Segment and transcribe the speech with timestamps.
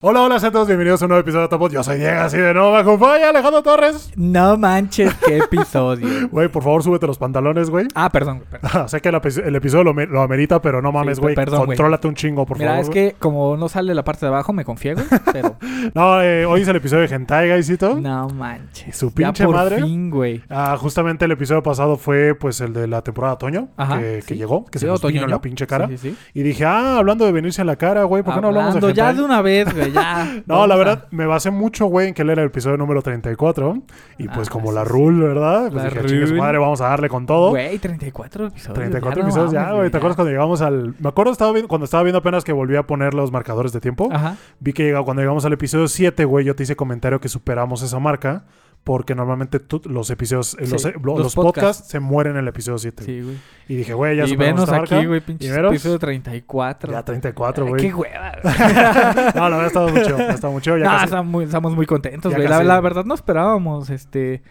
[0.00, 1.72] Hola, hola a todos, bienvenidos a un nuevo episodio de Topos.
[1.72, 4.12] Yo soy Diego, así de nuevo acompaña Alejandro Torres.
[4.14, 6.06] No manches, qué episodio.
[6.30, 7.88] Güey, por favor, súbete los pantalones, güey.
[7.96, 8.88] ah, perdón, perdón.
[8.88, 11.34] sé que el, epi- el episodio lo, me- lo amerita, pero no mames, Sí, güey.
[11.34, 11.76] perdón, güey.
[11.76, 12.82] Contrólate un chingo, por Mira, favor.
[12.84, 13.10] es güey.
[13.10, 15.04] que como no sale la parte de abajo, me confié, güey.
[15.32, 15.56] Pero
[15.96, 17.96] No, eh, hoy es el episodio de Hentai, guysito.
[17.98, 18.96] no manches.
[18.96, 19.82] Su Ya pinche por madre.
[19.82, 20.44] fin, güey.
[20.48, 24.34] Ah, justamente el episodio pasado fue, pues, el de la temporada otoño, Ajá, que, que
[24.34, 24.36] sí.
[24.36, 25.88] llegó, que se Sí, nos vino en la pinche cara.
[25.88, 26.16] Sí, sí, sí.
[26.34, 28.78] Y dije, ah, hablando de venirse en la cara, güey, ¿por qué no hablamos de
[28.78, 29.16] Hablando ya hentai?
[29.16, 30.42] de una vez, güey, ya.
[30.46, 33.82] No, la verdad, me basé mucho, güey, en que él era el episodio número 34.
[34.18, 35.70] Y pues Ah, como sí, la rule, ¿verdad?
[35.70, 37.50] Pues La dije, madre, vamos a darle con todo.
[37.50, 38.74] Güey, 34 episodios.
[38.74, 39.90] 34 ya no episodios ya, güey.
[39.90, 40.94] ¿Te acuerdas cuando llegamos al...?
[40.98, 43.80] Me acuerdo estaba viendo, cuando estaba viendo apenas que volví a poner los marcadores de
[43.80, 44.08] tiempo.
[44.12, 44.36] Ajá.
[44.60, 47.82] Vi que llegaba, cuando llegamos al episodio 7, güey, yo te hice comentario que superamos
[47.82, 48.44] esa marca.
[48.84, 51.60] Porque normalmente tú- los episodios, eh, Sí, los, eh, los los podcasts.
[51.60, 51.88] podcasts.
[51.90, 53.04] se mueren en el episodio 7.
[53.04, 53.36] Sí, güey.
[53.68, 56.92] Y dije, güey, ya superamos venos aquí, güey, ¿Y pinche episodio 34.
[56.92, 57.82] Ya 34, Ay, güey.
[57.82, 58.32] Qué hueva.
[59.34, 60.18] no, la verdad, estaba mucho.
[60.18, 60.78] Estaba mucho.
[60.78, 62.48] Ya No, casi- estamos muy, estamos muy contentos, güey.
[62.48, 64.42] La, verdad no esperábamos, este...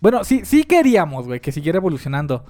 [0.00, 2.44] Bueno, sí, sí queríamos, güey, que siguiera evolucionando.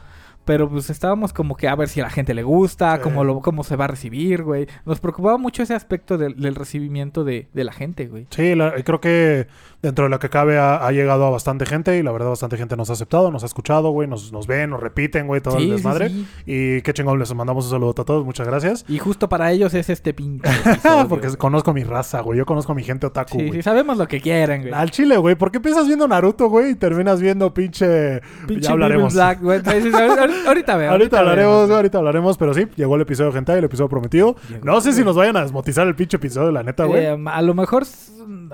[0.44, 3.02] Pero pues estábamos como que a ver si a la gente le gusta, Sí.
[3.02, 4.66] cómo, lo, cómo se va a recibir, güey.
[4.86, 8.26] Nos preocupaba mucho ese aspecto del, del recibimiento de, de la gente, güey.
[8.30, 9.48] Sí, la- creo que
[9.82, 12.56] dentro de lo que cabe ha, ha llegado a bastante gente y la verdad bastante
[12.56, 15.56] gente nos ha aceptado, nos ha escuchado, güey, nos, nos ven, nos repiten, güey, todo
[15.58, 16.10] Sí, el desmadre.
[16.10, 16.26] sí.
[16.46, 18.84] Y qué chingón, les mandamos un saludo a todos, muchas gracias.
[18.88, 21.38] Y justo para ellos es este pinche episodio, Porque güey.
[21.38, 23.52] conozco mi raza, güey, yo conozco a mi gente otaku, Sí, güey.
[23.52, 24.74] sí, sabemos lo que quieren, güey.
[24.74, 28.20] Al chile, güey, ¿por qué empiezas viendo Naruto, güey, y terminas viendo pinche...
[28.46, 29.14] Pinche ya hablaremos.
[29.14, 29.60] Black, güey.
[29.64, 30.90] Ahorita, ahorita veo.
[30.90, 34.36] Ahorita hablaremos, güey, ahorita hablaremos, pero sí, llegó el episodio Hentai, el episodio prometido.
[34.48, 37.04] Llegó, No sé si nos vayan a desmotizar el pinche episodio, la neta, güey.
[37.04, 37.84] Eh, a lo mejor...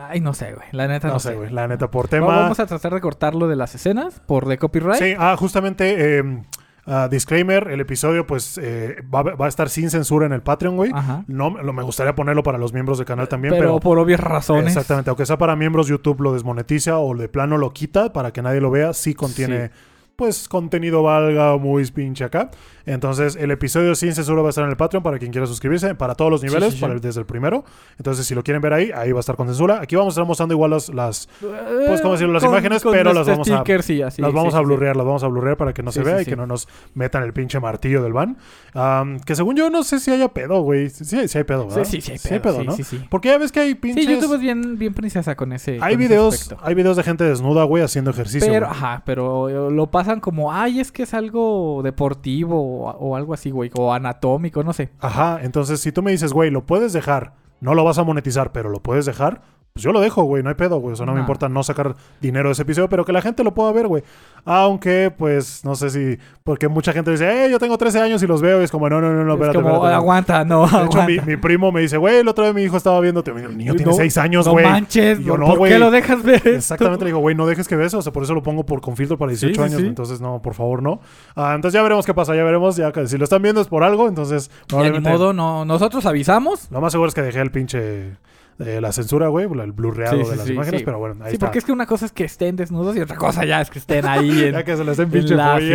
[0.08, 0.66] Ay, no sé, güey.
[0.72, 2.26] La neta no, no sé, güey, la neta, por tema...
[2.26, 5.02] Vamos a tratar de cortarlo de las escenas por de copyright.
[5.02, 6.42] Sí, ah, justamente, eh,
[6.86, 10.76] ah, disclaimer, el episodio pues eh, va, va a estar sin censura en el Patreon,
[10.76, 10.90] güey.
[10.94, 11.24] Ajá.
[11.26, 13.80] No, lo- me gustaría ponerlo para los miembros del canal también, pero, pero...
[13.80, 14.68] por obvias razones.
[14.68, 18.42] Exactamente, aunque sea para miembros, YouTube lo desmonetiza o de plano lo quita para que
[18.42, 18.92] nadie lo vea.
[18.92, 19.70] Sí contiene,
[20.16, 22.50] pues, contenido valga muy pinche acá.
[22.86, 25.94] Entonces, el episodio sin censura va a estar en el Patreon para quien quiera suscribirse,
[25.94, 26.80] para todos los niveles, sí, sí.
[26.80, 27.64] para el- desde el primero.
[27.98, 29.80] Entonces, si lo quieren ver ahí, ahí va a estar con censura.
[29.82, 32.32] Aquí vamos a estar mostrando igual las, las, Pues, ¿cómo decirlo?
[32.32, 33.62] Las imágenes, pero las vamos a-
[34.06, 36.24] así, las vamos a blurrear, las vamos a blurrear para que no se vea y
[36.24, 38.36] que no nos metan el pinche martillo del van.
[38.74, 40.88] Am, que según yo no sé si haya pedo, güey.
[40.90, 41.84] Sí, sí hay pedo, ¿verdad?
[41.84, 42.72] Sí, sí, sí, hay pedo, sí, ¿no?
[42.76, 43.00] sí, sí.
[43.10, 44.04] Porque ya ves que hay pinches...
[44.04, 45.78] Sí, YouTube es bien, bien princesa con ese.
[45.80, 48.50] hay con videos, hay videos de gente desnuda, güey, haciendo ejercicio.
[48.52, 53.50] Pero, ajá, pero lo pasan como, ay, es que es algo deportivo o, algo así,
[53.50, 54.90] güey, o anatómico, no sé.
[55.00, 58.52] Ajá, entonces si tú me dices, güey, lo puedes dejar, no lo vas a monetizar,
[58.52, 59.42] pero lo puedes dejar,
[59.76, 60.94] pues yo lo dejo, güey, no hay pedo, güey.
[60.94, 61.22] O sea, no me No.
[61.24, 64.02] importa no sacar dinero de ese episodio, pero que la gente lo pueda ver, güey.
[64.44, 68.26] Aunque, pues, no sé si, porque mucha gente dice, eh, yo tengo 13 años y
[68.26, 69.96] los veo, y es como, no, no, no, no, es espérate, como, espérate, no.
[69.96, 72.76] aguanta, no, De hecho, mi, mi primo me dice, güey, el otro día mi hijo
[72.76, 74.64] estaba viendo, el niño tiene No, 6 años, no güey.
[74.64, 76.48] manches, Y yo, ¿por, no, por qué lo dejas ver esto?
[76.50, 78.80] Exactamente, le digo, güey, no dejes que veas, o sea, por eso lo pongo por
[78.80, 79.86] con filtro para 18 Sí, sí, años, sí.
[79.86, 81.00] entonces no, por favor, no.
[81.34, 83.66] Ah, entonces ya veremos qué pasa, ya veremos, ya que si lo están viendo es
[83.66, 86.70] por algo, entonces probablemente- modo, no, nosotros avisamos.
[86.70, 88.12] Lo más seguro es que dejé el pinche
[88.58, 91.34] eh, la censura, güey, el blurreado Sí, de las sí, imágenes, pero bueno, ahí sí,
[91.34, 91.46] está.
[91.46, 93.78] porque es que una cosa es que estén desnudos y otra cosa ya es que
[93.78, 95.66] estén ahí en, Ya que se le estén pinche la- sí,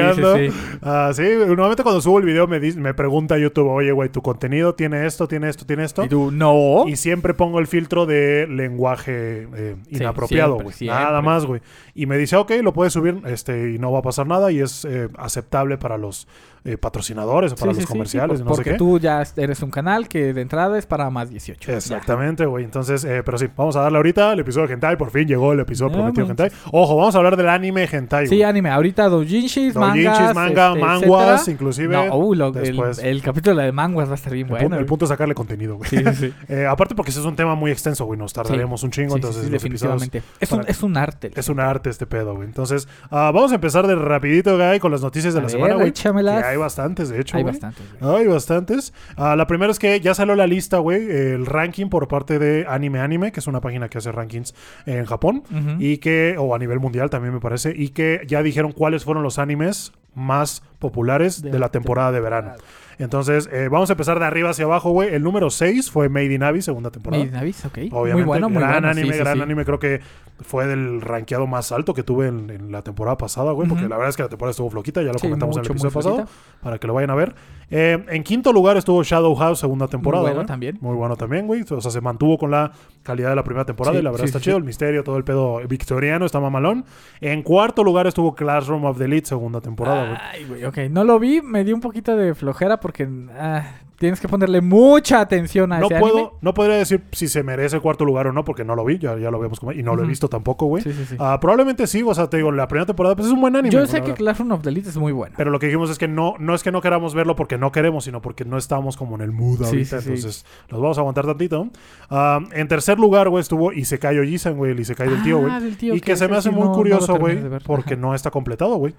[0.50, 0.78] sí.
[0.82, 1.12] Ah,
[1.48, 5.28] normalmente cuando subo el video me, me pregunta YouTube, oye, güey, tu contenido tiene esto,
[5.28, 6.04] tiene esto, tiene esto.
[6.06, 6.86] Y tú, no.
[6.88, 10.76] Y siempre pongo el filtro de lenguaje eh, inapropiado, güey.
[10.82, 11.62] Nada más, güey.
[11.94, 14.60] Y me dice, ok, lo puedes subir este, y no va a pasar nada y
[14.60, 16.28] es eh, aceptable para los
[16.64, 18.78] eh, patrocinadores o para Sí, los sí, comerciales sí, por- no sé porque qué.
[18.78, 21.72] tú ya eres un canal que de entrada es para más 18.
[21.72, 21.78] ya.
[21.78, 22.64] Exactamente, güey.
[22.66, 24.96] Entonces, eh, pero sí, vamos a darle ahorita el episodio de Hentai.
[24.98, 26.28] Por fin llegó el episodio No prometido.
[26.28, 26.52] Hentai.
[26.72, 28.28] Ojo, vamos a hablar del anime Hentai.
[28.28, 28.70] Sí, anime.
[28.70, 31.54] Ahorita doujinshis, mangas, manga, este, manguas, etcétera.
[31.54, 31.96] inclusive.
[32.08, 33.00] No, uh, lo- después.
[33.00, 34.66] el capítulo de manguas va a estar bien el, bueno.
[34.66, 35.90] punto, el punto es sacarle contenido, güey.
[35.90, 36.34] Sí, sí, sí.
[36.48, 38.20] Eh, aparte porque ese es un tema muy extenso, güey.
[38.20, 40.22] Nos tardaremos un chingo, entonces los episodios- definitivamente.
[40.40, 41.32] Es un, es un arte.
[41.36, 42.48] Es un arte este pedo, güey.
[42.48, 45.52] Entonces, ah, vamos a empezar de rapidito, güey, con las noticias de A la ver,
[45.52, 45.90] semana, güey.
[45.90, 46.51] échamelas.
[46.52, 47.84] Hay bastantes, de hecho, Hay bastantes.
[48.02, 48.94] Hay bastantes.
[49.16, 52.66] Ah, la primera es que ya salió la lista, güey, el ranking por parte de
[52.68, 54.54] Anime Anime, que es una página que hace rankings
[54.86, 55.44] en Japón.
[55.80, 59.24] Y que, o a nivel mundial también me parece, y que ya dijeron cuáles fueron
[59.24, 62.54] los animes más populares de, De la temporada de verano.
[63.00, 65.14] Entonces, eh, vamos a empezar de arriba hacia abajo, güey.
[65.14, 67.24] El número 6 fue Made in Abyss, segunda temporada.
[67.24, 67.78] Made in Abyss, ok.
[67.92, 68.90] Obviamente, muy bueno, muy gran bueno.
[68.90, 69.42] anime, sí, sí, gran sí.
[69.42, 69.66] anime.
[69.66, 70.02] Creo que
[70.42, 73.68] fue del rankeado más alto que tuve en, en la temporada pasada, güey.
[73.68, 75.70] Porque la verdad es que la temporada estuvo floquita, ya lo Sí, comentamos en el
[75.70, 76.26] muy episodio pasado,
[76.62, 77.36] para que lo vayan a ver.
[77.70, 80.24] Eh, en quinto lugar estuvo Shadow House, segunda temporada.
[80.24, 80.48] bueno güey.
[80.48, 80.78] también.
[80.82, 81.64] Muy bueno también, güey.
[81.70, 82.72] O sea, se mantuvo con la
[83.04, 84.58] calidad de la primera temporada Sí, y la verdad sí, está chido.
[84.58, 86.86] El misterio, todo el pedo victoriano, está mamalón.
[87.22, 90.18] En cuarto lugar estuvo Classroom of the Elite, segunda temporada, güey.
[90.32, 90.78] Ay, güey, ok.
[90.90, 93.64] No lo vi, me dio un poquito de flojera porque ah,
[94.02, 96.32] Tienes que ponerle mucha atención a No ese puedo, anime.
[96.42, 98.98] no podría decir si se merece el cuarto lugar o no, porque no lo vi,
[98.98, 100.82] ya, ya lo vemos como, y no lo he visto tampoco, güey.
[100.84, 101.16] Sí, sí, sí.
[101.20, 103.70] Ah, probablemente sí, o sea, te digo, la primera temporada pues es un buen anime.
[103.72, 104.18] Yo güey, sé que verdad.
[104.18, 105.36] Classroom of the Elite es muy bueno.
[105.38, 107.72] Pero lo que dijimos es que no, no es que no queramos verlo porque no
[107.72, 110.00] queremos, sino porque no estamos como en el mood ahorita.
[110.00, 111.70] entonces, los vamos a aguantar tantito.
[112.10, 115.52] Ah, en tercer lugar, güey, estuvo Isekai Ojisan, güey, el Isekai del tío, güey.
[115.52, 118.78] Ah, tío Y que se me hace muy no- curioso, güey, porque no está completado,
[118.78, 118.96] güey.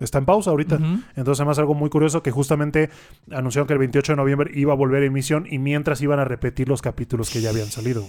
[0.00, 0.78] Está en pausa ahorita.
[1.16, 2.90] Entonces hace algo muy curioso que justamente
[3.30, 6.24] anunciaron que el 28 de noviembre iba a volver a emisión y mientras iban a
[6.24, 8.04] repetir los capítulos que ya habían salido.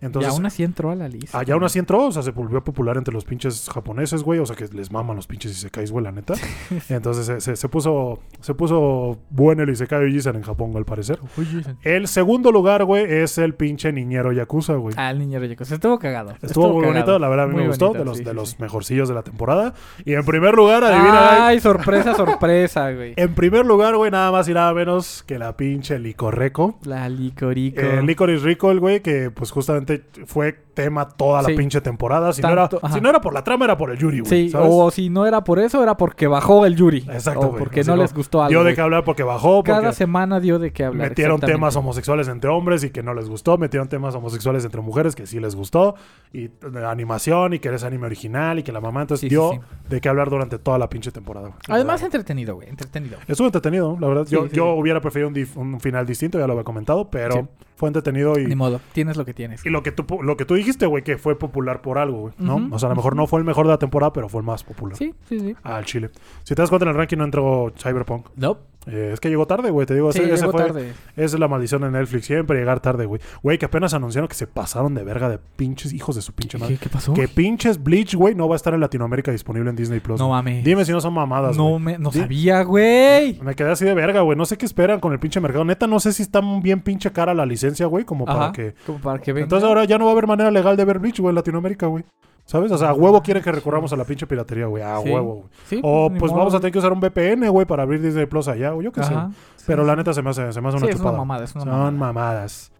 [0.00, 1.38] Entonces, y aún así entró a la lista.
[1.38, 4.38] Allá aún así entró, o sea, se volvió popular entre los pinches japoneses, güey.
[4.40, 6.34] O sea, que les maman los pinches Isekais, güey, la neta.
[6.88, 11.18] Entonces se, se- se puso se puso bueno el Isekai Ojisan en Japón, al parecer.
[11.82, 14.94] El segundo lugar, güey, es el pinche niñero Yakuza, güey.
[14.98, 15.70] Ah, el niño Reyes.
[15.70, 16.34] Estuvo cagado.
[16.42, 16.92] Estuvo muy cagado.
[16.94, 18.56] bonito, la verdad a mí Muy me gustó, de los, sí, de sí, los sí.
[18.60, 19.74] mejorcillos de la temporada.
[20.04, 23.14] Y en primer lugar, adivina, Ay, sorpresa, sorpresa, güey.
[23.16, 26.78] en primer lugar, güey, nada más y nada menos que la pinche Licorreco.
[26.84, 27.80] La licorico.
[27.80, 29.89] Eh, Licorice Recall, güey, que pues justamente
[30.26, 31.54] fue tema toda la Sí.
[31.56, 32.32] pinche temporada.
[32.32, 34.30] Si, no era, si no era por la trama, era por el Yuri, güey.
[34.30, 34.68] Sí, ¿sabes?
[34.70, 36.98] o si no era por eso, era porque bajó el Yuri.
[37.10, 38.50] Exacto, O porque Así no como les gustó algo.
[38.50, 41.08] Dio de qué hablar porque bajó, porque Cada semana dio de qué hablar.
[41.10, 43.58] metieron temas homosexuales entre hombres y que no les gustó.
[43.58, 45.96] Metieron temas homosexuales entre mujeres que sí les gustó.
[46.32, 46.50] Y
[46.86, 49.58] animación y que eres anime original y que la mamá entonces Sí, dio sí.
[49.88, 51.48] de qué hablar durante toda la pinche temporada.
[51.48, 51.58] güey.
[51.68, 52.68] Además, entretenido, güey.
[52.68, 53.18] Entretenido.
[53.26, 54.26] Estuvo entretenido, la verdad.
[54.28, 54.80] yo yo sí.
[54.80, 57.40] hubiera preferido un, final distinto, ya lo había comentado, pero Sí.
[57.76, 58.46] fue entretenido y...
[58.46, 58.80] Ni modo.
[58.92, 59.64] Tienes lo que tienes.
[59.66, 62.34] Y lo que tú, lo que tú dijiste, güey, que fue popular por algo, güey,
[62.38, 62.68] ¿no?
[62.70, 64.46] O sea, a lo mejor no fue el mejor de la temporada, pero fue el
[64.46, 64.96] más popular.
[64.96, 65.56] Sí, sí, sí.
[65.62, 66.10] Al Chile.
[66.44, 68.28] Si te das cuenta, en el ranking no entró Cyberpunk.
[68.36, 68.58] No.
[68.86, 69.86] Eh, es que llegó tarde, güey.
[69.86, 70.92] Te digo, Sí, ese, ese fue, tarde.
[71.14, 72.24] esa es la maldición de Netflix.
[72.26, 73.20] Siempre llegar tarde, güey.
[73.42, 76.56] Güey, que apenas anunciaron que se pasaron de verga de pinches hijos de su pinche
[76.56, 76.74] madre.
[76.76, 77.12] ¿Qué, qué pasó?
[77.12, 80.18] Que pinches Bleach, güey, no va a estar en Latinoamérica disponible en Disney Plus.
[80.18, 80.64] No mames.
[80.64, 83.38] Dime si no son mamadas, No, me, no Di- sabía, güey.
[83.42, 84.36] Me quedé así de verga, güey.
[84.38, 85.64] No sé qué esperan con el pinche mercado.
[85.64, 88.98] Neta, no sé si está bien pinche cara la licencia, güey, como para que Como
[88.98, 89.44] para que venga.
[89.44, 91.86] Entonces ahora ya no va a haber manera legal de ver Bleach, güey, en Latinoamérica,
[91.86, 92.04] güey.
[92.50, 92.72] ¿Sabes?
[92.72, 94.82] O sea, a huevo quieren que recurramos a la pinche piratería, güey.
[94.82, 95.08] A Sí.
[95.08, 95.46] huevo, güey.
[95.66, 96.38] Sí, O pues modo.
[96.40, 98.90] vamos a tener que usar un VPN, güey, para abrir Disney Plus allá, o yo
[98.90, 99.14] qué sé.
[99.14, 101.16] Sí, Pero la neta se me hace, se me hace una es una chupada.
[101.16, 101.90] mamada, es una Son mamada.
[101.92, 102.72] mamadas.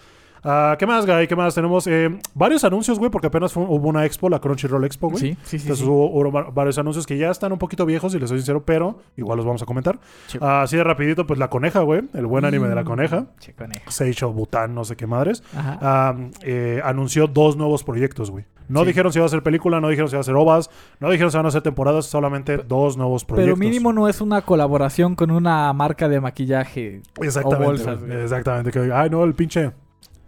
[0.43, 1.27] Ah, ¿Qué más, Guy?
[1.27, 1.55] ¿Qué más?
[1.55, 5.21] Tenemos eh, varios anuncios, güey, porque apenas fue- hubo una expo, la Crunchyroll Expo, güey.
[5.21, 5.65] Sí, sí, sí.
[5.65, 5.91] Entonces sí.
[5.91, 8.63] hubo, hubo va- varios anuncios que ya están un poquito viejos, y les soy sincero,
[8.65, 9.99] pero igual los vamos a comentar.
[10.27, 10.39] Sí.
[10.41, 12.03] Ah, así de rapidito, pues La Coneja, güey.
[12.15, 13.27] El buen anime de La Mm, Coneja.
[13.39, 13.91] che, coneja.
[13.91, 15.43] Seicho Bután, no sé qué madres.
[15.57, 15.79] Ajá.
[15.83, 18.45] ah, eh, anunció dos nuevos proyectos, güey.
[18.69, 18.87] No Sí.
[18.87, 20.71] dijeron si iba a ser película, no dijeron si iba a ser ovas,
[21.01, 23.59] no dijeron si van a ser temporadas, solamente dos nuevos proyectos.
[23.59, 27.03] Pero mínimo no es una colaboración con una marca de maquillaje.
[27.21, 27.65] Exactamente.
[27.65, 27.99] o bolsas.
[28.09, 28.71] Exactamente.
[28.71, 29.73] Que, ay, no, el pinche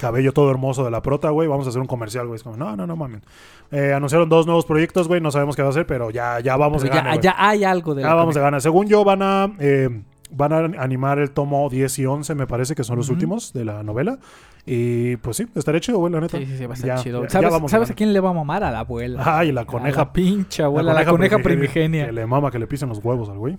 [0.03, 1.49] cabello todo hermoso de la prota, güey.
[1.49, 2.37] Vamos a hacer un comercial, güey.
[2.37, 3.23] Es como, no, no, no mames.
[3.71, 5.21] Eh, anunciaron dos nuevos proyectos, güey.
[5.23, 7.23] No sabemos qué va a ser, pero ya, ya vamos Pero de ya, gana, güey.
[7.23, 8.51] ya hay algo de Ya la vamos de coneja.
[8.51, 8.61] gana.
[8.61, 9.51] Según yo, van a.
[9.59, 9.89] eh,
[10.35, 13.67] Van a animar el tomo 10 y 11, me parece que son los últimos de
[13.67, 14.19] la novela.
[14.65, 16.39] Y pues sí, estaré chido, güey, la neta.
[16.39, 17.21] Sí, sí, sí, va a estar Ya, chido.
[17.21, 18.65] ya- ya ¿Sabes, vamos de ¿sabes a quién le va a mamar?
[18.65, 19.23] A la abuela.
[19.27, 19.99] Ay, la A coneja.
[19.99, 22.07] la pinche abuela, la coneja, primigenia.
[22.07, 23.59] Que le mama que le pisen los huevos al güey.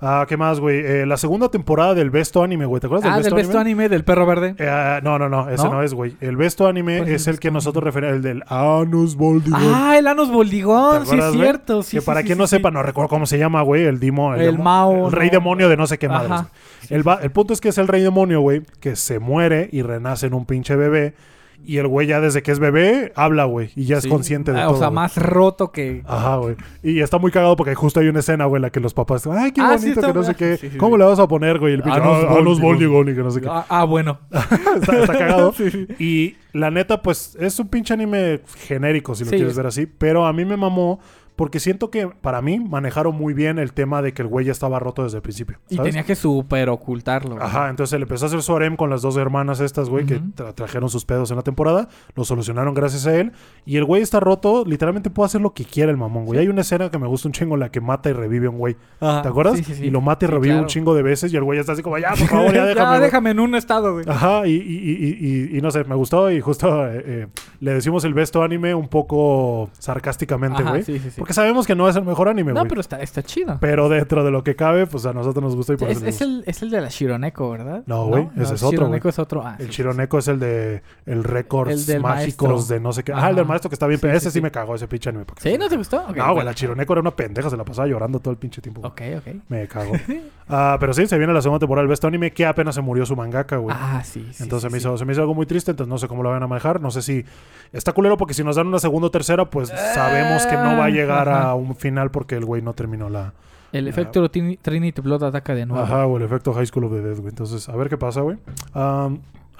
[0.00, 0.78] Ah, ¿qué más, güey?
[0.78, 2.80] Eh, la segunda temporada del Besto Anime, güey.
[2.80, 4.54] ¿Te acuerdas del Ah, Besto del besto anime del perro verde.
[4.56, 5.82] Eh, ah, no, no, no, ese no, ¿No?
[5.82, 6.14] es, güey.
[6.20, 9.60] El Besto Anime ¿Cuál es el el que nosotros referimos, el del Anus Boldigón.
[9.74, 11.82] Ah, el Anos Boldigón, ¿Te sí es cierto.
[11.82, 13.98] Sí, que sí, para sí, quien no sepa, no recuerdo cómo se llama, güey, el
[13.98, 15.32] dimo, El demo- Mao, el rey ¿no?
[15.32, 16.46] demonio de no sé qué madres.
[16.90, 20.26] El, el punto es que es el rey demonio, güey, que se muere y renace
[20.26, 21.14] en un pinche bebé.
[21.64, 24.58] Y el güey ya desde que es bebé habla, güey, y ya es consciente de
[24.60, 24.74] Ah, todo.
[24.76, 24.94] O sea, güey.
[24.94, 26.02] más roto que.
[26.06, 26.56] Ajá, güey.
[26.82, 29.26] Y está muy cagado porque justo hay una escena, güey, en la que los papás,
[29.26, 30.56] ay, qué Ah, bonito, sí, está que no sé qué.
[30.56, 31.74] Sí, ¿Cómo le vas a poner, güey?
[31.74, 32.62] El pinche, ah, Boldigón".
[32.62, 33.48] Boldigón y que no sé qué.
[33.50, 34.18] Ah, ah, bueno.
[34.80, 35.52] está, está cagado.
[35.98, 39.84] Y la neta, pues es un pinche anime genérico, si lo quieres es- ver así.
[39.86, 41.00] Pero a mí me mamó
[41.38, 44.50] porque siento que para mí manejaron muy bien el tema de que el güey ya
[44.50, 45.58] estaba roto desde el principio.
[45.70, 47.36] Y tenía que súper ocultarlo.
[47.36, 47.46] güey.
[47.46, 50.20] Ajá, entonces le empezó a hacer su harem con las dos hermanas estas, güey, que
[50.20, 51.88] tra- trajeron sus pedos en la temporada.
[52.16, 53.30] Lo solucionaron gracias a él.
[53.64, 56.38] Y el güey está roto, literalmente puede hacer lo que quiera el mamón, güey.
[56.40, 56.42] Sí.
[56.42, 58.50] Hay una escena que me gusta un chingo en la que mata y revive a
[58.50, 58.76] un güey.
[58.98, 59.58] Ajá, ¿Te acuerdas?
[59.58, 59.84] sí, sí.
[59.84, 61.98] Y lo mata y revive un chingo de veces y el güey está así como,
[61.98, 62.74] ya, por favor, ya déjame.
[62.74, 63.00] ya, güey".
[63.02, 64.04] déjame en un estado, güey.
[64.08, 67.26] Ajá, y, y- y- y- y- y no sé, me gustó y justo eh, eh,
[67.60, 70.82] le decimos el besto anime un poco sarcásticamente, Ajá, güey.
[71.28, 72.70] Porque sabemos que no es el mejor anime, No, güey.
[72.70, 73.58] pero está, está chido.
[73.60, 76.06] Pero dentro de lo que cabe, pues a nosotros nos gusta y por Es, eso
[76.06, 76.24] es gusta.
[76.24, 77.82] el, es el de la Shironeko, ¿verdad?
[77.84, 79.10] No, güey, ese es otro, Shironeko güey.
[79.10, 79.42] es otro.
[79.44, 82.74] Ah, El sí, Chironeco es el de el récords El del mágicos maestro.
[82.76, 83.12] de no sé qué.
[83.14, 83.98] Ah, el del maestro que está bien.
[83.98, 84.40] Sí, pero ese sí, sí, sí.
[84.42, 85.26] me cagó ese pinche anime.
[85.26, 85.50] porque ¿Sí?
[85.50, 85.58] sí.
[85.58, 85.98] ¿No te gustó?
[86.08, 88.62] Ok, No, güey, la Chironeco era una pendeja, se la pasaba llorando todo el pinche
[88.62, 88.80] tiempo.
[88.80, 89.14] güey.
[89.14, 89.34] Ok, ok.
[89.50, 89.92] Me cago.
[90.50, 93.04] Ah, pero sí, se viene la segunda temporada del Besto Anime que apenas se murió
[93.04, 93.76] su mangaka, güey.
[93.78, 94.42] Ah, sí, sí.
[94.42, 94.86] Entonces sí, me, sí.
[94.88, 96.80] hizo, se me hizo algo muy triste, entonces no sé cómo lo van a manejar.
[96.80, 97.22] No sé si
[97.70, 100.86] está culero porque si nos dan una segunda o tercera, pues sabemos que no va
[100.86, 101.50] a llegar Ajá.
[101.50, 103.32] a un final porque el güey no terminó la,
[103.72, 105.82] El efecto Trini- Trinity Blood ataca de nuevo.
[105.82, 107.28] Ajá, o el efecto High School of the Dead, güey.
[107.30, 108.36] Entonces, a ver qué pasa, güey.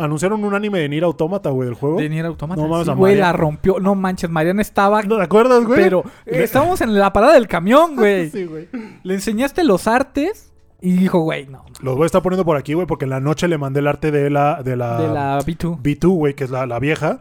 [0.01, 1.99] Anunciaron un anime de Nier Automata, güey, del juego.
[1.99, 2.63] De Nier Automata.
[2.63, 3.81] No mames, Sí, güey, la rompió.
[3.81, 5.03] No manches, Mariana estaba...
[5.03, 5.83] ¿No te acuerdas, güey?
[5.83, 8.31] Pero eh, estábamos en la parada del camión, güey.
[8.31, 8.69] sí, güey.
[9.03, 11.65] Le enseñaste los artes y dijo, güey, no.
[11.83, 13.89] Los voy a estar poniendo por aquí, güey, porque en la noche le mandé el
[13.89, 15.83] arte de la, de la, De la B2.
[15.83, 17.19] B2, güey, que es la, la vieja.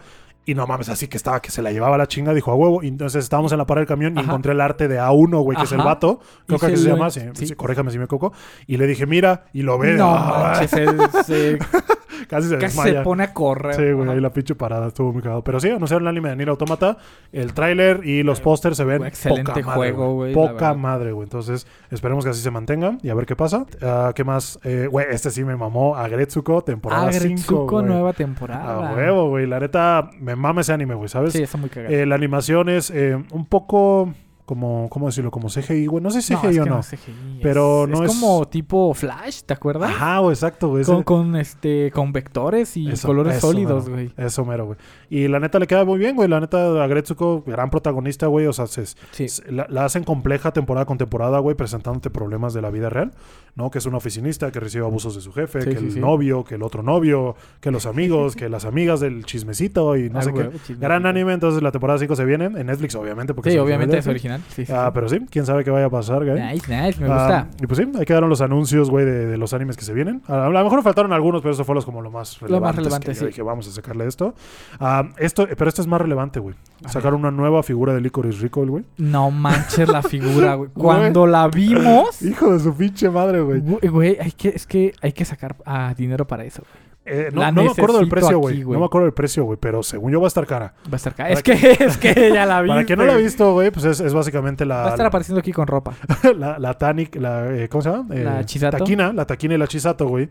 [0.47, 2.81] Y no mames, así que estaba, que se la llevaba la chinga, dijo a huevo.
[2.81, 4.27] Y entonces estábamos en la parada del camión y Ajá.
[4.29, 6.21] encontré el arte de A1, güey, que es el vato.
[6.45, 7.53] Creo que se llama, sí, sí.
[7.53, 8.31] corríjame si me coco.
[8.65, 9.95] Y le dije, mira, y lo ve.
[9.95, 10.87] No manches, se,
[11.25, 11.59] se-
[12.27, 12.99] casi se casi desmaya.
[12.99, 13.75] se pone a correr.
[13.75, 15.43] Sí, güey, ahí la pinche parada estuvo muy cagado.
[15.43, 16.97] Pero sí, anunciaron el anime de Nier Automata.
[17.31, 21.23] El tráiler y los pósters se ven excelente poca madre, juego, güey, Poca madre, güey.
[21.25, 23.65] Entonces, esperemos que así se mantenga y a ver qué pasa.
[23.81, 24.59] Ah, ¿Qué más?
[24.63, 25.95] Eh, Güey, este sí me mamó.
[25.95, 27.25] Agretsuko, temporada 5.
[27.25, 28.91] Agretsuko, nueva temporada.
[28.91, 29.45] A huevo, güey.
[29.47, 31.33] La neta, me mama ese anime, güey, ¿sabes?
[31.33, 31.93] Sí, está muy cagado.
[31.93, 34.13] Eh, la animación es eh, un poco
[34.47, 35.29] como, ¿cómo decirlo?
[35.29, 36.01] Como CGI, güey.
[36.01, 36.79] No sé si no, CGI es o que no.
[36.79, 39.89] es CGI, Pero es, no es es- como tipo Flash, ¿te acuerdas?
[39.91, 40.85] Ajá, güey, exacto, güey.
[40.85, 44.11] Con, con, este con vectores y Eso, colores eso, sólidos, güey.
[44.15, 44.77] Eso mero, güey.
[45.09, 46.29] Y la neta le queda muy bien, güey.
[46.29, 48.47] La neta, Agretsuko, gran protagonista, güey.
[48.47, 49.27] O sea, se, Sí.
[49.27, 53.11] se- la, la hacen compleja temporada con temporada, güey, presentándote problemas de la vida real,
[53.55, 53.69] ¿no?
[53.69, 56.45] Que es una oficinista que recibe abusos de su jefe, Sí, que sí, el novio,
[56.45, 60.21] que el otro novio, que los amigos, que las amigas del chismecito y no Ah,
[60.21, 60.51] sé güey, qué.
[60.53, 60.79] chismecito.
[60.79, 63.33] Gran anime, entonces la temporada 5 se viene en Netflix, obviamente.
[63.33, 64.36] Porque Sí, obviamente es original.
[64.49, 66.39] Sí, sí, Ah, pero sí, quién sabe qué vaya a pasar, güey.
[66.41, 67.47] Nice, nice, me Ah, gusta.
[67.63, 70.21] y pues sí, ahí quedaron los anuncios, güey, de, de los animes que se vienen.
[70.27, 72.65] A, a lo mejor faltaron algunos, pero eso fue los, como lo más relevante.
[72.67, 73.25] más relevante, que sí.
[73.27, 74.33] dije, vamos a sacarle esto.
[74.79, 75.47] Ah, esto.
[75.47, 76.55] Pero esto es más relevante, güey.
[76.87, 78.83] Sacaron una nueva figura de Licorice Recoil, güey.
[78.97, 80.69] No manches la figura, güey.
[80.73, 83.59] Cuando la vimos, Hijo de su pinche madre, güey.
[83.61, 86.61] güey, güey, hay que, es que hay que sacar ah, dinero para eso.
[86.63, 86.87] güey.
[87.07, 88.63] Eh, no, no me acuerdo del precio, güey.
[88.63, 89.57] No me acuerdo del precio, güey.
[89.59, 90.73] Pero según yo va a estar cara.
[90.85, 91.23] Va a estar acá.
[91.23, 92.69] Para Es que, es que ya la vi.
[92.77, 94.77] Para quien no la ha visto, güey, pues es, es básicamente la.
[94.77, 95.93] Va a estar apareciendo aquí con ropa.
[96.37, 98.15] la, la Tanic, la, eh, ¿cómo se llama?
[98.15, 98.77] Eh, La Chisato.
[98.77, 100.29] Taquina, la taquina y la chisato, güey.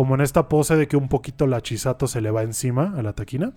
[0.00, 3.02] Como en esta pose de que un poquito la chisato se le va encima a
[3.02, 3.52] la taquina.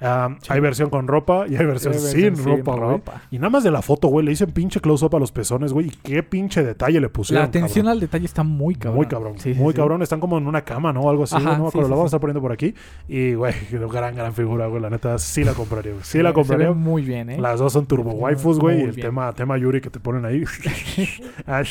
[0.00, 0.48] Ah, Sí.
[0.48, 2.90] Hay versión con ropa y hay versión, Hay sin, versión sin ropa, güey.
[2.92, 3.22] ropa.
[3.30, 5.88] Y nada más de la foto, güey, le dicen pinche close-up a los pezones, güey.
[5.88, 7.42] Y qué pinche detalle le pusieron.
[7.42, 7.92] La atención cabrón.
[7.92, 8.96] al detalle está muy cabrón.
[8.96, 10.00] Muy cabrón, Sí, sí, muy cabrón.
[10.02, 11.08] Están como en una cama, ¿no?
[11.10, 11.88] Algo así, Ajá, no me acuerdo.
[11.90, 12.74] la vamos a estar poniendo por aquí.
[13.06, 13.52] Y, güey,
[13.92, 14.80] gran, gran figura, güey.
[14.82, 16.04] La neta, sí la compraría, güey.
[16.04, 16.66] Sí la compraría.
[16.68, 17.38] Se ve muy bien, ¿eh?
[17.38, 18.78] Las dos son turbo waifus, güey.
[18.80, 19.06] Y el bien.
[19.08, 20.42] tema, tema Yuri que te ponen ahí.
[21.46, 21.62] Ah,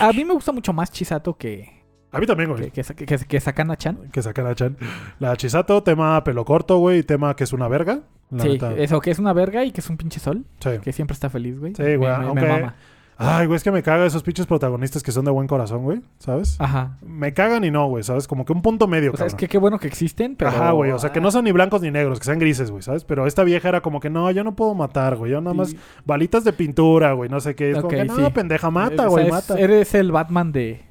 [0.00, 1.68] A mí me gusta mucho más Chisato que,
[2.14, 2.70] a mí también, güey.
[2.70, 4.10] que, que, que, que Sakana-chan.
[4.12, 4.76] Que sacan a Chan.
[5.18, 7.02] La Chisato, tema pelo corto, güey.
[7.02, 8.00] Tema que es una verga.
[8.30, 8.72] La Sí, neta.
[8.74, 10.44] eso, que es una verga y que es un pinche sol.
[10.60, 10.70] Sí.
[10.82, 11.74] Que siempre está feliz, güey.
[11.74, 12.74] Sí, güey, Me, mama.
[13.16, 16.00] Ay, güey, es que me caga esos pinches protagonistas que son de buen corazón, güey.
[16.18, 16.56] ¿Sabes?
[16.58, 16.98] Ajá.
[17.06, 18.02] Me cagan y no, güey.
[18.02, 18.26] ¿Sabes?
[18.26, 20.50] Como que un punto medio, O sea, es que qué bueno que existen, pero...
[20.50, 20.90] Ajá, güey.
[20.90, 22.82] O sea, que no son ni blancos ni negros, que sean grises, güey.
[22.82, 23.04] ¿Sabes?
[23.04, 25.30] Pero esta vieja era como que no, yo no puedo matar, güey.
[25.30, 27.30] Yo nada más balitas de pintura, güey.
[27.30, 27.70] No sé qué.
[27.70, 28.32] Es Ok, como que no, sí.
[28.34, 29.60] pendeja, mata, güey, mata.
[29.60, 30.82] Eres el Batman de...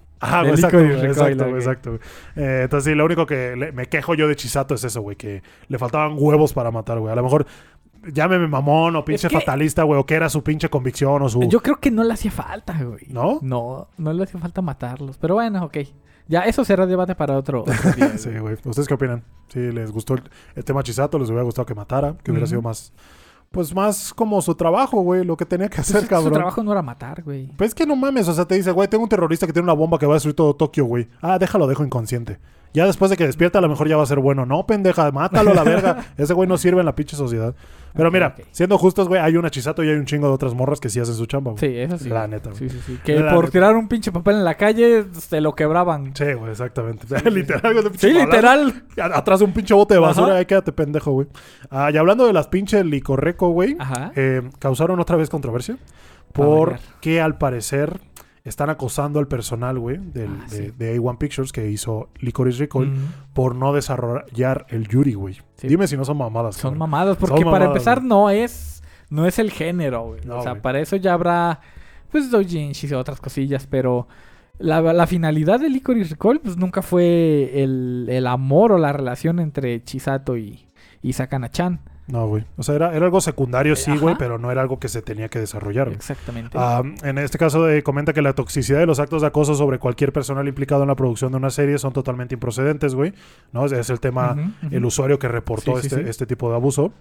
[0.41, 1.99] Güey, exacto, Recoil, exacto.
[2.35, 5.15] Eh, entonces, sí, lo único que le- me quejo yo de Chisato es eso, güey,
[5.15, 7.11] que le faltaban huevos para matar, güey.
[7.11, 7.45] A lo mejor
[8.11, 11.41] llámeme mamón o pinche que- fatalista, güey, o que era su pinche convicción o su...
[11.49, 13.05] Yo creo que no le hacía falta, güey.
[13.09, 13.39] ¿No?
[13.41, 15.17] No, no le hacía falta matarlos.
[15.17, 15.77] Pero bueno, ok.
[16.27, 18.17] Ya, eso será debate para otro, otro día.
[18.17, 18.55] Sí, güey.
[18.63, 19.23] ¿Ustedes qué opinan?
[19.49, 20.23] Si les gustó el,
[20.55, 22.93] el tema Chisato, les hubiera gustado que matara, que hubiera sido más...
[23.53, 26.33] Pues más como su trabajo, güey, lo que tenía que Pues hacer, que Su cabrón.
[26.33, 27.45] trabajo no era matar, güey.
[27.55, 29.65] Pues es que no mames, o sea, te dice, güey, tengo un terrorista que tiene
[29.65, 31.07] una bomba que va a destruir todo Tokio, güey.
[31.21, 32.39] Ah, déjalo, dejo inconsciente.
[32.73, 34.45] Ya después de que despierta, a lo mejor ya va a ser bueno.
[34.45, 36.05] No, pendeja, mátalo a la verga.
[36.17, 37.53] Ese güey no sirve en la pinche sociedad.
[37.95, 40.79] Pero mira, siendo justos, güey, hay una chisato y hay un chingo de otras morras
[40.79, 41.59] que sí hacen su chamba, güey.
[41.59, 42.09] Sí, eso sí.
[42.09, 42.57] La neta, güey.
[42.57, 42.99] Sí, sí, sí.
[43.05, 43.51] Que La por neta.
[43.51, 46.15] tirar un pinche papel en la calle se lo quebraban.
[46.15, 47.05] Sí, güey, exactamente.
[47.29, 48.83] literal, güey, Sí, literal.
[48.97, 50.37] Atrás de un pinche bote de basura, Ajá.
[50.37, 51.27] ahí quédate pendejo, güey.
[51.69, 53.77] Ah, y hablando de las pinches licorreco, güey,
[54.15, 55.77] eh, causaron otra vez controversia.
[56.31, 57.99] Porque al parecer
[58.43, 60.73] están acosando al personal, güey, del- Ah, de, sí.
[60.77, 65.35] de A1 Pictures que hizo Licorice Recoil Mm, por no desarrollar el Yuri, güey.
[65.55, 65.67] Sí.
[65.67, 66.55] Dime si no son mamadas.
[66.57, 68.09] Son mamadas, porque Son para mamadas, empezar güey.
[68.09, 70.21] no es no es el género, güey.
[70.25, 70.61] No, o sea, güey.
[70.61, 71.61] para eso ya habrá
[72.11, 74.07] pues doujinshis y otras cosillas, pero
[74.59, 79.39] la, la finalidad de Licorice Recall pues nunca fue el, el amor o la relación
[79.39, 80.65] entre Chisato y,
[81.01, 81.79] y Sakana-chan.
[82.05, 82.43] No, güey.
[82.57, 83.99] O sea, era, era algo secundario, sí, Ajá.
[84.01, 85.85] güey, pero no era algo que se tenía que desarrollar.
[85.87, 85.95] güey.
[85.95, 86.57] Exactamente.
[86.59, 89.79] Ah, en este caso eh, comenta que la toxicidad de los actos de acoso sobre
[89.79, 93.13] cualquier personal implicado en la producción de una serie son totalmente improcedentes, güey.
[93.53, 93.65] ¿No?
[93.65, 94.35] Es el tema,
[94.69, 96.09] el usuario que reportó Sí, este, sí.
[96.09, 96.91] este tipo de abuso.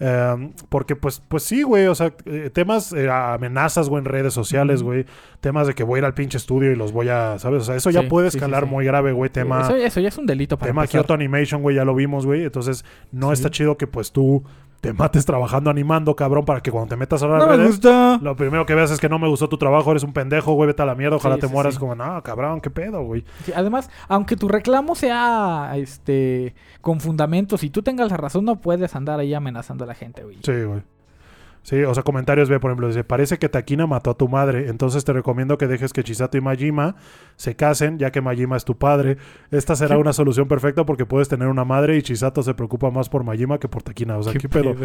[0.00, 1.86] Eh, porque, pues, pues sí, güey.
[1.88, 5.04] O sea, eh, temas, eh, amenazas, güey, en redes sociales, güey.
[5.40, 7.62] Temas de que voy a ir al pinche estudio y los voy a, ¿sabes?
[7.62, 9.28] O sea, eso ya puede escalar muy grave, güey.
[9.30, 11.02] Tema, eso, eso ya es un delito para tema empezar.
[11.02, 12.44] Kyoto Animation, güey, ya lo vimos, güey.
[12.44, 14.44] Entonces, no está chido que, pues, tú
[14.80, 18.18] te mates trabajando animando, cabrón, para que cuando te metas a las No me gusta.
[18.22, 20.68] lo primero que veas es que no me gustó tu trabajo, eres un pendejo, güey,
[20.68, 21.74] vete a la mierda, ojalá Sí, te sí, mueras.
[21.74, 21.80] sí.
[21.80, 23.24] Como, no, cabrón, qué pedo, güey.
[23.54, 28.94] Además, aunque tu reclamo sea este con fundamentos y tú tengas la razón, no puedes
[28.94, 30.36] andar ahí amenazando a la gente, güey.
[30.42, 30.82] Sí, güey.
[31.66, 34.68] Sí, o sea, comentarios, ve, por ejemplo, dice, parece que Takina mató a tu madre,
[34.68, 36.94] entonces te recomiendo que dejes que Chisato y Majima
[37.34, 39.16] se casen, ya que Majima es tu padre.
[39.50, 40.00] Esta será ¿Qué?
[40.00, 43.58] una solución perfecta porque puedes tener una madre y Chisato se preocupa más por Majima
[43.58, 44.16] que por Takina.
[44.16, 44.76] O sea, ¿qué, pedo?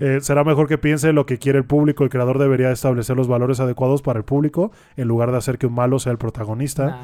[0.00, 2.02] Eh, será mejor que piense lo que quiere el público.
[2.02, 5.68] El creador debería establecer los valores adecuados para el público en lugar de hacer que
[5.68, 6.86] un malo sea el protagonista.
[6.86, 6.96] Nah.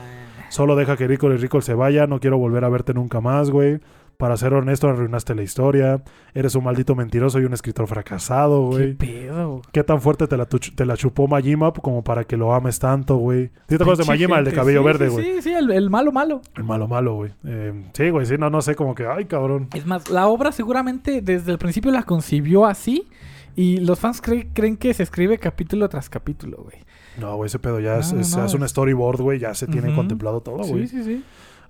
[0.48, 2.08] Solo deja que Rico y Rico se vaya.
[2.08, 3.78] No quiero volver a verte nunca más, güey.
[4.22, 6.00] Para ser honesto, arruinaste la historia.
[6.32, 8.94] Eres un maldito mentiroso y un escritor fracasado, ¿Qué güey.
[8.94, 9.62] pedo?
[9.72, 13.16] ¿Qué tan fuerte te la, te la chupó Majima como para que lo ames tanto,
[13.16, 13.48] güey?
[13.68, 15.24] ¿Sí te acuerdas de Majima, el de cabello Sí, verde, güey?
[15.24, 16.40] Sí, sí, el, el malo malo.
[16.54, 17.32] El malo, malo, güey.
[17.44, 19.66] Eh, sí, güey, sí, no, no sé, como que, ay, cabrón.
[19.74, 23.08] Es más, la obra seguramente desde el principio la concibió así
[23.56, 26.76] y los fans cre- creen que se escribe capítulo tras capítulo, güey.
[27.18, 29.66] No, güey, ese pedo ya es, No, es, no, es un storyboard, güey, ya se
[29.66, 30.86] tiene contemplado todo, güey.
[30.86, 31.24] Sí, sí, sí.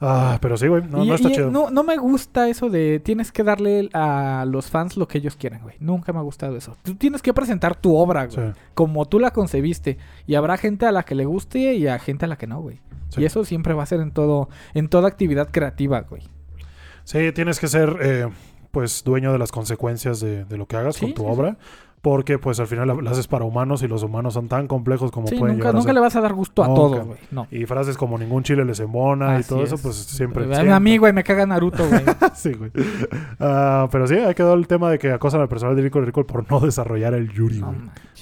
[0.05, 1.51] Ah, pero sí, güey, no, y, no está y, chido.
[1.53, 5.37] No, no me gusta eso de tienes que darle a los fans lo que ellos
[5.37, 5.77] quieren, güey.
[5.79, 6.77] Nunca me ha gustado eso.
[6.83, 8.49] Tú tienes que presentar tu obra, güey.
[8.49, 9.99] Sí, Como tú la concebiste.
[10.27, 12.61] Y habrá gente a la que le guste y a gente a la que no,
[12.61, 12.81] güey.
[13.11, 13.21] Sí.
[13.21, 16.23] Y eso siempre va a ser en todo, en toda actividad creativa, güey.
[17.05, 18.29] Sí, tienes que ser, eh,
[18.73, 21.57] pues, dueño de las consecuencias de, de lo que hagas Sí, con tu sí, obra.
[22.03, 25.29] Porque, pues, al final la haces para humanos y los humanos son tan complejos como
[25.29, 25.95] Sí, pueden nunca, llegar a nunca ser.
[25.95, 26.81] le vas a dar gusto a Nunca.
[26.81, 27.19] todos, güey.
[27.31, 27.47] No.
[27.53, 29.81] Y frases como ningún chile les embona y Así todo eso, es.
[29.83, 30.45] pues, siempre...
[30.53, 30.81] A siempre.
[30.81, 32.03] mí, güey, me caga Naruto, güey.
[32.35, 32.73] sí, güey.
[33.39, 36.05] Ah, pero sí, ahí quedó el tema de que acosan al personal de Rico y
[36.05, 37.77] Rico por no desarrollar el Yuri, güey.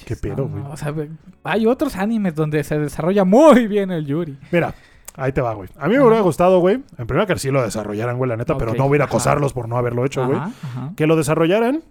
[0.05, 0.61] Qué pedo, güey.
[0.63, 1.09] no, o sea, güey,
[1.43, 4.37] hay otros animes donde se desarrolla muy bien el Yuri.
[4.51, 4.75] Mira,
[5.15, 5.69] ahí te va, güey.
[5.79, 6.05] A mí me Ajá.
[6.05, 6.83] hubiera gustado, güey.
[6.99, 9.75] En primer que sí lo desarrollaran, güey, la neta, pero no hubiera acosarlos por no
[9.77, 10.37] haberlo hecho, güey.
[10.37, 10.93] Ajá.
[10.95, 11.81] Que lo desarrollaran,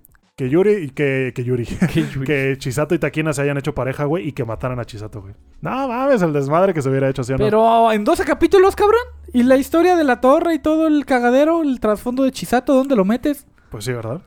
[0.40, 1.66] que Yuri y que, que Yuri.
[1.66, 5.34] Que Chisato y Takina se hayan hecho pareja, güey, y que mataran a Chisato, güey.
[5.60, 7.44] No mames, el desmadre que se hubiera hecho, ¿sí o no?
[7.44, 9.02] Pero en 12 capítulos, cabrón.
[9.34, 12.96] Y la historia de la torre y todo el cagadero, el trasfondo de Chisato, ¿dónde
[12.96, 13.46] lo metes?
[13.68, 14.22] Pues sí, ¿verdad?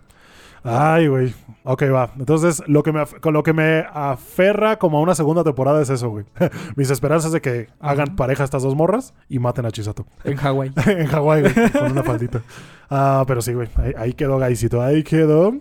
[0.64, 1.34] Ay, güey.
[1.66, 2.12] Ok, va.
[2.18, 5.90] Entonces, lo que me con lo que me aferra como a una segunda temporada es
[5.90, 6.26] eso, güey.
[6.76, 10.06] Mis esperanzas de que hagan pareja estas dos morras y maten a Chisato.
[10.24, 10.72] En Hawái.
[10.88, 12.42] en Hawái, güey, con una faldita.
[12.90, 13.70] Ah, pero sí, güey.
[13.76, 14.82] Ahí, ahí quedó, Gaisito.
[14.82, 15.54] Ahí quedó.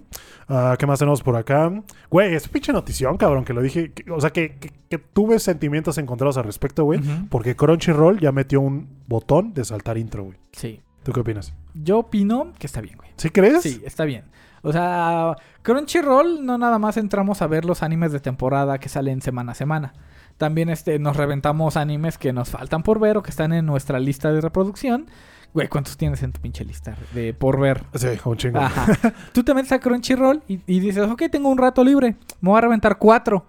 [0.49, 1.73] Ah, ¿Qué más tenemos por acá?
[2.11, 3.93] Güey, es pinche notición, cabrón, que lo dije.
[3.93, 7.01] que- o sea, que, que- que tuve sentimientos encontrados al respecto, güey.
[7.31, 10.37] Porque Crunchyroll ya metió un botón de saltar intro, güey.
[10.53, 10.81] Sí.
[11.03, 11.55] ¿Tú qué opinas?
[11.75, 13.11] Yo opino que está bien, güey.
[13.17, 13.63] ¿Sí crees?
[13.63, 14.25] Sí, está bien.
[14.63, 19.21] O sea, Crunchyroll no nada más entramos a ver los animes de temporada que salen
[19.21, 19.93] semana a semana.
[20.39, 23.99] También este, nos reventamos animes que nos faltan por ver o que están en nuestra
[23.99, 25.07] lista de reproducción.
[25.53, 27.85] Güey, ¿cuántos tienes en tu pinche lista de por ver?
[27.95, 28.59] Sí, un chingo.
[28.59, 28.87] Ajá.
[29.33, 32.59] Tú te metes a Crunchyroll y, y dices, ok, tengo un rato libre, me voy
[32.59, 33.47] a reventar cuatro.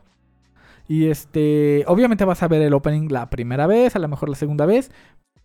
[0.88, 4.36] Y este, obviamente vas a ver el opening la primera vez, a lo mejor la
[4.36, 4.91] segunda vez,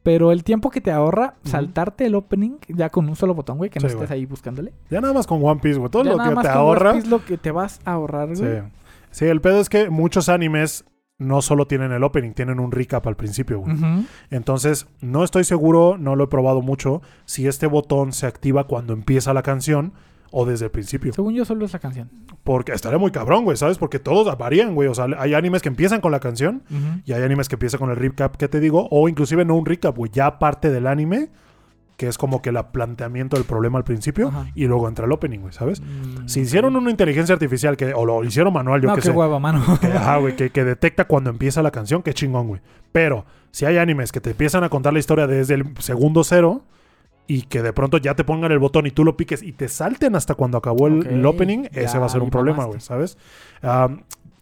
[0.09, 3.69] pero el tiempo que te ahorra saltarte el opening ya con un solo botón, güey,
[3.69, 4.21] que no Sí, estés güey.
[4.21, 4.73] ahí buscándole.
[4.89, 5.91] Ya nada más con One Piece, güey.
[5.91, 6.93] Todo Ya lo nada que más te con One ahorra.
[6.95, 8.43] Piece lo que te vas a ahorrar, Sí.
[8.43, 8.63] güey.
[9.11, 10.87] Sí, el pedo es que muchos animes
[11.19, 13.77] no solo tienen el opening, tienen un recap al principio, güey.
[14.31, 18.95] Entonces, no estoy seguro, no lo he probado mucho, si este botón se activa cuando
[18.95, 19.93] empieza la canción
[20.31, 21.13] o desde el principio.
[21.13, 22.11] Según yo, solo es la canción.
[22.45, 23.79] Porque estaría muy cabrón, güey, ¿sabes?
[23.79, 24.89] Porque todos varían, güey.
[24.89, 26.63] O sea, hay animes que empiezan con la canción
[27.05, 29.67] y hay animes que empiezan con el recap que te digo, o inclusive no un
[29.67, 31.29] recap, güey, ya parte del anime,
[31.97, 34.47] que es como que el planteamiento del problema al principio Ajá.
[34.55, 35.81] y luego entra el opening, güey, ¿sabes?
[35.81, 39.09] Mm, Si hicieron una inteligencia artificial que, o lo hicieron manual, yo no, qué qué
[39.09, 39.13] sé.
[39.13, 39.65] hueva, mano.
[39.81, 42.61] Que, ajá, güey, que, que detecta cuando empieza la canción, qué chingón, güey.
[42.93, 46.63] Pero si hay animes que te empiezan a contar la historia desde el segundo cero
[47.29, 49.69] y que de pronto ya te pongan el botón y tú lo piques y te
[49.69, 53.19] salten hasta cuando acabó el, opening, ya, ese va a ser un problema, güey, ¿sabes?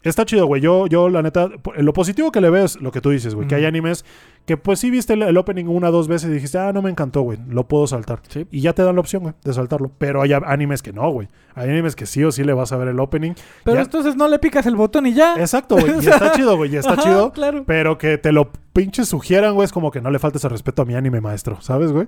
[0.08, 0.60] Está chido, güey.
[0.62, 3.46] Yo, yo, la neta, lo positivo que le veo es lo que tú dices, güey,
[3.48, 4.04] que hay animes
[4.46, 6.80] que pues sí viste el, el opening una o dos veces y dijiste, ah, no
[6.80, 8.20] me encantó, güey, lo puedo saltar.
[8.28, 8.46] Sí.
[8.50, 9.90] Y ya te dan la opción, güey, de saltarlo.
[9.98, 11.28] Pero hay animes que no, güey.
[11.54, 13.32] Hay animes que sí o sí le vas a ver el opening.
[13.64, 15.34] Pero Ya- entonces no le picas el botón y ya.
[15.38, 15.94] Exacto, güey.
[16.04, 16.72] Y está chido, güey.
[16.72, 17.32] Y está Ajá, chido.
[17.32, 17.64] Claro.
[17.66, 20.82] Pero que te lo pinches sugieran, güey, es como que no le faltes el respeto
[20.82, 22.06] a mi anime maestro, ¿sabes, güey?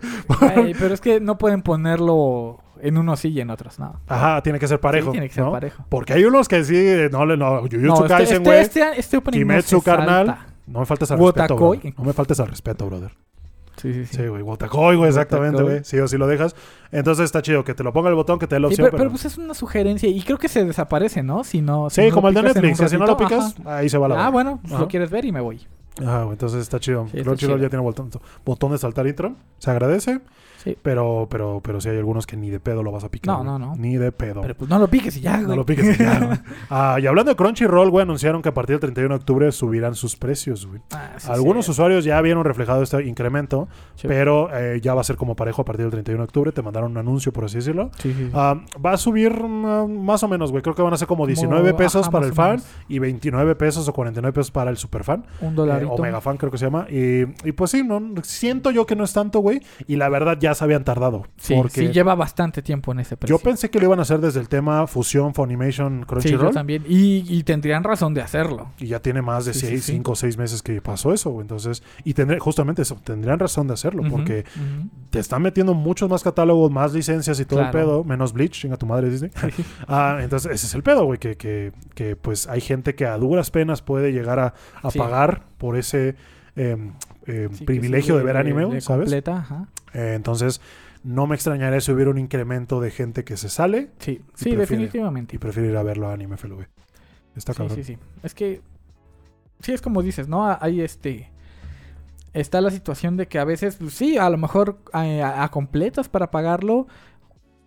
[0.54, 4.00] Ey, pero es que no pueden ponerlo en unos sí y en otros, no.
[4.08, 5.06] Ajá, tiene que ser parejo.
[5.06, 5.52] Sí, tiene que ser ¿no?
[5.52, 5.84] parejo.
[5.88, 6.74] Porque hay unos que sí,
[7.10, 8.60] no no, Jujutsu No, este, Kaisen, este, güey.
[8.60, 10.26] este, este opening no Kimetsu, se carnal.
[10.26, 10.46] salta.
[10.66, 11.94] No me faltes al respeto, brother.
[11.96, 13.10] No me faltes al respeto, brother.
[13.76, 14.16] Sí, sí, sí.
[14.16, 14.42] Sí, güey.
[14.42, 15.84] Wotakoi, güey, exactamente, güey.
[15.84, 16.56] Sí o sí lo dejas.
[16.90, 18.86] Entonces está chido que te lo ponga el botón, que te dé la Sí, opción.
[18.86, 19.02] pero, pero...
[19.04, 21.44] pero, pues es una sugerencia y creo que se desaparece, ¿no?
[21.44, 21.88] Si no.
[21.88, 22.90] si sí, no como el de Netflix.
[22.90, 24.30] si no lo picas, ahí se va la Ah, verga.
[24.30, 24.82] bueno, pues Ajá.
[24.82, 25.64] lo quieres ver y me voy.
[26.00, 27.06] Ajá, güey, entonces está chido.
[27.12, 27.56] Sí, está chido.
[27.56, 28.10] ya tiene botón,
[28.44, 29.34] botón de saltar intro.
[29.58, 30.20] Se agradece.
[30.62, 30.76] Sí.
[30.82, 33.36] Pero, pero, pero sí hay algunos que ni de pedo lo vas a picar.
[33.36, 33.74] No, no, no.
[33.76, 34.40] Ni de pedo.
[34.42, 35.46] Pero pues no lo piques y ya, güey.
[35.48, 36.38] No lo piques y ya, güey.
[36.70, 39.94] Ah, y hablando de Crunchyroll, güey, anunciaron que a partir del 31 de octubre subirán
[39.94, 40.80] sus precios, güey.
[40.92, 41.70] Ah, sí, Algunos sí.
[41.72, 44.08] usuarios ya vieron reflejado este incremento, Sí.
[44.08, 46.52] pero eh, ya va a ser como parejo a partir del 31 de octubre.
[46.52, 47.90] Te mandaron un anuncio, por así decirlo.
[48.34, 50.62] Ah, va a subir mm, más o menos, güey.
[50.62, 52.98] Creo que van a ser como 19 Como- pesos ajá, para el o fan y
[52.98, 55.24] 29 pesos o 49 pesos para el superfan.
[55.40, 55.92] Un Eh, dolarito.
[55.92, 56.86] Omega Fan creo que se llama.
[56.90, 59.60] Y, y pues sí, no, siento yo que no es tanto, güey.
[59.86, 61.26] Y la verdad ya se habían tardado.
[61.36, 63.36] Sí, porque sí, lleva bastante tiempo en ese precio.
[63.36, 66.46] yo pensé que lo iban a hacer desde el tema fusión, Funimation, Sí, Crunchyroll.
[66.48, 66.84] yo también.
[66.88, 68.70] Y, y tendrían razón de hacerlo.
[68.78, 69.92] Y ya tiene más de Sí, sí, 6, sí.
[69.92, 71.40] 5 o 6 meses que pasó eso.
[71.40, 74.44] Entonces, y tendré, justamente eso, tendrían razón de hacerlo, porque
[75.10, 78.76] te están metiendo muchos más catálogos, más licencias y todo el pedo, menos Bleach, chinga
[78.76, 79.30] tu madre Disney.
[79.88, 83.16] ah, entonces, ese es el pedo, güey, que, que, que, pues hay gente que a
[83.18, 84.98] duras penas puede llegar a, a Sí.
[84.98, 86.14] pagar por ese
[86.56, 86.76] eh,
[87.28, 89.04] eh, Sí, privilegio sí, de ver anime, güey, ¿sabes?
[89.04, 89.68] completa, ajá.
[89.94, 90.60] Eh, entonces,
[91.04, 94.56] no me extrañaría si hubiera un incremento de gente que se sale Sí, sí, prefiere-
[94.60, 95.36] definitivamente.
[95.36, 96.66] y prefiere ir a verlo a anime FLV.
[97.36, 97.76] Está Sí, cabrón.
[97.76, 97.98] sí, sí.
[98.22, 98.60] Es que.
[99.60, 100.56] Sí, es como dices, ¿no?
[100.60, 101.30] Hay este.
[102.34, 105.50] Está la situación de que a veces, pues, sí, a lo mejor eh, a, a
[105.50, 106.86] completas para pagarlo.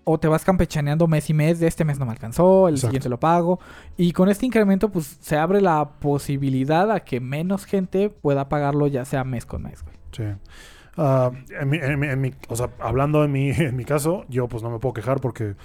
[0.04, 1.60] O te vas campechaneando mes y mes.
[1.60, 2.90] De este mes no me alcanzó, el Exacto.
[2.90, 3.60] siguiente lo pago.
[3.98, 8.88] Y con este incremento, pues se abre la posibilidad a que menos gente pueda pagarlo,
[8.88, 9.96] ya sea mes con mes, güey.
[10.12, 10.24] Sí.
[10.98, 14.26] Ah, en mi, en mi- en mi- o sea, hablando en mi, en mi caso,
[14.28, 15.56] yo pues no me puedo quejar porque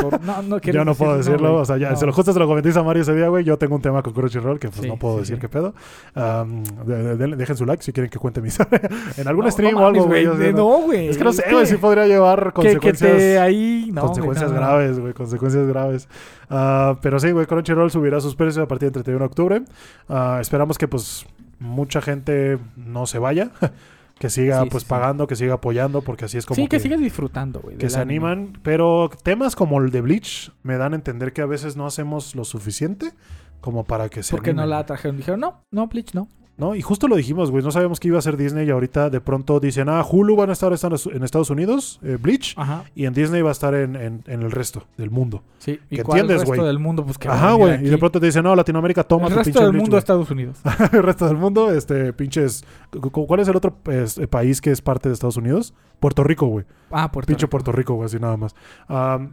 [0.00, 1.50] Por- no, no yo no puedo decir, decirlo.
[1.52, 1.62] güey.
[1.62, 1.96] o sea, ya, No.
[1.96, 3.44] se lo justo se lo comenté a Mario ese día, güey.
[3.44, 5.40] Yo tengo un tema con Crunchyroll que pues Sí, no puedo sí, decir sí.
[5.40, 5.72] qué pedo.
[6.14, 8.80] Am, de- de- dejen su like si quieren que cuente mi historia.
[9.16, 10.26] en algún No, stream no o algo, güey.
[10.26, 11.08] de- no- No, güey.
[11.08, 13.16] Es que no sé, güey, si podría llevar que, que consecuencias.
[13.16, 13.90] te ahí.
[13.92, 14.66] No, consecuencias no, no.
[14.66, 16.08] graves, güey, consecuencias graves.
[16.50, 19.62] Ah, pero sí, güey, Crunchyroll subirá sus precios a partir del 31 de octubre.
[20.08, 21.24] Ah, esperamos que, pues,
[21.60, 23.50] mucha gente no se vaya,
[24.22, 24.90] que siga, Sí, pues, sí, sí.
[24.90, 27.76] pagando, que siga apoyando, porque así es como Sí, que, sigas disfrutando, güey.
[27.76, 28.28] que se anime.
[28.30, 28.60] animan.
[28.62, 32.36] Pero temas como el de Bleach me dan a entender que a veces no hacemos
[32.36, 33.14] lo suficiente
[33.60, 35.16] como para que se Porque no animen, la trajeron.
[35.16, 36.28] Dijeron, no, no, Bleach, no.
[36.58, 36.74] ¿No?
[36.74, 39.20] Y justo lo dijimos, güey, no sabíamos que iba a ser Disney y ahorita de
[39.20, 42.84] pronto dicen, ah, Hulu van a estar en Estados Unidos, eh, Bleach, Ajá.
[42.94, 45.42] y en Disney va a estar en, en- en el resto del mundo.
[45.58, 45.78] Sí.
[45.90, 46.66] ¿Y ¿Que cuál entiendes, resto güey?
[46.66, 47.04] del mundo?
[47.04, 47.84] Pues que Ajá, güey.
[47.86, 49.94] Y de pronto te dicen, no, Latinoamérica, toma el tu resto pinche del Bleach, mundo
[49.94, 49.98] güey".
[49.98, 50.58] Estados Unidos.
[50.92, 52.64] el resto del mundo, este, pinches...
[52.90, 55.74] cu- cu- ¿Cuál es el otro este, país que es parte de Estados Unidos?
[56.00, 56.64] Puerto Rico, güey.
[56.90, 57.50] Ah, Puerto Pinche Rico.
[57.50, 58.54] Puerto Rico, güey, así nada más.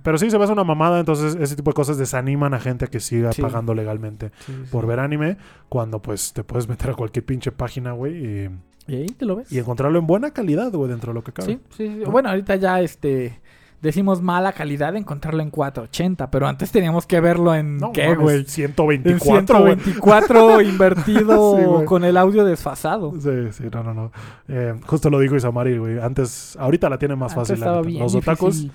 [0.03, 2.86] Pero sí, se me hace una mamada, entonces ese tipo de cosas desaniman a gente
[2.86, 3.41] a que siga Sí.
[3.41, 4.69] pagando legalmente Sí, sí.
[4.71, 8.49] por ver anime, cuando pues te puedes meter a cualquier pinche página, güey, y,
[8.88, 9.51] Y ahí te lo ves.
[9.51, 11.53] y encontrarlo en buena calidad, güey, dentro de lo que cabe.
[11.53, 12.01] Sí, sí, sí.
[12.05, 12.12] ¿No?
[12.12, 13.39] Bueno, ahorita ya este
[13.81, 18.39] decimos mala calidad encontrarlo en 480, pero antes teníamos que verlo en No, qué, güey.
[18.39, 19.75] En 124, güey.
[19.75, 23.13] 124 invertido Sí, con el audio desfasado.
[23.19, 24.11] Sí, sí, no, no, no.
[24.47, 25.99] Eh, justo lo dijo Isamari, güey.
[25.99, 27.65] Antes, ahorita la tiene más Antes fácil.
[27.65, 28.65] la bien los otakus,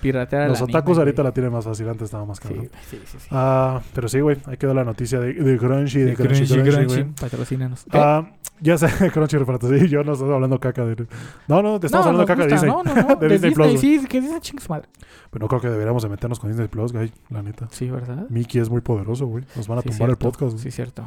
[0.47, 1.87] los otakus ahorita la tienen más fácil.
[1.89, 2.55] Antes estaba más Sí, caro.
[2.57, 3.27] güey, sí, sí, sí.
[3.31, 4.37] Ah, pero sí, güey.
[4.45, 7.85] Ahí quedó la noticia de, de Crunchy, de, De Crunchy, Crunchy, Crunchy, Crunchy, patrocínanos.
[7.91, 8.25] Ah,
[8.61, 9.67] ya sé, Crunchy reparto.
[9.69, 11.07] Sí, yo no estoy hablando caca de.
[11.47, 12.71] No, no, te estamos No, hablando caca de Disney.
[12.71, 13.15] No, no, no.
[13.15, 14.87] De de Disney Disney, Plus, sí, que Disney chingue su madre.
[15.31, 17.11] Pero no creo que deberíamos de meternos con Disney Plus, güey.
[17.29, 17.67] La neta.
[17.71, 18.25] Sí, ¿verdad?
[18.29, 19.43] Mickey es muy poderoso, güey.
[19.55, 20.53] Nos van a Sí, tumbar el podcast.
[20.53, 20.63] güey.
[20.63, 21.03] Sí, cierto.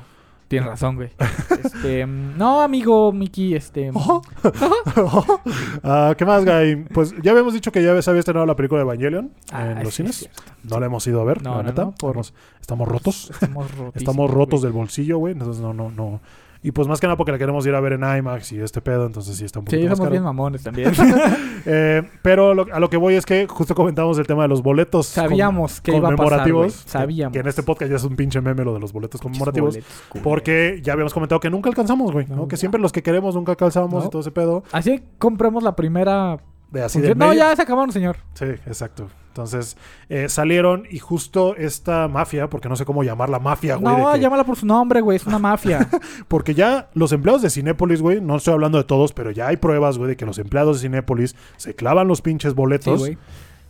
[0.49, 1.11] Tienes razón, güey.
[1.63, 3.91] Este, mm, no, amigo Mickey, este.
[3.91, 4.23] Ojo.
[5.83, 6.85] Ah, ¿Qué más, güey?
[6.85, 9.83] Pues ya habíamos dicho que ya se había estrenado la película de Evangelion ah, en
[9.85, 10.29] los cines.
[10.65, 11.85] No la hemos ido a ver, No, la no, neta.
[11.85, 12.19] no, por-
[12.61, 13.31] Estamos, rotos.
[13.95, 14.63] Estamos rotos güey.
[14.63, 15.33] del bolsillo, güey.
[15.33, 16.21] Entonces no, no, no.
[16.63, 18.81] Y pues más que nada porque la queremos ir a ver en IMAX y este
[18.81, 19.07] pedo.
[19.07, 20.11] Entonces sí está un poquito Sí, más caro.
[20.11, 20.93] bien mamones también.
[21.71, 24.63] Eh, pero lo- a lo que voy es que justo comentamos el tema de los
[24.63, 27.33] boletos Sabíamos que iba a pasar, que- Sabíamos.
[27.33, 29.75] Que en este podcast ya es un pinche meme lo de los boletos conmemorativos.
[29.75, 30.23] Boletos.
[30.23, 32.27] Porque ya habíamos comentado que nunca alcanzamos, güey.
[32.29, 32.37] ¿no?
[32.37, 32.49] No.
[32.49, 34.07] Que siempre los que queremos nunca alcanzamos No.
[34.09, 34.63] y todo ese pedo.
[34.73, 36.39] Así compramos la primera.
[36.71, 37.15] De así de.
[37.15, 37.41] No, medio.
[37.41, 38.17] ya se acabaron, señor.
[38.35, 39.09] Sí, exacto.
[39.29, 39.77] Entonces
[40.09, 43.97] eh, salieron y justo esta mafia, porque no sé cómo llamar la mafia, güey.
[43.97, 45.17] No, que- llámala por su nombre, güey.
[45.17, 45.89] Es una mafia.
[46.29, 49.57] Porque ya los empleados de Cinépolis, güey, no estoy hablando de todos, pero ya hay
[49.57, 53.17] pruebas, güey, de que los empleados de Cinépolis se clavan los pinches sí, boletos güey.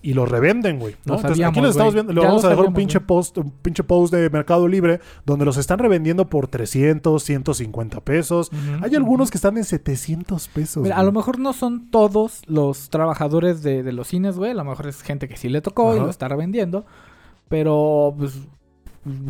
[0.09, 0.95] Y los revenden, güey.
[1.05, 1.13] ¿no?
[1.13, 3.51] Lo Entonces aquí les estamos viendo, le vamos lo a dejar un pinche post, un
[3.51, 8.51] pinche post de Mercado Libre donde los están revendiendo por 300, 150 pesos.
[8.81, 10.83] Hay algunos que están en 700 pesos.
[10.83, 14.53] Mira, a lo mejor no son todos los trabajadores de, de los cines, güey.
[14.53, 16.05] A lo mejor es gente que sí le tocó y Ajá.
[16.07, 16.87] lo está revendiendo.
[17.51, 18.49] Pero, pues,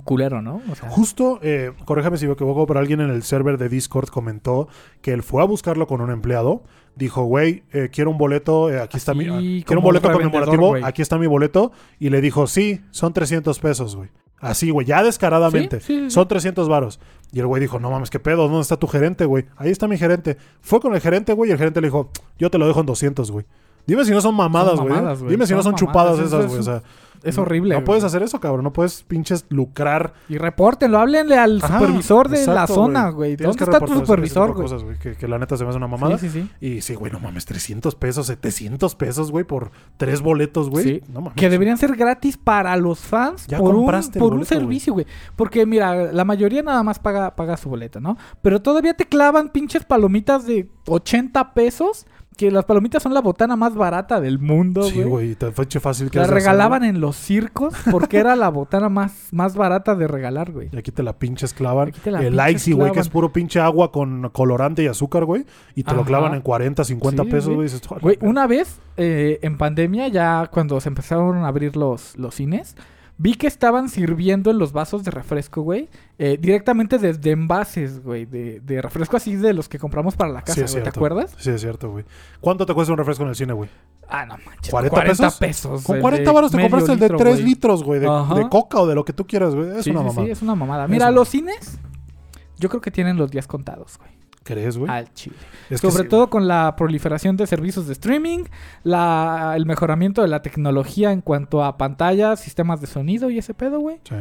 [0.05, 0.63] culero, ¿no?
[0.71, 4.11] O sea, Justo, eh, corréjame si me equivoco, pero alguien en el server de Discord
[4.11, 4.69] comentó
[5.03, 6.63] que él fue a buscarlo con un empleado.
[6.99, 9.29] Dijo, güey, eh, quiero un boleto, eh, aquí está mi...
[9.29, 11.71] Así ah, quiero un boleto conmemorativo, aquí está mi boleto.
[12.01, 14.09] Y le dijo, sí, son 300 pesos, güey.
[14.41, 15.79] Así, güey, ya descaradamente.
[15.79, 16.11] Sí, sí, sí.
[16.11, 16.99] Son 300 varos.
[17.31, 19.45] Y el güey dijo, no mames, qué pedo, ¿dónde está tu gerente, güey?
[19.57, 20.39] Ahí está mi gerente.
[20.61, 22.87] Fue con el gerente, güey, y el gerente le dijo, yo te lo dejo en
[22.87, 23.47] 200, güey.
[23.87, 25.31] Dime si no son mamadas, Son güey.
[25.31, 26.59] Dime si no Son chupadas esas, güey.
[26.59, 26.83] O sea,
[27.23, 27.71] Es no- horrible.
[27.75, 27.87] No güey.
[27.87, 28.65] puedes hacer eso, cabrón.
[28.65, 30.15] No puedes pinches lucrar.
[30.29, 33.37] Y repórtenlo, háblenle al Ajá, supervisor de la zona, güey.
[33.37, 34.63] Tienes ¿Dónde que está tu supervisor, güey?
[34.63, 36.19] cosas, güey, Que, que la neta se me hace una mamada.
[36.19, 36.51] Sí, sí, sí.
[36.67, 40.85] Y sí, güey, no mames, 300 pesos, 700 pesos, güey, por tres boletos, güey.
[40.85, 41.03] Sí.
[41.13, 41.35] No mames.
[41.35, 44.55] Que deberían ser gratis para los fans Ya por un, compraste el por un boleto,
[44.55, 45.07] servicio, güey.
[45.37, 48.17] Porque mira, la mayoría nada más paga, paga su boleto, ¿no?
[48.43, 52.07] Pero todavía te clavan pinches palomitas de 80 pesos.
[52.39, 55.09] Que las palomitas son la botana más barata del mundo, Sí, güey.
[55.09, 58.89] güey, te fue hecho fácil que la regalaban en los circos porque era la botana
[58.89, 60.69] más, más barata de regalar, güey.
[60.73, 61.89] Y aquí te la pinches clavan.
[61.89, 65.25] Aquí te la el icy, güey, que es puro pinche agua con colorante y azúcar,
[65.25, 65.45] güey.
[65.75, 67.57] Y te lo clavan en 40, 50 Sí, pesos, güey.
[67.57, 67.67] güey.
[67.69, 68.31] y dices, "Ay, Güey, güey".
[68.31, 72.77] una vez eh, en pandemia, ya cuando se empezaron a abrir los, los cines,
[73.19, 78.25] vi que estaban sirviendo en los vasos de refresco, güey, eh, directamente desde envases, güey,
[78.25, 80.89] de, de refresco así de los que compramos para la Sí, casa, es güey, ¿te
[80.91, 81.35] acuerdas?
[81.39, 82.05] Sí, es cierto, güey.
[82.41, 83.69] ¿Cuánto te cuesta un refresco en el cine, güey?
[84.09, 84.71] Ah, no manches.
[84.71, 85.39] 40 40, pesos?
[85.39, 85.85] pesos.
[85.85, 87.45] Con el 40 de baros te compraste el de litro, 3 güey.
[87.45, 88.07] litros, güey, de,
[88.51, 89.77] coca o de lo que tú quieras, güey.
[89.79, 90.25] Es sí, una sí, mamada.
[90.25, 90.89] sí, es una mamada.
[90.89, 91.79] Mira, los cines,
[92.59, 94.18] yo creo que tienen los días contados, güey.
[94.45, 94.91] ¿Crees, güey?
[94.91, 95.37] Al chile.
[95.69, 98.45] Es Sobre sí, todo con la proliferación de servicios de streaming,
[98.83, 103.55] la, el mejoramiento de la tecnología en cuanto a pantallas, sistemas de sonido y ese
[103.55, 103.99] pedo, güey.
[104.09, 104.15] sí.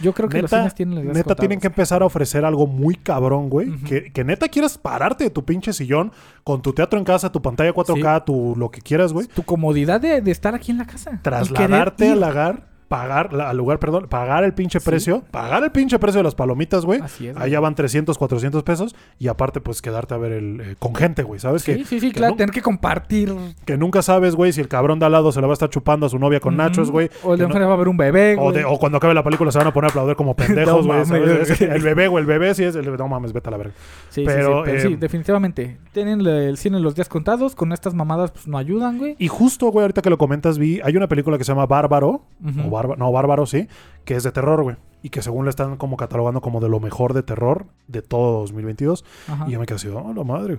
[0.00, 2.44] Yo creo que los Neta- cines tienen los días Neta, tienen que empezar a ofrecer
[2.44, 3.76] algo muy cabrón, güey.
[3.78, 6.12] Que, que neta quieras pararte de tu pinche sillón
[6.44, 9.26] con tu teatro en casa, tu pantalla 4K, tu lo que quieras, güey.
[9.26, 11.18] Tu comodidad de, de estar aquí en la casa.
[11.20, 12.62] Trasladarte al ir.
[12.88, 14.86] Pagar, al lugar, perdón, pagar el pinche Sí.
[14.88, 17.00] precio, pagar el pinche precio de las palomitas, güey.
[17.00, 17.36] Así es.
[17.36, 18.96] Allá van 300, 400 pesos.
[19.18, 21.38] Y aparte, pues quedarte a ver el, eh, con gente, güey.
[21.38, 21.62] ¿Sabes?
[21.62, 22.34] Sí, que, sí, sí, que claro.
[22.36, 23.34] Tener que compartir.
[23.64, 25.68] que nunca sabes, güey, si el cabrón de al lado se la va a estar
[25.70, 27.10] chupando a su novia con nachos, güey.
[27.22, 28.56] O que de no- enfrente va a haber un bebé, O, güey.
[28.56, 31.04] de- o cuando acabe la película se van a poner a aplaudir como pendejos, No
[31.04, 31.20] güey.
[31.60, 33.74] el bebé, güey, el bebé sí es el No mames, vete a la verga.
[34.08, 35.78] Sí, sí, pero, sí, pero eh, sí, definitivamente.
[35.92, 37.54] Tienen el cine los días contados.
[37.54, 39.14] Con estas mamadas, pues no ayudan, güey.
[39.18, 40.80] Y justo, güey, ahorita que lo comentas, vi.
[40.82, 42.22] Hay una película que se llama Bárbaro.
[42.64, 43.68] O No, Bárbaro, sí.
[44.04, 44.76] Que es de terror, güey.
[45.02, 48.40] Y que según le están como catalogando como de lo mejor de terror de todo
[48.40, 49.04] 2022.
[49.28, 49.44] Ajá.
[49.48, 50.58] Y yo me quedé así, oh, la madre.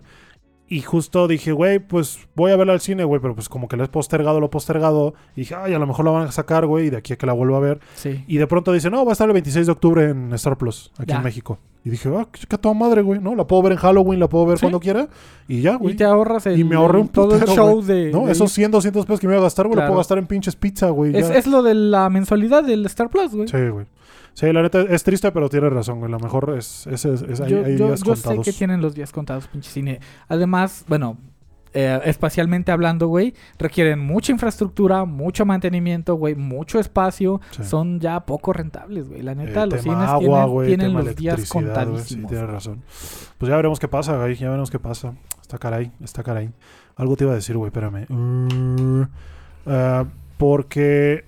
[0.71, 3.19] Y justo dije, güey, pues voy a verla al cine, güey.
[3.19, 5.15] Pero pues como que lo he postergado, lo he postergado.
[5.35, 6.87] Y dije, ay, a lo mejor la van a sacar, güey.
[6.87, 7.79] Y de aquí a que la vuelva a ver.
[7.95, 8.23] Sí.
[8.27, 10.91] Y de pronto dice, no, va a estar el 26 de octubre en Star Plus,
[10.99, 11.17] aquí Ya.
[11.17, 11.57] en México.
[11.83, 13.33] Y dije, ah, qué toda madre, güey, ¿no?
[13.35, 14.61] La puedo ver en Halloween, la puedo ver Sí.
[14.63, 15.07] cuando quiera.
[15.47, 15.93] Y ya, güey.
[15.93, 18.11] Y te ahorras el, Y me ahorré un todo el show de...
[18.11, 18.55] No, de esos ir.
[18.65, 20.89] 100, 200 pesos que me iba a gastar, güey, lo puedo gastar en pinches pizza,
[20.89, 21.17] güey.
[21.17, 23.47] Es, es lo de la mensualidad del Star Plus, güey.
[23.47, 23.85] Sí, güey.
[24.39, 26.09] Sí, la neta es triste, pero tienes razón, güey.
[26.11, 28.45] La mejor es, es, es, es- hay, yo hay yo- días yo sé contados.
[28.45, 29.99] que tienen los días contados, pinche cine.
[30.29, 31.17] Además, bueno,
[31.73, 37.41] eh, espacialmente hablando, güey, requieren mucha infraestructura, mucho mantenimiento, güey, mucho espacio.
[37.51, 37.63] Sí.
[37.65, 39.21] Son ya poco rentables, güey.
[39.23, 42.03] La Eh, neta, los tema cines agua, tienen, güey, tienen tema los días güey.
[42.03, 42.81] Sí, tienes razón.
[43.37, 44.35] Pues ya veremos qué pasa, güey.
[44.35, 45.13] Ya veremos qué pasa.
[45.41, 46.49] Está caray, está caray.
[46.95, 48.05] Algo te iba a decir, güey, espérame.
[48.09, 49.05] Uh,
[49.67, 50.05] ah,
[50.37, 51.25] porque...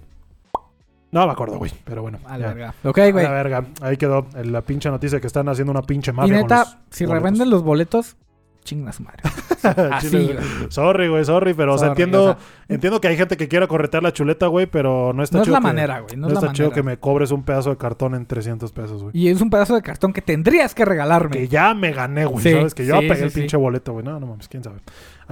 [1.12, 1.72] No me acuerdo, güey.
[1.84, 2.20] Pero bueno.
[2.26, 2.54] A la ya.
[2.54, 2.74] verga.
[2.84, 3.24] Ok, A güey.
[3.26, 3.66] la verga.
[3.82, 6.78] Ahí quedó la pinche noticia que están haciendo una pinche Y mafia con neta, los
[6.90, 7.24] si boletos.
[7.24, 8.16] revenden los boletos,
[8.64, 9.20] chinga su madre.
[9.92, 10.38] Así, güey.
[10.70, 12.38] Sorry, güey, sorry, pero o sea, Sorry, entiendo, o sea,
[12.70, 15.48] entiendo que hay gente que quiera corretear la chuleta, güey, pero no está no es
[15.48, 16.16] chido la que- manera, güey.
[16.16, 16.76] No, No, es la está chido manera.
[16.82, 19.18] que me cobres un pedazo de cartón en 300 pesos, güey.
[19.18, 21.32] Y es un pedazo de cartón que tendrías que regalarme.
[21.38, 22.74] Que ya me gané, güey, Sí, ¿sabes?
[22.74, 24.06] Que yo sí, pegué sí, el pinche boleto, güey.
[24.06, 24.80] No, no mames, quién sabe.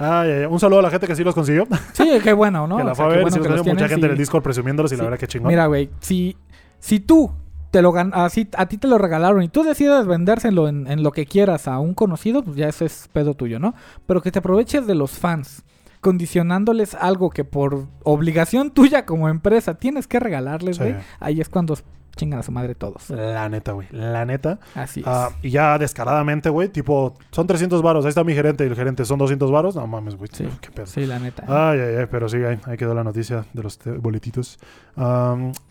[0.00, 0.44] Ay, ay, ay.
[0.46, 1.66] Un saludo a la gente que sí los consiguió.
[1.92, 2.76] Sí, qué bueno, ¿no?
[2.78, 3.24] que la O sea, fue a qué ver.
[3.24, 3.74] bueno sí los que los consiguió.
[3.74, 5.48] Mucha gente en el Discord presumiéndolos y la verdad que chingón.
[5.48, 6.36] Mira, güey, si,
[6.78, 7.30] si tú
[7.70, 11.12] te lo así, a ti te lo regalaron y tú decides vendérselo en, en lo
[11.12, 13.74] que quieras a un conocido, pues ya eso es pedo tuyo, ¿no?
[14.06, 15.62] Pero que te aproveches de los fans,
[16.00, 20.82] condicionándoles algo que por obligación tuya como empresa tienes que regalarles, Sí.
[20.82, 21.76] güey, ahí es cuando
[22.16, 23.10] chingan a su madre todos.
[23.10, 23.88] La neta, güey.
[23.90, 24.58] La neta.
[24.74, 25.06] Así es.
[25.06, 28.04] Ah, y ya descaradamente, güey, tipo, son 300 varos.
[28.04, 29.76] Ahí está mi gerente y el gerente son 200 varos.
[29.76, 30.28] No mames, güey.
[30.32, 30.46] Sí.
[30.60, 30.86] Qué pedo.
[30.86, 31.44] sí, la neta.
[31.46, 34.58] Ay, ay, ay, pero sí, ahí, ahí quedó la noticia de los boletitos.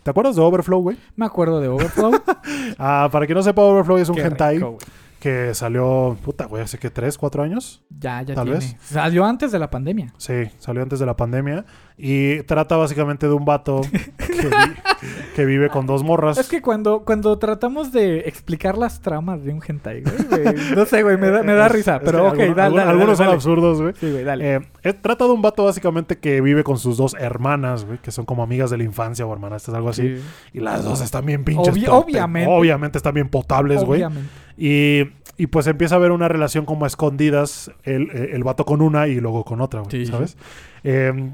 [0.04, 0.97] ¿Te acuerdas de Overflow, güey?
[1.15, 2.12] Me acuerdo de Overflow.
[2.78, 4.78] Ah, para quien no sepa, Overflow es un Qué hentai rico,
[5.19, 7.84] que salió, puta, güey, hace que 3, 4 años.
[7.89, 8.60] Ya, ya Tal tiene.
[8.60, 8.75] vez.
[8.82, 10.13] Salió antes de la pandemia.
[10.17, 11.65] Sí, salió antes de la pandemia.
[12.02, 13.82] Y trata básicamente de un vato
[14.18, 14.76] que, vi-
[15.36, 16.38] que vive con dos morras.
[16.38, 20.86] Es que cuando, cuando tratamos de explicar las tramas de un hentai, güey, güey, no
[20.86, 23.00] sé, güey, me da, me da Es- risa, es pero que ok, algunos- dale, algunos,
[23.00, 23.36] dale, son dale.
[23.36, 23.94] absurdos, güey.
[24.00, 24.56] Sí, güey, dale.
[24.82, 28.24] Eh, trata de un vato básicamente que vive con sus dos hermanas, güey, que son
[28.24, 30.16] como amigas de la infancia o hermanastras, algo así.
[30.18, 30.24] Sí.
[30.54, 31.76] Y las dos están bien pinches.
[31.76, 32.50] Obvi- tope- obviamente.
[32.50, 34.04] Obviamente están bien potables, güey.
[34.04, 34.30] Obviamente.
[34.58, 35.04] Y,
[35.36, 39.08] y pues empieza a haber una relación como a escondidas, el, el vato con una
[39.10, 40.12] y luego con otra, güey, Sí, sí.
[40.14, 40.38] ¿sabes?
[40.86, 41.32] Eh,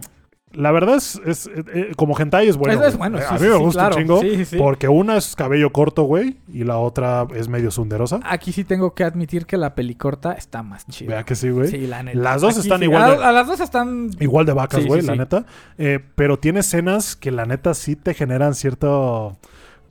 [0.56, 2.74] la verdad es, es, eh, eh, como hentai es bueno.
[2.74, 2.98] Es güey.
[2.98, 3.96] bueno, Eh, sí, a mí sí, me sí, gusta claro.
[3.96, 4.22] un chingo.
[4.22, 4.58] Sí, sí, sí.
[4.58, 8.20] Porque una es cabello corto, güey, y la otra es medio sunderosa.
[8.24, 11.10] Aquí sí tengo que admitir que la pelicorta está más chida.
[11.10, 11.68] Vea que sí, güey.
[11.70, 12.18] Sí, la neta.
[12.18, 14.10] Las dos Aquí están igual A, de- a las dos están.
[14.20, 15.46] Igual de vacas, güey, la neta.
[15.78, 19.38] Eh, pero tiene escenas que la neta sí te generan cierto,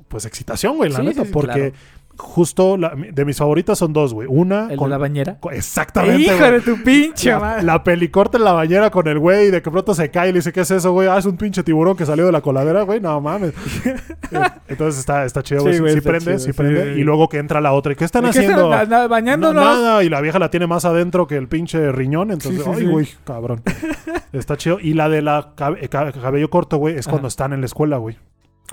[0.09, 1.21] pues, excitación, güey, la Sí, neta.
[1.23, 1.75] sí, sí, porque claro.
[2.19, 4.29] Justo la- de mis favoritas son dos, güey.
[4.31, 4.89] Una El con...
[4.89, 5.37] de la bañera.
[5.41, 7.63] con- Exactamente, Hijo de tu pinche La, madre.
[7.63, 10.39] la pelicorta en la bañera con el güey, de que pronto se cae y le
[10.39, 11.09] dice, ¿qué es eso, güey?
[11.09, 13.01] Ah, es un pinche tiburón que salió de la coladera, güey.
[13.01, 13.53] No mames.
[14.33, 15.75] Eh, Entonces está, está chido, güey.
[15.75, 16.99] Sí, Sí, güey, sí está prende, chido, sí sí, prende.
[16.99, 17.93] Y luego que entra la otra.
[17.93, 18.73] ¿Y qué están ¿De qué haciendo?
[18.75, 19.63] están bañándonos?
[19.63, 22.31] No, nada, y la vieja la tiene más adentro que el pinche riñón.
[22.33, 23.63] Entonces, ay, güey, cabrón.
[24.33, 24.79] Está chido.
[24.81, 27.13] Y la de la cab- ca- cabello corto, güey, es Ajá.
[27.13, 28.17] cuando están en la escuela, güey.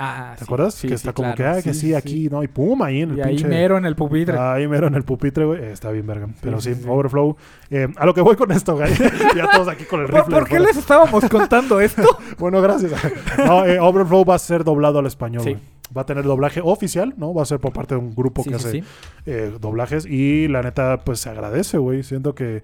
[0.03, 0.73] Ah, ¿Te sí, acuerdas?
[0.73, 1.53] sí, que sí, está como claro.
[1.53, 2.41] que, ah, que sí, aquí, ¿no?
[2.43, 3.47] Y pum, ahí en el Y ahí pinche.
[3.47, 4.35] mero en el pupitre.
[4.37, 5.63] Ahí mero en el pupitre, güey.
[5.65, 6.27] Está bien, verga.
[6.41, 6.73] Pero sí.
[6.87, 7.37] Overflow.
[7.69, 8.91] Eh, a lo que voy con esto, güey.
[9.35, 10.35] ya todos aquí con el ¿Por, rifle.
[10.39, 12.01] por qué les estábamos contando esto?
[12.39, 12.91] Bueno, gracias.
[13.37, 15.51] no, eh, Overflow va a ser doblado al español, Sí.
[15.51, 15.63] güey.
[15.95, 17.33] Va a tener doblaje oficial, ¿no?
[17.33, 18.83] Va a ser por parte de un grupo Sí, que sí, hace sí.
[19.25, 20.05] eh, doblajes.
[20.05, 22.01] Y la neta, pues se agradece, güey.
[22.03, 22.63] Siento que.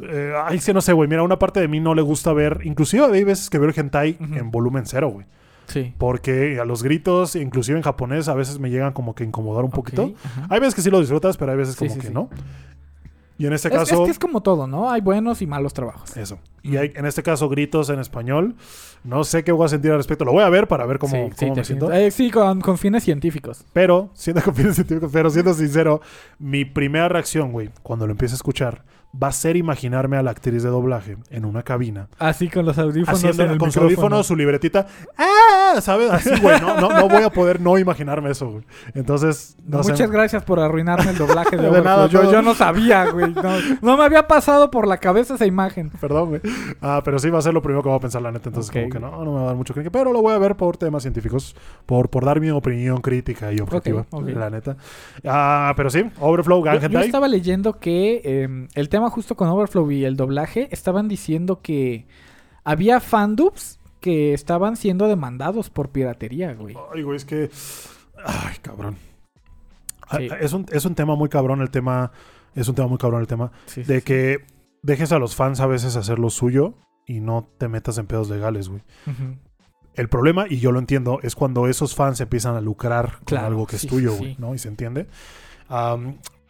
[0.00, 1.08] eh, ay, sí, no sé, güey.
[1.08, 2.60] Mira, una parte de mí no le gusta ver.
[2.64, 5.24] Inclusive hay veces que veo el hentai en volumen cero, güey.
[5.66, 5.94] Sí.
[5.98, 9.70] Porque a los gritos, inclusive en japonés, a veces me llegan como que incomodar un
[9.70, 10.12] poquito.
[10.24, 10.46] Ajá.
[10.50, 12.12] Hay veces que sí lo disfrutas, pero hay veces Sí, como sí, que sí.
[12.12, 12.28] no.
[13.36, 14.04] Y en este Es, es caso.
[14.04, 14.90] que es como todo, ¿no?
[14.92, 16.16] Hay buenos y malos trabajos.
[16.16, 16.38] Eso.
[16.62, 18.54] Y hay, en este caso, gritos en español.
[19.02, 20.24] No sé qué voy a sentir al respecto.
[20.24, 21.92] Lo voy a ver para ver cómo, sí, sí, cómo me siento.
[21.92, 23.64] Eh, sí, con, con fines científicos.
[23.72, 26.00] Pero, siendo, con fines científicos, pero siendo sincero,
[26.38, 28.84] mi primera reacción, güey, cuando lo empiece a escuchar,
[29.22, 32.08] va a ser imaginarme a la actriz de doblaje en una cabina.
[32.18, 34.16] Así con los audífonos Haciendo en el con su micrófono.
[34.16, 34.86] audífono, su libretita.
[35.16, 35.80] ¡Ah!
[35.80, 36.10] ¿Sabes?
[36.10, 36.60] Así, güey.
[36.60, 38.64] No, no, no voy a poder no imaginarme eso, güey.
[38.94, 40.06] Entonces, no Muchas sé.
[40.08, 43.32] gracias por arruinarme el doblaje de, De nada, yo, yo no sabía, güey.
[43.34, 45.90] No, no me había pasado por la cabeza esa imagen.
[46.00, 46.40] Perdón, güey.
[46.80, 48.48] Ah, pero sí va a ser lo primero que voy a pensar, la neta.
[48.48, 49.90] Entonces, como que no, no me va a dar mucho crítica.
[49.92, 51.54] Pero lo voy a ver por temas científicos.
[51.86, 54.06] Por, por dar mi opinión crítica y objetiva.
[54.12, 54.76] La neta.
[55.24, 57.06] Ah, pero sí, Overflow, Yo, Gang yo Hentai.
[57.06, 62.06] estaba leyendo que eh, el tema justo con Overflow y el doblaje estaban diciendo que
[62.64, 66.76] había fandubs que estaban siendo demandados por piratería, güey.
[66.94, 67.50] Ay, güey, es que.
[68.24, 68.96] Ay, cabrón.
[70.08, 70.28] Ah, Sí.
[70.40, 72.12] Es, un, es un tema muy cabrón el tema.
[72.54, 73.50] Es un tema muy cabrón el tema.
[73.66, 74.04] Sí, De sí.
[74.04, 74.44] que
[74.82, 76.74] dejes a los fans a veces hacer lo suyo
[77.06, 78.82] y no te metas en pedos legales, güey.
[79.94, 83.66] El problema, y yo lo entiendo, es cuando esos fans empiezan a lucrar con algo
[83.66, 84.36] que es tuyo, güey.
[84.38, 84.54] ¿no?
[84.54, 85.06] Y se entiende.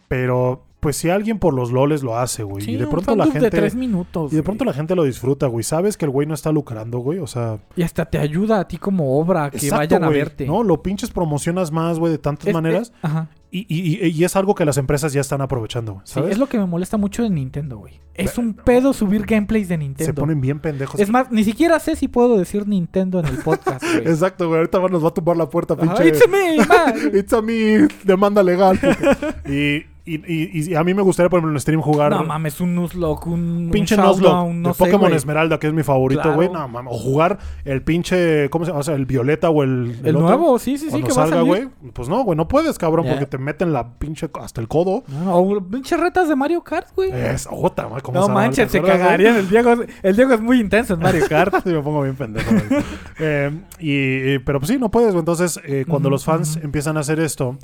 [0.09, 3.25] Pero, pues si alguien por los loles lo hace, güey, Sí, y de pronto la
[3.25, 3.41] gente...
[3.41, 4.33] de tres minutos.
[4.33, 4.45] Y de güey.
[4.45, 5.65] pronto la gente lo disfruta, güey.
[5.65, 7.19] Sabes que el güey no está lucrando, güey.
[7.19, 10.47] O sea, Y hasta te ayuda a ti como obra que exacto, vayan a verte.
[10.47, 12.93] No, lo pinches promocionas más, güey, de tantas Es- maneras.
[13.03, 13.29] ajá.
[13.51, 16.05] Y, y- y- es algo que las empresas ya están aprovechando, güey.
[16.07, 18.01] Sí, es lo que me molesta mucho de Nintendo, güey.
[18.15, 20.15] Es un pedo subir gameplays de Se Nintendo.
[20.23, 21.01] ponen bien pendejos.
[21.01, 24.09] Es más, ni siquiera sé si puedo decir Nintendo en el podcast, güey.
[24.09, 24.59] Exacto, güey.
[24.59, 26.09] Ahorita nos va a tumbar la puerta, Ajá, pinche.
[26.09, 26.95] It's me, man.
[27.17, 28.77] It's a me, demanda legal.
[29.49, 32.11] y, y, y- y a mí me gustaría, por ejemplo, en stream jugar.
[32.13, 35.13] No mames, un Nuzlocke, un pinche un Nuzlocke no de sé, Pokémon.
[35.13, 36.37] Esmeralda, que es mi favorito, Claro.
[36.37, 36.49] güey.
[36.51, 36.93] No mames.
[36.95, 38.51] O jugar el pinche.
[38.51, 38.81] ¿Cómo se llama?
[38.81, 39.99] O sea, el Violeta o el.
[40.05, 40.29] El otro.
[40.29, 41.69] nuevo, sí, sí, sí, que salga, güey.
[41.93, 45.05] Pues no, güey, no puedes, cabrón, porque te meten la pinche hasta el codo.
[45.09, 47.11] No, o pinches retas de Mario Kart, güey.
[47.11, 48.03] Es otra, güey.
[48.03, 49.37] ¿cómo no manches, ¿Te se cagarían.
[49.37, 51.55] El Diego, el Diego es muy intenso en Mario Kart.
[51.65, 52.51] Sí, me pongo bien pendejo.
[52.51, 52.83] güey.
[53.21, 55.13] Eh, y, pero pues sí, no puedes.
[55.13, 55.21] güey.
[55.21, 57.57] Entonces, eh, cuando los fans empiezan a hacer esto,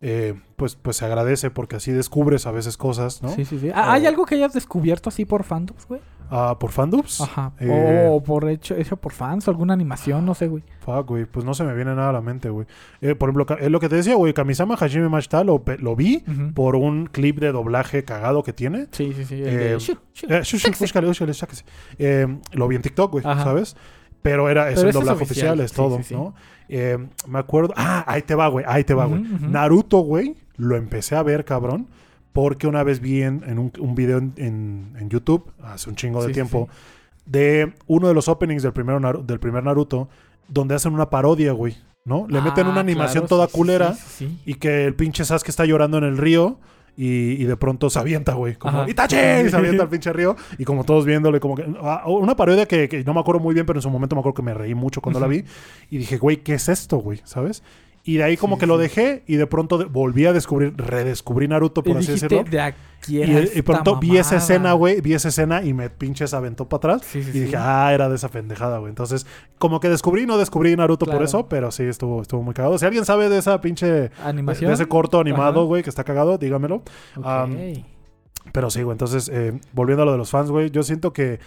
[0.00, 3.30] eh, pues, pues se agradece porque así descubres a veces cosas, ¿no?
[3.30, 3.70] Sí, sí, sí.
[3.74, 6.00] Ah, ¿Hay O- algo que hayas descubierto así por fandoms, güey?
[6.30, 7.22] Ah, por fandubs.
[7.22, 7.52] Ajá.
[7.58, 10.62] Eh, O por hecho, hecho por fans alguna animación, no sé, güey.
[10.80, 11.24] Fuck, güey.
[11.24, 12.66] Pues no se me viene nada a la mente, güey.
[13.00, 14.34] Eh, por ejemplo, es lo que te decía, güey.
[14.34, 15.62] Kamisama Hajime Mashita lo,
[15.96, 16.22] vi
[16.54, 18.88] por un clip de doblaje cagado que tiene.
[18.90, 19.36] Sí, sí, sí.
[19.42, 19.78] Eh.
[19.78, 20.42] Eh.
[21.98, 23.24] Eh, lo vi en TikTok, güey.
[23.24, 23.76] ¿sabes?
[24.30, 26.14] Pero era, es Pero es doblaje oficial, oficial, es todo, sí, sí.
[26.14, 26.34] ¿no?
[26.68, 27.72] Eh, me acuerdo.
[27.76, 28.64] Ah, ahí te va, güey.
[28.68, 29.22] Ahí te va, güey.
[29.40, 31.86] Naruto, güey, lo empecé a ver, cabrón.
[32.32, 35.96] Porque una vez vi en, en un, un video en, en- en YouTube, hace un
[35.96, 36.68] chingo de tiempo,
[37.26, 40.08] de uno de los openings del, primero del primer Naruto,
[40.46, 42.26] donde hacen una parodia, güey, ¿no?
[42.28, 43.96] Le meten Ah, una animación claro, toda culera
[44.46, 46.58] y que el pinche Sasuke está llorando en el río
[47.00, 48.56] y, y de pronto se avienta, güey.
[48.56, 48.90] Como Ajá.
[48.90, 49.16] ¡Itachi!
[49.46, 50.34] Y se avienta al pinche río.
[50.58, 51.64] Y como todos viéndole, como que.
[51.80, 54.20] ah, Una parodia que, que no me acuerdo muy bien, pero en su momento me
[54.20, 55.44] acuerdo que me reí mucho cuando la vi.
[55.90, 57.20] Y dije, güey, ¿qué es esto, güey?
[57.22, 57.62] ¿Sabes?
[58.04, 61.46] Y de ahí como Sí, que lo dejé y de pronto volví a descubrir, redescubrí
[61.46, 62.50] Naruto, por Y así dijiste, decirlo.
[62.50, 64.36] de aquí Y, era y esta pronto vi esa mamada".
[64.38, 67.02] escena, güey, vi esa escena y me pinches aventó para atrás.
[67.10, 68.88] Sí, sí, y dije, ah, era de esa pendejada, güey.
[68.90, 69.26] Entonces,
[69.58, 72.78] como que descubrí, no descubrí Naruto por eso, pero sí estuvo, estuvo muy cagado.
[72.78, 74.68] Si alguien sabe de esa pinche Animación.
[74.68, 76.76] de ese corto animado, güey, que está cagado, dígamelo.
[77.16, 77.24] Ok.
[77.26, 77.56] Am,
[78.52, 78.94] Pero sí, güey.
[78.94, 81.40] Entonces, eh, volviendo a lo de los fans, güey, yo siento que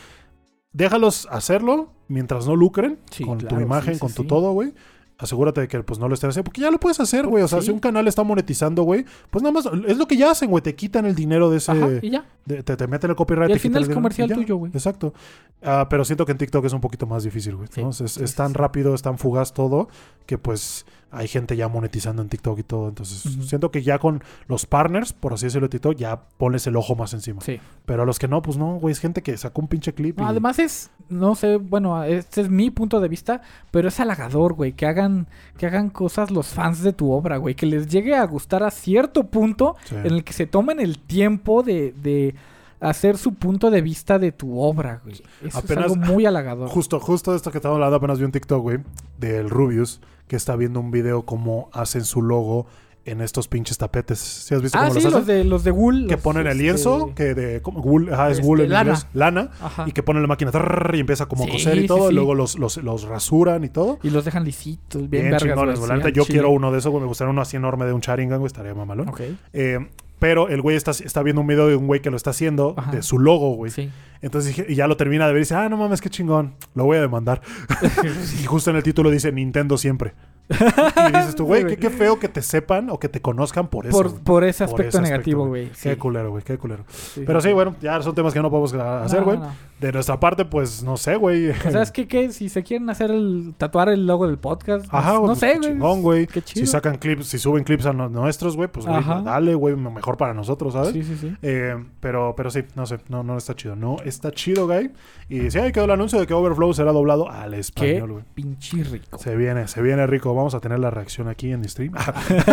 [0.73, 4.73] déjalos hacerlo mientras no lucren con tu imagen, con tu todo, güey.
[5.21, 7.43] Asegúrate de que pues no lo estés haciendo, porque ya lo puedes hacer, güey.
[7.43, 7.67] O sea, Sí.
[7.67, 10.63] si un canal está monetizando, güey, pues nada más es lo que ya hacen, güey.
[10.63, 11.71] Te quitan el dinero de ese.
[11.71, 12.25] Ajá, y ya.
[12.45, 13.49] de- te, te meten el copyright.
[13.49, 14.35] Y al te final el es dinero, comercial ya.
[14.35, 14.71] tuyo, güey.
[14.73, 15.13] Exacto.
[15.61, 17.67] Ah, pero siento que en TikTok es un poquito más difícil, güey.
[17.71, 17.91] Sí, ¿no?
[17.91, 19.89] Es, es tan rápido, es tan fugaz todo,
[20.25, 22.87] que pues hay gente ya monetizando en TikTok y todo.
[22.89, 26.75] Entonces, siento que ya con los partners, por así decirlo, de TikTok, ya pones el
[26.77, 27.41] ojo más encima.
[27.41, 27.59] Sí.
[27.85, 30.17] Pero a los que no, pues no, güey, es gente que sacó un pinche clip.
[30.17, 33.41] No, y- además es, no sé, bueno, este es mi punto de vista,
[33.71, 37.55] pero es halagador, güey, que hagan, que hagan cosas los fans de tu obra, güey,
[37.55, 39.95] que les llegue a gustar a cierto punto Sí.
[39.95, 42.35] en el que se tomen el tiempo de, de
[42.81, 45.21] hacer su punto de vista de tu obra, güey.
[45.45, 46.67] Eso Apenas- es algo muy halagador.
[46.69, 48.79] Justo, justo esto que estamos hablando, apenas vi un TikTok, güey,
[49.19, 52.65] del Rubius, que está viendo un video cómo hacen su logo
[53.03, 54.19] en estos pinches tapetes.
[54.19, 56.05] ¿Sí has visto ah, cómo sí, los los de, los de wool.
[56.07, 58.69] que los, ponen el este, lienzo, que de como wool, ajá, es este, wool en
[58.69, 58.91] lana.
[58.91, 59.49] inglés, lana,
[59.87, 62.11] y que ponen la máquina trrr, y empieza como a Sí, coser y todo, sí.
[62.13, 63.97] y luego los, los, los rasuran y todo.
[64.03, 65.41] Y los dejan lisitos, bien, Bien, vergas,
[65.79, 67.01] chingones, yo quiero uno de esos, güey.
[67.01, 68.47] Me gustaría uno así enorme de un Sharingan, güey.
[68.47, 69.09] Estaría mamalón.
[69.09, 69.21] Ok,
[69.53, 69.79] Eh,
[70.21, 72.75] pero el güey está, está viendo un video de un güey que lo está haciendo,
[72.77, 72.91] Ajá.
[72.91, 73.71] de su logo, güey.
[73.71, 73.89] sí.
[74.21, 76.53] Entonces y ya lo termina de ver y dice, ah, no mames, qué chingón.
[76.75, 77.41] Lo voy a demandar.
[78.39, 80.13] y justo en el título dice Nintendo siempre.
[80.49, 83.87] Y dices tú, güey, qué, qué feo que te sepan o que te conozcan por
[83.87, 83.97] eso.
[83.97, 85.69] Por, por ese Por aspecto ese negativo, güey.
[85.81, 86.83] Qué culero, güey, qué culero.
[86.89, 89.37] Sí, Pero sí, bueno, ya son temas que no podemos hacer, No, güey.
[89.39, 89.71] no.
[89.79, 91.53] De nuestra parte, pues, no sé, güey.
[91.55, 92.31] ¿Sabes qué, qué?
[92.31, 95.39] Si se quieren hacer el tatuar el logo del podcast, pues, Ajá, güey, no pues,
[95.39, 95.69] sé, qué güey.
[95.71, 96.27] chingón, güey.
[96.27, 96.65] Qué chido.
[96.65, 99.21] Si sacan clips, si suben clips a nuestros, güey, pues, güey, Ajá.
[99.23, 100.93] dale, güey, mejor para nosotros, ¿sabes?
[100.93, 101.35] Sí, sí, sí.
[101.41, 103.75] Eh, pero, pero sí, no sé, no, no está chido.
[103.75, 104.91] No está chido, güey.
[105.29, 108.23] Y sí, ahí quedó el anuncio de que Overflow será doblado al español, güey.
[108.35, 109.17] pinche rico.
[109.17, 110.31] Se viene, se viene rico.
[110.41, 111.93] Vamos a tener la reacción aquí en stream.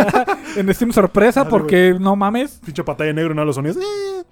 [0.55, 2.61] en Steam sorpresa Dale, porque no mames.
[2.63, 3.77] Pinche pantalla negro, no los sonidos.
[3.77, 4.23] Eh.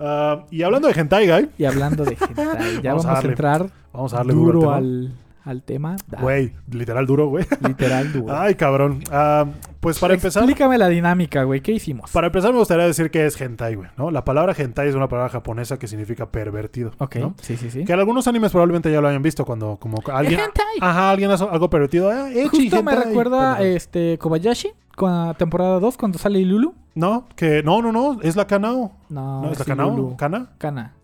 [0.00, 3.14] Ah, y hablando de hentai, guy, Y hablando de hentai, ya Vamos vamos, a a,
[3.14, 5.12] darle entrar vamos a darle duro duro, al
[5.44, 5.92] al, tema.
[5.92, 6.22] Da- tema.
[6.22, 7.44] Güey, literal duro, güey.
[7.66, 8.34] Literal duro.
[8.36, 9.02] Ay, cabrón.
[9.10, 9.46] Ah,
[9.80, 11.60] pues para empezar, Explícame la dinámica, güey.
[11.60, 12.10] ¿Qué hicimos?
[12.10, 14.10] para empezar me gustaría decir que es hentai, güey, ¿no?
[14.10, 17.34] La palabra hentai es una palabra japonesa que significa pervertido, Ok, ¿no?
[17.40, 17.84] sí, sí, sí.
[17.84, 20.64] Que algunos animes probablemente ya lo hayan visto cuando como alguien hentai.
[20.80, 22.10] Ajá, alguien hace algo pervertido.
[22.10, 26.74] Ah, Justo me recuerda este Kobayashi con la temporada 2 cuando sale Lulu.
[26.94, 28.92] No, que no, no, no, es la Kanao.
[29.08, 30.16] No, No, es la Kanao, Lulu.
[30.16, 30.48] Kana.
[30.58, 30.94] Kana.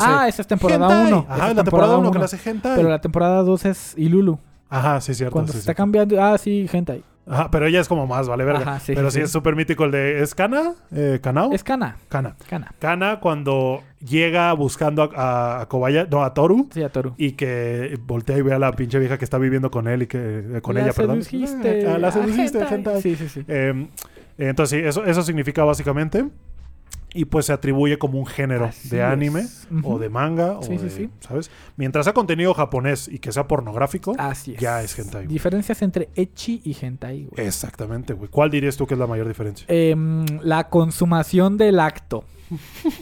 [0.00, 1.12] Ah, esa es temporada Hentai.
[1.12, 1.26] 1.
[1.28, 2.76] Ajá, la temporada 1 que le hace hentai.
[2.76, 4.38] Pero la temporada 2 es Ilulu.
[4.68, 5.32] Ajá, sí, cierto.
[5.32, 5.62] Cuando sí, se sí.
[5.64, 6.22] está cambiando.
[6.22, 7.02] Ah, sí, hentai.
[7.24, 8.62] Ajá, pero ella es como más, vale, verga.
[8.62, 9.24] Ajá, sí, pero sí, sí, sí.
[9.26, 10.22] es súper mítico el de.
[10.22, 10.72] ¿Es Kana?
[10.90, 11.52] Eh, ¿Kanao?
[11.52, 11.96] Es Kana.
[12.08, 12.34] Kana.
[12.48, 12.72] Kana.
[12.80, 16.68] Kana cuando llega buscando a, a, a Kobaya, no, a Toru.
[16.72, 17.14] Sí, a Toru.
[17.18, 20.06] Y que voltea y ve a la pinche vieja que está viviendo con él y
[20.08, 20.18] que.
[20.56, 21.22] eh, con la ella, perdón.
[21.22, 21.86] sedujiste.
[21.86, 22.74] Ah, la Ah, seduciste, hentai.
[22.74, 23.02] hentai.
[23.02, 23.44] Sí, sí, sí.
[23.46, 23.86] Eh,
[24.38, 26.24] entonces, sí, eso, eso significa básicamente.
[27.14, 29.46] Y pues se atribuye como un género Así de anime
[29.82, 30.58] o de manga.
[30.62, 31.10] Sí, o sí, de- sí.
[31.20, 31.50] ¿Sabes?
[31.76, 34.60] Mientras sea contenido japonés y que sea pornográfico, Así es.
[34.60, 35.24] ya es hentai.
[35.24, 35.26] güey.
[35.28, 37.46] Diferencias entre Echi y Hentai, güey.
[37.46, 38.30] Exactamente, güey.
[38.30, 39.66] ¿Cuál dirías tú que es la mayor diferencia?
[39.68, 42.24] Em, la consumación del acto.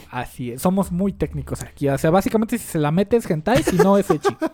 [0.09, 0.61] Así es.
[0.61, 1.87] Somos muy técnicos aquí.
[1.89, 4.35] O sea, básicamente si se la mete es hentai, si no es echi.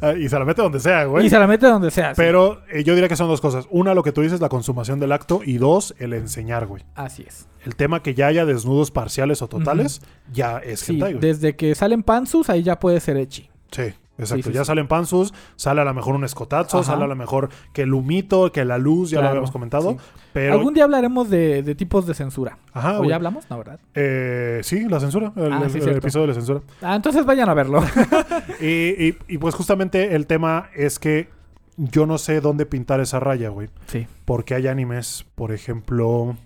[0.00, 1.26] Ah, y se la mete donde sea, güey.
[1.26, 2.14] y se la mete donde sea.
[2.14, 2.14] sí.
[2.16, 3.66] Pero eh, yo diría que son dos cosas.
[3.70, 5.40] Una, lo que tú dices, la consumación del acto.
[5.44, 6.82] Y dos, el enseñar, güey.
[6.94, 7.46] Así es.
[7.64, 10.00] El tema que ya haya desnudos parciales o totales,
[10.32, 11.20] ya es Sí, hentai, güey.
[11.20, 13.48] desde que salen pansus, ahí ya puede ser echi.
[13.70, 14.48] Sí, exacto.
[14.48, 14.66] Sí, ya sí.
[14.66, 16.92] salen pansus, sale a lo mejor un escotazo, Ajá.
[16.92, 19.90] sale a lo mejor que el humito, que la luz, ya lo habíamos comentado.
[19.92, 19.96] sí.
[20.32, 20.54] Pero.
[20.54, 22.56] Algún día hablaremos de, de tipos de censura.
[22.72, 23.44] Ajá, ¿O ya hablamos?
[23.50, 23.78] No, ¿verdad?
[23.94, 25.32] Eh, sí, la censura.
[25.36, 26.60] El, Ah, el- el episodio de la censura.
[26.80, 27.82] Ah, entonces vayan a verlo.
[28.60, 31.28] Y, y- y pues justamente el tema es que
[31.76, 33.68] yo no sé dónde pintar esa raya, güey.
[33.86, 34.06] sí.
[34.24, 36.36] Porque hay animes, por ejemplo.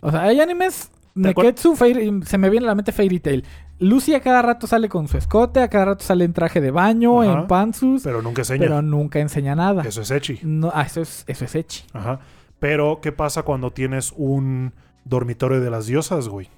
[0.00, 0.90] O sea, hay animes.
[1.14, 3.44] ¿Te acuer- Neketsu, Fairy- se me viene a la mente Fairy Tail.
[3.80, 6.70] Lucy a cada rato sale con su escote, a cada rato sale en traje de
[6.70, 7.40] baño, Ajá.
[7.40, 8.60] en pantsus, Pero nunca enseña.
[8.60, 9.82] pero nunca enseña nada.
[9.82, 10.40] Eso es Echi.
[10.42, 11.84] No, ah, eso es, eso es Echi.
[11.92, 12.18] Ajá.
[12.58, 14.72] Pero, ¿qué pasa cuando tienes un
[15.04, 16.50] dormitorio de las diosas, güey?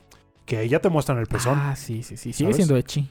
[0.46, 1.58] Que ahí ya te muestran el pezón.
[1.58, 2.32] Ah, sí, sí, sí.
[2.32, 2.56] Sigue ¿Sabes?
[2.56, 3.10] siendo Echi.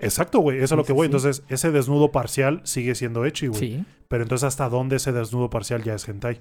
[0.00, 0.56] Exacto, güey.
[0.56, 1.04] Eso es Sí, lo que voy.
[1.06, 1.06] sí.
[1.06, 3.60] Entonces, ese desnudo parcial sigue siendo Echi, güey.
[3.60, 3.84] Sí.
[4.08, 6.40] Pero entonces, ¿hasta dónde ese desnudo parcial ya es hentai?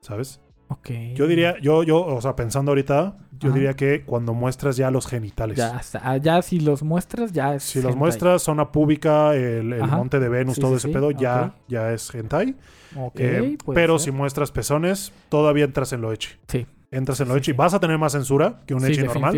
[0.00, 0.40] ¿Sabes?
[1.14, 5.06] Yo diría, yo, yo, o sea, pensando ahorita, yo diría que cuando muestras ya los
[5.06, 5.56] genitales.
[5.56, 7.62] Ya, hasta- ah, ya si los muestras, ya es.
[7.64, 10.94] Si los muestras zona pública, el, monte de Venus, Sí, todo sí, ese sí.
[10.94, 12.54] pedo, ya, ya es hentai.
[12.96, 14.12] Ok, Eh, pero ser.
[14.12, 16.30] si muestras pezones, todavía entras en lo echi.
[16.48, 16.66] Sí.
[16.90, 17.52] Entras en lo echi.
[17.52, 19.34] Vas a tener más censura que un echi normal,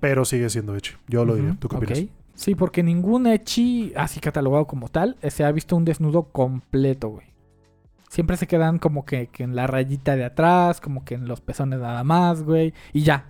[0.00, 0.94] pero sigue siendo echi.
[1.06, 1.50] Yo lo diría.
[1.52, 2.04] Ujú, ¿Tú qué opinas?
[2.34, 7.08] Sí, porque ningún Echi, así catalogado como tal, eh, se ha visto un desnudo completo,
[7.08, 7.26] güey.
[8.08, 11.40] Siempre se quedan como que, que en la rayita de atrás, como que en los
[11.40, 12.72] pezones nada más, güey.
[12.92, 13.26] Y ya.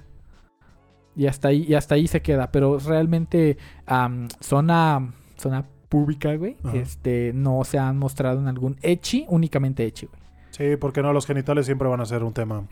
[1.16, 2.52] Y hasta ahí, y hasta ahí se queda.
[2.52, 6.76] Pero realmente am, zona, zona pública, güey, Ajá.
[6.76, 10.20] este, no se han mostrado en algún echi, únicamente echi, güey.
[10.50, 12.64] Sí, porque no, los genitales siempre van a ser un tema.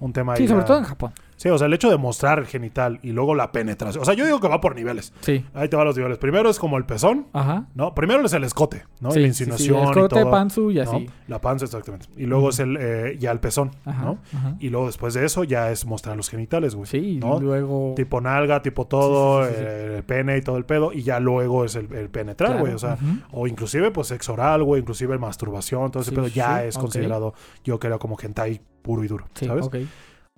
[0.00, 1.12] Un tema ahí Sí, sobre todo en Japón.
[1.36, 4.00] Sí, o sea, el hecho de mostrar el genital y luego la penetración.
[4.02, 5.12] O sea, yo digo que va por niveles.
[5.20, 5.44] Sí.
[5.54, 6.16] Ahí te van los niveles.
[6.18, 7.66] Primero es como el pezón, Ajá.
[7.74, 7.94] ¿no?
[7.94, 9.10] Primero es el escote, ¿no?
[9.10, 10.30] Sí, la sí, sí, insinuación el y corte, todo.
[10.30, 10.82] panzu y ¿no?
[10.82, 11.10] así.
[11.28, 12.06] La panza, exactamente.
[12.16, 14.02] Y luego es el eh, ya el pezón, Ajá.
[14.04, 14.18] ¿no?
[14.34, 14.56] ajá.
[14.60, 16.86] Y luego después de eso ya es mostrar los genitales, güey.
[16.86, 17.38] Sí, y ¿no?
[17.38, 17.92] luego...
[17.96, 20.92] Tipo nalga, tipo todo, eh, el pene y todo el pedo.
[20.92, 22.72] Y ya luego es el, el penetrar, Claro, güey.
[22.74, 22.96] O sea,
[23.30, 24.80] o inclusive pues sexo oral, güey.
[24.80, 29.26] Inclusive masturbación, todo ese pedo ya es considerado, yo creo, como hentai puro y duro,
[29.34, 29.66] Sí, ¿sabes?
[29.66, 29.76] ok.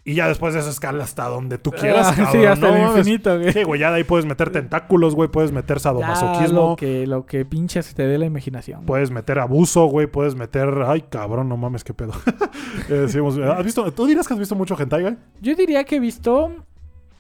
[0.09, 2.77] Y ya después de eso escala hasta donde tú quieras, Ah, cabrón, sí, hasta no
[2.93, 3.53] el infinito, güey.
[3.53, 7.07] Sí, güey, ya de ahí puedes meter tentáculos, güey, puedes meter Ya, sadomasoquismo, lo que,
[7.07, 8.87] lo que pinche se te dé la imaginación.
[8.87, 12.13] puedes meter abuso, güey, puedes meter, ay, cabrón, no mames, qué pedo.
[12.89, 15.17] Eh, decimos, ¿has visto, tú dirás que has visto mucho hentai, güey?
[15.43, 16.51] Yo diría que he visto...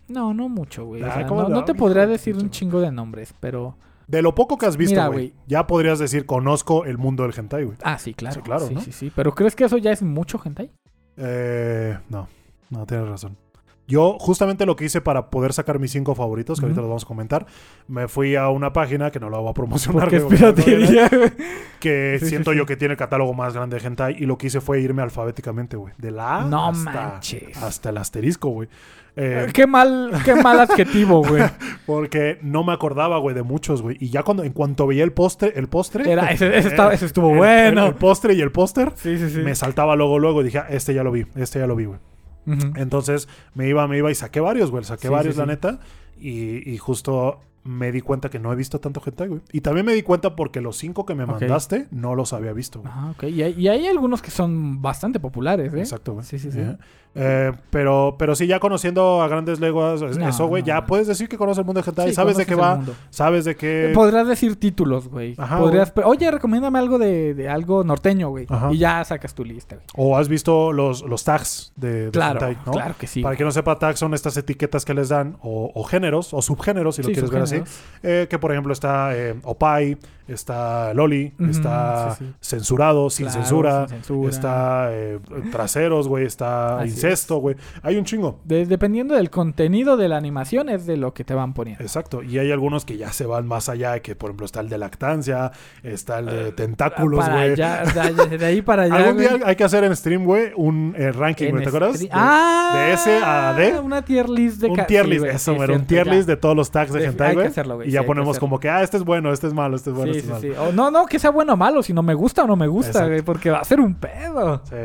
[0.08, 1.02] No, no mucho, güey.
[1.02, 3.76] O Ah, sea, ¿cómo no, te podría de decir un chingo de nombres, pero...
[4.06, 5.34] De lo poco que has visto, güey, güey.
[5.46, 7.76] ya podrías decir, conozco el mundo del hentai, güey.
[7.82, 8.36] Ah, sí, claro.
[8.36, 8.80] Sí, claro, Sí, ¿no?
[8.80, 9.12] sí, sí.
[9.14, 10.70] Pero ¿crees que eso ya es mucho, hentai?
[11.18, 12.26] Eh, no,
[12.70, 13.36] no, tienes razón.
[13.86, 17.04] Yo, justamente lo que hice para poder sacar mis cinco favoritos, que ahorita los vamos
[17.04, 17.46] a comentar,
[17.86, 21.08] me fui a una página que no la voy a promocionar, Porque es güey, piratería,
[21.80, 22.58] que Sí, siento sí.
[22.58, 25.00] yo que tiene el catálogo más grande de hentai y lo que hice fue irme
[25.00, 25.94] alfabéticamente, güey.
[25.96, 27.56] De la A No hasta, manches.
[27.62, 28.68] hasta el asterisco, güey.
[29.16, 31.42] Eh, Qué mal, qué mal adjetivo, güey.
[31.86, 33.96] porque no me acordaba, güey, de muchos, güey.
[34.00, 36.12] Y ya cuando, en cuanto veía el postre, el postre.
[36.12, 37.82] Era, ese, ese eh, estaba- ese estuvo el- bueno.
[37.84, 38.92] El, el postre y el póster.
[38.96, 39.38] sí, sí, sí.
[39.38, 41.86] Me saltaba luego, luego y dije, ah, este ya lo vi, este ya lo vi,
[41.86, 41.98] güey.
[42.76, 44.84] Entonces me iba, me iba y saqué varios, güey.
[44.84, 45.48] Saqué Sí, varios, sí, la sí.
[45.50, 45.80] neta.
[46.20, 49.40] Y, y justo me di cuenta que no he visto tanto hentai, güey.
[49.52, 52.80] Y también me di cuenta porque los cinco que me mandaste no los había visto,
[52.80, 52.90] güey.
[52.90, 53.24] Ajá, ok.
[53.24, 55.78] Y hay, y hay algunos que son bastante populares, ¿eh?
[55.80, 56.24] Exacto, güey.
[56.24, 56.60] Sí, sí, sí.
[56.60, 56.76] Eh,
[57.14, 60.74] eh, pero, pero sí, ya conociendo a grandes leguas, es- No, eso, güey, no, ya
[60.80, 60.86] no.
[60.86, 62.08] puedes decir que conoces el mundo de hentai.
[62.08, 62.94] Sí, sabes de qué va, mundo.
[63.10, 63.90] sabes de qué.
[63.94, 65.34] Podrías decir títulos, güey.
[65.36, 65.92] Ajá, Podrías...
[66.04, 68.46] Oye, recomiéndame algo de, de algo norteño, güey.
[68.48, 68.72] Ajá.
[68.72, 69.86] Y ya sacas tu lista, güey.
[69.96, 72.72] O has visto los, los tags de, de Claro, hentai, ¿no?
[72.72, 73.20] claro que sí.
[73.22, 73.36] Para güey.
[73.38, 76.96] quien no sepa, tags son estas etiquetas que les dan, o, o géneros, o subgéneros,
[76.96, 77.57] si lo quieres ver así.
[78.00, 79.98] Eh, que por ejemplo está eh, Opai,
[80.28, 82.34] está Loli, está sí, sí.
[82.40, 84.30] censurado, sin Claro, censura, sin censura.
[84.30, 85.18] está eh,
[85.50, 87.56] traseros, güey, está Así incesto, güey.
[87.82, 88.38] Hay un chingo.
[88.44, 91.82] De- dependiendo del contenido de la animación es de lo que te van poniendo.
[91.82, 92.22] Exacto.
[92.22, 94.78] Y hay algunos que ya se van más allá, que por ejemplo está el de
[94.78, 95.50] lactancia,
[95.82, 97.56] está el de tentáculos, para güey.
[97.56, 98.94] de, ahí- de ahí para allá.
[98.94, 101.98] Algún día hay que hacer en stream, güey, un eh, ranking, güey, ¿te acuerdas?
[101.98, 103.76] De- ah, de S a D.
[103.80, 106.70] Una tier list de un tier list, eso, güey, un tier list de todos los
[106.70, 107.47] tags de hentai, güey.
[107.48, 109.90] Hacerlo, güey, Y ya ponemos como que, ah, este es bueno, este es malo, este
[109.90, 110.48] es bueno, Sí, este es sí.
[110.48, 110.64] malo.
[110.68, 112.90] O no, no, que sea bueno o malo, sino me gusta o no me gusta,
[112.90, 113.08] Exacto.
[113.10, 114.62] güey, porque va a ser un pedo.
[114.64, 114.76] Sí.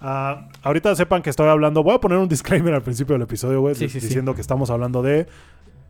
[0.00, 1.82] Ah, ahorita sepan que estoy hablando.
[1.82, 5.26] Voy a poner un disclaimer al principio del episodio, güey, diciendo que estamos hablando de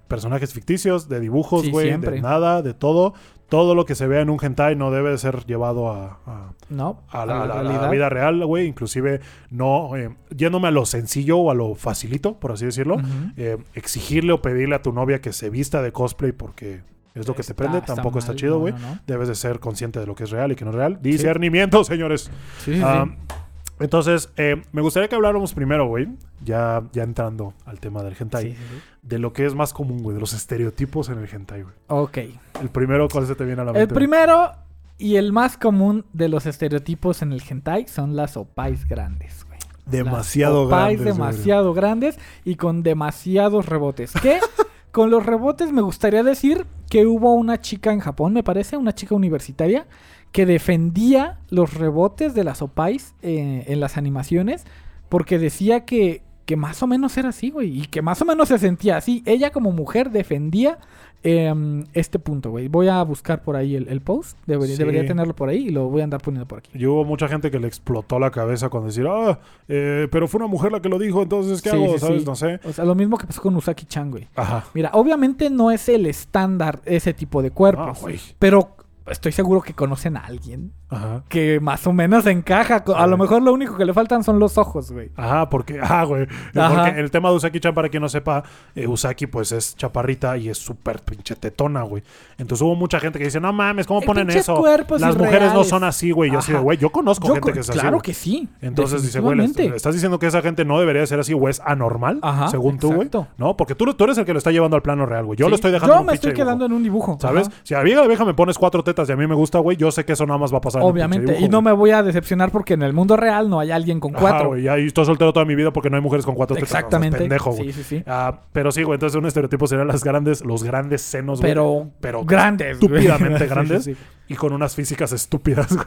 [0.08, 3.14] personajes ficticios, de dibujos, güey, de nada, de todo.
[3.49, 7.03] Todo lo que se vea en un hentai no debe ser llevado a, a- No,
[7.09, 7.90] a la, a la- a la realidad.
[7.90, 8.66] vida real, güey.
[8.66, 9.20] Inclusive
[9.51, 12.96] no eh, yéndome a lo sencillo o a lo facilito, por así decirlo.
[13.38, 16.82] Eh, exigirle o pedirle a tu novia que se vista de cosplay porque
[17.14, 18.74] es lo que te prende, está tampoco está chido, güey.
[18.74, 18.99] no, no.
[19.07, 20.99] Debes de ser consciente de lo que es real y que no es real.
[21.01, 22.30] Discernimiento, señores.
[22.64, 23.34] Sí, sí, Ah, sí.
[23.80, 26.08] Entonces, eh, me gustaría que habláramos primero, güey,
[26.44, 28.80] ya, ya entrando al tema del hentai, Sí, sí, sí.
[29.02, 31.74] de lo que es más común, güey, de los estereotipos en el hentai, güey.
[31.88, 32.18] Ok.
[32.60, 33.82] El primero, ¿cuál se te viene a la mente?
[33.82, 34.52] El primero
[34.98, 39.58] y el más común de los estereotipos en el hentai son las opais grandes, güey.
[39.86, 41.28] Demasiado Las opais grandes, güey.
[41.28, 44.12] demasiado grandes y con demasiados rebotes.
[44.20, 44.40] ¿Qué?
[44.90, 48.94] con los rebotes me gustaría decir que hubo una chica en Japón, me parece, una
[48.94, 49.86] chica universitaria,
[50.32, 54.64] que defendía los rebotes de las opais eh, en las animaciones
[55.08, 58.48] porque decía que, que más o menos era así, güey, y que más o menos
[58.48, 59.22] se sentía así.
[59.26, 60.78] Ella como mujer defendía
[61.22, 62.68] em, este punto, güey.
[62.68, 64.78] Voy a buscar por ahí el, el post, debería, Sí.
[64.78, 66.70] debería tenerlo por ahí y lo voy a andar poniendo por aquí.
[66.74, 70.38] Y hubo mucha gente que le explotó la cabeza cuando decir, ah, eh, pero fue
[70.38, 71.94] una mujer la que lo dijo, entonces, ¿qué Sí, hago?
[71.94, 72.24] sí, ¿Sabes?
[72.26, 72.60] No sé.
[72.64, 74.28] O sea, lo mismo que pasó con Usaki-chan, güey.
[74.36, 74.64] Ajá.
[74.74, 78.76] Mira, obviamente no es el estándar ese tipo de cuerpos, Ah, pero
[79.11, 81.22] estoy seguro que conocen a alguien Ajá.
[81.28, 82.76] que más o menos encaja.
[82.86, 83.11] A Sí.
[83.11, 85.11] lo mejor lo único que le faltan son los ojos, güey.
[85.16, 86.26] Ajá, porque, ajá, güey.
[86.54, 86.84] Ajá.
[86.84, 88.42] Porque el tema de Usaki-chan, para quien no sepa,
[88.74, 92.02] eh, Usaki, pues es chaparrita y es súper pinche tetona, güey.
[92.38, 94.56] Entonces hubo mucha gente que dice, no mames, ¿cómo Eh, ponen eso?
[94.56, 95.68] cuerpos Las mujeres no irreales".
[95.68, 96.30] son así, güey.
[96.30, 96.64] Yo así de, Ajá.
[96.64, 97.78] güey, yo conozco Yo gente co- que es así.
[97.78, 98.02] claro güey.
[98.02, 98.48] que sí.
[98.61, 99.38] Entonces dice, güey,
[99.74, 102.92] estás diciendo que esa gente no debería ser así o es anormal, Ajá, según tú,
[102.92, 103.09] güey.
[103.36, 105.36] No, porque tú, tú eres el que lo está llevando al plano real, güey.
[105.38, 105.50] Yo Sí.
[105.50, 107.18] lo estoy dejando en Yo un me estoy quedando dibujo, en un dibujo.
[107.20, 107.50] ¿Sabes?
[107.62, 109.59] Si a la vieja de abeja me pones cuatro tetas, y a mí me gusta,
[109.59, 110.80] güey, yo sé que eso nada más va a pasar.
[110.82, 111.32] en el pinche Obviamente.
[111.32, 111.72] dibujo, y no güey.
[111.74, 114.49] me voy a decepcionar porque en el mundo real no hay alguien con Ajá, cuatro.
[114.49, 116.70] güey, ya y estoy soltero toda mi vida porque no hay mujeres con cuatro tetas.
[116.70, 117.18] Exactamente.
[117.18, 117.72] Pendejo, güey.
[117.72, 118.05] sí, sí, sí.
[118.07, 121.51] Ah, pero sí, güey, entonces un estereotipo serían las grandes, los grandes senos, güey.
[121.53, 122.78] Pero, pero grandes.
[122.80, 123.01] güey.
[123.03, 123.84] estúpidamente Sí, sí, grandes.
[123.84, 123.96] sí.
[124.30, 125.86] Y con unas físicas estúpidas, güey.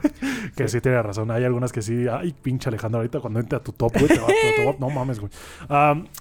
[0.55, 1.29] Que sí tiene razón.
[1.31, 2.05] Hay algunas que sí.
[2.11, 4.75] Ay, pinche Alejandro, ahorita cuando entre a tu top, güey, te va, te- te va-
[4.79, 5.31] No mames, güey.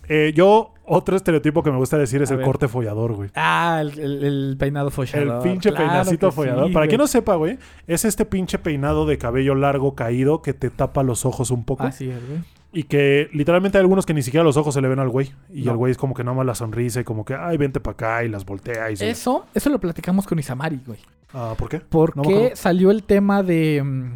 [0.09, 2.47] Eh, yo, otro estereotipo que me gusta decir es A el ver.
[2.47, 3.31] corte follador, güey.
[3.35, 5.43] Ah, el, el- el peinado El follador.
[5.43, 6.73] pinche Claro peinacito follador.
[6.81, 10.71] Para quien no sepa, güey, es este pinche peinado de cabello largo caído que te
[10.71, 11.85] tapa los ojos un poco.
[11.85, 12.41] Así es, güey.
[12.73, 15.33] Y que literalmente hay algunos que ni siquiera los ojos se le ven al güey.
[15.53, 15.73] Y No.
[15.73, 17.95] el güey es como que nada más la sonrisa y como que, ay, vente para
[17.95, 19.11] acá y las voltea y se...
[19.11, 21.01] Eso, eso lo platicamos con Isamari, güey.
[21.35, 21.81] Ah, ¿Por qué?
[21.81, 24.13] Porque No salió el tema de, mm,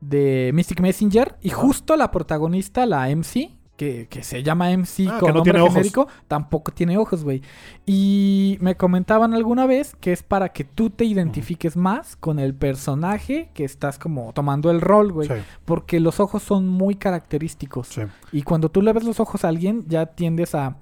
[0.00, 3.50] de Mystic Messenger y justo la protagonista, la MC,
[3.82, 5.74] que, que se llama MC Ah, con no nombre tiene ojos.
[5.74, 7.42] genérico, tampoco tiene ojos, güey.
[7.84, 12.54] Y me comentaban alguna vez que es para que tú te identifiques más con el
[12.54, 15.28] personaje que estás como tomando el rol, güey.
[15.28, 17.88] Sí, Porque los ojos son muy característicos.
[17.88, 18.02] sí.
[18.30, 20.76] Y cuando tú le ves los ojos a alguien, ya tiendes a,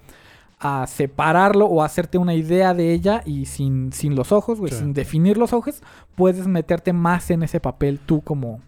[0.58, 4.72] a separarlo o a hacerte una idea de ella y sin, sin los ojos, güey,
[4.72, 4.78] Sí.
[4.80, 5.82] sin definir los ojos,
[6.14, 8.60] puedes meterte más en ese papel tú como,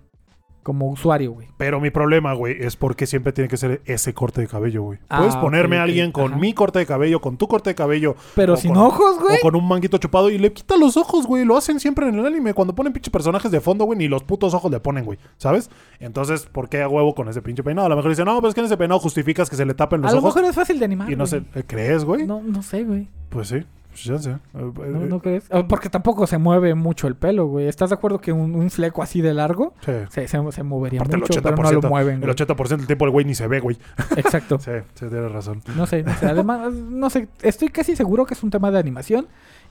[0.63, 1.49] como usuario, güey.
[1.57, 4.99] Pero mi problema, güey, es porque siempre tiene que ser ese corte de cabello, güey.
[5.09, 6.37] Ah, Puedes ok, ponerme a alguien con Ajá.
[6.41, 9.37] mi corte de cabello, con tu corte de cabello, Pero sin con- ojos, güey.
[9.39, 11.45] o con un manguito chupado y le quita los ojos, güey.
[11.45, 12.55] Lo hacen siempre en el anime.
[12.55, 15.19] Cuando ponen pinche personajes de fondo, güey, ni los putos ojos le ponen, güey.
[15.37, 15.71] ¿Sabes?
[16.01, 17.87] Entonces, ¿por qué a huevo con ese pinche peinado?
[17.87, 19.75] A lo mejor dicen, no, pero es que en ese peinado justificas que se le
[19.75, 20.35] tapen los A lo ojos.
[20.37, 21.11] mejor es fácil de animar.
[21.11, 21.43] Y no güey.
[21.55, 22.27] sé, ¿crees, güey?
[22.27, 23.09] No, no sé, güey.
[23.31, 24.31] Pues sí, pues ya sé.
[24.31, 25.45] Eh, ¿No, eh, no crees?
[25.51, 27.69] Ah, Porque tampoco se mueve mucho el pelo, güey.
[27.69, 29.93] ¿Estás de acuerdo que un, un fleco así de largo sí.
[30.11, 32.35] se, se, se movería Aparte, el mucho, 80%, pero no lo mueven, El güey.
[32.35, 33.77] 80% del tiempo el güey ni se ve, güey.
[34.17, 34.59] Exacto.
[34.63, 35.63] Sí, sí, tienes razón.
[35.77, 36.27] No sé, no sé.
[36.27, 37.29] Además, no sé.
[37.43, 39.27] Estoy casi seguro que es un tema de animación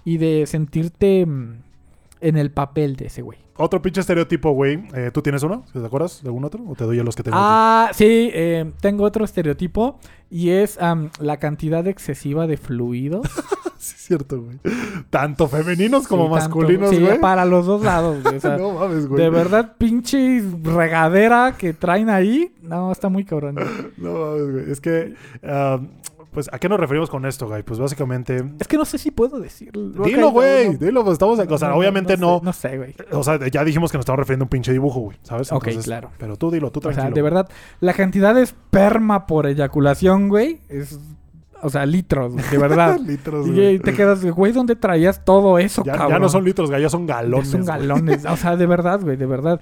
[0.05, 1.57] y de sentirte mm,
[2.21, 3.39] en el papel de ese güey.
[3.57, 4.83] Otro pinche estereotipo, güey.
[4.93, 5.65] Eh, ¿Tú tienes uno?
[5.71, 6.63] ¿Te acuerdas de algún otro?
[6.67, 7.45] ¿O te doy a los que tengo aquí?
[7.47, 9.99] Ah, sí, eh, tengo otro estereotipo
[10.29, 10.79] y es
[11.19, 13.27] la cantidad excesiva de fluidos.
[13.81, 14.59] Sí, es cierto, güey.
[15.09, 17.19] Tanto femeninos como Sí, tanto- masculinos, sí, güey.
[17.19, 18.35] para los dos lados, güey.
[18.35, 19.23] O sea, no mames, güey.
[19.23, 22.53] de verdad, pinche regadera que traen ahí.
[22.61, 23.55] No, está muy cabrón.
[23.97, 24.71] No mames, güey.
[24.71, 25.15] Es que,
[26.31, 27.61] pues, ¿a qué nos referimos con esto, güey?
[27.63, 28.43] Pues básicamente.
[28.59, 30.03] Es que no sé si puedo decirlo.
[30.05, 30.67] Dilo, güey.
[30.67, 31.39] no, no, Dilo, pues estamos.
[31.39, 32.39] O sea, no, obviamente no.
[32.43, 32.95] No sé, güey.
[33.11, 35.17] O sea, ya dijimos que nos estamos refiriendo a un pinche dibujo, güey.
[35.23, 35.51] ¿Sabes?
[35.51, 36.09] Ok, claro.
[36.17, 37.03] Pero tú dilo, tú O tranquilo.
[37.07, 37.49] sea, de verdad,
[37.81, 40.99] la cantidad de esperma por eyaculación, güey, es.
[41.63, 42.97] O sea, litros, de verdad.
[43.05, 43.79] litros, y güey.
[43.79, 46.09] te quedas, güey, ¿dónde traías todo eso, Ya, cabrón?
[46.13, 47.49] ya no son litros, güey, ya son Ya galones.
[47.49, 48.25] son galones.
[48.25, 49.61] O sea, de verdad, güey, de verdad.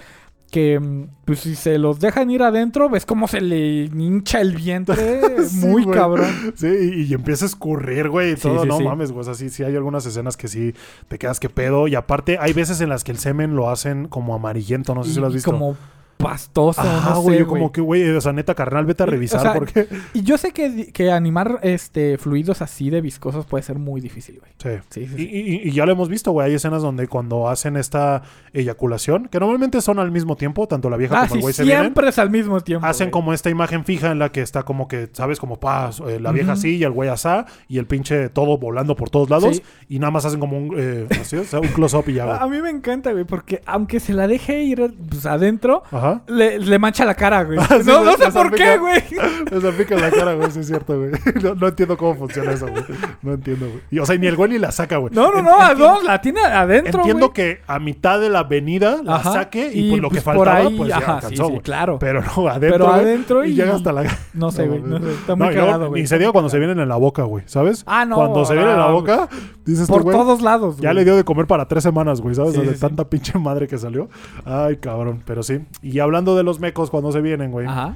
[0.51, 4.55] Que, mm, pues, si se los dejan ir adentro, ves cómo se le hincha el
[4.55, 4.95] vientre.
[5.49, 5.97] Sí, muy güey.
[5.97, 6.29] cabrón.
[6.55, 8.61] Sí, y, y empieza a escurrir, güey, y Sí, todo.
[8.63, 9.21] sí, no mames, güey.
[9.21, 10.73] O sea, sí, sí hay algunas escenas que sí
[11.07, 11.87] te quedas que pedo.
[11.87, 14.93] Y aparte, hay veces en las que el semen lo hacen como amarillento.
[14.95, 15.51] No sé si lo has visto.
[15.51, 15.77] como
[16.19, 17.37] pastoso, no güey.
[17.37, 19.87] sé, yo como que, güey, o sea, neta, carnal, vete a o revisar sea, porque.
[20.13, 24.39] Y yo sé que, que animar este fluidos así de viscosos puede ser muy difícil,
[24.39, 24.51] güey.
[24.57, 24.81] Sí.
[24.89, 25.29] Sí, sí, Y, sí.
[25.63, 26.47] y- y ya lo hemos visto, güey.
[26.49, 28.21] Hay escenas donde cuando hacen esta
[28.53, 31.63] eyaculación, que normalmente son al mismo tiempo, tanto la vieja Ah, como el güey se
[31.63, 31.83] vienen.
[31.83, 32.85] siempre es al mismo tiempo.
[32.85, 33.11] Hacen güey.
[33.11, 35.39] como esta imagen fija en la que está como que, ¿sabes?
[35.39, 36.59] Como pa, eh, la vieja Ujú.
[36.59, 40.11] así y el güey asá y el pinche todo volando por todos lados y nada
[40.11, 42.37] más hacen como un, eh, así, o sea, un close-up y ya, güey.
[42.39, 46.08] A mí me encanta, güey, porque aunque se la deje ir pues, adentro, Ajá.
[46.27, 47.57] Le, le mancha la cara, güey.
[47.69, 49.03] Ah, sí, no, sé por qué, güey.
[49.51, 51.11] Me salpica la cara, güey, sí es cierto, güey.
[51.43, 52.83] No, no entiendo cómo funciona eso, güey.
[53.21, 53.79] No entiendo, güey.
[53.91, 55.13] Y, o sea, ni el güey ni la saca, güey.
[55.13, 57.33] No, no, no, enti- no, la tiene adentro, Entiendo güey.
[57.33, 59.33] que a mitad de la avenida la Ajá.
[59.33, 61.59] saque y, pues lo que pues, por faltaba, ahí, pues ya ajá, alcanzó, sí, sí,
[61.61, 61.99] claro.
[61.99, 64.03] Pero no, adentro, Pero adentro y y- llega hasta la...
[64.33, 66.01] No sé, güey, no sé, está muy y cagado, güey.
[66.01, 67.83] Ni se diga cuando se vienen en la boca, güey, ¿sabes?
[67.87, 69.27] Ah, no, Cuando se vienen en la boca,
[69.65, 70.95] dices tú, Por todos lados, ya güey.
[70.95, 72.53] le dio de comer para tres semanas, güey, ¿sabes?
[72.53, 74.09] De tanta pinche madre que salió.
[74.45, 75.59] Ay, cabrón, pero sí.
[75.81, 77.95] Y hablando de los mecos cuando se vienen, güey, Ajá.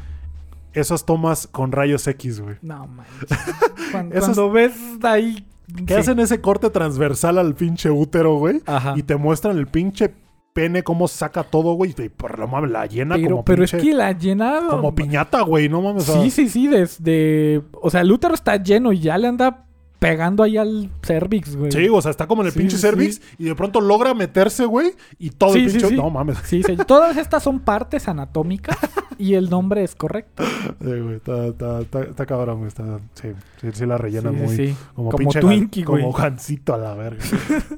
[0.74, 2.56] esas tomas con rayos X, güey.
[2.62, 3.30] No, manches.
[3.92, 4.74] Cuando, Esas- cuando ves
[5.04, 5.46] ahí...
[5.86, 6.00] Que sí.
[6.00, 8.62] hacen ese corte transversal al pinche útero, güey.
[8.66, 8.94] Ajá.
[8.98, 10.14] Y te muestran el pinche
[10.52, 11.96] pene, cómo saca todo, güey.
[11.98, 13.78] Y por la mames, la llena Pero, como pero pinche...
[13.78, 14.62] es que la llena...
[14.70, 16.04] Como piñata, güey, no mames.
[16.04, 17.62] Sí, sí, sí, desde...
[17.82, 19.66] O sea, el útero está lleno y ya le anda
[20.04, 21.72] pegando ahí al cervix, güey.
[21.72, 24.14] Sí, o sea, está como en el Sí, pinche sí, cervix y de pronto logra
[24.14, 25.96] meterse, güey, y todo el Sí, pinche...
[25.96, 26.40] No mames.
[26.44, 26.76] Sí, sí.
[26.88, 28.78] Todas estas son partes anatómicas
[29.18, 30.44] y el nombre es correcto.
[30.44, 32.68] Sí, güey, está, está, está, está cabrón, güey.
[32.68, 33.30] Está, sí,
[33.72, 34.56] sí, la rellena Sí, sí, muy...
[34.56, 34.76] sí.
[34.94, 36.04] Como, Como pinche Twinkie, güey.
[36.04, 37.24] Como gancito a la verga.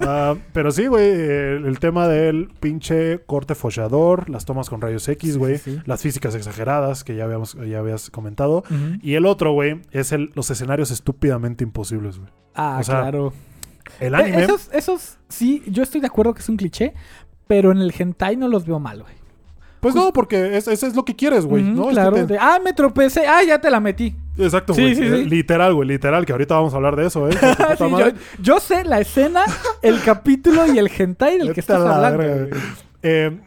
[0.02, 5.08] Ah, pero sí, güey, el, el tema del pinche corte follador, las tomas con rayos
[5.08, 8.64] X, güey, las físicas exageradas que ya, habíamos, ya habías comentado.
[9.04, 12.30] Y el otro, güey, es el, los escenarios estúpidamente imposibles, güey.
[12.54, 13.34] Ah, o sea, claro.
[14.00, 14.44] El anime...
[14.44, 16.94] Esos, esos, sí, yo estoy de acuerdo que es un cliché,
[17.48, 19.14] pero en el hentai no los veo mal, güey.
[19.82, 21.62] Pues no, porque es- eso es lo que quieres, güey.
[21.62, 21.88] ¿no?
[21.90, 22.16] Claro.
[22.16, 23.28] te- de, ah, me tropecé.
[23.28, 24.16] Ah, ya te la metí.
[24.36, 24.96] Exacto, güey.
[24.96, 25.26] sí, Eh, sí.
[25.30, 25.88] Literal, güey.
[25.88, 27.34] Literal, que ahorita vamos a hablar de eso, ¿eh?
[27.80, 28.08] Yo,
[28.42, 29.44] yo sé la escena,
[29.84, 32.24] el capítulo y el hentai del que estás la hablando.
[33.04, 33.40] Eh,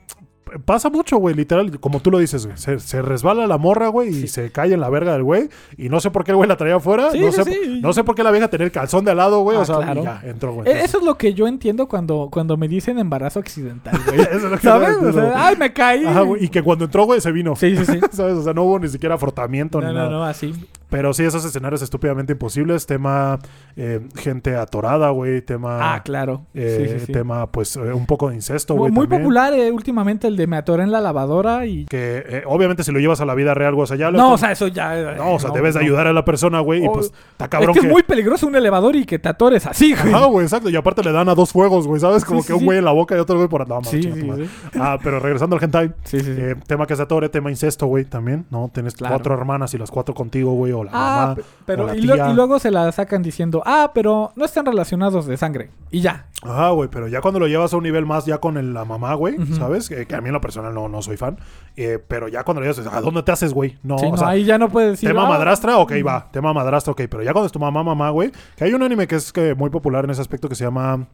[0.64, 2.56] pasa mucho, güey, literal, como tú lo dices, güey.
[2.58, 4.28] Se, se resbala la morra, güey, y Sí.
[4.28, 5.48] se cae en la verga del güey.
[5.76, 7.10] Y no sé por qué el güey la traía afuera.
[7.10, 7.80] Sí, no, sí, sé, sí.
[7.82, 9.56] no sé por qué la vieja tenía el calzón de al lado, güey.
[9.56, 10.00] Ah, o sea, claro.
[10.00, 10.68] y ya, entró, güey.
[10.68, 14.20] Eh, Eso es lo que yo entiendo cuando, cuando me dicen embarazo accidental, güey.
[14.20, 14.96] Eso es lo que ¿Sabes?
[14.96, 16.04] O sea, ay, me caí.
[16.04, 17.54] Ajá, güey, Y que cuando entró, güey, se vino.
[17.56, 18.00] Sí, sí, sí.
[18.12, 18.34] ¿Sabes?
[18.34, 20.10] O sea, no hubo ni siquiera frotamiento No, ni no, nada.
[20.10, 20.52] no, así.
[20.90, 22.86] Pero sí, esos escenarios estúpidamente imposibles.
[22.86, 23.38] Tema
[23.76, 25.42] eh, gente atorada, güey.
[25.42, 25.94] Tema.
[25.94, 26.46] Ah, claro.
[26.54, 27.12] eh, sí, sí, sí.
[27.12, 28.92] Tema, pues, eh, un poco de incesto, Muy, güey.
[28.92, 29.22] muy también.
[29.22, 31.84] popular eh, últimamente el de me atoré en la lavadora y...
[31.86, 34.16] Que eh, obviamente si lo llevas a la vida real, güey, o sea, ya lo
[34.18, 34.98] No, o sea, eso ya...
[34.98, 35.84] eh, No, o sea, no, debes de no.
[35.84, 36.82] ayudar a la persona, güey.
[36.84, 39.28] Y O- pues, está cabrón es que, es muy peligroso un elevador y que te
[39.28, 40.12] atores así, güey.
[40.14, 40.70] Ajá, güey, exacto.
[40.70, 42.24] Y aparte le dan a dos fuegos, güey, ¿sabes?
[42.24, 43.68] Como que un güey en la boca y otro güey por...
[43.68, 44.46] No, mames, Sí, chinga tu sí, madre.
[44.46, 44.78] sí.
[44.80, 45.88] Ah, pero regresando al hentai.
[46.04, 46.40] Sí, sí, sí.
[46.40, 48.70] eh, tema que se atore, tema incesto, güey, también, ¿no?
[48.72, 49.14] Tienes Claro.
[49.16, 51.34] cuatro hermanas y las cuatro contigo, güey, o la Ah, mamá.
[51.36, 52.30] pe- o pero la y, lo- tía.
[52.30, 55.70] y luego se la sacan diciendo, ah, pero no están relacionados de sangre.
[55.90, 56.26] Y ya.
[56.42, 58.84] Ajá, güey, pero ya cuando lo llevas a un nivel más, ya con el- la
[58.84, 59.36] mamá, güey.
[59.56, 59.88] ¿sabes?
[59.88, 61.38] Que, que a mí en lo personal no, no soy fan.
[61.76, 63.78] eh, pero ya cuando lo llevas, ¿a dónde te haces, güey?
[63.82, 65.08] No, Sí, o no, sea, ahí ya no puedes decir.
[65.08, 66.28] Tema ah, madrastra, ok, va.
[66.32, 67.02] Tema madrastra, ok.
[67.10, 68.32] Pero ya cuando es tu mamá, mamá, güey.
[68.56, 71.06] Que hay un anime que es que muy popular en ese aspecto que se llama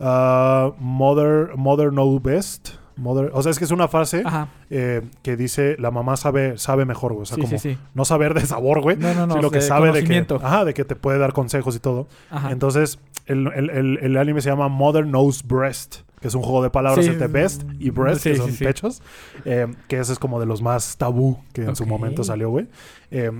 [0.00, 2.70] ah, Mother, Mother Know Best.
[2.96, 4.22] Mother, o sea, es que es una frase
[4.70, 7.22] eh, que dice la mamá sabe, sabe mejor, güey.
[7.22, 7.78] O sea, Sí, como sí, sí.
[7.94, 8.96] no saber de sabor, güey.
[8.96, 9.34] No, no, no.
[9.34, 12.06] sino que sabe de que, ajá, de que te puede dar consejos y todo.
[12.30, 12.50] Ajá.
[12.52, 16.62] Entonces, el, el- el- el anime se llama Mother Knows Breast, que es un juego
[16.62, 18.64] de palabras Sí, entre best y breast, sí, que son sí.
[18.64, 19.02] pechos.
[19.44, 22.66] eh, que ese es como de los más tabú que en su momento salió, güey.
[23.10, 23.30] Eh,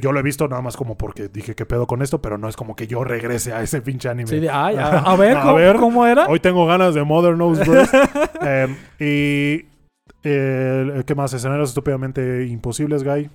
[0.00, 2.48] yo lo he visto nada más como porque dije qué pedo con esto, pero no
[2.48, 4.30] es como que yo regrese a ese pinche anime.
[4.30, 6.26] Sí, de, ay, a, a ver, A ¿cómo, ver, cómo era?
[6.26, 7.92] Hoy tengo ganas de Mother Knows Breast.
[8.40, 9.76] Eh, y.
[10.22, 11.34] ¿Qué más?
[11.34, 13.28] Escenarios estúpidamente imposibles, Guy.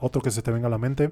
[0.00, 1.10] Otro que se te venga a la mente.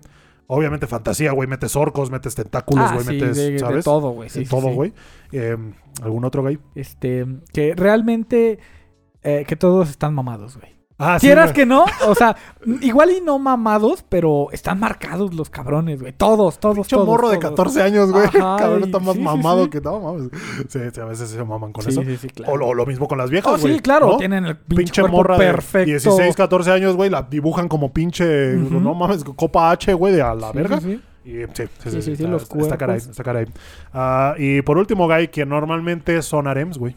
[0.49, 1.49] Obviamente fantasía, güey.
[1.49, 3.05] Metes orcos, metes tentáculos, Ah, güey.
[3.07, 3.85] sí, metes, de, de ¿sabes?
[3.85, 4.29] todo, güey.
[4.29, 4.93] Sí, De sí, todo, güey.
[5.33, 5.57] Eh,
[6.03, 6.59] ¿Algún otro, Guy?
[6.75, 8.59] Este, que realmente
[9.23, 10.76] eh, que todos están mamados, güey.
[10.99, 12.35] Ah, Quieras que no, o sea,
[12.81, 16.15] igual y no mamados, pero están marcados los cabrones, güey.
[16.15, 17.07] Todos, todos, Pinche todos.
[17.07, 17.51] morro de todos.
[17.51, 18.25] 14 años, güey.
[18.25, 19.71] Ajá, Cabrón, está más sí, mamado sí.
[19.71, 20.31] que no, mames.
[20.71, 22.03] Sí, sí, a veces se maman con eso.
[22.03, 22.53] sí, sí, claro.
[22.55, 23.75] O lo, lo mismo con las viejas, Oh, güey.
[23.75, 24.17] sí, claro, ¿no?
[24.17, 25.87] tienen el pinche, pinche cuerpo morra perfecto.
[25.87, 30.23] de 16, 14 años, güey, la dibujan como pinche, no mames, copa H, güey, de
[30.23, 30.81] a la verga.
[30.81, 30.95] sí,
[31.25, 31.31] sí.
[31.31, 33.11] Y, sí, sí, sí, Sí, está, los está caray, cuerpos.
[33.11, 33.47] está caray.
[33.93, 36.97] Ah, y por último, Guy, que normalmente son harems, güey.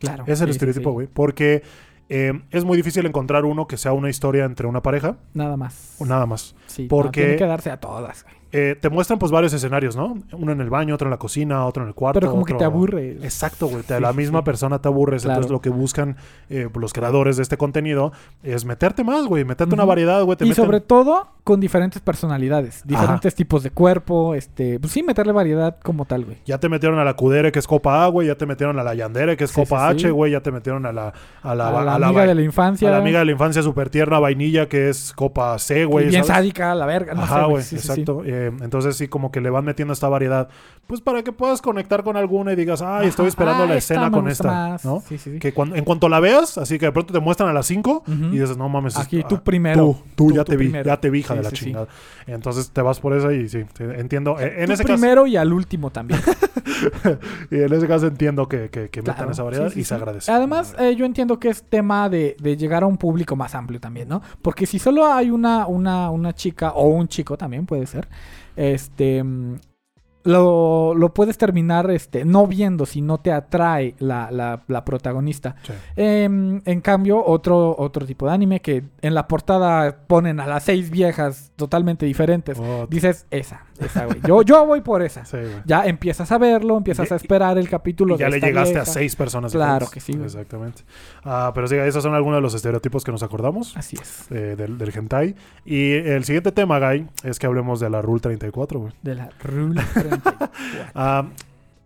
[0.00, 0.24] Claro.
[0.26, 1.06] Es el estereotipo, güey.
[1.06, 1.62] Porque
[2.10, 5.96] eh, es muy difícil encontrar uno que sea una historia entre una pareja Nada más.
[5.98, 6.54] o nada más.
[6.66, 8.34] Sí, Porque- no, que darse a todas, güey.
[8.52, 10.18] Eh, te muestran pues varios escenarios, ¿no?
[10.32, 12.18] Uno en el baño, otro en la cocina, otro en el cuarto.
[12.20, 13.12] Pero como que te aburre.
[13.22, 13.82] Exacto, güey.
[13.86, 14.44] Sí, la misma sí.
[14.44, 15.22] persona te aburres.
[15.22, 15.36] Claro.
[15.36, 16.16] Entonces lo que buscan
[16.48, 19.44] eh, los creadores de este contenido es meterte más, güey.
[19.44, 20.36] Meterte una variedad, güey.
[20.36, 25.02] te Y meten- sobre todo con diferentes personalidades, diferentes tipos de cuerpo, este, pues sí,
[25.02, 26.36] meterle variedad como tal, güey.
[26.44, 28.26] Ya te metieron a la Cudere, que es Copa A, güey.
[28.28, 29.88] Ya te metieron a la Yandere, que es Sí, Copa.
[29.88, 30.32] H, güey.
[30.32, 31.12] Ya te metieron a la...
[31.42, 32.88] A la, a la a la amiga de la infancia.
[32.88, 36.08] a la amiga de la infancia súper tierna, vainilla, que es Copa C, güey.
[36.08, 37.14] bien sádica, la verga.
[37.14, 38.22] No Ajá, güey, exacto.
[38.24, 40.48] Eh, entonces sí, como que le van metiendo esta variedad.
[40.86, 44.10] Pues para que puedas conectar con alguna y digas, ay, estoy esperando ah, la escena
[44.10, 44.84] con esta, más.
[44.84, 45.00] ¿no?
[45.08, 45.38] Sí, sí, sí.
[45.38, 48.04] Que cuando, en cuanto la veas, así que de pronto te muestran a las 5
[48.06, 48.12] Ujú.
[48.32, 48.96] y dices, no mames.
[48.98, 49.82] Aquí ah, tú primero.
[49.84, 50.84] Tú, tú, Tú- ya tú te vi, primero.
[50.86, 51.86] ya te vi, hija de la chingada.
[52.26, 54.38] Entonces te vas por esa y sí, entiendo.
[54.40, 56.20] Eh, En Tú ese caso, primero y al último también.
[57.50, 60.30] y en ese caso entiendo que, que, que metan esa variedad y se agradece.
[60.32, 63.80] Además, eh, yo entiendo que es tema de, de llegar a un público más amplio
[63.80, 64.22] también, ¿no?
[64.42, 68.08] Porque si solo hay una, una, una chica o un chico también puede ser,
[68.56, 69.22] este
[70.22, 75.56] lo, lo puedes terminar este, no viendo si no te atrae la, la, la protagonista.
[75.62, 75.72] Sí.
[75.96, 80.64] Em, en cambio, otro, otro tipo de anime que en la portada ponen a las
[80.64, 82.58] seis viejas totalmente diferentes.
[82.58, 84.20] Oh, Dices, esa, esa, güey.
[84.26, 85.24] Yo, yo voy por esa.
[85.24, 85.50] sí, güey.
[85.64, 88.14] Ya empiezas a verlo, empiezas a esperar el capítulo.
[88.14, 89.52] Y ya de le esta llegaste a seis personas.
[89.52, 89.90] Claro diferentes.
[89.94, 90.26] que sí, güey.
[90.26, 90.82] Exactamente.
[91.24, 93.76] Ah, pero sí, esos son algunos de los estereotipos que nos acordamos.
[93.76, 94.30] Así es.
[94.30, 95.34] eh, del, del hentai.
[95.64, 98.92] Y el siguiente tema, Guy, es que hablemos de la Rule 34, güey.
[99.02, 100.50] De la Rule 34.
[100.94, 101.26] Ah,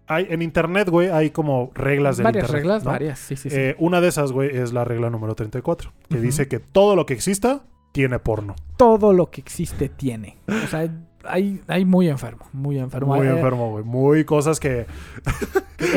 [0.06, 2.62] hay, en internet, güey, hay como reglas del varias internet.
[2.62, 2.90] reglas, ¿no?
[2.90, 3.18] varias.
[3.18, 3.56] Sí, sí, sí.
[3.58, 6.22] Eh, una de esas, güey, es la regla número 34, que Ujú.
[6.22, 8.54] dice que todo lo que exista tiene porno.
[8.76, 10.36] Todo lo que existe tiene.
[10.48, 10.90] O sea,
[11.26, 13.14] hay, hay muy enfermo, muy enfermo.
[13.16, 13.84] Muy Eh, enfermo, güey.
[13.84, 14.86] Muy cosas que...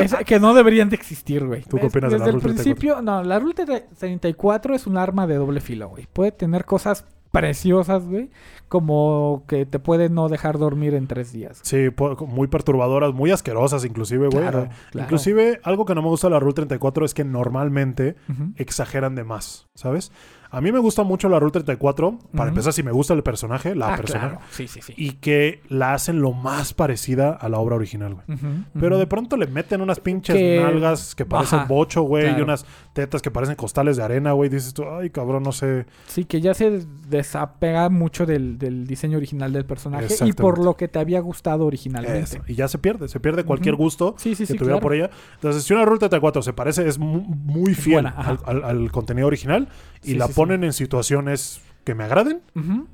[0.00, 1.62] es- que no deberían de existir, güey.
[1.62, 2.64] ¿Tú qué opinas de Desde la el Rule 34?
[2.64, 6.06] principio, no, la Rule 34 es un arma de doble filo, güey.
[6.12, 8.30] Puede tener cosas preciosas, güey,
[8.68, 11.60] como que te puede no dejar dormir en tres días.
[11.62, 11.88] Sí,
[12.26, 14.40] muy perturbadoras, muy asquerosas inclusive, güey.
[14.42, 15.04] Claro, Eh, claro.
[15.06, 18.16] Inclusive, algo que no me gusta de la Rule 34 es que normalmente
[18.56, 20.10] exageran de más, ¿sabes?
[20.50, 23.74] A mí me gusta mucho la Rule 34, para empezar, si me gusta el personaje,
[23.74, 24.38] la Ah, persona, claro.
[24.50, 24.94] Sí, sí, sí.
[24.96, 28.38] y que la hacen lo más parecida a la obra original, güey.
[28.80, 32.40] Pero de pronto le meten unas pinches Que- nalgas que parecen Ajá, bocho, güey, y
[32.40, 34.48] unas tetas que parecen costales de arena, güey.
[34.48, 35.86] Dices tú, ay, cabrón, no sé.
[36.06, 40.76] Sí, que ya se desapega mucho del, del diseño original del personaje y por lo
[40.76, 42.20] que te había gustado originalmente.
[42.20, 42.38] Eso.
[42.46, 44.80] Y ya se pierde, se pierde cualquier gusto Sí, sí, que sí, tuviera claro.
[44.82, 45.10] por ella.
[45.34, 48.38] Entonces, si una Rule 34 se parece, es mu- muy fiel buena, ajá.
[48.46, 49.68] al, al- al contenido original
[50.02, 50.36] y Sí, la sí, sí.
[50.36, 52.42] ponen en situaciones que me agraden,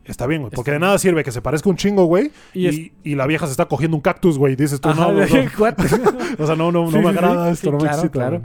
[0.04, 0.52] está bien, güey.
[0.54, 3.26] Porque Está de nada sirve que se parezca un chingo, güey, Y y, y la
[3.26, 4.54] vieja se está cogiendo un cactus, güey.
[4.54, 5.24] Dices tú, Ajá, no, no, no.
[6.38, 8.42] O sea, no, no, no me agrada esto, no me claro, excita, claro.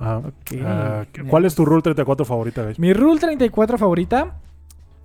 [0.00, 2.74] Ah, ¿Cuál es tu Rule 34 favorita, güey?
[2.78, 4.36] Mi Rule 34 favorita,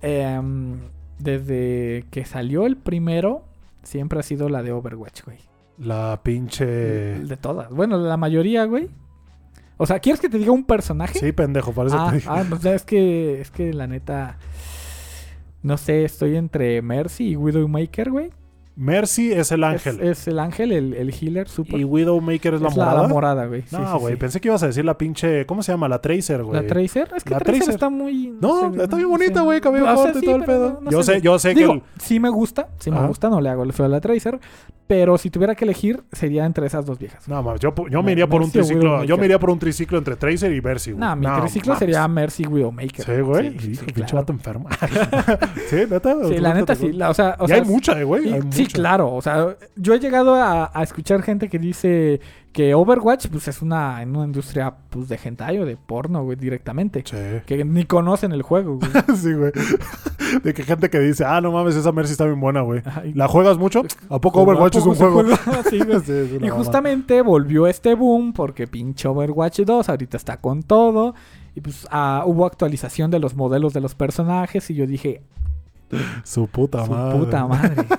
[0.02, 0.78] em,
[1.18, 3.44] desde que salió el primero,
[3.82, 5.38] siempre ha sido la de Overwatch, güey.
[5.78, 6.64] La pinche...
[6.66, 7.70] De todas.
[7.70, 8.88] Bueno, la mayoría, güey.
[9.76, 11.18] O sea, ¿quieres que te diga un personaje?
[11.18, 12.28] Sí, pendejo, parece ah, te dije.
[12.30, 14.38] ah, pues es que, es que la neta,
[15.62, 18.30] no sé, estoy entre Mercy y Widowmaker, güey.
[18.76, 20.00] Mercy es el ángel.
[20.00, 21.78] es el ángel, el, el healer, super.
[21.78, 23.06] y Widowmaker es la Es morada.
[23.08, 23.62] morada, güey.
[23.62, 24.20] Sí, no, güey, sí.
[24.20, 25.46] pensé que ibas a decir la pinche...
[25.46, 25.88] ¿Cómo se llama?
[25.88, 26.60] La Tracer, güey.
[26.60, 27.08] ¿La Tracer?
[27.16, 27.74] Es que La Tracer, Tracer.
[27.74, 28.34] está muy...
[28.40, 30.80] No, sé, está bien bonita, güey, cabello corto y todo el pedo.
[30.82, 31.20] no- yo sé.
[31.20, 31.82] yo sé Digo, que el...
[32.00, 34.40] sí me gusta, sí me gusta, no le hago el feo a la Tracer,
[34.86, 37.26] pero si tuviera que elegir, sería entre esas dos viejas.
[37.26, 39.02] No, mames, yo, yo me iría por un Mercy triciclo.
[39.04, 41.00] Yo me iría por un triciclo entre Tracer y Mercy, güey.
[41.00, 41.78] No, mi triciclo mames.
[41.78, 43.04] sería Mercy Widowmaker.
[43.04, 43.58] Sí, güey.
[43.58, 44.68] Sí, sí, pinche vato enfermo.
[45.70, 46.16] sí, neta.
[46.28, 46.92] Sí, la neta sí.
[46.92, 48.24] la- o sea, o y sea, hay mucha, eh, güey.
[48.50, 48.74] sí, mucha.
[48.74, 49.14] claro.
[49.14, 52.20] O sea, yo he llegado a, a escuchar gente que dice
[52.54, 56.36] que Overwatch pues es una, en una industria pues, de hentai o de porno, güey,
[56.36, 57.02] directamente.
[57.04, 57.16] Sí.
[57.46, 58.90] Que ni conocen el juego, güey.
[59.16, 59.50] sí, güey.
[60.42, 62.80] De que gente que dice, ah, no mames, esa Mercy está bien buena, güey.
[63.12, 63.82] ¿La juegas mucho?
[64.08, 65.24] ¿A poco ¿A Overwatch es un juego?
[65.68, 66.00] Sí, güey.
[66.04, 71.14] Sí, Y justamente volvió este boom porque pinche Overwatch 2 ahorita está con todo.
[71.56, 75.22] Y pues ah, hubo actualización de los modelos de los personajes y yo dije,
[76.24, 77.18] Su puta su madre.
[77.18, 77.74] puta madre.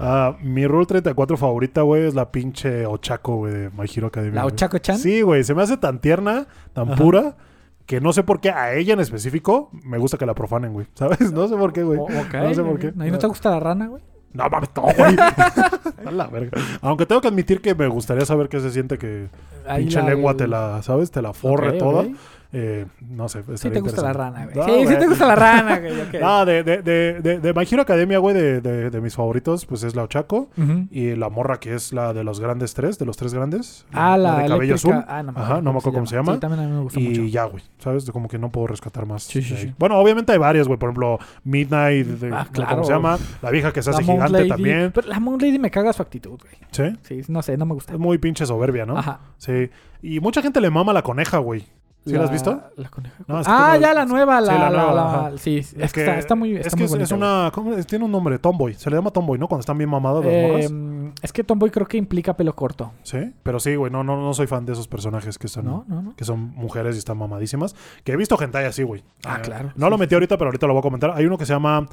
[0.00, 4.34] Ah, mi Rule 34 favorita, güey, es la pinche Ochako, güey, de My Hero Academia.
[4.36, 4.52] La güey.
[4.52, 4.96] Ochako-chan.
[4.98, 7.02] Sí, güey, se me hace tan tierna, tan Ajá.
[7.02, 7.36] pura,
[7.84, 10.86] que no sé por qué a ella en específico me gusta que la profanen, güey.
[10.94, 11.32] ¿Sabes?
[11.32, 11.98] No sé por qué, güey.
[11.98, 12.92] O- ok, No sé por qué.
[12.94, 14.02] ¿Y no te gusta la rana, güey?
[14.34, 15.16] No mames, no, güey.
[16.06, 16.58] A la verga.
[16.80, 19.28] Aunque tengo que admitir que me gustaría saber qué se siente que
[19.66, 21.10] Ahí pinche la- lengua te la, ¿sabes?
[21.10, 22.02] Te la forre toda.
[22.02, 22.08] ok.
[22.50, 23.42] Eh, no sé.
[23.56, 24.56] Sí te gusta la rana, güey.
[24.56, 25.92] No, sí, sí te gusta la rana, güey.
[26.20, 29.66] No, de, de, de, de, de My Hero Academia, güey, de, de, de mis favoritos,
[29.66, 30.48] pues es la Ochako.
[30.56, 30.86] Ujú.
[30.90, 33.84] Y la morra que es la de los grandes tres, de los tres grandes.
[33.92, 34.94] Ah, la, de cabello azul.
[35.06, 36.34] Ah, no me Ajá, no me acuerdo cómo se llama.
[36.34, 37.22] Sí, también a mí me gusta Y mucho.
[37.24, 37.62] ya, güey.
[37.78, 38.10] ¿Sabes?
[38.10, 39.24] Como que no puedo rescatar más.
[39.24, 39.74] Sí, sí, sí.
[39.78, 40.78] Bueno, obviamente hay varias, güey.
[40.78, 42.46] Por ejemplo, Midnight, de- Ah.
[42.70, 43.18] ¿cómo se llama?
[43.42, 44.48] La vieja que se hace gigante Lady.
[44.48, 44.90] también.
[44.94, 46.54] Pero la Moon Lady me caga su actitud, güey.
[46.70, 46.96] Sí.
[47.02, 47.92] Sí, no sé, no me gusta.
[47.92, 48.96] Es muy pinche soberbia, ¿no?
[48.96, 49.20] Ajá.
[49.36, 49.68] Sí.
[50.00, 51.66] Y mucha gente le mama la coneja, güey.
[52.06, 52.62] ¿Sí la has visto?
[52.76, 53.16] La coneja.
[53.26, 55.74] No, es que ah, ya la nueva, la, Sí, la la- nueva, la- sí, es,
[55.92, 57.50] que está, está muy, está es muy que es, bonita, es una.
[57.52, 57.86] ¿cómo es?
[57.86, 58.72] Tiene un nombre, Tomboy.
[58.74, 59.46] Se le llama Tomboy, ¿no?
[59.46, 60.70] Cuando están bien mamadas las morras.
[60.70, 63.18] Eh, es que Tomboy creo que implica pelo corto, Sí.
[63.42, 63.92] Pero sí, güey.
[63.92, 65.66] No, no, no soy fan de esos personajes que son.
[65.66, 65.84] ¿no?
[65.86, 66.16] No, no.
[66.16, 67.76] Que son mujeres y están mamadísimas.
[68.04, 69.04] Que he visto hentai así, güey.
[69.26, 69.72] Ah, Eh, claro.
[69.76, 71.10] No Sí, lo metí ahorita, pero ahorita lo voy a comentar.
[71.14, 71.86] Hay uno que se llama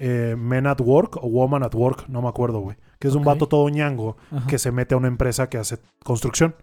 [0.00, 2.76] eh, Men at Work o Woman at Work, no me acuerdo, güey.
[2.98, 4.46] Que es un vato todo ñango Ajá.
[4.46, 6.54] que se mete a una empresa que hace construcción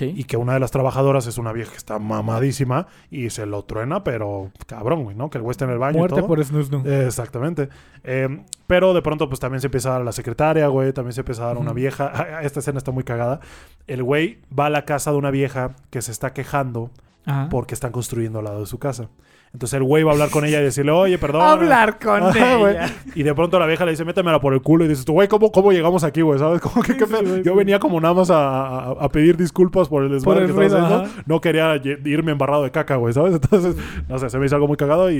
[0.00, 0.14] Sí.
[0.16, 3.62] y que una de las trabajadoras es una vieja que está mamadísima y se lo
[3.64, 5.30] truena, pero cabrón, güey, ¿no?
[5.30, 5.96] Que el güey está en el baño.
[5.96, 6.26] y Muerte todo.
[6.26, 6.40] por.
[6.40, 7.68] Eh, Exactamente.
[8.02, 10.92] Eh, pero de pronto, pues también se empieza a dar a la secretaria, güey.
[10.92, 12.10] También se empieza a dar a una vieja.
[12.14, 13.40] Ah, Esta escena está muy cagada.
[13.86, 16.90] El güey va a la casa de una vieja que se está quejando
[17.26, 17.48] Ajá.
[17.50, 19.08] porque están construyendo al lado de su casa.
[19.52, 21.42] Entonces el güey va a hablar con ella y decirle, oye, perdón.
[21.42, 22.88] Hablar con Ajá, ella.
[23.16, 24.84] Y de pronto la vieja le dice, métemela por el culo.
[24.84, 26.38] Y dices tú, güey, ¿cómo, ¿cómo llegamos aquí, güey?
[26.38, 26.60] ¿Sabes?
[26.62, 30.46] Como que, Sí, Yo venía como nada más a, a- pedir disculpas por el desmadre
[30.46, 31.22] que estaba haciendo.
[31.26, 31.74] No quería
[32.04, 33.34] irme embarrado de caca, güey, ¿sabes?
[33.42, 33.74] Entonces,
[34.08, 35.16] no sé, se me hizo algo muy cagado y,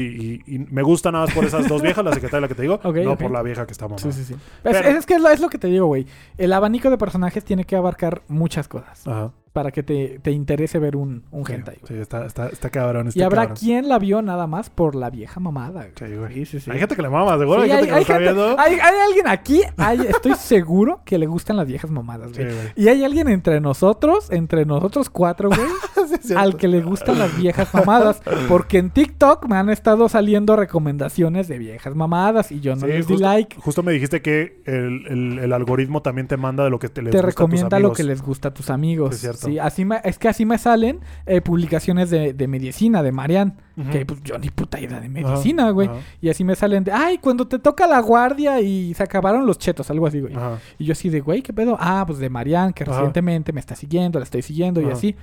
[0.47, 2.55] y- y me gusta nada más por esas dos viejas, la secretaria y la que
[2.55, 4.01] te digo, no por la vieja que está mamada.
[4.01, 4.37] Sí, sí, sí.
[4.63, 6.07] Es, es que es lo, es lo que te digo, güey.
[6.39, 9.33] El abanico de personajes tiene que abarcar muchas cosas Ajá.
[9.53, 11.77] Para que te, te interese ver un, un Sí, hentai.
[11.81, 11.89] güey.
[11.89, 13.09] sí, está, está, está cabrón.
[13.09, 13.57] Está y habrá cabrón.
[13.59, 15.89] quien la vio nada más por la vieja mamada.
[15.97, 16.11] güey.
[16.11, 16.35] Sí, güey.
[16.35, 16.71] Sí, sí, sí.
[16.71, 17.65] Hay gente que le mama, seguro.
[17.65, 18.61] Sí, hay gente que lo está gente- viendo.
[18.61, 22.45] hay- hay alguien aquí, hay- estoy seguro que le gustan las viejas mamadas, güey.
[22.45, 22.57] güey.
[22.77, 25.61] Y hay alguien entre nosotros, entre nosotros cuatro, güey,
[26.37, 28.23] al que le gustan las viejas mamadas.
[28.49, 33.07] Porque en TikTok me han estado saliendo recomendaciones de viejas mamadas y yo no les
[33.07, 33.57] di justo- like.
[33.61, 37.03] Justo me dijiste que el, el- el algoritmo también te manda de lo que te,
[37.03, 37.97] les Te gusta a tus recomienda lo amigos.
[37.97, 39.15] que les gusta a tus amigos.
[39.15, 39.40] es cierto.
[39.41, 39.53] Cierto.
[39.53, 43.55] Sí, así me- es que así me salen eh, publicaciones de, de medicina, de Marian.
[43.91, 45.89] Que pues yo ni puta idea de medicina, güey.
[46.21, 49.59] Y así me salen de, ay, cuando te toca la guardia y se acabaron los
[49.59, 50.35] chetos, algo así, güey.
[50.79, 51.79] Y yo así de, güey, ¿qué pedo?
[51.81, 55.17] Ah, pues de Marian, que recientemente me está siguiendo, la estoy siguiendo y así.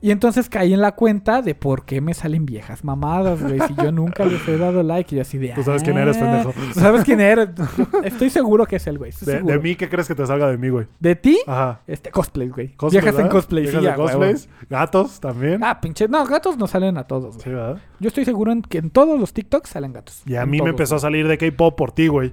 [0.00, 3.58] Y entonces caí en la cuenta de por qué me salen viejas mamadas, güey.
[3.66, 5.14] Si yo nunca les he dado like.
[5.14, 5.48] Y yo así de.
[5.54, 6.52] Tú sabes quién eres, "Ah, pendejo".
[6.52, 7.48] Tú sabes quién eres.
[8.04, 9.12] Estoy seguro que es el güey.
[9.22, 10.86] De, mí, ¿qué crees que te salga de mí, güey?
[11.00, 11.38] ¿De ti?
[11.46, 11.80] Ajá.
[11.86, 12.68] Este, cosplay, güey.
[12.74, 14.08] Cosplay, Viejas en cosplay, Viejas sí, de a huevo.
[14.08, 14.48] cosplays.
[14.68, 15.64] Gatos también.
[15.64, 16.08] Ah, pinche.
[16.08, 17.54] No, gatos no salen a todos, Sí, güey.
[17.56, 17.78] ¿verdad?
[17.98, 20.22] Yo estoy seguro en que en todos los TikToks salen gatos.
[20.26, 22.32] Y a mí me empezó a salir de K-pop por ti, güey.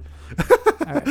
[0.86, 1.04] A ver.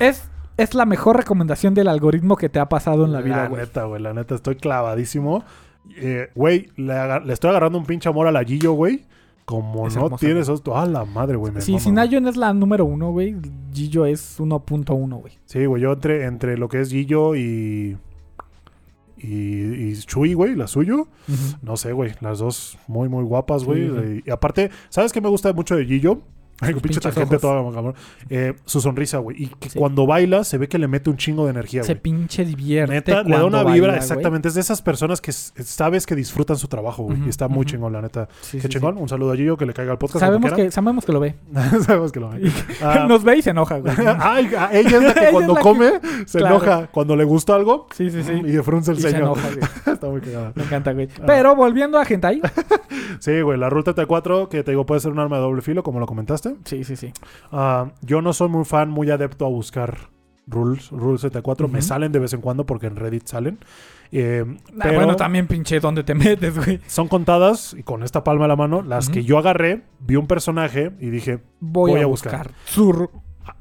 [0.00, 3.48] Es, es la mejor recomendación del algoritmo que te ha pasado en la vida, La
[3.48, 3.60] güey.
[3.62, 4.00] neta, güey.
[4.02, 5.44] La neta, estoy clavadísimo.
[5.96, 9.04] Eh, Güey, le, estoy agarrando un pinche amor a la Gillo, güey.
[9.44, 10.76] Como Es no hermosa, tienes esto.
[10.76, 11.52] Ah, la madre, güey.
[11.60, 11.92] Sí, si.
[11.92, 13.36] Nayon es la número uno, güey.
[13.72, 15.38] Gillo es 1.1, güey.
[15.44, 15.82] Sí, güey.
[15.82, 17.98] Yo entre, entre lo que es Gillo y.
[19.18, 21.08] Y, y Shui, güey, la suyo.
[21.62, 22.12] No sé, güey.
[22.20, 23.88] Las dos muy, muy guapas, güey.
[23.88, 24.22] Sí, sí.
[24.24, 26.20] Y, y aparte, ¿sabes qué me gusta mucho de Gillo?
[26.66, 27.94] Ay, pinche tangente cabrón.
[28.28, 29.44] Eh, su sonrisa, güey.
[29.44, 29.78] Y que Sí.
[29.78, 32.02] cuando baila se ve que le mete un chingo de energía, Se güey.
[32.02, 32.94] pinche divierte.
[32.94, 34.48] Neta, le da una vibra, exactamente.
[34.48, 37.18] Es de esas personas que sabes que disfrutan su trabajo, güey.
[37.26, 38.28] Y está muy chingón, la neta.
[38.40, 38.98] Sí, Qué sí, chingón.
[38.98, 40.00] Un saludo a Gillo que le caiga al sí.
[40.00, 40.20] podcast.
[40.24, 41.34] Sabemos que, sabemos que lo ve.
[41.86, 42.50] sabemos que lo ve.
[42.82, 43.94] Ah, Nos ve y se enoja, güey.
[44.18, 45.90] Ay, ah, ella es la que cuando la que- come
[46.26, 46.56] se Claro.
[46.56, 46.86] enoja.
[46.88, 48.32] Cuando le gusta algo Sí, sí, sí.
[48.32, 49.34] y de frunce el se ceño.
[49.86, 50.52] está muy cagada.
[50.54, 51.08] Me encanta, güey.
[51.20, 51.24] Ah.
[51.26, 52.40] Pero volviendo a Hentai.
[53.20, 53.58] Sí, güey.
[53.58, 56.06] La Ruta T4, que te digo, puede ser un arma de doble filo, como lo
[56.06, 56.53] comentaste.
[56.64, 57.12] Sí, sí, sí.
[57.52, 59.96] Ah, yo no soy muy fan, muy adepto a buscar
[60.46, 61.68] rules, rules 74.
[61.68, 61.88] Me Ujú.
[61.88, 63.58] salen de vez en cuando porque en Reddit salen.
[64.12, 66.80] Eh, Ah, pero bueno, también pinche dónde te metes, güey.
[66.86, 70.26] son contadas, y con esta palma a la mano, las que yo agarré, vi un
[70.26, 72.32] personaje y dije, Voy, Voy a, a buscar.
[72.48, 72.54] buscar.
[72.66, 73.10] Sur.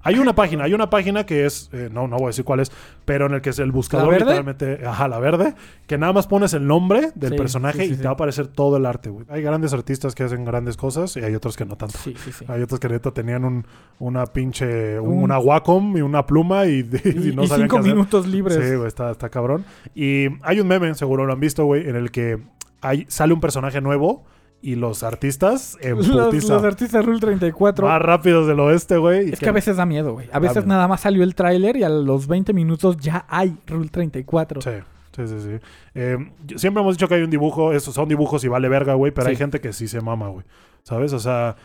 [0.02, 2.60] Hay una página, hay una página que es, eh, no, no voy a decir cuál
[2.60, 2.72] es,
[3.06, 4.26] pero en el que es el buscador verde?
[4.26, 5.56] literalmente, ajá, la verde,
[5.88, 8.14] que nada más pones el nombre del Sí, personaje sí, sí, y te va a
[8.14, 9.26] aparecer todo el arte, güey.
[9.30, 11.98] Hay grandes artistas que hacen grandes cosas y hay otros que no tanto.
[11.98, 12.46] Sí, sí, sí.
[12.48, 13.66] Hay otros que neta tenían un,
[14.00, 17.68] una pinche, un- Un- una Wacom y una pluma y, y Y, no y sabían
[17.70, 17.94] cinco qué hacer.
[17.94, 18.58] minutos libres.
[18.70, 19.66] Sí, güey, está, está cabrón.
[19.96, 22.40] Y hay un meme, seguro lo han visto, güey, en el que
[22.82, 24.24] hay, sale un personaje nuevo
[24.64, 27.86] y los artistas en los, artistas Rule 34.
[27.86, 29.32] Más rápidos del oeste, güey.
[29.32, 30.30] Es que a veces da miedo, güey.
[30.32, 30.70] A veces miedo.
[30.70, 34.62] nada más salió el tráiler y a los 20 minutos ya hay Rule 34.
[34.62, 34.70] Sí,
[35.18, 35.36] sí, sí.
[35.42, 35.60] sí.
[35.96, 36.18] Eh,
[36.56, 39.28] siempre hemos dicho que hay un dibujo, esos son dibujos y vale verga, güey, pero
[39.28, 40.46] hay gente que sí se mama, güey.
[40.84, 41.12] ¿Sabes?
[41.12, 41.58] O sea,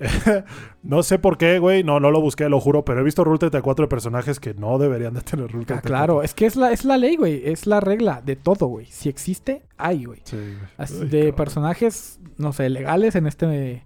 [0.82, 3.38] no sé por qué, güey, no, no lo busqué, lo juro, pero he visto Rule
[3.38, 5.88] 34 de personajes que no deberían de tener Rule Ah, 34.
[5.88, 7.42] claro, es que es la, es la ley, güey.
[7.44, 8.86] Es la regla de todo, güey.
[8.86, 10.20] Si existe, hay, güey.
[10.24, 10.56] Sí, güey.
[10.76, 11.36] Así Ay, de cabrón.
[11.36, 13.82] personajes, no sé, legales en este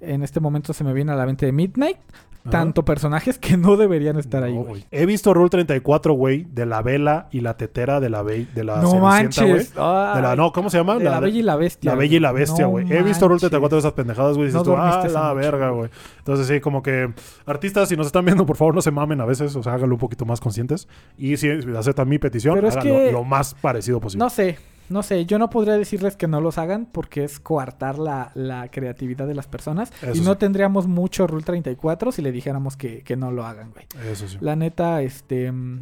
[0.00, 1.96] en este momento se me viene a la mente de Midnight,
[2.44, 2.50] Ajá.
[2.50, 4.84] tanto personajes que no deberían estar No, ahí, güey.
[4.90, 8.64] He visto Rule 34, güey, de la vela y la tetera de la, be- de
[8.64, 9.72] la No manches.
[9.76, 10.96] Ay, De la, no, ¿cómo se llama?
[10.98, 11.90] de la, Bella y la Bestia.
[11.92, 12.84] La Bella y la Bestia, No güey.
[12.92, 13.50] He visto Rule manches.
[13.50, 14.44] 34 de esas pendejadas, güey.
[14.44, 15.90] y Dices No tú, ah, la noche, verga, güey.
[16.18, 17.12] Entonces, sí, como que
[17.46, 19.56] artistas, si nos están viendo, por favor, no se mamen a veces.
[19.56, 20.86] O sea, háganlo un poquito más conscientes.
[21.16, 24.22] Y si aceptan mi petición, Pero es lo más parecido posible.
[24.24, 24.58] No sé,
[24.88, 25.24] no sé.
[25.26, 29.34] Yo no podría decirles que no los hagan porque es coartar la, la creatividad de
[29.34, 29.92] las personas.
[30.02, 30.38] Eso y no sí.
[30.38, 33.86] tendríamos mucho Rule 34 si le dijéramos que, que no lo hagan, güey.
[34.10, 34.36] Eso sí.
[34.40, 35.50] La neta, este.
[35.52, 35.80] mm,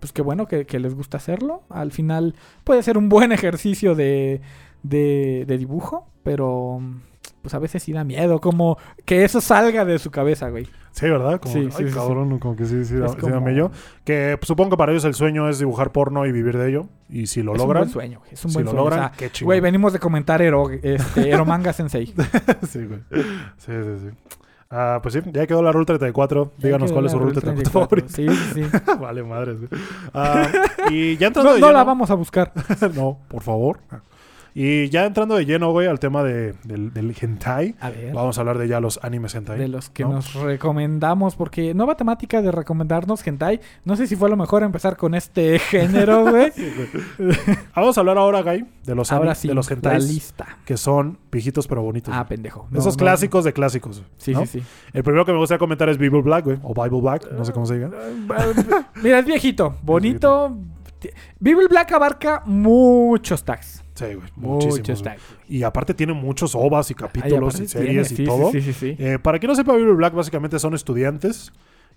[0.00, 1.62] Pues qué bueno que, que les gusta hacerlo.
[1.68, 2.34] Al final
[2.64, 4.40] puede ser un buen ejercicio de,
[4.82, 7.00] de, de dibujo, pero mm,
[7.42, 10.68] pues a veces sí da miedo, como que eso salga de su cabeza, güey.
[10.98, 11.40] Sí, ¿verdad?
[11.40, 11.94] Como, Sí, que, sí, ay, sí, sí.
[11.98, 13.70] cabrón, como que sí, sí, da, Es como- mello.
[14.04, 16.86] Que pues, supongo que para ellos el sueño es dibujar porno y vivir de ello.
[17.08, 18.20] Y si lo es logran, un buen sueño.
[18.32, 18.84] Es un si buen lo sueño.
[18.84, 22.06] logran, o sea, güey, venimos de comentar Ero, este, Eromanga Sensei.
[22.68, 23.00] sí, güey.
[23.58, 24.34] Sí, sí, sí.
[24.70, 26.52] Ah, pues sí, ya quedó la Rule 34.
[26.58, 27.70] Díganos cuál es su Rule la 34
[28.02, 28.08] favorita.
[28.08, 28.70] Sí, sí, sí.
[29.00, 29.56] vale, madre.
[29.56, 29.66] sí.
[30.12, 30.46] Ah,
[30.90, 32.52] y ya entrando No, no lleno, la vamos a buscar.
[32.94, 33.78] no, por favor.
[34.54, 37.74] Y ya entrando de lleno, güey, al tema de, del, del hentai.
[37.80, 38.12] A ver.
[38.12, 39.58] Vamos a hablar de ya los animes hentai.
[39.58, 40.14] De los que ¿no?
[40.14, 43.60] nos recomendamos, porque nueva temática de recomendarnos hentai.
[43.84, 46.52] No sé si fue lo mejor empezar con este género, güey.
[47.74, 50.58] Vamos a hablar ahora, Guy, de los, Ahora sí, de los la hentais lista.
[50.64, 52.12] que son viejitos pero bonitos.
[52.14, 52.66] Ah, pendejo.
[52.70, 54.02] No, Esos no, clásicos de clásicos.
[54.16, 54.62] Sí, sí, sí.
[54.92, 56.58] El primero que me gustaría comentar es Bible Black, güey.
[56.62, 57.90] O Bible Black, no sé cómo se diga.
[59.02, 60.56] Mira, es viejito, bonito.
[61.38, 63.84] Bible Black abarca muchos tags.
[63.98, 64.28] Sí, güey.
[64.36, 65.02] Muchísimos.
[65.48, 68.52] Y aparte tiene muchos ovas y capítulos y series tiene, y sí, todo.
[68.52, 68.96] Sí, sí.
[68.98, 71.52] Eh, para quien no sepa, Bible Black básicamente son estudiantes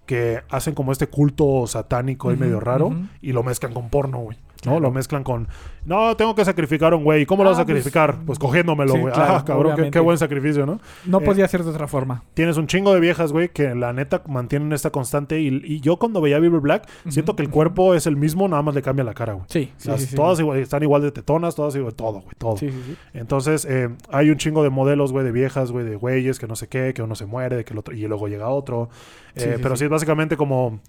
[0.07, 2.91] que hacen como este culto satánico y medio raro
[3.21, 4.37] y lo mezclan con porno, güey.
[4.65, 4.79] ¿No?
[4.79, 5.47] Lo mezclan con,
[5.85, 7.25] no, tengo que sacrificar a un güey.
[7.25, 8.17] ¿Cómo lo vas a Ah, pues, sacrificar?
[8.25, 9.13] Pues, cogiéndomelo, sí, güey.
[9.13, 10.79] claro, ah, cabrón, qué, buen sacrificio, ¿no?
[11.05, 12.23] No Eh, podía ser de otra forma.
[12.33, 15.39] Tienes un chingo de viejas, güey, que la neta mantienen esta constante.
[15.39, 18.61] Y, y yo cuando veía Bible Black, siento que el cuerpo es el mismo, nada
[18.61, 19.45] más le cambia la cara, güey.
[19.49, 20.15] Sí, sí, Las- sí, sí.
[20.15, 22.57] todas igual- están igual de tetonas, todas igual, todo, güey, todo.
[22.57, 22.95] Sí, sí, sí.
[23.13, 26.55] Entonces, eh, hay un chingo de modelos, güey, de viejas, güey, de güeyes, que no
[26.55, 28.89] sé qué, que uno se muere, de que el otro, y luego llega otro.
[29.35, 29.79] Sí, Eh, sí, pero sí.
[29.79, 30.79] sí es básicamente como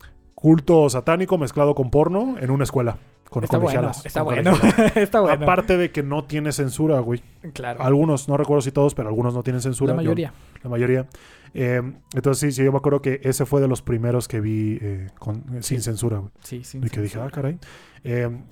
[0.43, 2.99] culto satánico mezclado con porno en una escuela.
[3.31, 4.51] Con Está bueno, colegialas, está con bueno.
[4.59, 4.97] colegialas.
[4.97, 5.43] está bueno.
[5.45, 7.23] Aparte de que no tiene censura, güey.
[7.55, 7.81] claro.
[7.81, 9.95] Algunos, no recuerdo si todos, pero algunos no tienen censura.
[9.95, 10.33] La Yo- mayoría.
[10.65, 11.07] la mayoría.
[11.55, 11.81] Eh,
[12.15, 15.07] entonces sí, sí, yo me acuerdo que ese fue de los primeros que vi eh,
[15.19, 16.31] con- eh, sin censura, güey.
[16.43, 16.81] Sí, sí.
[16.83, 17.59] Y que dije, ah, caray.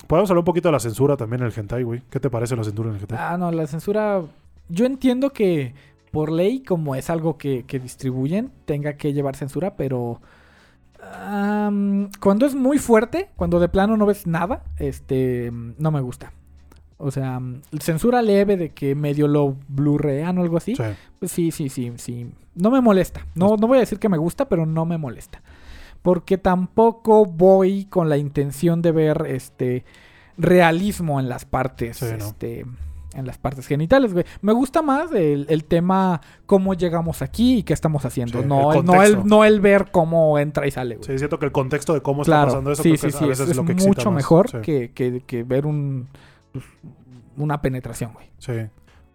[0.06, 2.02] Podemos hablar un poquito de la censura también en el hentai, güey.
[2.08, 3.18] ¿Qué te parece la censura en el hentai?
[3.20, 4.22] Ah, no, la censura.
[4.68, 5.74] Yo entiendo que
[6.12, 10.20] por ley, como es algo que, que distribuyen, tenga que llevar censura, pero.
[11.12, 15.50] Am, cuando es muy fuerte, cuando de plano no ves nada, este.
[15.52, 16.32] No me gusta.
[17.02, 17.40] O sea,
[17.80, 20.76] censura leve de que medio lo blurrean o algo así.
[20.76, 20.82] Sí.
[21.18, 22.30] Pues sí, sí, sí, sí.
[22.54, 23.26] No me molesta.
[23.34, 25.42] No, no voy a decir que me gusta, pero no me molesta.
[26.02, 29.84] Porque tampoco voy con la intención de ver este
[30.36, 31.98] realismo en las partes.
[31.98, 32.34] Sí, ¿no?
[33.14, 34.24] En las partes genitales, güey.
[34.40, 38.40] Me gusta más el, el tema cómo llegamos aquí y qué estamos haciendo.
[38.40, 41.06] Sí, no, el no, el, no el ver cómo entra y sale, güey.
[41.06, 43.26] Sí, siento que el contexto de cómo está pasando eso sí, creo sí, que a
[43.32, 44.16] Es, veces es lo que excita mucho más.
[44.16, 44.92] mejor que-
[45.26, 46.08] que ver un
[46.52, 46.64] pues,
[47.36, 48.26] una penetración, güey.
[48.38, 48.52] sí.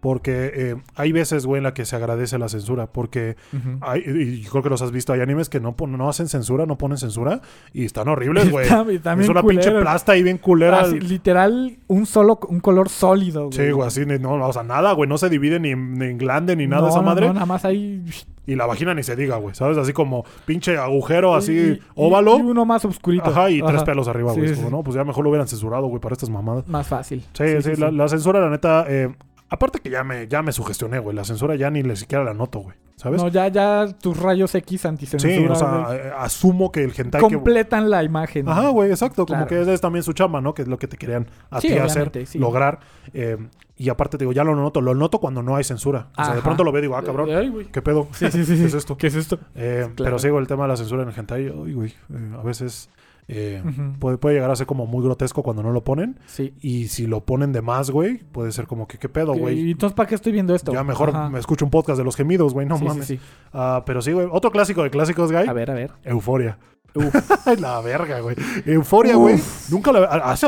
[0.00, 2.86] Porque eh, hay veces, güey, en la que se agradece la censura.
[2.86, 3.36] Porque
[3.80, 6.78] hay, y creo que los has visto, hay animes que no, no hacen censura, no
[6.78, 7.40] ponen censura.
[7.72, 8.66] Y están horribles, güey.
[8.66, 10.80] Es una pinche plasta ahí bien culera.
[10.80, 13.52] Así, literal, un solo, un color sólido, güey.
[13.58, 16.54] Sí, güey, así, no, o sea, nada, güey, no se divide ni, ni en glande
[16.56, 17.26] ni nada de esa no, madre.
[17.28, 18.04] no, nada más ahí.
[18.46, 19.76] Y la vagina ni se diga, güey, ¿sabes?
[19.76, 22.38] Así como pinche agujero así y- y- óvalo.
[22.38, 23.24] Y uno más oscurito.
[23.30, 24.54] ajá, y tres pelos arriba, güey.
[24.54, 26.68] sí, no, pues ya mejor lo hubieran censurado, güey, para estas mamadas.
[26.68, 27.24] Más fácil.
[27.32, 29.12] Sí, sí, la, la censura, la neta, eh,
[29.48, 31.14] aparte que ya me, ya me sugestioné, güey.
[31.16, 32.76] La censura ya ni le siquiera la noto, güey.
[32.96, 33.20] ¿Sabes?
[33.22, 35.34] No, ya, ya tus rayos X anticensura.
[35.34, 37.34] sí, o sea, eh, asumo que el hentai que...
[37.34, 38.48] completan la imagen.
[38.48, 39.26] Ajá, güey, exacto.
[39.26, 39.46] Claro.
[39.46, 40.54] Como que es también su chamba, ¿no?
[40.54, 42.38] Que es lo que te querían a Sí, ti hacer, sí.
[42.38, 42.78] lograr.
[43.12, 43.36] eh,
[43.78, 44.80] y aparte te digo, ya lo noto.
[44.80, 46.08] Lo noto cuando no hay censura.
[46.16, 47.68] O sea, de pronto lo veo y digo, ah, cabrón, Ay.
[47.70, 48.08] ¿qué pedo?
[48.12, 48.56] Sí, sí, sí.
[48.56, 48.96] ¿Qué es esto?
[48.96, 49.38] ¿Qué es esto?
[49.54, 50.16] Eh, Claro.
[50.16, 52.88] Pero güey, el tema de la censura en el hentai, ay, güey, eh, a veces
[53.28, 53.62] eh,
[53.98, 56.18] puede, puede llegar a ser como muy grotesco cuando no lo ponen.
[56.26, 56.54] Sí.
[56.60, 59.58] Y si lo ponen de más, güey, puede ser como que, ¿qué pedo, güey?
[59.60, 60.72] ¿Y entonces para qué estoy viendo esto?
[60.72, 61.28] Ya mejor Ajá.
[61.30, 63.06] me escucho un podcast de los gemidos, güey, no Sí, mames.
[63.06, 63.18] sí.
[63.52, 65.48] Ah, pero sí, güey, otro clásico de clásicos, güey.
[65.48, 65.90] A ver, a ver.
[66.04, 66.58] Euforia.
[67.60, 68.36] La verga, güey.
[68.64, 69.36] Euforia, güey.
[69.70, 70.46] Nunca la hace,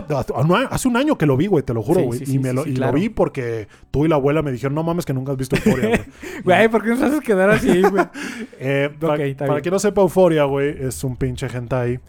[0.71, 2.25] hace un año que lo vi, güey, te lo juro, güey.
[2.25, 2.93] sí, y me sí, lo, y claro.
[2.93, 5.57] lo vi porque tú y la abuela me dijeron, no mames, que nunca has visto
[5.57, 6.01] Euforia, güey.
[6.45, 8.05] Güey, ¿por qué nos haces quedar así, güey?
[8.61, 9.63] Eh, para Ok, está para bien.
[9.63, 12.01] quien no sepa, Euforia, güey, es un pinche hentai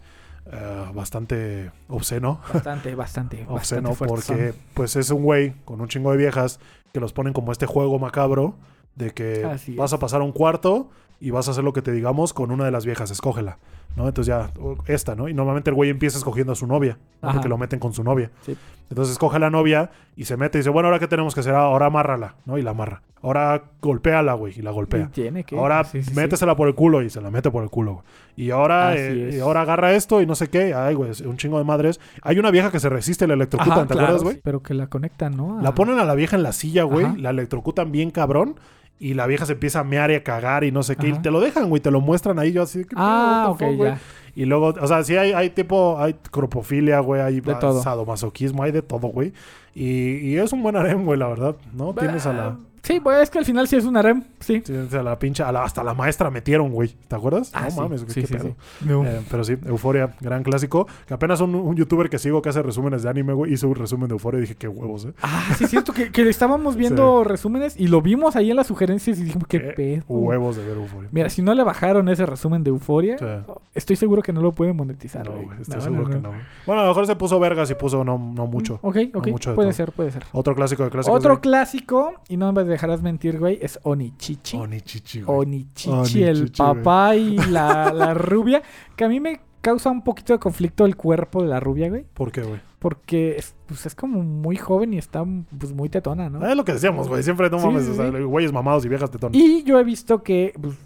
[0.52, 2.40] eh, bastante obsceno.
[2.52, 3.46] Bastante, bastante.
[3.48, 6.60] Obsceno bastante porque, pues, es un güey con un chingo de viejas
[6.92, 8.54] que los ponen como este juego macabro
[8.96, 9.94] de que Así vas es.
[9.94, 10.90] a pasar a un cuarto
[11.20, 13.58] y vas a hacer lo que te digamos con una de las viejas, escógela,
[13.96, 14.08] ¿no?
[14.08, 14.50] Entonces ya,
[14.86, 15.28] esta, ¿no?
[15.28, 17.32] Y normalmente el güey empieza escogiendo a su novia, ¿no?
[17.32, 18.30] Porque lo meten con su novia.
[18.42, 18.56] Sí.
[18.88, 21.40] Entonces escoge a la novia y se mete y dice, bueno, ¿ahora qué tenemos que
[21.40, 21.54] hacer?
[21.54, 22.58] Ahora amárrala, ¿no?
[22.58, 23.02] Y la amarra.
[23.22, 25.10] Ahora golpéala, güey, y la golpea.
[25.12, 25.56] Tiene que.
[25.56, 26.16] Ahora Sí, sí, sí.
[26.16, 27.92] métesela por el culo y se la mete por el culo.
[27.94, 28.04] güey.
[28.36, 30.72] Y ahora, eh, y ahora agarra esto y no sé qué.
[30.74, 32.00] Ay, güey, un chingo de madres.
[32.22, 34.40] Hay una vieja que se resiste, la electrocutan, Ajá, ¿te claro, acuerdas, güey?
[34.42, 35.60] Pero que la conectan, ¿no?
[35.60, 37.16] La ponen a la vieja en la silla, güey.
[37.16, 38.56] La electrocutan bien cabrón.
[39.00, 41.08] Y la vieja se empieza a mear y a cagar y no sé qué.
[41.08, 41.80] Y te lo dejan, güey.
[41.80, 42.52] Te lo muestran ahí.
[42.52, 42.84] Yo así.
[42.84, 43.98] ¿qué Ah, ok, fuck, ya.
[44.36, 47.82] Y luego, o sea, sí hay, hay tipo, hay cropofilia, güey, hay De todo.
[47.82, 49.32] sadomasoquismo, hay de todo, güey.
[49.74, 51.94] Y, y es un buen harem, güey, la verdad, ¿no?
[51.94, 54.60] Tienes a la, Sí, pues es que al final sí es un harem, sí.
[54.60, 57.50] tienes a la pinche, a la- hasta la maestra metieron, güey, ¿te acuerdas?
[57.54, 57.80] Ah, no sí.
[57.80, 58.44] mames, güey, Sí, qué sí, pedo.
[58.80, 58.86] sí.
[58.86, 59.04] No.
[59.04, 60.86] Eh, pero sí, Euforia, gran clásico.
[61.06, 63.74] Que apenas un, un youtuber que sigo que hace resúmenes de anime, güey, hizo un
[63.74, 65.12] resumen de Euforia y dije, qué huevos, ¿eh?
[65.22, 68.66] Ah, sí, es cierto que, que estábamos viendo resúmenes y lo vimos ahí en las
[68.66, 70.04] sugerencias y dijimos, qué Qué pedo.
[70.08, 71.08] Huevos de ver Euforia.
[71.12, 73.26] Mira, si no le bajaron ese resumen de Euforia, Sí.
[73.74, 75.26] estoy seguro que no lo pueden monetizar.
[75.28, 75.48] No, güey.
[75.60, 76.30] estoy No, seguro que no.
[76.66, 78.78] Bueno, a lo mejor se puso vergas y puso no, no mucho.
[78.82, 79.76] Ok, ok, mucho de puede todo.
[79.76, 80.24] ser, puede ser.
[80.32, 81.18] Otro clásico de clásicos.
[81.18, 84.56] Otro clásico, y no me dejarás mentir, güey, es Onichichi.
[84.56, 85.38] Onichichi, güey.
[85.40, 86.50] Onichichi, el güey.
[86.56, 88.62] papá y la, la rubia,
[88.96, 92.06] que a mí me causa un poquito de conflicto el cuerpo de la rubia, güey.
[92.14, 92.60] ¿Por qué, güey?
[92.78, 95.22] Porque es, pues, es como muy joven y está
[95.58, 96.46] pues, muy tetona, ¿no?
[96.48, 97.22] Es lo que decíamos, güey.
[97.22, 98.22] Siempre no Sí, mames, sí, o sea, sí.
[98.22, 99.34] güeyes mamados y viejas tetón.
[99.34, 100.76] Y yo he visto que pues,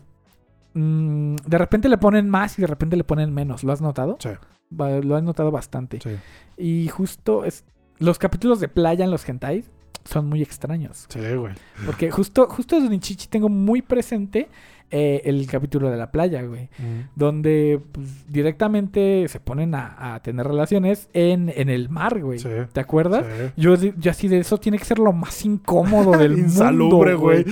[0.75, 3.63] mm, de repente le ponen más y de repente le ponen menos.
[3.65, 4.17] ¿Lo has notado?
[4.21, 4.31] Sí,
[4.71, 6.01] Lo has notado bastante.
[6.01, 6.11] sí,
[6.57, 7.65] Y justo es,
[7.99, 9.71] los capítulos de playa en los hentais
[10.05, 11.07] son muy extraños.
[11.09, 11.55] sí, güey.
[11.87, 14.49] Porque justo, justo de Onichichi tengo muy presente
[14.91, 16.69] eh, el capítulo de la playa, güey.
[16.79, 17.09] Mm.
[17.17, 22.39] Donde pues, directamente se ponen a, a tener relaciones en, en el mar, güey.
[22.39, 22.49] Sí.
[22.73, 23.25] ¿Te acuerdas?
[23.25, 23.53] Sí.
[23.57, 23.75] Yo,
[24.11, 27.45] así de eso tiene que ser lo más incómodo del Insalubre, mundo, güey.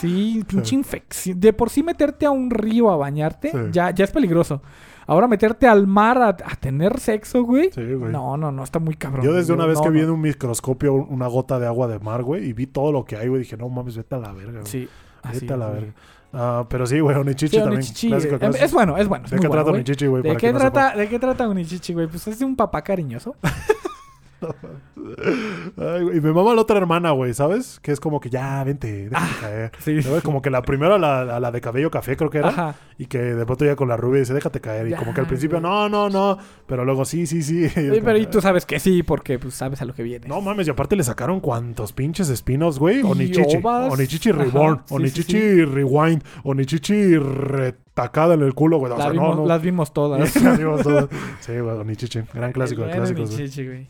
[0.00, 1.38] Sí, pinche infección.
[1.38, 4.62] De por sí meterte a un río a bañarte ya, ya es peligroso.
[5.06, 7.70] Ahora meterte al mar a, a tener sexo, güey.
[7.72, 8.12] Sí, güey.
[8.12, 9.24] No, no, no, está muy cabrón.
[9.24, 11.88] Yo desde una vez no, que vi en un microscopio un- una gota de agua
[11.88, 14.18] de mar, güey, y vi todo lo que hay, güey, dije, no mames, vete a
[14.18, 14.66] la verga, güey.
[14.66, 14.88] Sí,
[15.22, 15.80] así vete a la güey.
[15.80, 15.94] verga.
[16.34, 17.82] Ah, pero sí, güey, Onichichi Sí, también.
[17.82, 18.64] Clásico, clásico.
[18.64, 19.24] Es bueno, es bueno.
[19.26, 19.80] es ¿De qué bueno, trata güey.
[19.80, 20.22] Onichichi, güey?
[20.22, 22.06] ¿De qué, no trata, ¿De qué trata Unichichi, güey?
[22.06, 23.36] Pues es de un papá cariñoso.
[25.76, 27.78] Ay, güey, y me mama la otra hermana, güey, ¿sabes?
[27.80, 29.72] Que es como que ya, vente, déjame caer.
[29.78, 29.96] Sí.
[30.04, 30.20] ¿No?
[30.22, 32.48] Como que la primera, la, la, la de cabello café, creo que era.
[32.48, 32.74] Ajá.
[32.98, 34.86] Y que de pronto ya con la rubia dice, déjate caer.
[34.86, 35.70] Y Ya, como que al principio, güey.
[35.70, 36.38] no, no, no.
[36.66, 37.64] Pero luego, sí, sí, sí.
[37.64, 40.02] Y Sí, como pero y tú sabes que sí, porque pues sabes a lo que
[40.02, 40.26] viene.
[40.28, 43.00] No mames, y aparte le sacaron cuantos pinches espinos, güey.
[43.00, 43.56] Y Onichichi.
[43.56, 43.92] ovas.
[43.92, 44.82] Onichichi Reborn.
[44.86, 46.22] sí, Onichichi Rewind.
[46.44, 48.92] Onichichi retacada en el culo, güey.
[48.92, 49.46] O La sea, vimos- no, no.
[49.46, 50.36] Las vimos todas.
[50.42, 51.06] Las vimos todas.
[51.40, 52.20] Sí, güey, Onichichi.
[52.32, 53.88] Gran clásico de clásicos, güey.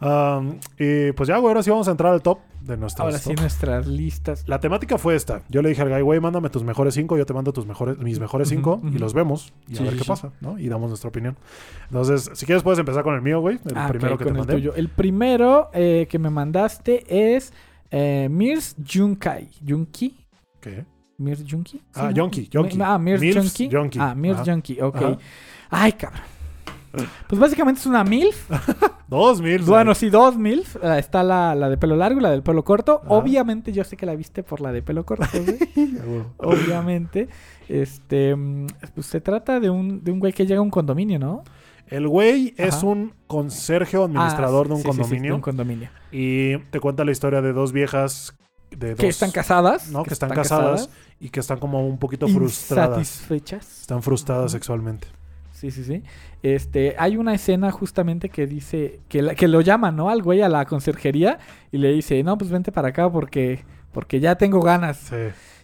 [0.00, 3.18] Um, y pues ya, güey, ahora sí vamos a entrar al top de nuestras Ahora
[3.18, 3.40] sí, top.
[3.40, 4.44] nuestras listas.
[4.46, 5.42] La temática fue esta.
[5.48, 7.96] Yo le dije al guy, güey, mándame tus mejores cinco, yo te mando tus mejores,
[7.98, 10.08] mis mejores cinco y los vemos y Sí, a ver sí, qué sí.
[10.08, 10.58] pasa, ¿no?
[10.58, 11.36] Y damos nuestra opinión.
[11.84, 14.36] Entonces, si quieres puedes empezar con el mío, güey, el Ah, primero que te el
[14.36, 14.52] mandé.
[14.54, 14.74] tuyo.
[14.74, 17.04] El primero eh, que me mandaste
[17.34, 17.52] es
[17.90, 19.48] eh, Mirs Junkai.
[19.66, 20.16] ¿Junki?
[20.60, 20.84] ¿Qué?
[21.18, 21.80] ¿Mirs Junki?
[21.94, 22.10] Ah, ¿no?
[22.10, 22.78] Yonki, Yonki.
[22.82, 23.98] Ah, Mirs Junki.
[23.98, 24.40] Ah, Mirs.
[24.44, 24.96] Junki, ok.
[24.96, 25.18] Ajá.
[25.70, 26.20] Ay, cabrón.
[27.28, 28.50] Pues básicamente es una MILF.
[29.08, 29.62] Dos mil.
[29.62, 30.76] Bueno, sí, dos MILF.
[30.82, 33.02] Ah, Está la, la de pelo largo y la del pelo corto.
[33.06, 35.92] Obviamente, yo sé que la viste por la de pelo corto, güey.
[36.38, 37.28] Obviamente.
[37.68, 38.34] Este.
[38.34, 41.44] mm, Pues se trata de un, de un güey que llega a un condominio, ¿no?
[41.88, 45.34] El güey es un conserje o administrador Ah, de un sí, sí, sí, condominio de
[45.36, 45.88] un condominio.
[46.10, 48.36] y te cuenta la historia de dos viejas
[48.70, 49.88] de dos Que están casadas.
[49.92, 50.90] no, que, están, casadas,
[51.20, 52.98] y que están como un poquito frustradas.
[52.98, 53.82] Insatisfechas.
[53.82, 55.06] Están frustradas sexualmente.
[55.56, 56.02] Sí, sí, sí.
[56.42, 60.10] Este, hay una escena justamente que dice, que, la- que lo llama, ¿no?
[60.10, 61.38] Al güey a la conserjería
[61.72, 64.98] y le dice, no, pues vente para acá porque, porque ya tengo ganas.
[64.98, 65.16] Sí.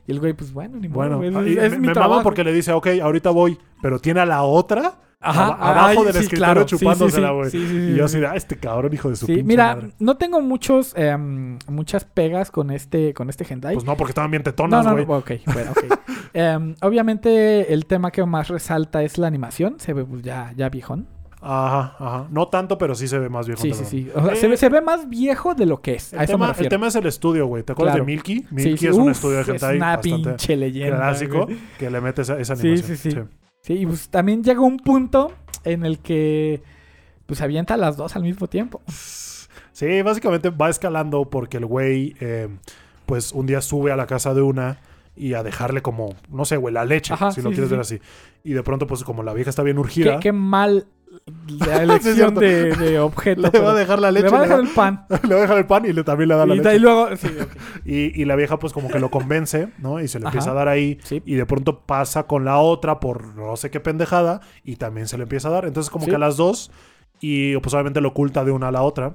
[0.07, 2.11] Y el güey, pues bueno, ni modo, Bueno, ah, es, me, mi me trabajo.
[2.15, 6.01] mama porque le dice, ok, ahorita voy, pero tiene a la otra Ajá, aba- abajo
[6.01, 7.51] ay, del sí, escritorio claro, chupándosela, güey.
[7.51, 8.17] sí, sí, sí, y yo sí.
[8.19, 9.91] así ah, este cabrón, hijo de su pinche mira, madre".
[10.01, 13.75] no tengo muchos, em, muchas pegas con este, con este hentai.
[13.75, 15.07] Pues no, porque estaban bien tetonas, no, güey.
[15.07, 15.85] no, ok, bueno, ok.
[16.35, 20.69] Em, obviamente el tema que más resalta es la animación, se ve pues, ya, ya
[20.71, 21.07] viejón.
[21.45, 22.27] Ajá, ajá.
[22.31, 23.61] No tanto, pero sí se ve más viejo.
[23.61, 24.11] Sí, sí, sí.
[24.15, 26.13] O sea, Eh, se, ve, se ve más viejo de lo que es.
[26.13, 27.65] El tema, el tema es el estudio, güey.
[27.65, 28.07] ¿Te acuerdas Claro.
[28.07, 28.47] de Milky?
[28.51, 30.97] Milky sí, es un estudio de Es hentai una bastante pinche leyenda.
[30.99, 31.59] clásico güey.
[31.79, 32.87] que le mete esa, esa animación.
[32.87, 33.11] sí, sí.
[33.11, 33.19] Sí,
[33.69, 35.33] y pues también llega un punto
[35.65, 36.63] en el que
[37.27, 38.83] pues avienta las dos al mismo tiempo.
[39.73, 42.49] Sí, básicamente va escalando porque el güey, eh,
[43.07, 44.79] pues un día sube a la casa de una
[45.17, 47.69] y a dejarle como, no sé, güey, la leche, Ajá, si sí, lo sí, quieres
[47.69, 47.75] sí.
[47.75, 48.01] ver así.
[48.45, 50.87] Y de pronto, pues como la vieja está bien Qué, urgida, qué mal
[51.67, 53.51] la elección de, de objeto.
[53.53, 55.07] le va a dejar la le leche, va a le dejar el pan.
[55.29, 56.77] le va a dejar el pan y le, también le da la Y, leche.
[56.77, 57.29] y luego, sí.
[57.85, 60.01] Y, y la vieja pues como que lo convence, ¿no?
[60.01, 60.33] Y se le Ajá.
[60.33, 60.99] empieza a dar ahí.
[61.05, 61.23] Sí.
[61.27, 65.17] Y de pronto pasa con la otra por no sé qué pendejada y también se
[65.17, 65.65] le empieza a dar.
[65.67, 66.11] Entonces como Sí.
[66.11, 66.71] que a las dos
[67.25, 69.15] y pues obviamente lo oculta de una a la otra.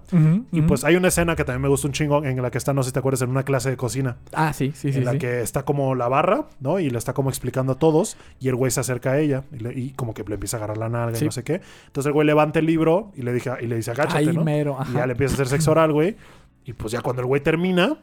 [0.54, 2.72] Y pues hay una escena que también me gusta un chingo en la que está,
[2.74, 4.16] no sé si te acuerdas, en una clase de cocina.
[4.34, 5.00] Ah, sí, sí, sí.
[5.00, 5.18] en la sí.
[5.20, 6.80] que está como la barra, ¿no?
[6.80, 8.16] Y le está como explicando a todos.
[8.40, 10.60] Y el güey se acerca a ella y, le- y como que le empieza a
[10.60, 11.26] agarrar la nalga Sí.
[11.26, 11.60] y no sé qué.
[11.88, 14.44] Entonces el güey levanta el libro y le, dije, y le dice, agáchate, Ahí ¿no?
[14.46, 16.16] mero, Y ya le empieza a hacer sexo oral, güey.
[16.64, 17.98] Y pues ya cuando el güey termina,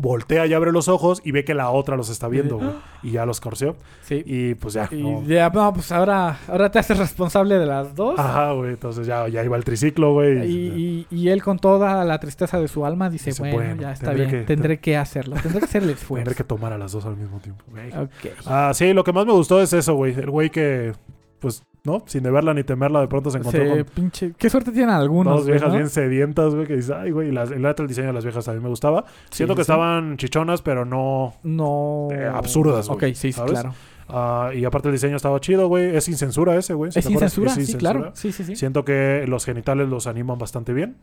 [0.00, 2.70] voltea y abre los ojos y ve que la otra los está viendo, güey.
[3.02, 3.76] Y ya los corció.
[4.02, 4.22] Sí.
[4.24, 4.88] Y pues ya.
[4.90, 5.22] Y no.
[5.24, 8.18] ya, no, pues ahora, ahora te haces responsable de las dos.
[8.18, 8.70] Ajá, güey.
[8.70, 10.46] Entonces ya, ya iba el triciclo, güey.
[10.50, 13.82] Y, y- y él con toda la tristeza de su alma dice, Dice, bueno, bueno,
[13.82, 16.24] ya está bien, que- tendré que hacerlo, tendré que hacer el esfuerzo.
[16.24, 17.88] Tendré que tomar a las dos al mismo tiempo, güey.
[17.92, 18.32] Ok.
[18.46, 20.14] Ah, sí, lo que más me gustó es eso, güey.
[20.14, 20.92] El güey que,
[21.40, 22.02] pues, ¿no?
[22.06, 24.32] Sin deberla ni temerla, de pronto se encontró Se con pinche...
[24.36, 25.74] Qué suerte tienen algunos, dos viejas ¿no?
[25.76, 27.28] bien sedientas, güey, que dice, ay, güey.
[27.28, 29.04] Y las- el el diseño de las viejas también me gustaba.
[29.30, 29.72] Siento Sí, que sí.
[29.72, 31.34] estaban chichonas, pero no.
[31.42, 32.08] No...
[32.12, 33.52] Eh, absurdas, güey, Ok, sí, sí, ¿sabes?
[33.52, 33.74] claro.
[34.08, 35.96] ah, y aparte el diseño estaba chido, güey.
[35.96, 36.92] Es sin censura ese, güey.
[36.92, 37.92] ¿sí Es sin censura, Es sin sí, censura.
[37.92, 38.10] claro.
[38.14, 38.56] Sí, sí, sí.
[38.56, 40.96] Siento que los genitales los animan bastante bien.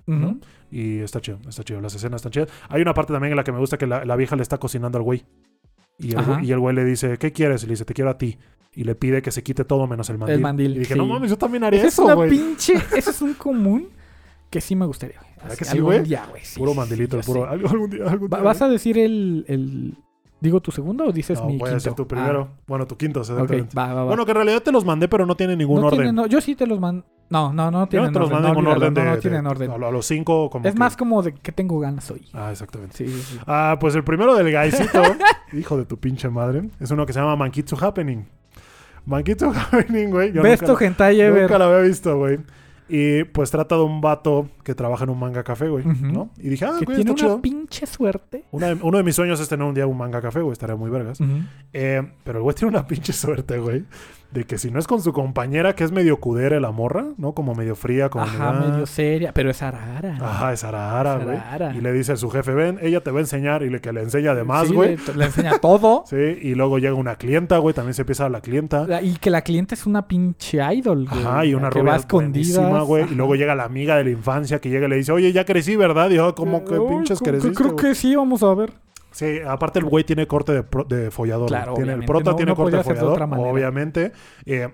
[0.72, 1.82] Y está chido, está chido.
[1.82, 2.50] Las escenas están chidas.
[2.70, 4.58] Hay una parte también en la que me gusta que la, la vieja le está
[4.58, 5.26] cocinando al güey.
[5.98, 6.40] Y el, Ajá.
[6.40, 7.64] güey- y el güey le dice, ¿qué quieres?
[7.64, 8.38] Y le dice, te quiero a ti.
[8.76, 10.40] Y le pide que se quite todo menos el mandil.
[10.42, 11.00] mandil, Y dije, sí.
[11.00, 12.30] no mames, yo también haría Esa es eso, una güey.
[12.30, 12.74] pinche...
[12.98, 13.88] Eso es un común
[14.50, 15.32] que sí me gustaría, güey.
[15.42, 16.04] ¿Verdad que sí, algún güey?
[16.04, 16.44] día, güey.
[16.44, 17.46] sí, Puro mandilito, el puro.
[17.48, 18.74] algo- Algún día, algún día, ¿Vas a güey.
[18.78, 19.96] decir el, el...
[20.42, 21.76] ¿Digo tu segundo o dices No, mi voy a quinto?
[21.76, 22.50] decir tu primero.
[22.68, 23.76] Bueno, tu quinto, Ah, exactamente.
[23.78, 24.04] va, va, va.
[24.06, 26.00] Bueno, que en realidad te los mandé, pero no tiene ningún no orden.
[26.00, 27.06] tiene- no, yo sí te los mando.
[27.30, 28.42] No, no, no tienen no orden.
[28.64, 29.72] no, orden de, no, de- tienen orden.
[29.72, 32.28] A, lo- a los cinco como es que- más como de que tengo ganas hoy.
[32.34, 32.96] Ah, exactamente.
[32.98, 33.40] Sí, sí, sí.
[33.48, 35.02] Ah, pues el primero del gaisito,
[35.54, 38.28] hijo de tu pinche madre, es uno que se llama Mankitsu Happening.
[39.06, 40.32] Mankitsu Happening, güey.
[40.34, 41.44] yo Best nunca- hentai ever.
[41.44, 42.40] Nunca lo había visto, güey.
[42.88, 46.06] Y pues trata de un vato que trabaja en un manga café, güey, Ujú.
[46.06, 46.30] ¿no?
[46.38, 47.42] Y dije, ah, que güey, tiene está una chido.
[47.42, 48.44] pinche suerte.
[48.52, 50.76] Una de- uno de mis sueños es tener un día un manga café, güey, estaría
[50.76, 51.20] muy vergas.
[51.20, 51.32] Ujú.
[51.74, 53.86] Eh, pero el güey tiene una pinche suerte, güey,
[54.36, 57.34] de que si no es con su compañera, que es medio cudere la morra, ¿no?
[57.34, 59.32] Como medio fría, como Ajá, medio seria.
[59.34, 60.18] Pero es arara.
[60.22, 61.38] Ajá, es arara, güey.
[61.78, 63.92] Y le dice a su jefe, ven, ella te va a enseñar y le que
[63.94, 64.98] le enseña además, Sí, güey.
[64.98, 66.04] Le, le enseña todo.
[66.10, 68.86] Sí, y luego llega una clienta, güey, también se empieza la clienta.
[68.86, 71.22] La- Y que la cliente es una pinche idol, güey.
[71.24, 72.82] Ajá, y una rubia escondida.
[72.82, 73.06] güey.
[73.12, 75.46] Y luego llega la amiga de la infancia que llega y le dice, oye, ya
[75.46, 76.10] crecí, ¿verdad?
[76.10, 77.56] Y yo, ¿cómo que pinches creciste?
[77.56, 78.74] Creo güey?" que sí, vamos a ver.
[79.16, 81.48] Sí, aparte el güey tiene corte de, pro- de follador.
[81.48, 84.12] Claro, tiene, el prota no- tiene no corte de follador, obviamente.
[84.46, 84.68] Eh,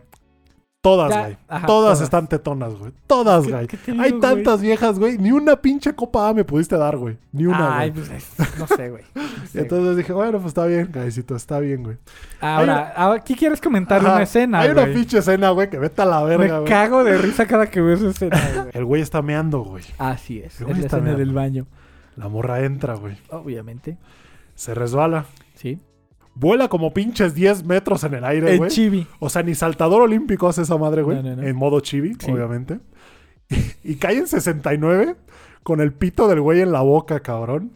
[0.81, 1.37] todas, güey.
[1.47, 2.01] todas, todas.
[2.01, 2.91] están tetonas, güey.
[3.05, 3.99] Todas, ¿Qué- güey.
[3.99, 5.19] Hay tantas viejas, güey.
[5.19, 7.17] Ni una pinche copa A me pudiste dar, güey.
[7.33, 9.03] Ni una, Ay, pues es- no sé, güey.
[9.13, 9.63] No sé, güey.
[9.63, 11.97] Entonces dije, bueno, pues está bien, cabecito, está bien, güey.
[12.39, 16.01] Ahora, ahora, ¿qué quieres comentar Ajá, una escena, Hay una pinche escena, güey, que vete
[16.01, 16.67] a la Me verga, güey.
[16.69, 18.69] cago de risa cada que veo esa escena, güey.
[18.73, 19.83] El güey está meando, güey.
[19.99, 21.19] Así es, Qué es la escena mierda.
[21.19, 21.67] del baño.
[22.15, 23.17] La morra entra, güey.
[23.29, 23.97] Obviamente,
[24.61, 25.25] Se resbala.
[25.55, 25.79] sí.
[26.35, 28.69] Vuela como pinches 10 metros en el aire, güey.
[28.69, 29.05] chibi.
[29.19, 31.17] O sea, ni saltador olímpico hace esa madre, güey.
[31.17, 31.47] No, no, no.
[31.47, 32.31] En modo chibi, Sí.
[32.31, 32.79] obviamente.
[33.83, 35.15] Y, cae en 69
[35.63, 37.71] con el pito del güey en la boca, cabrón.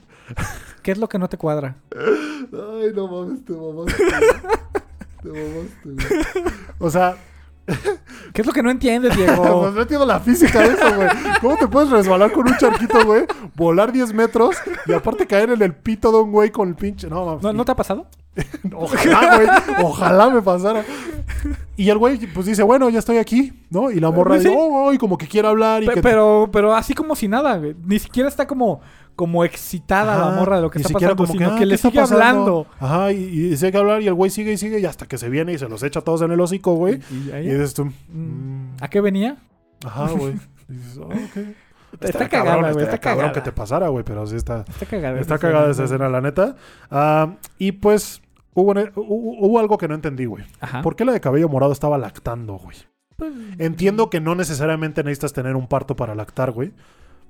[0.84, 1.76] ¿Qué es lo que no te cuadra?
[1.96, 4.04] Ay, no mames, te mamaste.
[4.04, 4.32] güey.
[5.24, 6.54] Te mamaste, güey.
[6.80, 7.18] O sea,
[8.34, 9.72] ¿Qué es lo que no entiendes, pues Diego?
[9.74, 11.08] no entiendo la física de eso, güey.
[11.42, 13.26] ¿Cómo te puedes resbalar con un charquito, güey?
[13.56, 14.56] Volar 10 metros
[14.86, 17.08] y aparte caer en el pito de un güey con el pinche.
[17.10, 17.44] No, mames.
[17.44, 18.06] ¿No, ¿No te ha pasado?
[18.74, 19.48] Ojalá, güey.
[19.84, 20.84] Ojalá me pasara.
[21.78, 23.90] Y el güey, pues dice, bueno, ya estoy aquí, ¿no?
[23.92, 24.50] Y la morra Pues sí.
[24.50, 26.02] dice, oh, oh, y como que quiere hablar y Pe- que.
[26.02, 27.76] Pero, pero así como si nada, güey.
[27.86, 28.82] Ni siquiera está como,
[29.16, 31.66] como excitada Ajá, la morra de lo que está pasando, como sino ah, que, ¿qué
[31.66, 32.68] le está sigue hablando.
[32.80, 33.18] Ajá, y,
[33.54, 35.58] y sigue hablar y el güey sigue y sigue y hasta que se viene y
[35.58, 37.00] se los echa todos en el hocico, güey.
[37.12, 37.92] Y Y dices tú, Mm.
[38.10, 39.38] mm, ¿A qué venía?
[39.86, 40.34] ajá, güey.
[40.68, 41.38] Dices, oh, ok.
[41.94, 42.84] Está, Estaría cagada, güey.
[42.84, 43.34] Está cabrón cagada.
[43.34, 44.66] que te pasara, güey, pero sí está.
[44.68, 45.20] Está cagada.
[45.20, 46.56] Está cagada esa escena, la neta.
[46.92, 48.22] Ah, y pues
[48.54, 50.44] hubo, hubo, hubo algo que no entendí, güey.
[50.60, 50.82] Ajá.
[50.82, 52.76] ¿Por qué la de cabello morado estaba lactando, güey?
[53.16, 56.74] Pues, Entiendo que no necesariamente necesitas tener un parto para lactar, güey.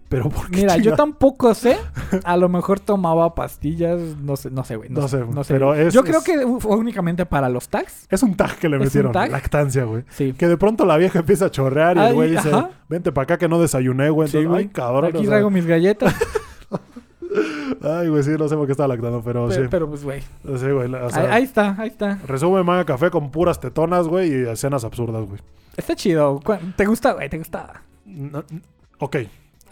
[0.08, 1.78] Pero ¿por qué Mira, yo tampoco sé.
[2.24, 4.00] A lo mejor tomaba pastillas.
[4.22, 4.90] No sé, no sé, güey.
[4.90, 8.06] No sé, pero es- Yo creo que fue únicamente para los tags.
[8.10, 9.12] Es un tag que le ¿Es un metieron.
[9.12, 9.32] tag?
[9.32, 10.04] Lactancia, güey.
[10.10, 10.34] Sí.
[10.34, 12.70] Que de pronto la vieja empieza a chorrear y el güey dice, ajá.
[12.88, 14.28] vente para acá que no desayuné, güey.
[14.30, 14.64] Sí, Entonces, güey.
[14.66, 15.06] ay, cabrón.
[15.16, 16.14] Aquí traigo mis galletas.
[17.82, 19.68] Ay, güey, sí, no sé por qué estaba lactando, pero, pero, sí.
[19.70, 20.22] pero, pues, güey.
[20.22, 20.94] Sí, güey.
[20.94, 22.18] o sea, ahí, ahí está, ahí está.
[22.26, 25.42] Resume manga café con puras tetonas, güey, y escenas absurdas, güey.
[25.76, 26.40] Está chido.
[26.78, 27.30] ¿Te gusta, güey?
[27.30, 27.82] ¿Te gusta?
[28.06, 28.44] No-
[29.00, 29.18] ok,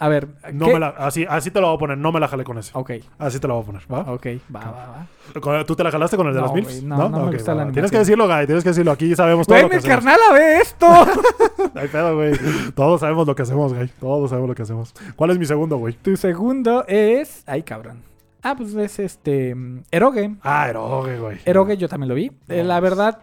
[0.00, 0.28] A ver.
[0.52, 2.58] no me la, así, así te lo voy a poner, no me la jalé con
[2.58, 2.72] ese.
[2.74, 4.12] Ok, Así te lo voy a poner, ¿va?
[4.12, 4.26] ok.
[4.54, 5.06] Va, va,
[5.48, 5.64] va.
[5.64, 6.82] ¿Tú te la jalaste con el de No, las MILFs?
[6.82, 7.70] no, no me Ok, gusta la.
[7.70, 8.92] Tienes que decirlo, Guy, tienes que decirlo.
[8.92, 9.94] Aquí sabemos todo Güey, mi hacemos.
[9.96, 10.86] carnala ve esto.
[11.74, 12.32] Ay, pedo, güey.
[12.74, 13.88] Todos sabemos lo que hacemos, güey.
[14.00, 14.94] Todos sabemos lo que hacemos.
[15.16, 15.94] ¿Cuál es mi segundo, güey?
[15.94, 17.42] tu segundo es.
[17.46, 18.02] Ay, cabrón.
[18.42, 19.56] Ah, pues es este.
[19.90, 20.34] Eroge.
[20.42, 21.38] Ah, Eroge, güey.
[21.46, 22.26] Eroge yo también lo vi.
[22.48, 23.20] Eh, No, la verdad,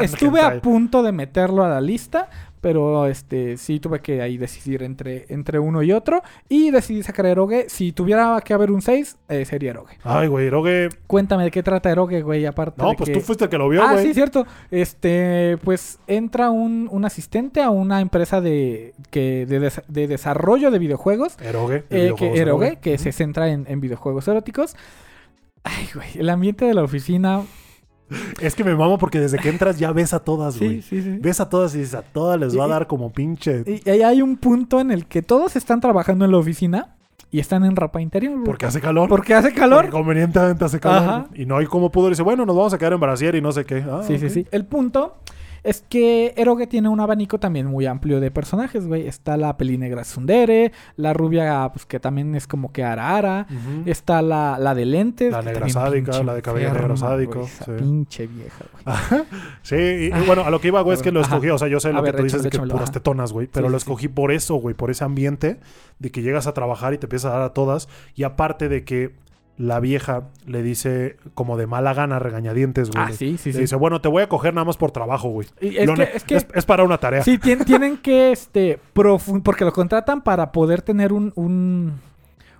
[0.00, 2.30] estuve, a punto de meterlo a la lista,
[2.62, 6.22] pero este sí tuve que ahí decidir entre, entre uno y otro.
[6.48, 7.66] Y decidí sacar Eroge.
[7.68, 9.98] Si tuviera que haber un 6, eh, sería Eroge.
[10.04, 10.88] Ay, güey, Eroge.
[11.06, 13.14] Cuéntame de qué trata Eroge, güey, aparte No, de pues que...
[13.16, 14.06] tú fuiste el que lo vio, Ah, güey.
[14.06, 14.46] sí, cierto.
[14.70, 20.70] Este, pues entra un, un asistente a una empresa de, que, de, des- de desarrollo
[20.70, 21.84] de videojuegos Eroge.
[21.90, 24.76] de eh, videojuegos que, Eroge, que se centra en, en videojuegos eróticos.
[25.64, 27.42] Ay, güey, el ambiente de la oficina.
[28.40, 30.82] Es que me mamo porque desde que entras ya ves a todas, güey.
[30.82, 31.18] Sí, sí, sí.
[31.20, 33.64] Ves a todas y dices, a todas les va a Y- dar como pinche.
[33.66, 36.94] Y ahí hay un punto en el que todos están trabajando en la oficina
[37.30, 38.32] y están en ropa interior.
[38.34, 38.44] güey.
[38.44, 39.08] Porque hace calor.
[39.08, 39.82] Porque hace calor.
[39.86, 40.98] Porque convenientemente hace calor.
[41.02, 41.26] Ajá.
[41.34, 42.08] Y no hay como pudo.
[42.10, 43.84] Dice, bueno, nos vamos a quedar en brasier y no sé qué.
[43.90, 44.46] Ah, Sí, sí, sí.
[44.50, 45.16] El punto
[45.64, 49.06] es que Eroge tiene un abanico también muy amplio de personajes, güey.
[49.06, 53.46] Está la pelinegra Sundere, la rubia, pues que también es como que Ara.
[53.48, 53.82] Ujú.
[53.88, 55.30] Está la, la de lentes.
[55.32, 57.70] La negra sádica, la de cabello enferma, negro sádico, güey, esa sí.
[57.78, 59.22] Pinche vieja, güey.
[59.62, 61.28] Sí, y, y bueno, a lo que iba, güey, es que lo Ajá.
[61.36, 61.50] escogí.
[61.50, 62.92] O sea, yo sé A lo ver, que tú dices de que puras ajá.
[62.92, 63.46] tetonas, güey.
[63.46, 64.74] Pero Sí, lo sí, escogí por eso, güey.
[64.74, 65.60] Por ese ambiente
[65.98, 67.88] de que llegas a trabajar y te empiezas a dar a todas.
[68.14, 69.12] Y aparte de que
[69.58, 73.04] la vieja le dice como de mala gana, regañadientes, güey.
[73.04, 73.60] Ah, sí, sí, le sí.
[73.60, 75.46] dice, bueno, te voy a coger nada más por trabajo, güey.
[75.60, 77.22] Es, Lo que, ne- es que es, es para una tarea.
[77.22, 81.92] sí, tien- tienen que, este, porque lo contratan para poder tener un, un,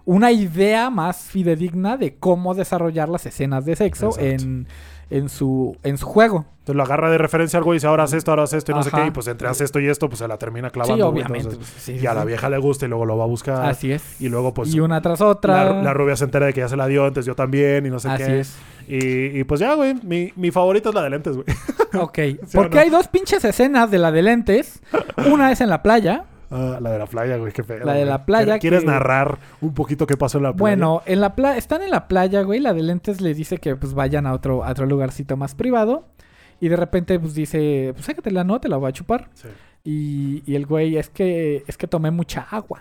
[0.05, 4.27] una idea más fidedigna de cómo desarrollar las escenas de sexo Exacto.
[4.45, 4.67] en,
[5.13, 6.45] en, su, en su juego.
[6.61, 8.75] Entonces lo agarra de referencia algo y dice, ahora haz esto, ahora haz esto y
[8.77, 9.07] no sé qué.
[9.07, 10.95] Y pues entre haz esto y esto, pues se la termina clavando.
[10.95, 11.13] sí, güey.
[11.13, 11.49] obviamente.
[11.49, 13.65] Entonces, pues, sí, y a la vieja le gusta y luego lo va a buscar.
[13.67, 14.21] Así es.
[14.21, 15.65] Y luego pues y una tras otra.
[15.73, 17.91] la, la rubia se entera de que ya se la dio, entonces yo también y
[17.91, 18.41] no sé Así qué.
[18.41, 18.57] es.
[18.87, 21.47] Y, y pues ya, güey, mi, mi favorita es la de lentes, güey.
[22.01, 22.15] Ok.
[22.47, 22.81] ¿Sí o Porque no?
[22.83, 24.81] hay dos pinches escenas de la de lentes.
[25.31, 26.25] Una es en la playa.
[26.55, 27.85] Ah, la de la playa, güey, qué feo.
[27.85, 30.61] La de la playa ¿Quieres que- narrar un poquito qué pasó en la playa?
[30.61, 32.61] Bueno, en la playa, están en la playa, güey.
[32.61, 36.05] La de lentes les dice que pues vayan a otro, a otro lugarcito más privado.
[36.61, 39.31] Y de repente, pues dice, pues sácatela, no, te la voy a chupar.
[39.35, 39.49] Sí.
[39.83, 42.81] Y, y el güey, es que, es que tomé mucha agua.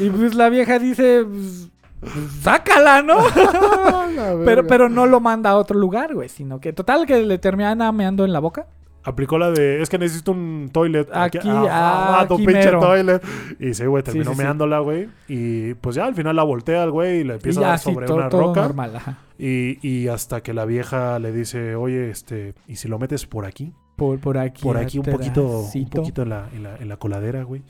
[0.00, 1.68] Y pues la vieja dice, pues,
[2.00, 2.12] pues,
[2.42, 3.18] sácala, ¿no?
[4.44, 6.28] Pero, pero no lo manda a otro lugar, güey.
[6.28, 8.66] Sino que total que le termina meando en la boca.
[9.08, 11.08] Aplicó la de, es que necesito un toilet.
[11.12, 12.80] Aquí, ah, tu aquí pinche mero.
[12.80, 13.22] toilet.
[13.58, 14.42] Y sí, güey, terminó sí, sí.
[14.42, 15.08] meándola, güey.
[15.28, 17.78] Y pues ya al final la voltea al güey y le Y empieza a dar
[17.78, 18.60] sobre todo, una todo roca.
[18.62, 19.18] normal, ajá.
[19.38, 23.46] Y, y hasta que la vieja le dice, oye, este, ¿y si lo metes por
[23.46, 23.72] aquí?
[23.96, 24.62] Por, por aquí.
[24.62, 27.62] Por aquí un poquito, un poquito en la, en la, en la coladera, güey.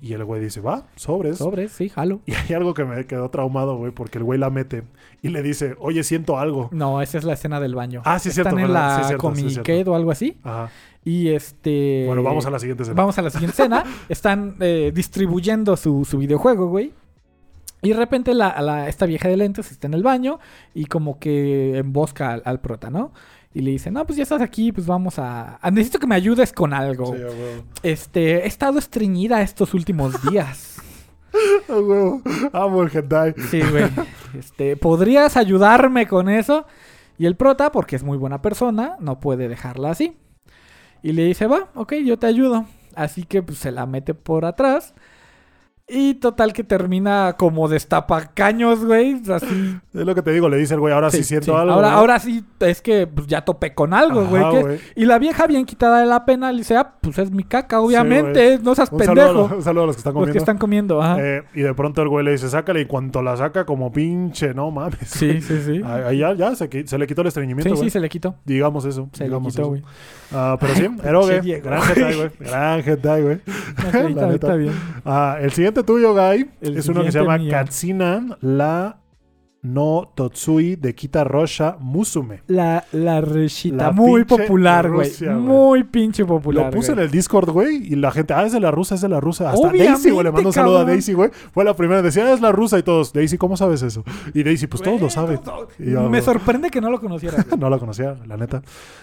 [0.00, 1.38] Y el güey dice, va, sobres.
[1.38, 2.20] Sobres, sí, jalo.
[2.26, 4.82] Y hay algo que me quedó traumado, güey, porque el güey la mete
[5.22, 6.68] y le dice, oye, siento algo.
[6.72, 8.02] No, esa es la escena del baño.
[8.04, 8.98] Ah, sí, Están cierto, en ¿verdad?
[8.98, 9.14] la Sí,
[9.64, 10.38] cierto, o algo así.
[10.44, 10.70] Ajá.
[11.04, 12.04] Y este.
[12.06, 12.96] Bueno, vamos a la siguiente escena.
[13.00, 13.84] Vamos a la siguiente escena.
[14.08, 16.92] Están eh, distribuyendo su, su videojuego, güey.
[17.80, 20.38] Y de repente la, la- esta vieja de lentes está en el baño
[20.74, 23.12] y como que embosca al, al prota, ¿no?
[23.54, 25.58] Y le dice, no, pues ya estás aquí, pues vamos a...
[25.62, 27.14] a- Necesito que me ayudes con algo.
[27.16, 27.22] Sí.
[27.84, 30.77] Este, he estado estreñida estos últimos días.
[32.52, 33.34] Amo el hentai.
[33.50, 33.84] Sí, güey.
[34.38, 36.66] Este, ¿podrías ayudarme con eso?
[37.18, 40.16] Y el prota, porque es muy buena persona, no puede dejarla así.
[41.02, 42.66] Y le dice, va, ok, yo te ayudo.
[42.94, 44.94] Así que pues, se la mete por atrás.
[45.90, 49.22] Y total que termina como destapacaños, güey.
[49.32, 49.76] Así.
[49.94, 51.50] Es lo que te digo, le dice el güey, ahora sí, siento sí.
[51.58, 51.72] algo.
[51.72, 54.50] Ahora, ahora sí, es que pues, ya topé con algo, Ajá, güey.
[54.50, 54.80] que- güey.
[54.96, 57.80] Y la vieja bien quitada de la pena le dice, ah, pues es mi caca,
[57.80, 58.58] obviamente.
[58.62, 59.48] no seas Un saludo, a pendejo.
[59.48, 60.32] los, un saludo a los que están Los comiendo.
[60.32, 61.16] que están comiendo, ajá.
[61.20, 62.82] Eh, y de pronto el güey le dice, sácale.
[62.82, 64.98] Y cuanto la saca, como pinche, no mames.
[65.04, 65.80] sí, sí, sí.
[65.84, 67.84] Ahí ahí ya, ya se, se le quitó el estreñimiento, Sí, güey.
[67.84, 68.34] sí, se le quitó.
[68.44, 69.08] Digamos eso.
[69.12, 69.68] Se le digamos quitó, eso.
[69.70, 69.82] güey.
[70.32, 71.60] Ah, pero sí, eroge.
[71.60, 71.90] Gran güey.
[71.96, 72.30] hentai, güey.
[72.40, 73.40] Gran hentai, güey.
[73.92, 74.34] La neta.
[74.34, 74.74] está bien.
[75.06, 77.50] Ah, el siguiente tuyo, Guy, El es uno que se llama mío.
[77.50, 78.98] Katsina la
[79.62, 82.42] no Totsui de Kita Rosha Musume.
[82.46, 83.20] La, la
[83.92, 85.10] Muy popular, güey.
[85.34, 86.66] Muy pinche popular.
[86.66, 89.00] Lo puse en el Discord, güey, y la gente, ah, es de la rusa, es
[89.00, 89.50] de la rusa.
[89.50, 90.84] Hasta Obviamente, Daisy, güey, le mando un saludo a.
[90.84, 91.30] Daisy, güey.
[91.52, 93.12] Fue la primera, decía, ah, es la rusa y todos.
[93.12, 94.04] Daisy, ¿cómo sabes eso?
[94.32, 95.40] Y Daisy, pues todos lo saben.
[95.78, 97.44] Yo, Me güey, sorprende que no lo conociera.
[97.58, 98.62] No la conocía, la neta.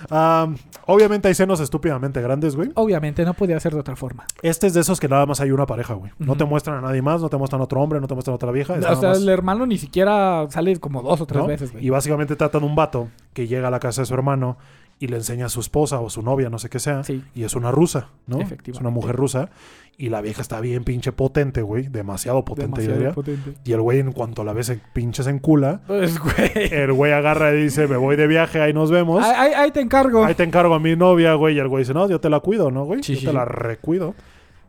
[0.09, 0.47] Ah,
[0.85, 2.71] obviamente hay senos estúpidamente grandes, güey.
[2.75, 4.25] Obviamente, no podía ser de otra forma.
[4.41, 6.11] Este es de esos que nada más hay una pareja, güey.
[6.19, 8.33] No te muestran a nadie más, no te muestran a otro hombre, no te muestran
[8.33, 8.73] a otra vieja.
[8.73, 11.47] O sea, más- el hermano ni siquiera sale como dos o tres ¿no?
[11.47, 11.85] veces, güey.
[11.85, 14.57] Y básicamente tratan un vato que llega a la casa de su hermano
[14.97, 17.03] y le enseña a su esposa o su novia, no sé qué sea.
[17.03, 17.21] Sí.
[17.35, 18.37] Y es una rusa, ¿no?
[18.37, 18.71] Efectivamente.
[18.71, 19.49] Es una mujer rusa.
[19.97, 21.87] Y la vieja está bien pinche potente, güey.
[21.87, 23.13] Demasiado potente, Demasiado diría.
[23.13, 23.53] potente.
[23.65, 26.51] Y el güey, en cuanto la ves en pinches en cula, Pues, güey.
[26.71, 29.23] el güey agarra y dice, me voy de viaje, ahí nos vemos.
[29.23, 30.23] Ahí, ahí- ahí te encargo.
[30.25, 31.55] Ahí te encargo a mi novia, güey.
[31.55, 33.03] Y el güey dice, no, yo te la cuido, ¿no, güey?
[33.03, 34.15] Sí, yo sí, te la recuido.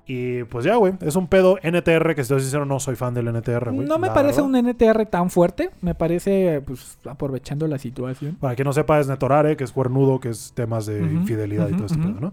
[0.09, 0.95] Y pues ya, güey.
[1.01, 3.89] Es un pedo NTR, que si te soy sincero, no soy fan del NTR, güey.
[3.89, 4.63] no me parece verdad.
[4.63, 5.71] un NTR tan fuerte.
[5.83, 8.37] Me parece, pues, aprovechando la situación.
[8.37, 11.73] Para quien no sepa, es Netorare, que es cuernudo, que es temas de infidelidad y
[11.75, 12.33] todo este pedo, ¿no?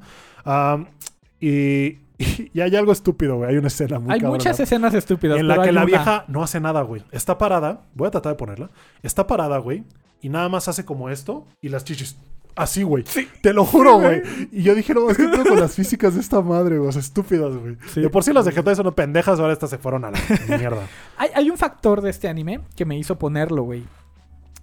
[1.39, 1.99] Y,
[2.53, 3.49] y hay algo estúpido, güey.
[3.49, 5.39] Hay una escena muy Hay muchas escenas estúpidas.
[5.39, 7.03] en la que la una- vieja no hace nada, güey.
[7.11, 7.81] Está parada.
[7.95, 8.69] Voy a tratar de ponerla.
[9.01, 9.83] Está parada, güey.
[10.21, 12.17] Y nada más hace como esto y las chichis.
[12.55, 13.03] Así, güey.
[13.41, 14.21] Te lo juro, güey.
[14.51, 16.89] Y yo dije, no, es que con las físicas de esta madre, güey.
[16.89, 17.77] O sea, estúpidas, güey.
[17.93, 18.01] Sí.
[18.01, 20.19] De por sí las de Hentai son pendejas, ahora estas se fueron a la
[20.57, 20.87] mierda.
[21.17, 23.83] Hay, hay un factor de este anime que me hizo ponerlo, güey.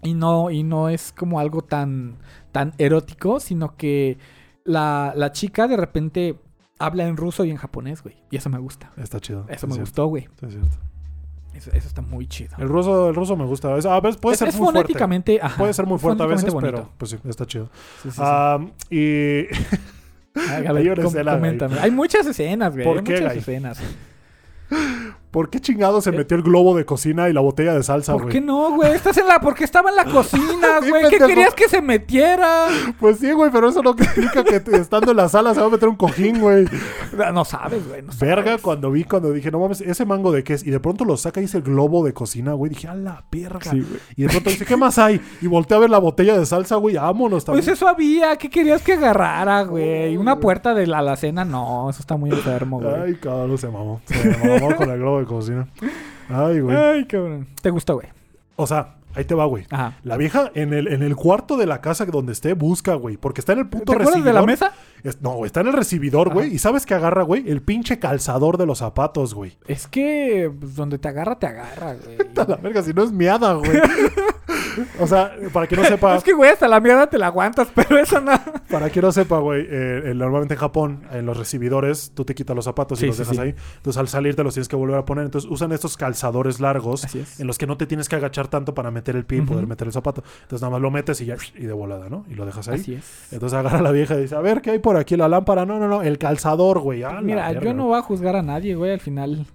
[0.02, 2.16] Y no, y no es como algo tan,
[2.52, 4.18] tan erótico, sino que
[4.64, 6.38] la, la chica de repente
[6.78, 8.16] habla en ruso y en japonés, güey.
[8.30, 8.90] Y eso me gusta.
[8.96, 9.44] Está chido.
[9.48, 10.28] Eso es me cierto, gustó, güey.
[10.42, 10.76] es cierto.
[11.60, 12.56] Eso, eso está muy chido.
[12.58, 13.76] El ruso, el ruso me gusta.
[13.76, 14.78] Es- A veces puede es, ser es muy fuerte.
[14.80, 16.94] fonéticamente, ajá, Puede ser muy fuerte a veces, fonéticamente pero bonito.
[16.98, 17.68] pues sí, está chido.
[18.02, 18.20] Sí, sí.
[18.24, 19.44] Am, y
[21.04, 21.78] com- escena, coméntame.
[21.80, 22.84] Hay muchas escenas, güey.
[22.84, 23.80] ¿Por hay qué, muchas escenas.
[25.30, 28.14] ¿por qué chingado se metió el globo de cocina y la botella de salsa, Eh.
[28.14, 28.32] ¿Por güey?
[28.34, 28.92] qué no, güey?
[28.92, 29.40] Estás en la...
[29.40, 31.08] Porque estaba en la cocina, güey.
[31.08, 32.66] ¿Qué querías que se metiera?
[32.98, 35.70] Pues sí, güey, pero eso no significa que estando en la sala se va a
[35.70, 36.66] meter un cojín, güey.
[37.32, 38.02] No sabes, güey.
[38.02, 40.66] No Verga, cuando vi, cuando dije, no mames, ese mango de qué es.
[40.66, 42.70] Y de pronto lo saca y dice el globo de cocina, güey.
[42.70, 43.70] Dije, a la verga.
[43.70, 44.00] Sí, güey.
[44.16, 45.20] y de pronto dice, ¿qué más hay?
[45.40, 46.96] Y volteé a ver la botella de salsa, güey.
[46.96, 47.64] Vámonos también.
[47.64, 50.16] Pues eso había, ¿qué querías que agarrara, güey?
[50.16, 52.94] Una puerta de la alacena, no, eso está muy enfermo, güey.
[53.06, 54.00] Ay, cabrón, se mamó.
[54.06, 55.68] Se mamó con el globo de cocina.
[56.28, 56.76] Ay, güey.
[56.76, 57.46] Ay, cabrón.
[57.62, 58.08] ¿Te gustó, güey?
[58.56, 59.66] O sea, ahí te va, güey.
[59.70, 59.96] Ajá.
[60.02, 63.16] La vieja en el, en el cuarto de la casa donde esté busca, güey.
[63.16, 64.34] Porque está en el ¿Te puto acuerdas recibidor.
[64.34, 64.72] de la mesa?
[65.02, 66.54] Es- no, güey, está en el recibidor, güey.
[66.54, 67.48] Y ¿sabes qué agarra, güey?
[67.50, 69.56] El pinche calzador de los zapatos, güey.
[69.66, 72.18] Es que pues, donde te agarra, te agarra, güey.
[72.48, 73.70] La verga, si no es miada, güey.
[74.98, 77.68] o sea, para que no sepa, Es que, güey, hasta la mierda te la aguantas,
[77.74, 78.32] pero eso no.
[78.70, 82.34] para que no sepa, güey, eh, eh, normalmente en Japón, en los recibidores, tú te
[82.34, 83.42] quitas los zapatos y los sí, dejas sí.
[83.42, 83.54] ahí.
[83.76, 85.24] Entonces, al salir te los tienes que volver a poner.
[85.24, 88.90] Entonces, usan estos calzadores largos en los que no te tienes que agachar tanto para
[88.90, 90.22] meter el pie y poder meter el zapato.
[90.42, 92.24] Entonces, nada más lo metes y ya, y de volada, ¿no?
[92.28, 92.80] Y lo dejas ahí.
[92.80, 93.32] Así es.
[93.32, 95.16] Entonces agarra la vieja y dice, a ver, ¿qué hay por aquí?
[95.16, 95.66] La lámpara.
[95.66, 97.02] No, no, no, el calzador, güey.
[97.02, 99.46] Ah, Mira, verga, yo no voy a juzgar a nadie, güey, al final.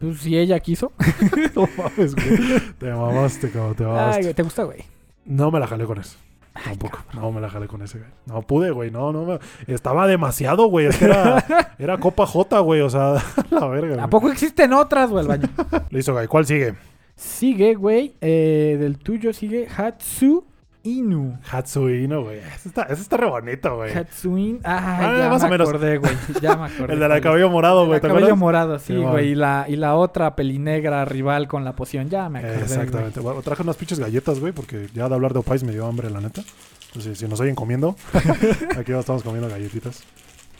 [0.00, 0.92] Pues si ella quiso.
[1.54, 2.60] No mames, güey.
[2.78, 4.22] Te mamaste, cabrón, te Ay, mamaste.
[4.22, 4.84] güey, ¿te gusta, güey?
[5.26, 6.16] No me la jalé con eso.
[6.64, 6.98] Tampoco.
[7.14, 8.10] No me la jalé con ese, güey.
[8.26, 8.90] No pude, güey.
[8.90, 9.38] No, no me...
[9.72, 10.86] Estaba demasiado, güey.
[10.86, 11.44] Es que era,
[11.78, 12.80] era Copa J, güey.
[12.80, 13.94] O sea, la verga.
[13.94, 14.10] ¿A güey.
[14.10, 15.48] poco existen otras, güey, el baño?
[15.90, 16.26] Listo, güey.
[16.26, 16.74] ¿Cuál sigue?
[17.14, 20.44] Sigue, güey, eh, del tuyo sigue Hatsu
[20.82, 21.38] Inu.
[21.50, 22.38] Hatsuino, güey.
[22.38, 23.92] Ese está, ese está re bonito, güey.
[23.94, 24.60] Hatsuin.
[24.64, 25.68] Ah, Ah, ya más me o menos.
[25.68, 26.12] acordé, güey.
[26.40, 26.94] Ya me acordé.
[26.94, 27.96] El de la cabello morado, güey.
[27.96, 28.38] El ¿Te cabello acuerdas?
[28.38, 29.28] morado, sí, güey.
[29.30, 32.08] y, la, y la otra pelinegra rival con la poción.
[32.08, 32.60] Ya me acordé.
[32.62, 33.20] Exactamente.
[33.20, 36.08] Bueno, traje unas pinches galletas, güey, porque ya de hablar de Opais me dio hambre,
[36.08, 36.42] la neta.
[36.86, 37.94] Entonces, si nos oyen comiendo,
[38.78, 40.02] aquí estamos comiendo galletitas.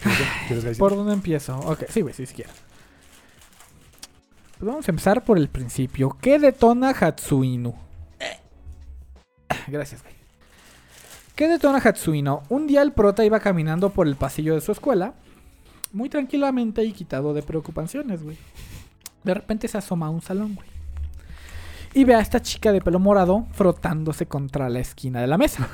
[0.02, 0.78] ¿Quieres, quieres galletitas?
[0.78, 1.58] ¿Por dónde empiezo?
[1.60, 2.54] Ok, sí, güey, sí, si quieres.
[4.58, 6.14] Pues vamos a empezar por el principio.
[6.20, 7.74] ¿Qué detona Hatsuinu?
[9.68, 10.14] Gracias, güey.
[11.34, 12.42] ¿Qué detona Hatsuino?
[12.48, 15.14] Un día el prota iba caminando por el pasillo de su escuela,
[15.92, 18.36] muy tranquilamente y quitado de preocupaciones, güey.
[19.24, 20.68] De repente se asoma a un salón, güey.
[21.94, 25.68] Y ve a esta chica de pelo morado frotándose contra la esquina de la mesa.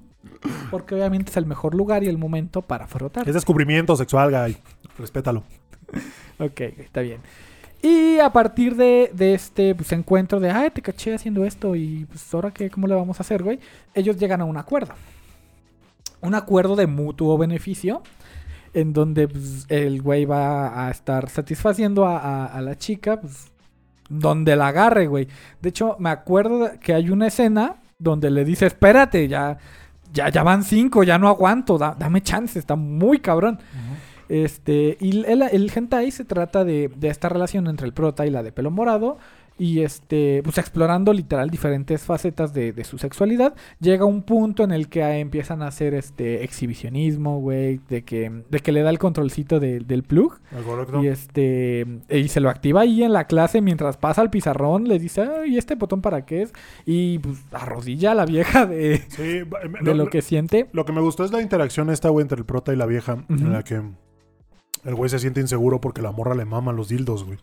[0.70, 3.26] Porque obviamente es el mejor lugar y el momento para frotar.
[3.28, 4.56] Es descubrimiento sexual, güey.
[4.98, 5.44] Respétalo.
[6.38, 7.20] Ok, está bien.
[7.82, 12.06] Y a partir de, de este pues, encuentro de, ay, te caché haciendo esto y
[12.06, 13.60] pues ahora qué, ¿cómo le vamos a hacer, güey?
[13.94, 14.94] Ellos llegan a un acuerdo.
[16.20, 18.02] Un acuerdo de mutuo beneficio
[18.72, 23.52] en donde pues, el güey va a estar satisfaciendo a, la chica, pues,
[24.08, 25.28] donde la agarre, güey.
[25.62, 29.56] De hecho, me acuerdo que hay una escena donde le dice, espérate, ya,
[30.12, 33.58] ya, ya van cinco, ya no aguanto, da- dame chance, está muy cabrón.
[34.28, 38.30] Este, y el, el hentai se trata de, de esta relación entre el prota y
[38.30, 39.18] la de pelo morado.
[39.58, 43.54] Y este, pues explorando literal diferentes facetas de, de su sexualidad.
[43.80, 47.80] Llega un punto en el que empiezan a hacer este exhibicionismo, güey.
[47.88, 50.40] De que, de que le da el controlcito de- del plug.
[50.62, 51.02] Correcto.
[51.02, 51.86] Y este.
[52.10, 54.88] Y se lo activa ahí en la clase mientras pasa al pizarrón.
[54.88, 56.52] Le dice, ¿y este botón para qué es?
[56.84, 59.40] Y pues arrodilla a la vieja de, Sí,
[59.82, 60.68] de lo que siente.
[60.72, 63.24] Lo que me gustó es la interacción esta, güey, entre el prota y la vieja,
[63.30, 63.80] en la que
[64.86, 67.38] el güey se siente inseguro porque la morra le mama los dildos, güey.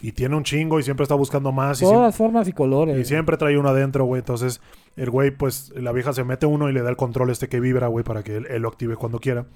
[0.00, 2.96] Y tiene un chingo y siempre está buscando más y, siempre, Todas formas y colores.
[2.98, 4.20] y siempre trae uno adentro, güey.
[4.20, 4.60] Entonces,
[4.94, 7.58] el güey, pues, la vieja se mete uno y le da el control este que
[7.58, 9.46] vibra, güey, para que él, él lo active cuando quiera.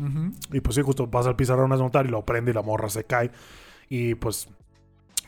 [0.53, 2.89] Y pues sí, justo pasa al pizarrón a desmontar y lo prende y la morra
[2.89, 3.31] se cae.
[3.89, 4.49] Y pues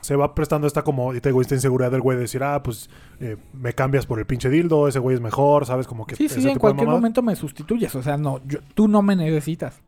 [0.01, 2.61] se va prestando esta como, y te digo, esta inseguridad del güey de decir, ah,
[2.63, 2.91] pues
[3.21, 5.87] eh, me cambias por el pinche dildo, ese güey es mejor, ¿sabes?
[5.87, 7.95] Como que Sí, ese sí, en tipo de cualquier momento me sustituyes.
[7.95, 9.81] O sea, no, yo- tú no me necesitas.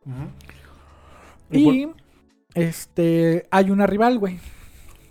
[1.50, 1.88] Y
[2.54, 4.38] este hay una rival, güey.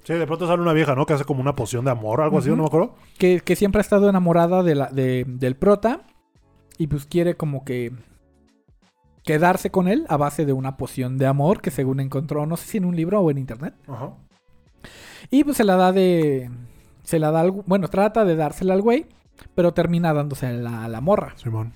[0.03, 1.06] Sí, de pronto sale una vieja, ¿no?
[1.06, 2.57] Que hace como una poción de amor, algo así, Ujú.
[2.57, 2.95] no me acuerdo.
[3.18, 6.02] Que, que siempre ha estado enamorada de la, de- del prota.
[6.78, 7.91] Y pues quiere como que
[9.24, 12.68] quedarse con él a base de una poción de amor que según encontró, no sé
[12.68, 13.74] si en un libro o en internet.
[13.88, 14.12] Ajá.
[15.32, 16.52] Y pues se la da de.
[17.03, 17.52] Se la da al.
[17.52, 19.07] Bueno, trata de dársela al güey.
[19.53, 21.34] Pero termina dándosela a la morra.
[21.38, 21.74] Simón.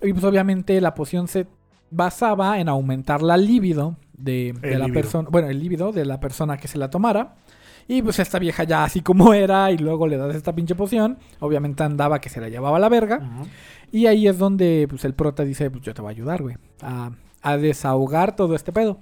[0.00, 1.46] Y pues obviamente la poción se
[1.90, 5.28] basaba en aumentar la libido de, la persona.
[5.30, 7.36] Bueno, el líbido de la persona que se la tomara.
[7.86, 9.70] Y pues esta vieja ya así como era.
[9.70, 11.18] Y luego le das esta pinche poción.
[11.40, 13.20] Obviamente andaba que se la llevaba a la verga.
[13.90, 16.56] Y ahí es donde pues el prota dice, pues yo te voy a ayudar, güey.
[16.82, 17.10] A,
[17.42, 18.98] a desahogar todo este pedo.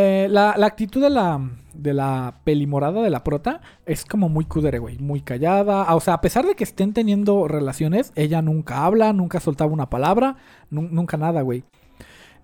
[0.00, 1.40] Eh, la, la actitud de la,
[1.74, 4.98] de la pelimorada de la prota es como muy cudere, güey.
[4.98, 5.82] Muy callada.
[5.82, 9.72] Ah, O sea, a pesar de que estén teniendo relaciones, ella nunca habla, nunca soltaba
[9.72, 10.36] una palabra,
[10.70, 11.64] nu- nunca nada, güey.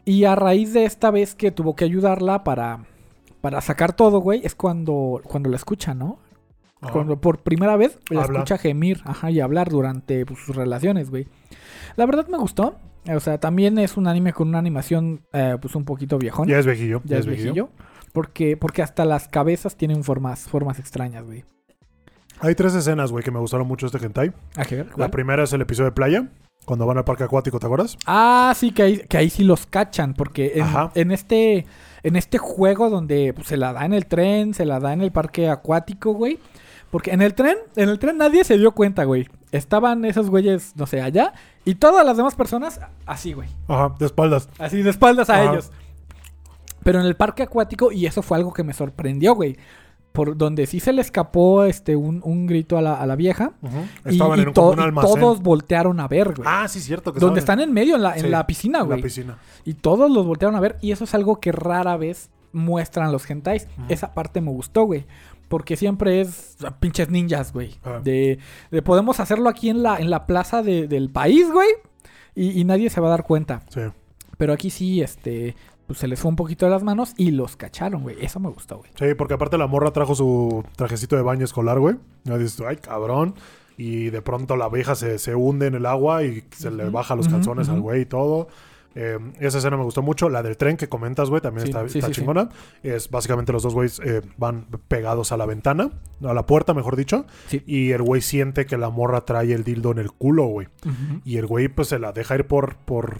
[0.04, 2.84] Y a raíz de esta vez que tuvo que ayudarla para,
[3.40, 6.18] para sacar todo, güey, es cuando, cuando la escucha, ¿no?
[6.80, 6.92] Ajá.
[6.92, 11.26] Cuando por primera vez la escucha gemir ajá, y hablar durante pues, sus relaciones, güey.
[11.96, 12.76] La verdad me gustó.
[13.08, 16.48] O sea, también es un anime con una animación eh, pues un poquito viejón.
[16.48, 17.02] Ya es viejillo.
[17.04, 17.70] ya es viejillo.
[18.12, 21.44] Porque, porque hasta las cabezas tienen formas, formas extrañas, güey.
[22.40, 24.32] Hay tres escenas, güey, que me gustaron mucho este hentai.
[24.56, 24.88] ¿A qué ver?
[24.96, 26.28] La primera es el episodio de playa,
[26.64, 27.96] Cuando van al parque acuático, ¿te acuerdas?
[28.06, 30.62] Ah, sí, que ahí, que ahí sí los cachan, porque
[30.94, 31.66] en este
[32.02, 35.00] en este juego donde pues, se la da en el tren, se la da en
[35.00, 36.38] el parque acuático, güey.
[36.90, 39.26] Porque en el tren, en el tren nadie se dio cuenta, güey.
[39.54, 41.32] Estaban esos güeyes, no sé, allá,
[41.64, 43.48] y todas las demás personas así, güey.
[43.68, 44.48] Ajá, de espaldas.
[44.58, 45.52] Así de espaldas a Ajá.
[45.52, 45.70] ellos.
[46.82, 49.56] Pero en el parque acuático, y eso fue algo que me sorprendió, güey.
[50.12, 53.52] Por donde sí se le escapó este un, un grito a la, a la vieja.
[53.62, 53.78] Ujú.
[54.04, 55.20] Y, Estaban y en to- un almacén.
[55.20, 56.46] todos voltearon a ver, güey.
[56.48, 57.12] Ah, sí, cierto.
[57.12, 59.02] Que donde estaban están en medio, en la, en Sí, la piscina, en la güey.
[59.02, 59.38] piscina.
[59.64, 60.76] Y todos los voltearon a ver.
[60.82, 63.66] Y eso es algo que rara vez muestran los hentais.
[63.76, 63.86] Ujú.
[63.88, 65.04] Esa parte me gustó, güey.
[65.48, 67.76] Porque siempre es ah, pinches ninjas, güey.
[67.84, 68.00] Ah.
[68.02, 68.38] De,
[68.70, 71.68] de podemos hacerlo aquí en la, en la plaza de- del país, güey.
[72.34, 73.62] Y, y nadie se va a dar cuenta.
[73.68, 73.80] Sí.
[74.38, 75.54] Pero aquí sí, este,
[75.86, 78.16] pues se les fue un poquito de las manos y los cacharon, güey.
[78.20, 78.90] Eso me gustó, güey.
[78.98, 81.96] Sí, porque aparte la morra trajo su trajecito de baño escolar, güey.
[82.24, 83.34] Ya dices, ay, cabrón.
[83.76, 87.14] Y de pronto la vieja se, se hunde en el agua y se le baja
[87.16, 88.48] los calzones al güey y todo.
[88.94, 90.28] Eh, esa escena me gustó mucho.
[90.28, 92.20] La del tren que comentas, güey, también Sí, está, sí, está sí, sí.
[92.20, 92.48] chingona.
[92.82, 95.90] Es básicamente los dos güeyes eh, van pegados a la ventana,
[96.22, 97.26] a la puerta, mejor dicho.
[97.66, 100.68] Y el güey siente que la morra trae el dildo en el culo, güey.
[101.24, 103.18] Y el güey, pues se la deja ir por, por,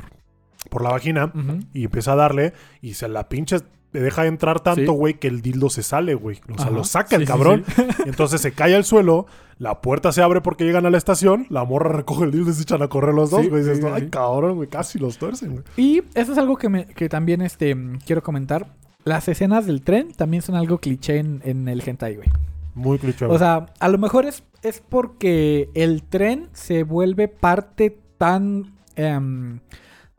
[0.71, 1.33] por la vagina
[1.73, 3.57] y empieza a darle y se la pinche.
[3.95, 4.99] Le deja entrar tanto, Sí.
[4.99, 6.41] güey, que el dildo se sale, güey.
[6.53, 6.71] O sea, Ajá.
[6.75, 7.65] lo saca el Sí, cabrón.
[7.75, 7.83] sí.
[8.05, 9.27] Y entonces se cae al suelo,
[9.59, 12.55] la puerta se abre porque llegan a la estación, la morra recoge el dildo y
[12.55, 13.63] se echan a correr los dos, güey.
[13.65, 15.63] Dices, ay, cabrón, güey, casi los tuercen, güey.
[15.77, 18.67] Y eso es algo que, me, que también este, quiero comentar.
[19.05, 22.29] Las escenas del tren también son algo cliché en, en el hentai, güey.
[22.75, 23.27] Muy cliché.
[23.27, 28.73] O sea, a lo mejor es, es porque el tren se vuelve parte tan...
[28.97, 29.61] em,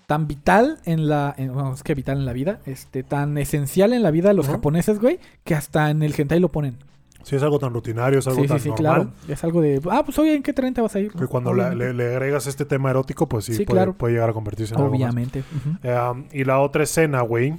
[0.07, 1.34] tan vital en la...
[1.38, 2.60] En, bueno, es que vital en la vida.
[2.65, 4.56] Este, tan esencial en la vida de los Ujú.
[4.57, 5.19] japoneses, güey.
[5.44, 6.77] Que hasta en el hentai lo ponen.
[7.23, 8.84] Sí, es algo tan rutinario, es algo Sí, sí, tan sí, normal.
[8.95, 9.11] claro.
[9.27, 9.82] Es algo de...
[9.90, 11.11] Ah, pues oye, ¿en qué tren te vas a ir?
[11.11, 11.94] Que cuando la- Obviamente.
[11.94, 13.94] le, le agregas este tema erótico, pues sí, Sí, puede, claro.
[13.94, 14.99] puede llegar a convertirse en algo más.
[15.02, 15.44] Obviamente.
[15.82, 17.56] Eh, y la otra escena, güey,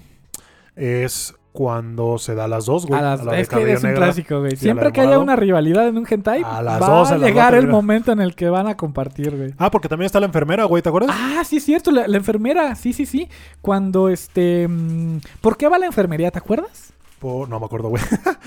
[0.76, 3.00] es cuando se da a las dos, güey.
[3.00, 4.50] A las- la de es que es un negra clásico, güey.
[4.50, 7.14] a la Siempre que haya una rivalidad en un hentai, A las va dos se
[7.14, 9.54] a a llegar el momento en el que van a compartir, güey.
[9.56, 11.16] Ah, porque también está la enfermera, güey, ¿te acuerdas?
[11.18, 13.28] Ah, sí es cierto, la, la enfermera, sí, sí, sí.
[13.62, 14.68] Cuando este...
[14.68, 16.30] mm, ¿Por qué va la enfermería?
[16.30, 16.92] ¿Te acuerdas?
[17.18, 18.02] Po- no me acuerdo, güey.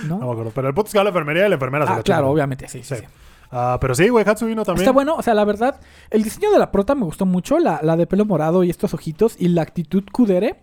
[0.08, 0.18] ¿No?
[0.20, 0.52] no me acuerdo.
[0.54, 2.04] Pero el punto es que va a la enfermería y la enfermera se ah, la
[2.04, 2.96] claro, obviamente, sí, sí.
[2.96, 3.02] Sí.
[3.02, 3.08] sí.
[3.52, 4.84] Ah, pero sí, güey, Hatsubino también.
[4.84, 5.80] Está bueno, o sea, la verdad,
[6.12, 8.94] el diseño de la prota me gustó mucho, la, la de pelo morado y estos
[8.94, 10.58] ojitos, y la actitud kudere.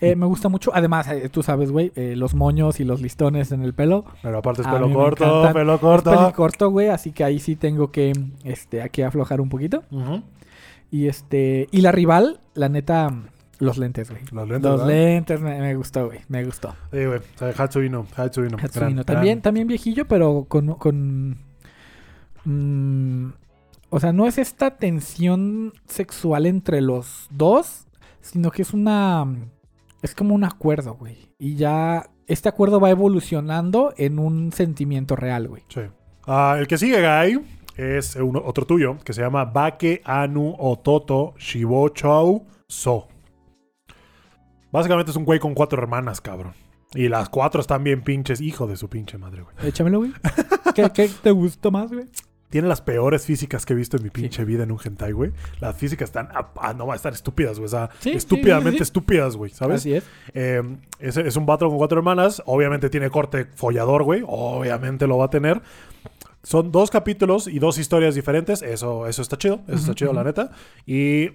[0.00, 0.70] eh, me gusta mucho.
[0.74, 4.04] Además, eh, tú sabes, güey, eh, los moños y los listones en el pelo.
[4.22, 6.10] Pero aparte es pelo corto, pelo Es corto.
[6.10, 8.12] pelo corto, güey, así que ahí sí tengo que,
[8.44, 9.82] este, aquí aflojar un poquito.
[10.90, 13.08] Y este, y la rival, la neta,
[13.58, 14.22] los lentes, güey.
[14.30, 14.86] Los lentes, Los ¿verdad?
[14.94, 16.74] lentes me, me gustó, güey, me gustó.
[16.92, 17.18] Sí, güey.
[17.18, 18.58] O sea, Hatsubino, Hatsubino.
[18.58, 18.90] Hatsubino.
[18.96, 20.74] Gran- También, gran- también viejillo, pero con.
[20.74, 21.45] con
[22.46, 23.28] mm,
[23.90, 27.86] o sea, no es esta tensión sexual entre los dos,
[28.20, 29.26] sino que es una.
[30.02, 31.28] Es como un acuerdo, güey.
[31.38, 32.08] Y ya.
[32.28, 35.62] Este acuerdo va evolucionando en un sentimiento real, güey.
[35.68, 35.82] Sí.
[36.26, 37.40] Ah, el que sigue, Guy,
[37.76, 43.06] es uno- otro tuyo, que se llama Bake Anu Ototo Shibo Chou So.
[44.72, 46.54] Básicamente es un güey con cuatro hermanas, cabrón.
[46.94, 49.68] Y las cuatro están bien pinches, hijo de su pinche madre, güey.
[49.68, 50.12] Échamelo, güey.
[50.74, 52.06] ¿Qué, qué te gustó más, güey?
[52.56, 55.30] Tiene las peores físicas que he visto en mi pinche vida en un hentai, güey.
[55.60, 57.66] Las físicas están, ah, no, estar estúpidas, güey.
[57.66, 59.82] O sea, Sí, sí, estúpidamente sí, estúpidas, güey, ¿sabes?
[59.82, 60.04] Así es.
[60.32, 60.62] Eh,
[60.98, 62.42] es, es un vato con cuatro hermanas.
[62.46, 64.24] Obviamente tiene corte follador, güey.
[64.26, 65.60] Obviamente lo va a tener.
[66.42, 68.62] Son dos capítulos y dos historias diferentes.
[68.62, 69.60] Eso, eso está chido.
[69.66, 70.50] Eso está chido, la neta.
[70.86, 71.32] Y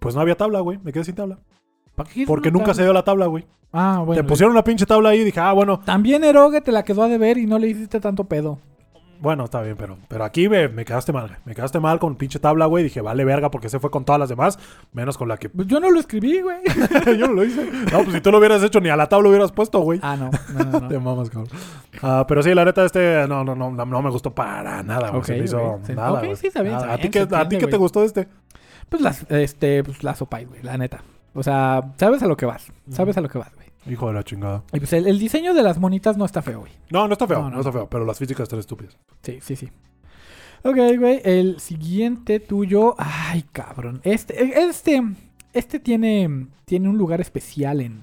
[0.00, 0.80] pues no había tabla, güey.
[0.82, 1.38] Me quedé sin tabla.
[1.94, 3.46] ¿Para qué Porque nunca se dio la tabla, güey.
[3.72, 4.20] Ah, bueno.
[4.20, 7.04] Te pusieron una pinche tabla ahí y dije, ah, bueno, También Eroge te la quedó
[7.04, 8.58] a deber y no le hiciste tanto pedo.
[9.24, 11.38] Bueno, está bien, pero, pero aquí me, me quedaste mal, güey.
[11.44, 12.84] Me quedaste mal con pinche tabla, güey.
[12.84, 14.58] Dije, vale, verga, porque se fue con todas las demás,
[14.92, 16.58] menos con la que Pues yo no lo escribí, güey.
[17.18, 17.68] yo no lo hice.
[17.90, 19.98] No, pues si tú lo hubieras hecho, ni a la tabla hubieras puesto, güey.
[20.02, 20.30] ah, no.
[20.52, 20.88] No, no, no.
[20.88, 21.48] Te mamas, cabrón.
[22.02, 25.20] Ah, pero sí, la neta, este no, no, no, no, me gustó para nada, güey.
[25.20, 26.12] Ok, se me hizo nada.
[26.12, 26.36] ok, güey.
[26.36, 26.94] sí, está bien, Nada.
[26.94, 28.28] está ¿A ti qué, a ti qué te gustó de este?
[28.88, 31.02] Pues las, este, pues la sopa, güey, la neta.
[31.34, 32.70] O sea, sabes a lo que vas.
[32.90, 33.63] Sabes a lo que vas, güey.
[33.86, 34.62] Hijo de la chingada.
[34.72, 36.72] Y pues el, el diseño de las monitas no está feo, güey.
[36.90, 37.60] No, no está feo, No, no, no.
[37.60, 38.96] está feo, pero las físicas están estúpidas.
[39.22, 39.70] Sí, sí, sí.
[40.62, 41.20] Ok, güey.
[41.24, 42.94] El siguiente tuyo.
[42.96, 44.00] Ay, cabrón.
[44.04, 45.02] Este, este,
[45.52, 48.02] este tiene, tiene un lugar especial en,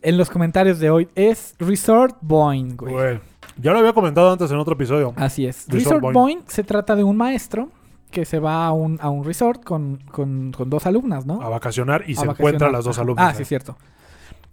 [0.00, 1.08] en los comentarios de hoy.
[1.14, 2.94] Es Resort Boeing, güey.
[2.94, 3.20] Güey.
[3.58, 5.12] Ya lo había comentado antes en otro episodio.
[5.16, 5.66] Así es.
[5.68, 7.70] Resort Resort se trata de un maestro
[8.10, 11.42] que se va a un, a un resort con, con, con dos alumnas, ¿no?
[11.42, 12.36] A vacacionar y A se vacacionar.
[12.38, 13.32] encuentran las dos alumnas.
[13.32, 13.76] Ah, sí, es cierto.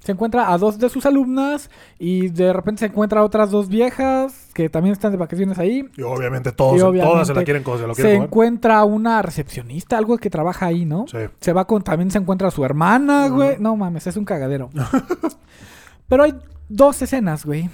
[0.04, 3.70] Se encuentra a dos de sus alumnas y de repente se encuentra a otras dos
[3.70, 5.90] viejas que también están de vacaciones ahí.
[5.96, 8.28] Y obviamente todos, Y todas se la quieren, se lo Se quieren comer.
[8.28, 11.06] encuentra una recepcionista, algo que trabaja ahí, ¿no?
[11.08, 11.20] Sí.
[11.40, 13.56] Se va con, también se encuentra a su hermana, güey.
[13.60, 14.70] No mames, es un cagadero.
[16.08, 16.36] Pero hay
[16.70, 17.70] dos escenas, güey,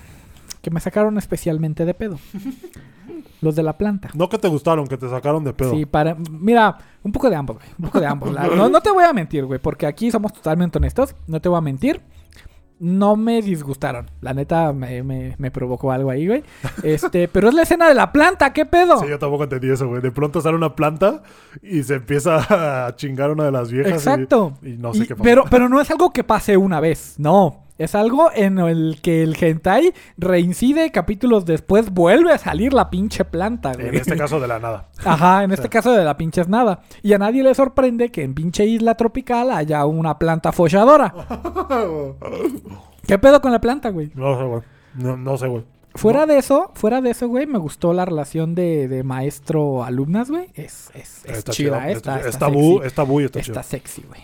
[0.62, 2.20] que me sacaron especialmente de pedo.
[3.42, 4.10] Los de la planta.
[4.14, 5.72] No que te gustaron, que te sacaron de pedo.
[5.72, 6.16] Sí, para.
[6.30, 7.68] Mira, un poco de ambos, güey.
[7.80, 8.34] Un poco de ambos.
[8.34, 11.16] La- no, no te voy a mentir, güey, porque aquí somos totalmente honestos.
[11.26, 12.02] No te voy a mentir.
[12.80, 14.10] No me disgustaron.
[14.22, 16.44] La neta me, me- me provocó algo ahí, güey.
[16.84, 19.00] Este, pero es la escena de la planta, ¿qué pedo?
[19.02, 20.02] Sí, yo tampoco entendí eso, güey.
[20.02, 21.22] De pronto sale una planta
[21.62, 22.38] y se empieza
[22.88, 23.92] a chingar una de las viejas.
[23.94, 24.54] Exacto.
[24.62, 25.24] Y, no sé Y- qué pasó.
[25.24, 27.66] pero, pero no es algo que pase una vez, no.
[27.80, 33.24] Es algo en el que el hentai reincide capítulos después, vuelve a salir la pinche
[33.24, 33.88] planta, güey.
[33.88, 34.90] En este caso, de la nada.
[35.06, 36.82] Ajá, en este caso de la pinche es nada.
[37.02, 41.14] Y a nadie le sorprende que en pinche isla tropical haya una planta folladora.
[43.08, 44.12] ¿Qué pedo con la planta, güey?
[44.14, 44.62] No sé, güey.
[44.96, 45.64] No, no sé, güey.
[45.96, 50.48] Fuera de eso, fuera de eso, güey, me gustó la relación de, de maestro-alumnas, güey.
[50.54, 52.88] Es, es, es Está chida, está, Está, está tabú, sexy.
[52.88, 54.22] es tabú y está, Está sexy, güey.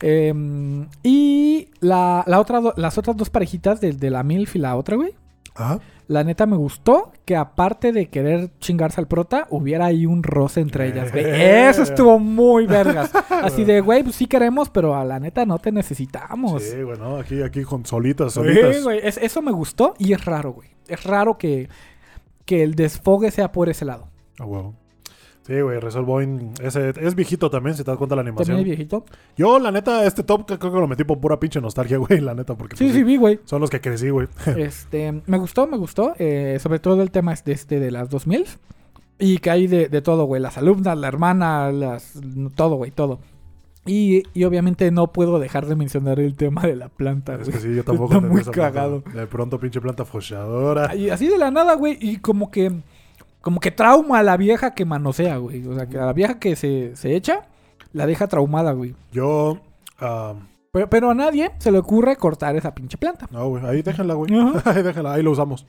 [0.00, 4.58] Em, y la, la otra, do- las otras dos parejitas de, de la MILF y
[4.58, 5.14] la otra, güey.
[5.54, 5.78] Ajá.
[6.08, 10.60] La neta me gustó que aparte de querer chingarse al prota, hubiera ahí un roce
[10.60, 11.24] entre ellas, güey.
[11.24, 11.68] Eh.
[11.68, 13.10] Eso estuvo muy vergas.
[13.28, 16.62] Así de, güey, pues sí queremos, pero a la neta no te necesitamos.
[16.62, 17.16] Sí, güey, no.
[17.16, 18.84] Aquí, aquí con solitas, Sí, solitas.
[18.84, 19.00] güey.
[19.02, 20.68] Es- eso me gustó y es raro, güey.
[20.86, 21.68] Es raro que,
[22.44, 24.08] que el desfogue sea por ese lado.
[24.38, 24.74] A huevo.
[25.46, 28.32] Sí, güey, Resolve Boy ese es viejito también, si te das cuenta de la También
[28.50, 28.58] animación.
[28.58, 29.04] el viejito.
[29.36, 32.34] Yo, la neta, este top creo que lo metí por pura pinche nostalgia, güey, la
[32.34, 33.38] neta, porque Sí, pues, sí, vi, güey.
[33.44, 34.26] son los que crecí, güey.
[34.56, 36.14] Este, me gustó, me gustó.
[36.18, 38.44] eh, sobre todo el tema de este de las 2000
[39.18, 40.42] Y que hay de, de todo, güey.
[40.42, 42.14] Las alumnas, la hermana, las
[42.56, 43.20] todo, güey, todo.
[43.88, 47.52] Y, y obviamente no puedo dejar de mencionar el tema de la planta, Es güey.
[47.52, 49.04] que sí, yo tampoco Está muy esa cagado.
[49.14, 50.96] De pronto, pinche planta folladora.
[50.96, 51.96] Y así de la nada, güey.
[52.00, 52.72] Y como que.
[53.46, 55.64] Como que trauma a la vieja que manosea, güey.
[55.68, 57.42] O sea, que a la vieja que se, se echa,
[57.92, 58.96] la deja traumada, güey.
[59.12, 59.60] Yo.
[60.72, 63.28] Pero, pero a nadie se le ocurre cortar esa pinche planta.
[63.30, 64.34] no, güey, ahí déjenla, güey.
[64.36, 64.62] Ajá.
[64.72, 65.64] ahí déjenla, ahí lo usamos.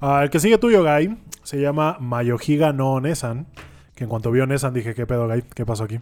[0.00, 3.48] Ah, el que sigue tuyo, Guy, se llama Mayohiga no Nesan.
[3.96, 5.42] Que en cuanto vio Nesan dije, ¿qué pedo, Guy?
[5.52, 5.98] ¿Qué pasó aquí?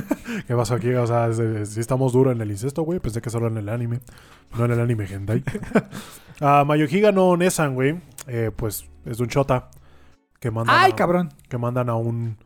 [0.46, 0.90] ¿Qué pasó aquí?
[0.90, 3.00] O sea, si estamos duros en el incesto, güey.
[3.00, 3.98] Pensé que solo en el anime.
[4.56, 5.42] No en el anime hentai.
[6.40, 8.00] Mayohiga no Nesan, güey.
[8.28, 9.68] eh, pues es un chota.
[10.42, 11.28] Que mandan ¡Ay, a- cabrón!
[11.48, 12.36] que mandan a un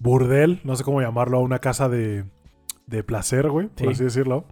[0.00, 2.24] burdel, no sé cómo llamarlo, a una casa de,
[2.86, 3.92] de placer, güey, por Sí.
[3.92, 4.44] así decirlo,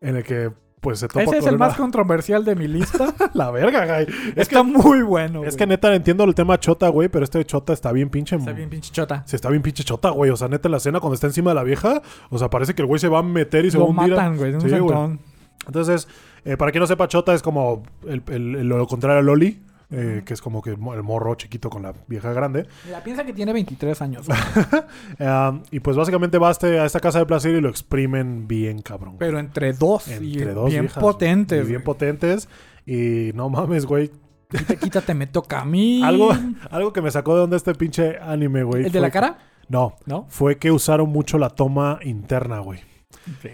[0.00, 0.50] en el que
[0.80, 3.14] pues se topa Ese es el una- más controversial de mi lista.
[3.34, 4.06] la verga, güey.
[4.34, 5.40] Es que, Está muy bueno.
[5.44, 5.56] es güey.
[5.58, 8.36] que neta entiendo el tema chota, güey, pero este chota está bien pinche...
[8.36, 9.22] Está bien pinche chota.
[9.26, 10.30] Se está bien pinche chota, güey.
[10.30, 12.00] O sea, neta, en la escena cuando está encima de la vieja,
[12.30, 13.90] o sea, parece que el güey se va a meter y se va a Lo
[13.92, 14.16] hundir.
[14.16, 14.52] matan, güey.
[14.52, 15.18] de un Sí, güey.
[15.66, 16.08] Entonces,
[16.46, 19.60] eh, para quien no sepa, chota es como el, el- el- lo contrario a Loli,
[19.90, 22.66] eh, que es como que el mo- el morro chiquito con la vieja grande.
[22.86, 24.26] Mira, piensa que tiene 23 años.
[25.18, 28.46] Ah, y pues básicamente va a, este- a esta casa de placer y lo exprimen
[28.48, 29.16] bien, cabrón.
[29.18, 30.08] Pero entre dos.
[30.08, 31.58] y Entre dos bien viejas, potentes.
[31.64, 31.84] y bien güey.
[31.84, 32.48] potentes.
[32.86, 34.10] Y no mames, güey.
[34.48, 36.02] Quita, quítate, me toca a mí.
[36.02, 36.30] Algo,
[36.70, 38.86] algo que me sacó de onda este pinche anime, güey.
[38.86, 39.38] ¿El de la cara?
[39.68, 39.96] No.
[40.06, 40.26] ¿No?
[40.28, 42.80] Fue que usaron mucho la toma interna, güey.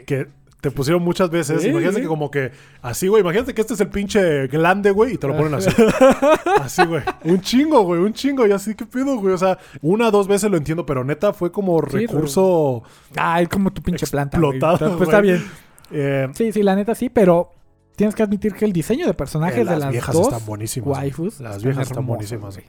[0.07, 0.29] Que
[0.61, 1.63] te pusieron muchas veces.
[1.63, 2.03] Sí, imagínate sí.
[2.03, 2.51] que como que
[2.83, 3.21] así, güey.
[3.23, 5.71] Imagínate que este es el pinche glande, güey, y te lo ponen así.
[6.61, 7.03] así, güey.
[7.25, 8.01] Un chingo, güey.
[8.01, 8.47] Un chingo.
[8.47, 9.35] Y así, ¿qué pedo, güey?
[9.35, 12.83] O sea, una dos veces lo entiendo, pero neta fue como Sí, recurso.
[13.17, 14.39] Ah, es como tu pinche planta.
[14.39, 14.53] güey.
[14.57, 15.45] Explotado, Pues está bien.
[15.93, 17.53] eh, Sí, sí, la neta sí, pero
[17.95, 20.47] tienes que admitir que el diseño de personajes eh, de las las viejas dos están
[20.47, 20.99] buenísimas.
[20.99, 22.57] waifus Las viejas están buenísimas.
[22.57, 22.67] güey.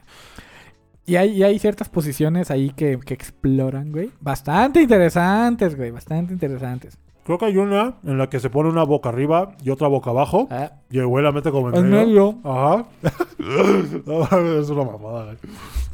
[1.06, 4.10] Y hay, y hay ciertas posiciones ahí que, que exploran, güey.
[4.20, 5.90] Bastante interesantes, güey.
[5.90, 6.98] Bastante interesantes.
[7.28, 10.08] Creo que hay una en la que se pone una boca arriba y otra boca
[10.08, 10.48] abajo.
[10.50, 12.32] Ah, Y el güey la mete como en en medio.
[12.32, 12.50] medio.
[12.50, 12.86] Ajá.
[14.60, 15.36] Es una mamada, güey.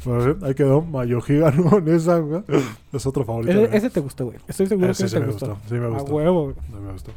[0.03, 0.81] Pero sí, ahí quedó.
[0.81, 2.41] Mayohiga no esa, güey.
[2.93, 3.51] Es otro favorito.
[3.65, 4.37] Ese, te gustó, güey.
[4.47, 5.47] Estoy seguro Ese que sí ese te me gustó.
[5.49, 5.67] gustó.
[5.67, 6.13] Sí me A gustó.
[6.15, 6.55] huevo, güey.
[6.55, 7.11] Sí me gustó.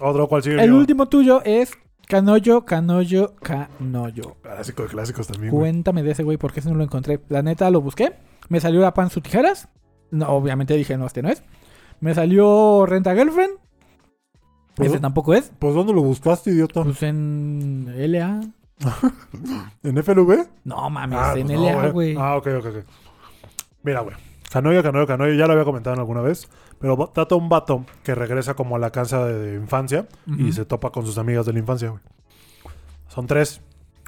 [0.00, 0.62] Otro cual sigue.
[0.62, 0.78] El mío?
[0.78, 1.72] último tuyo es
[2.06, 4.36] Canoyo, Canoyo, Canoyo.
[4.42, 5.50] Clásico de clásicos también.
[5.52, 5.62] güey.
[5.72, 7.20] Cuéntame de ese güey porque ese no lo encontré.
[7.28, 8.12] La neta lo busqué.
[8.48, 9.68] Me salió la pan su tijeras.
[10.10, 11.42] No, obviamente dije, no, este no es.
[12.00, 13.54] Me salió Renta Girlfriend.
[14.74, 15.50] Pues, Ese tampoco es.
[15.58, 16.84] pues, ¿dónde lo buscaste, idiota?
[16.84, 18.40] Pues en LA.
[19.82, 20.46] ¿En FLV?
[20.64, 22.14] No mames, Ah, en pues LA, güey.
[22.16, 22.76] Ah, ok, ok, ok.
[23.82, 24.16] Mira, güey.
[24.50, 26.48] Canoyo, Canoyo, Canoyo, ya lo había comentado alguna vez.
[26.78, 30.64] Pero trata un vato que regresa como a la casa de, de infancia y se
[30.64, 32.00] topa con sus amigas de la infancia, güey.
[33.08, 33.60] Son tres.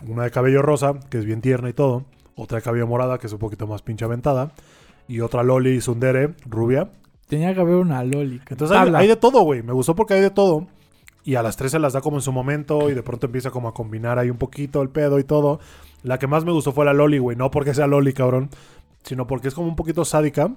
[0.07, 2.05] Una de cabello rosa, que es bien tierna y todo.
[2.37, 4.53] Otra de cabello morada, que es un poquito más pinche aventada.
[5.09, 6.91] Y otra Loli Sundere, rubia.
[7.31, 8.41] Tenía que haber una Loli.
[8.51, 9.63] Entonces hay, de todo, güey.
[9.63, 10.67] Me gustó porque hay de todo.
[11.25, 13.51] y a las tres se las da como en su momento y de pronto empieza
[13.51, 15.61] como a combinar ahí un poquito el pedo y todo.
[16.03, 17.37] La que más me gustó fue la Loli, güey.
[17.37, 18.51] No porque sea Loli, cabrón,
[19.05, 20.51] sino porque es como un poquito sádica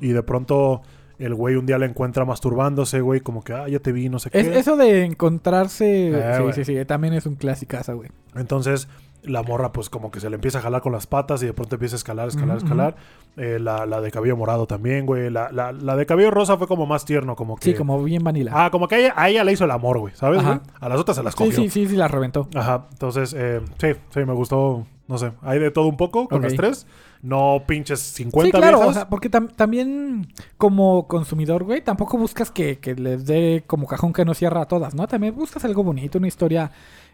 [0.00, 0.82] y de pronto
[1.18, 4.18] el güey un día la encuentra masturbándose, güey, como que, ah, ya te vi, no
[4.18, 4.40] sé qué.
[4.40, 6.10] Es- eso de encontrarse.
[6.14, 6.84] Eh, sí, sí, sí.
[6.86, 8.08] También es un clasicazo, güey.
[8.34, 8.88] Entonces
[9.22, 11.52] la morra pues como que se le empieza a jalar con las patas y de
[11.52, 12.96] pronto empieza a escalar, escalar, escalar.
[13.36, 15.30] Eh, la, la de cabello morado también, güey.
[15.30, 17.64] La, la, la de cabello rosa fue como más tierno, como que...
[17.64, 18.50] Sí, como bien vanilla.
[18.54, 20.42] Ah, como que a ella, a ella le hizo el amor, güey, ¿sabes?
[20.44, 20.58] Güey?
[20.80, 21.52] A las otras se las sí, cogió.
[21.62, 22.48] sí, sí, sí, la reventó.
[22.54, 26.38] Ajá, entonces, eh, sí, sí, me gustó, no sé, hay de todo un poco con
[26.38, 26.44] Ok.
[26.44, 26.86] las tres.
[27.22, 28.90] No pinches Sí, 50 claro, viejas.
[28.90, 33.86] o sea, porque tam- también como consumidor, güey, tampoco buscas que, que les dé como
[33.86, 35.06] cajón que no cierra a todas, ¿no?
[35.06, 36.70] También buscas algo bonito, una historia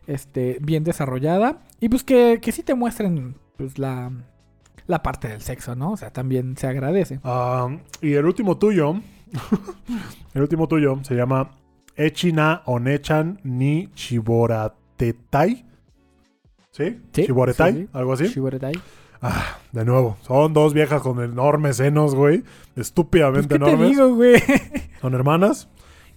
[0.06, 4.10] este, bien desarrollada y pues que, que sí te muestren pues la,
[4.86, 5.92] la parte del sexo, ¿no?
[5.92, 7.20] O sea, también se agradece.
[8.00, 8.94] Y el último tuyo,
[10.34, 11.50] el último tuyo se llama
[11.96, 15.64] Echina Onechan ni Chiboratetai.
[16.70, 17.00] ¿Sí?
[17.12, 17.88] Sí, Chiboretai, sí, sí.
[17.92, 18.26] algo así.
[18.26, 18.74] Shiburetai.
[19.22, 22.44] Ah, de nuevo, son dos viejas con enormes senos, güey.
[22.74, 23.90] Pues, Estúpidamente ¿Qué te enormes.
[23.90, 24.42] digo, güey?
[25.00, 25.68] Son hermanas.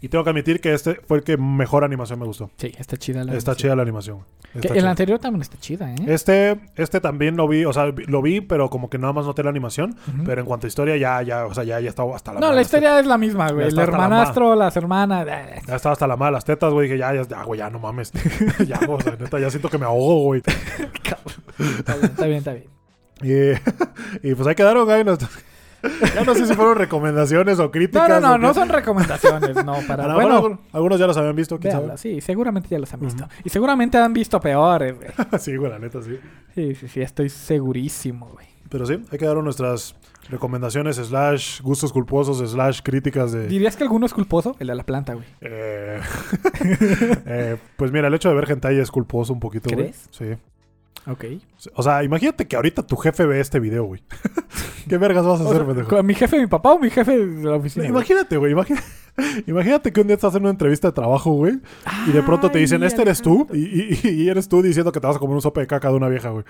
[0.02, 2.50] Y tengo que admitir que este fue el que mejor animación me gustó.
[2.56, 3.56] Sí, está chida la Está animación.
[3.58, 4.20] chida la animación.
[4.56, 4.90] Está el chida.
[4.90, 5.96] anterior también está chida, ¿eh?
[6.08, 9.44] Este, este también lo vi, o sea, lo vi, pero como que nada más noté
[9.44, 9.98] la animación.
[10.08, 10.24] Ujú.
[10.26, 12.46] Pero en cuanto a historia, ya, ya, o sea, ya, ya estaba hasta la No,
[12.48, 13.64] madre la historia es la misma, güey.
[13.64, 15.28] El hasta la hermanastro, las hermanas.
[15.28, 15.62] eh.
[15.68, 16.88] Ya estaba hasta la madre las tetas, güey.
[16.88, 18.14] Dije, ya, ya, ya, güey, ya, no mames.
[18.68, 20.42] ya, o sea, neta, ya siento que me ahogo, güey.
[21.60, 22.68] Está bien, está bien, está bien.
[24.24, 25.04] Y, y pues ahí quedaron, güey.
[26.14, 28.10] Ya no sé si fueron recomendaciones o No, críticas.
[28.10, 28.54] no, no, no qué.
[28.56, 30.14] son recomendaciones, no, para...
[30.14, 33.28] Bueno, algún- algunos ya los habían visto, quién véanla, sí, seguramente ya los han visto.
[33.44, 35.10] Y seguramente han visto peores, güey.
[35.16, 35.40] sabe.
[35.40, 36.20] sí, güey, la neta, sí.
[36.56, 38.48] Sí, sí, sí, estoy segurísimo, güey.
[38.70, 39.96] Pero sí, ahí quedaron nuestras
[40.30, 43.48] recomendaciones, slash, gustos culposos, slash, críticas de...
[43.48, 44.56] ¿Dirías que alguno es culposo?
[44.60, 45.26] El de la planta, güey.
[45.42, 46.00] Eh,
[47.26, 49.86] eh, pues mira, el hecho de ver hentai es culposo un poquito, güey.
[49.92, 50.08] ¿Crees?
[50.12, 50.26] Sí.
[51.08, 51.26] Ok.
[51.76, 54.02] O sea, imagínate que ahorita tu jefe ve este video, güey.
[54.90, 55.88] ¿Qué vergas vas a hacer, pendejo?
[55.90, 57.86] ¿con ¿Mi jefe, mi papá o mi jefe de la oficina?
[57.86, 58.54] Imagínate, güey.
[59.48, 61.60] Imagínate que un día estás en una entrevista de trabajo, güey.
[62.08, 63.48] Y de pronto te dicen, este eres tú.
[63.54, 65.90] Y, y- y eres tú diciendo que te vas a comer un sope de caca
[65.90, 66.46] de una vieja, güey.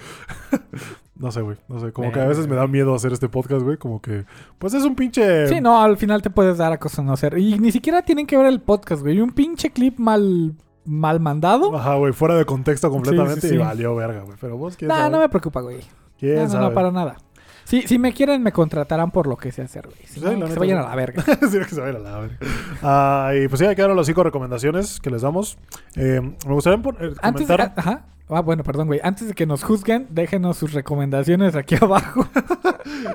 [1.16, 1.58] no sé, güey.
[1.68, 1.92] No sé.
[1.92, 3.78] Como que a veces me da miedo hacer este podcast, güey.
[3.78, 4.26] Como que,
[4.58, 5.48] pues es un pinche.
[5.48, 7.38] Sí, no, al final te puedes dar a conocer.
[7.38, 9.20] Y ni siquiera tienen que ver el podcast, güey.
[9.20, 10.54] Un pinche clip mal,
[10.90, 11.76] mal mandado.
[11.76, 12.14] Ajá, güey.
[12.14, 13.42] Fuera de contexto completamente.
[13.42, 14.38] Sí, sí, Y valió verga, güey.
[14.42, 15.10] Pero vos, ¿quién Nah, sabe?
[15.12, 15.80] no me preocupa, güey.
[16.20, 16.66] ¿Quién No, no, sabe?
[16.66, 17.18] no, para nada.
[17.66, 20.00] Sí, si me quieren, me contratarán por lo que sé hacer, güey.
[20.06, 21.24] Si no, que se vayan a la verga.
[21.24, 22.38] Sí, que se vaya a la verga.
[22.82, 25.58] Ah, y pues ahí quedaron las cinco recomendaciones que les damos.
[25.96, 27.62] Eh, me gustaría eh, Antes de, comentar.
[27.62, 28.06] ah, ajá.
[28.32, 29.00] Ah, bueno, perdón, güey.
[29.04, 32.28] Antes de que nos juzguen, déjenos sus recomendaciones aquí abajo.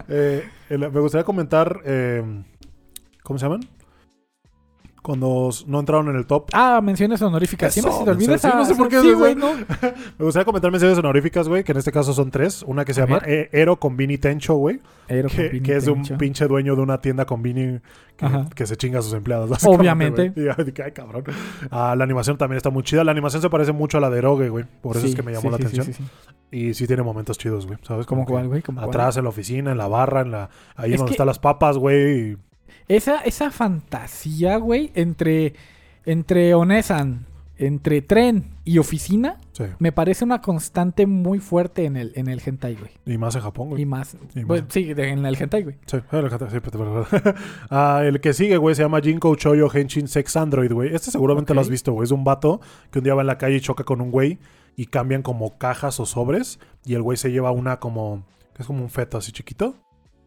[0.09, 1.81] eh, el- me gustaría comentar.
[1.85, 2.43] eh,
[3.23, 3.61] ¿Cómo se llaman?
[5.05, 6.47] Cuando no entraron en el top.
[6.55, 7.75] Ah, menciones honoríficas.
[7.75, 9.53] Siempre se te olvida sí, no sé por qué Sí, güey, no.
[10.19, 12.63] Me gustaría comentar menciones honoríficas, güey, que en este caso son tres.
[12.67, 14.81] Una que se llama eh, Ero Convini Tencho, güey.
[15.11, 16.17] Aero Que, que es de un Tencho.
[16.17, 17.81] pinche dueño de una tienda Convini
[18.17, 19.51] que, que se chinga a sus empleados.
[19.67, 20.33] Obviamente.
[20.37, 20.49] Y
[20.81, 21.25] ay, cabrón.
[21.71, 23.05] Ah, la animación también está muy chida.
[23.05, 24.65] La animación se parece mucho a la de Eroge, güey.
[24.81, 25.85] Por eso es que me llamó sí, la atención.
[25.85, 26.05] sí, sí.
[26.51, 27.79] Y sí tiene momentos chidos, güey.
[27.83, 28.07] ¿Sabes?
[28.07, 28.63] ¿Cómo Como cuál, güey?
[28.79, 31.39] Atrás en la oficina, en la barra, en la ahí Es donde que- están las
[31.39, 32.31] papas, güey.
[32.31, 32.37] y-
[32.89, 35.55] Esa, esa fantasía, güey, entre,
[36.05, 39.65] entre Onesan, entre tren y oficina, Sí.
[39.79, 42.91] me parece una constante muy fuerte en el, en el hentai, güey.
[43.07, 43.87] Y más en Japón, Y güey.
[43.87, 44.17] más.
[44.35, 44.73] Y pues, más.
[44.73, 45.77] sí, de- en el hentai, güey.
[45.87, 47.17] Sí, el, sí, sí.
[47.71, 50.95] Ah, el que sigue, güey, se llama Jinko Choyo Henshin Sex Android, güey.
[50.95, 52.05] Este seguramente lo has visto, güey.
[52.05, 54.39] Es un vato que un día va en la calle y choca con un güey
[54.77, 58.25] y cambian como cajas o sobres y el güey se lleva una como...
[58.57, 59.77] que es como un feto así chiquito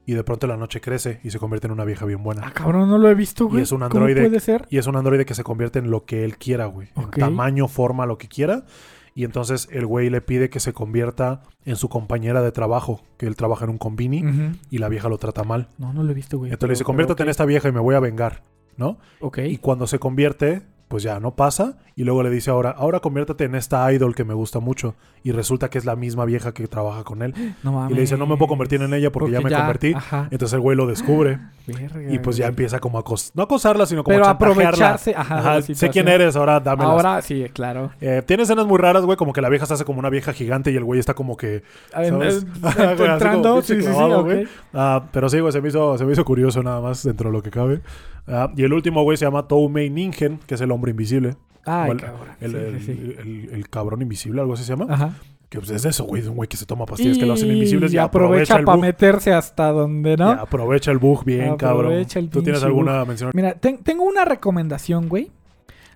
[0.07, 2.41] y de pronto la noche crece y se convierte en una vieja bien buena.
[2.45, 3.61] Ah, cabrón, no lo he visto, güey.
[3.61, 4.21] es un ¿Cómo androide.
[4.21, 4.65] puede ser?
[4.71, 6.88] Y es un androide que se convierte en lo que él quiera, güey.
[6.95, 8.65] En tamaño, forma, lo que quiera.
[9.13, 13.25] Y entonces el güey le pide que se convierta en su compañera de trabajo, que
[13.27, 14.57] él trabaja en un combini Ujú.
[14.69, 15.67] y la vieja lo trata mal.
[15.77, 16.51] No, no lo he visto, güey.
[16.51, 18.43] Entonces le dice, pero- conviértete en pero esta vieja y me voy a vengar,
[18.77, 18.99] ¿no?
[19.19, 19.39] Ok.
[19.39, 21.77] Y cuando se convierte, pues ya no pasa.
[21.95, 24.95] Y luego le dice ahora, ahora conviértete en esta idol que me gusta mucho.
[25.23, 27.34] Y resulta que es la misma vieja que trabaja con él.
[27.64, 27.91] No mames.
[27.91, 29.93] Y le dice, no me puedo convertir en ella porque, ya me convertí.
[29.93, 30.27] Ajá.
[30.31, 31.39] Entonces el güey lo descubre.
[31.68, 35.14] Verga, Y pues ya empieza como a acos no acosarla, sino como Pero a aprovecharse.
[35.15, 36.91] Ajá, sé quién eres, ahora dámelas.
[36.91, 37.91] Ahora sí, claro.
[37.99, 40.31] Eh, tiene escenas muy raras, güey, como que la vieja se hace como una vieja
[40.31, 41.64] gigante y el güey está como que...
[41.93, 42.45] A ver, ¿Sabes?
[42.64, 43.61] Ajá, güey, así como entrando.
[43.64, 44.49] Sí, sí, sí.
[44.73, 47.34] Ah, pero sí, güey, se me, hizo, se me hizo curioso nada más dentro de
[47.35, 47.81] lo que cabe.
[48.27, 51.35] Ah, y el último, güey, se llama Toumei Ningen, que es el hombre invisible.
[51.65, 52.27] O el, cabrón.
[52.39, 54.93] el, Sí, sí, el- el cabrón invisible, algo así se llama.
[54.93, 55.13] Ajá.
[55.49, 57.49] Que pues es eso, güey, de un güey que se toma pastillas que lo hacen
[57.51, 58.81] invisibles y, y aprovecha, para bug.
[58.81, 60.31] meterse hasta donde, ¿no?
[60.33, 61.85] Y aprovecha el bug bien, cabrón.
[61.85, 63.31] Aprovecha el ¿Tú tienes alguna mención?
[63.33, 65.31] Mira, ten- tengo una recomendación, güey.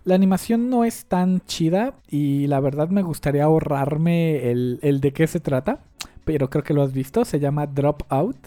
[0.06, 5.12] La animación no es tan chida y la verdad me gustaría ahorrarme el, el de
[5.12, 5.80] qué se trata,
[6.24, 8.38] pero creo que lo has visto, se llama Drop Out.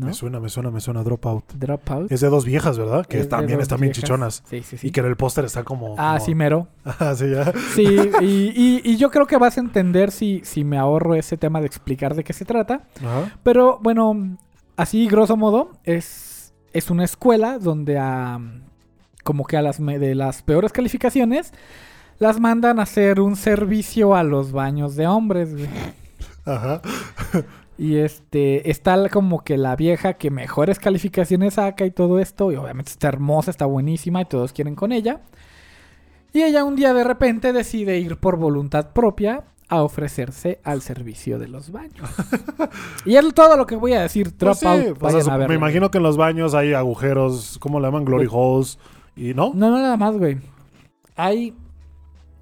[0.00, 0.06] ¿No?
[0.06, 1.52] Me suena, me suena, me suena Dropout.
[1.54, 2.10] Drop Out.
[2.12, 3.06] Es de dos viejas, ¿verdad?
[3.06, 4.42] Que Es también están bien chichonas.
[4.48, 4.88] Sí, sí, sí.
[4.88, 5.94] Y que en el póster está como...
[5.98, 6.66] Ah, como- sí, mero.
[6.84, 7.52] Ah, sí, ya.
[7.74, 7.84] Sí,
[8.20, 8.24] y,
[8.54, 11.66] y- y yo creo que vas a entender si, si me ahorro ese tema de
[11.66, 12.82] explicar de qué se trata.
[12.98, 13.32] Ajá.
[13.42, 14.36] Pero bueno,
[14.76, 18.40] así grosso modo, es, es una escuela donde a,
[19.22, 21.52] como que a las de las peores calificaciones
[22.18, 25.52] las mandan a hacer un servicio a los baños de hombres.
[25.54, 25.68] güey.
[26.44, 26.80] Ajá.
[27.80, 32.52] Y este está como que la vieja que mejores calificaciones saca y todo esto.
[32.52, 35.22] Y obviamente está hermosa, está buenísima y todos quieren con ella.
[36.34, 41.38] Y ella un día de repente decide ir por voluntad propia a ofrecerse al servicio
[41.38, 42.06] de los baños.
[43.06, 44.36] y es todo lo que voy a decir.
[44.36, 45.30] Drop Pues sí, out.
[45.30, 48.04] a me imagino que en los baños hay agujeros, ¿cómo le llaman?
[48.04, 48.78] Glory holes.
[49.16, 49.52] ¿Y no?
[49.54, 50.36] No, no, nada más, güey.
[51.16, 51.54] Hay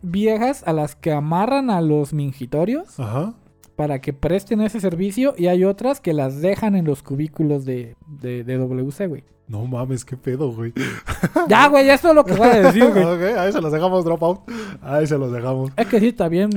[0.03, 3.35] viejas a las que amarran a los mingitorios Ajá.
[3.79, 7.95] Para que presten ese servicio y hay otras que las dejan en los cubículos de,
[8.09, 9.23] de, de WC, güey.
[9.47, 10.73] No mames, qué pedo, güey.
[11.49, 13.05] Ya, güey, eso es lo que voy a decir, güey.
[13.05, 14.41] ok, ahí se los dejamos, Dropout.
[14.83, 15.71] Ahí se los dejamos.
[15.77, 16.51] Es que sí, está bien,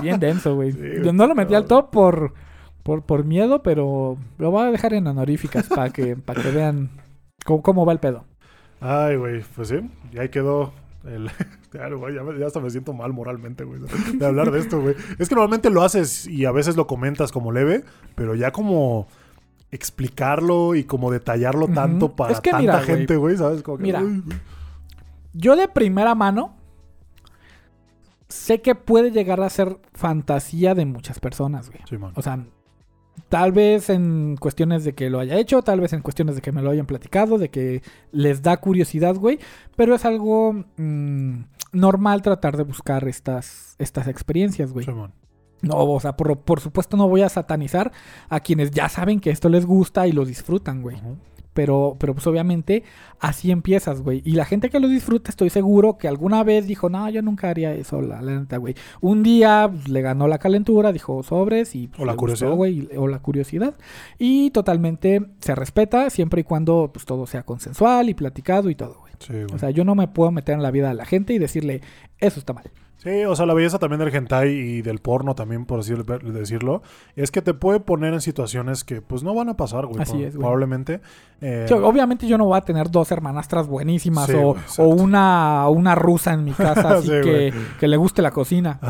[0.00, 0.70] bien denso, güey.
[0.72, 2.34] Sí, Yo no lo metí al top por,
[2.84, 6.88] por, por miedo, pero lo voy a dejar en honoríficas para que, para que vean
[7.44, 8.26] cómo, cómo va el pedo.
[8.80, 9.80] Ay, güey, pues sí.
[10.12, 10.72] Y ahí quedó
[11.04, 11.28] el...
[11.74, 13.80] Ya, güey, ya, hasta me siento mal moralmente, güey,
[14.14, 14.94] de hablar de esto, güey.
[15.18, 17.82] Es que normalmente lo haces y a veces lo comentas como leve,
[18.14, 19.08] pero ya como
[19.72, 23.64] explicarlo y como detallarlo tanto para Es que tanta mira, gente, güey, ¿sabes?
[23.64, 24.00] Como que, Mira.
[24.00, 24.22] uy.
[25.32, 26.54] Yo de primera mano
[28.28, 31.82] sé que puede llegar a ser fantasía de muchas personas, güey.
[31.88, 31.96] Sí.
[32.14, 32.46] O sea,
[33.28, 36.52] tal vez en cuestiones de que lo haya hecho, tal vez en cuestiones de que
[36.52, 37.82] me lo hayan platicado, de que
[38.12, 39.38] les da curiosidad, güey.
[39.76, 41.40] Pero es algo mm,
[41.74, 44.86] normal tratar de buscar estas, estas experiencias, güey.
[45.62, 47.92] No, o sea, por, por supuesto no voy a satanizar
[48.28, 50.96] a quienes ya saben que esto les gusta y lo disfrutan, güey.
[51.54, 52.82] Pero, pero pues obviamente
[53.20, 54.22] así empiezas, güey.
[54.24, 57.48] Y la gente que lo disfruta, estoy seguro que alguna vez dijo, no, yo nunca
[57.48, 58.74] haría eso, la, la neta, güey.
[59.00, 61.86] Un día pues, le ganó la calentura, dijo sobres y...
[61.86, 62.52] pues, O la curiosidad.
[62.54, 63.76] güey, o la curiosidad.
[64.18, 69.03] Y totalmente se respeta siempre y cuando pues todo sea consensual y platicado y todo.
[69.26, 69.46] Sí, güey.
[69.52, 71.80] O sea, yo no me puedo meter en la vida de la gente y decirle,
[72.18, 72.70] eso está mal.
[73.04, 76.82] Sí, o sea, la belleza también del hentai y del porno también, por así decirlo,
[77.16, 80.00] es que te puede poner en situaciones que pues no van a pasar, güey.
[80.00, 80.40] Así es, güey.
[80.40, 81.02] Probablemente.
[81.42, 84.56] Eh, Sí, obviamente yo no voy a tener dos hermanastras buenísimas Sí, o,
[84.88, 88.80] una, una rusa en mi casa así Sí, que, que le guste la cocina.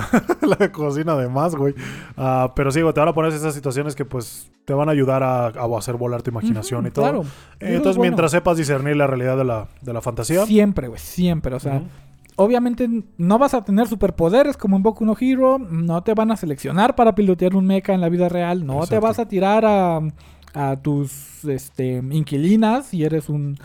[0.58, 1.74] la cocina de más, güey.
[2.16, 4.92] Ah, pero sí, güey, te van a poner esas situaciones que pues te van a
[4.92, 7.04] ayudar a, a hacer volar tu imaginación y todo.
[7.04, 7.22] Claro.
[7.58, 8.10] Eh, entonces, bueno.
[8.10, 10.46] mientras sepas discernir la realidad de la, de la fantasía.
[10.46, 11.54] Siempre, güey, siempre.
[11.54, 11.82] O sea.
[12.36, 12.89] Obviamente
[13.19, 15.59] no vas a tener superpoderes como en Boku no Hero.
[15.59, 18.66] No te van a seleccionar para pilotear un mecha en la vida real.
[18.66, 20.01] No te vas a tirar a,
[20.55, 23.56] a tus este, inquilinas si eres un,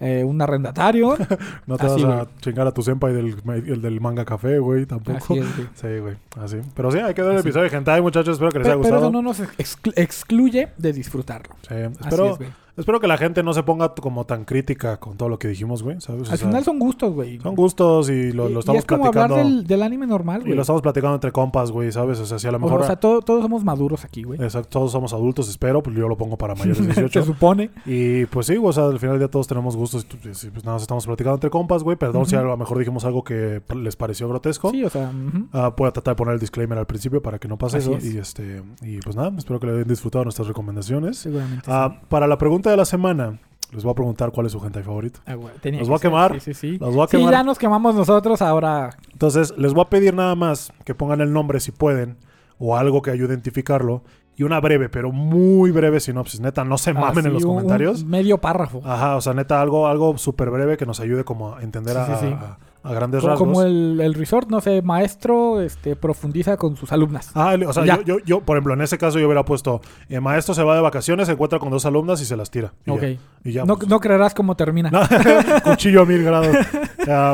[0.00, 1.16] eh, un arrendatario.
[1.66, 3.36] no te así, vas a chingar a tu senpai del,
[3.66, 5.18] el del manga café, güey, tampoco.
[5.18, 5.68] Así es, güey.
[5.74, 6.56] Sí, güey, así.
[6.74, 7.48] Pero sí, hay que ver el Así.
[7.48, 8.34] episodio de hentai, muchachos.
[8.34, 9.10] Espero que les Pe- haya Pero, gustado.
[9.10, 11.54] eso no nos exclu- excluye de disfrutarlo.
[11.68, 12.50] Sí, Así espero, es, güey.
[12.76, 15.82] Espero que la gente no se ponga como tan crítica con todo lo que dijimos,
[15.82, 16.28] güey, ¿sabes?
[16.28, 17.38] O Al sea, final son gustos, güey.
[17.40, 19.34] son gustos y lo, Y- lo y estamos es como platicando.
[19.36, 20.54] hablar del, del anime normal, Y güey.
[20.56, 22.18] lo estamos platicando entre compas, güey, ¿sabes?
[22.20, 22.80] O sea, si a lo mejor...
[22.82, 24.40] O sea, todo- todos somos maduros aquí, güey.
[24.42, 27.24] Exacto, todos somos adultos, espero, pues yo lo pongo para mayores de Se 18.
[27.24, 27.70] supone.
[27.86, 30.06] y pues sí, o sea, al final del día todos tenemos gustos.
[30.12, 31.96] y y pues nada, estamos platicando entre compas, güey.
[31.96, 34.70] Perdón si a lo mejor dijimos algo que les pareció grotesco.
[34.70, 35.12] Sí, o sea.
[35.52, 37.90] Ah, voy a tratar de poner el disclaimer al principio para que no pase Así
[37.92, 37.98] eso.
[37.98, 38.14] es.
[38.14, 41.18] Y este y pues nada, espero que le hayan disfrutado nuestras recomendaciones.
[41.18, 41.64] seguramente.
[41.70, 42.06] Ah, sí.
[42.08, 43.38] para la pregunta de la semana,
[43.72, 45.20] les voy a preguntar cuál es su hentai favorito.
[45.26, 46.40] Ah, tenía los voy a ser, quemar.
[46.40, 46.78] Sí, sí, sí.
[46.78, 47.32] Los voy a Sí, quemar.
[47.32, 48.90] ya nos quemamos nosotros, ahora...
[49.12, 52.16] Entonces, les voy a pedir nada más que pongan el nombre si pueden
[52.58, 54.02] o algo que ayude a identificarlo
[54.36, 56.40] y una breve, pero muy breve sinopsis.
[56.40, 58.04] Neta, no se mamen así, en los un- un comentarios.
[58.04, 58.80] medio párrafo.
[58.84, 62.00] Ajá, o sea, neta, algo, algo súper breve que nos ayude como a entender Sí,
[62.00, 62.32] a, sí, sí.
[62.32, 63.38] a- a grandes rasgos.
[63.38, 67.30] Como el, el resort, no sé, maestro este, profundiza con sus alumnas.
[67.34, 70.20] Ah, o sea, yo, yo, yo, por ejemplo, en ese caso yo hubiera puesto, el
[70.20, 72.72] maestro se va de vacaciones, se encuentra con dos alumnas y se las tira.
[72.86, 73.00] Y ok.
[73.02, 73.88] ya, y ya, no, pues.
[73.88, 74.90] no creerás cómo termina.
[75.64, 76.56] Cuchillo a mil grados.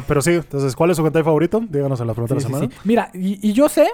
[0.07, 1.63] Pero sí, entonces, ¿cuál es su hentai favorito?
[1.69, 2.73] Díganos en la pregunta Sí, de la semana.
[2.73, 2.81] sí.
[2.85, 3.89] Mira, y, y yo sé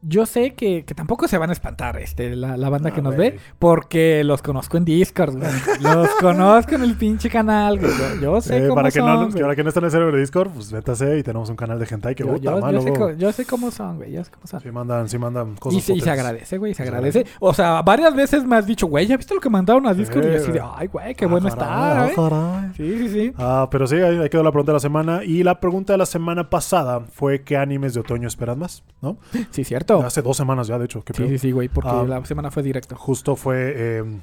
[0.00, 3.02] Yo sé que, que tampoco se van a espantar este, la, la banda Ah, que
[3.02, 5.50] nos ve, porque los conozco en Discord, güey.
[5.80, 7.90] Los conozco en el pinche canal, güey.
[7.90, 9.42] Yo, yo sé Eh, cómo para, que son, no, güey.
[9.42, 11.78] para que no estén en el server de Discord, pues métase y tenemos un canal
[11.80, 12.70] de hentai que Yo, puta, yo-
[13.18, 14.12] yo sé, yo cómo son, güey.
[14.12, 14.60] Yo sé cómo son.
[14.60, 17.26] Sí mandan, sí mandan Y cosas se, y se agradece, güey, se agradece.
[17.40, 20.24] O sea, varias veces me has dicho, güey, ¿ya viste lo que mandaron a Discord?
[20.26, 22.72] y Sí, así de, ay, güey, qué Ah, bueno caray, está, ah.
[22.76, 23.32] Sí, sí, sí.
[23.36, 25.24] Ah, pero sí, ahí, ahí quedó la pregunta de la semana.
[25.24, 28.84] Y la pregunta de la semana pasada fue: ¿qué animes de otoño esperan más?
[29.02, 29.16] ¿No?
[29.50, 29.87] Sí, cierto.
[30.04, 31.02] Hace dos semanas ya, de hecho.
[31.02, 31.28] ¿qué Sí, pedo?
[31.30, 32.04] sí, sí, güey, porque Ah.
[32.06, 32.96] la semana fue directo.
[32.96, 33.72] Justo fue.
[33.76, 34.20] eh,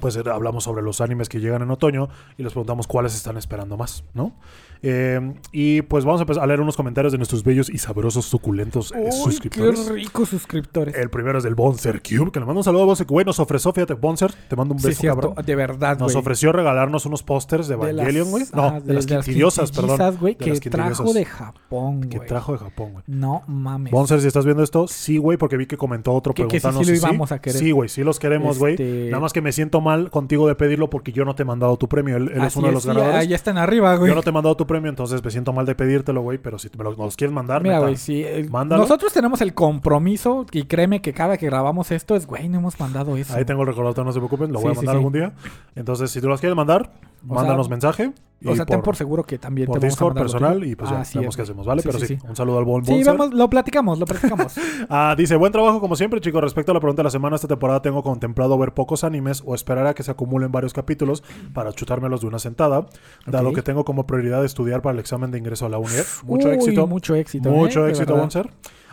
[0.00, 2.08] pues hablamos sobre los animes que llegan en otoño
[2.38, 4.32] y les preguntamos cuáles están esperando más, ¿no?
[4.82, 8.24] Eh, y pues vamos a empezar a leer unos comentarios de nuestros bellos y sabrosos,
[8.24, 9.80] suculentos eh, suscriptores.
[9.80, 10.94] qué ricos suscriptores.
[10.96, 13.06] El primero es del Bonser Cube, que le mando un saludo a Bonser.
[13.06, 15.44] Güey, nos ofreció, fíjate, Bonser, te mando un Sí, beso, cierto, cabrón.
[15.46, 18.44] de verdad, Nos ofreció regalarnos unos pósters de De Evangelion, güey.
[18.54, 19.90] No, de, las quintilliosas, perdón.
[19.98, 22.28] quintillizas, güey, De que las trajo de Japón, Que güey.
[22.28, 23.04] trajo de Japón, güey.
[23.06, 23.92] No mames.
[23.92, 26.62] Bonser, si estás viendo esto, sí, güey, porque vi que comentó otro Que- que sí,
[26.62, 27.58] preguntándonos sí lo íbamos a querer.
[27.58, 28.74] Sí, güey, sí los queremos, güey.
[28.74, 31.46] Este- Nada más que me siento mal contigo de pedirlo porque yo no te he
[31.46, 32.16] mandado tu premio.
[32.16, 33.16] Él, él es uno de los sí, ganadores.
[33.16, 34.08] ahí están arriba, güey.
[34.10, 36.38] Yo no te he mandado tu premio, entonces me siento mal de pedírtelo, güey.
[36.38, 38.48] Pero si me los, quieres mandar, Mira, güey, eh.
[38.50, 42.78] Nosotros tenemos el compromiso y créeme que cada que grabamos esto es, güey, no hemos
[42.78, 43.34] mandado eso.
[43.34, 44.98] Ahí tengo el recordatorio, no se preocupen, lo Sí, voy a sí, mandar sí.
[44.98, 45.32] algún día.
[45.74, 46.90] Entonces, si tú los quieres mandar,
[47.28, 48.12] O mándanos sea, mensaje.
[48.42, 50.20] Y o sea, ten por, por seguro que también por te vamos a Discord lo
[50.20, 51.82] personal y pues ya vemos es, qué hacemos, ¿vale?
[51.82, 52.26] Sí, Pero sí, sí, sí.
[52.26, 54.54] un saludo al Bon Sí, vamos, lo platicamos, lo platicamos.
[54.88, 56.40] Ah, dice, buen trabajo como siempre, chicos.
[56.42, 59.54] Respecto a la pregunta de la semana, esta temporada tengo contemplado ver pocos animes o
[59.54, 61.22] esperar a que se acumulen varios capítulos
[61.52, 62.86] para chutármelos de una sentada,
[63.26, 66.04] dado que tengo como prioridad estudiar para el examen de ingreso a la UNED.
[66.24, 66.86] Mucho Uy, éxito.
[66.86, 67.50] Mucho éxito.
[67.50, 67.90] Mucho ¿eh?
[67.90, 68.16] Éxito.
[68.16, 68.50] Bonser.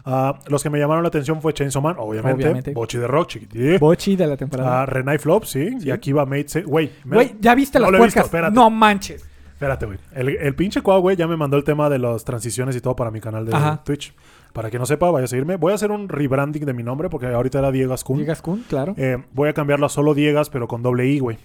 [0.10, 2.44] Ah, los que me llamaron la atención fue Chainsaw Man, obviamente.
[2.46, 2.72] Obviamente.
[2.72, 3.78] Bochi de Rock, chiquití.
[3.78, 4.82] Bochi de la temporada.
[4.84, 5.70] Ah, Renai Flop, sí.
[5.82, 6.62] Y aquí va Mate.
[6.64, 8.54] Güey, Güey, ¿ya viste No las puercas?
[8.54, 9.26] no manches.
[9.52, 9.98] Espérate, güey.
[10.14, 12.96] El, el pinche Cuau, güey, ya me mandó el tema de las transiciones y todo
[12.96, 13.82] para mi canal de Ajá.
[13.84, 14.14] Twitch.
[14.54, 15.56] Para que no sepa, vaya a seguirme.
[15.58, 18.18] Voy a hacer un rebranding de mi nombre porque ahorita era Diego Ascun.
[18.18, 18.94] Diegas Kun, claro.
[18.98, 21.38] Eh, voy a cambiarlo a solo Diegas, pero con doble I, güey.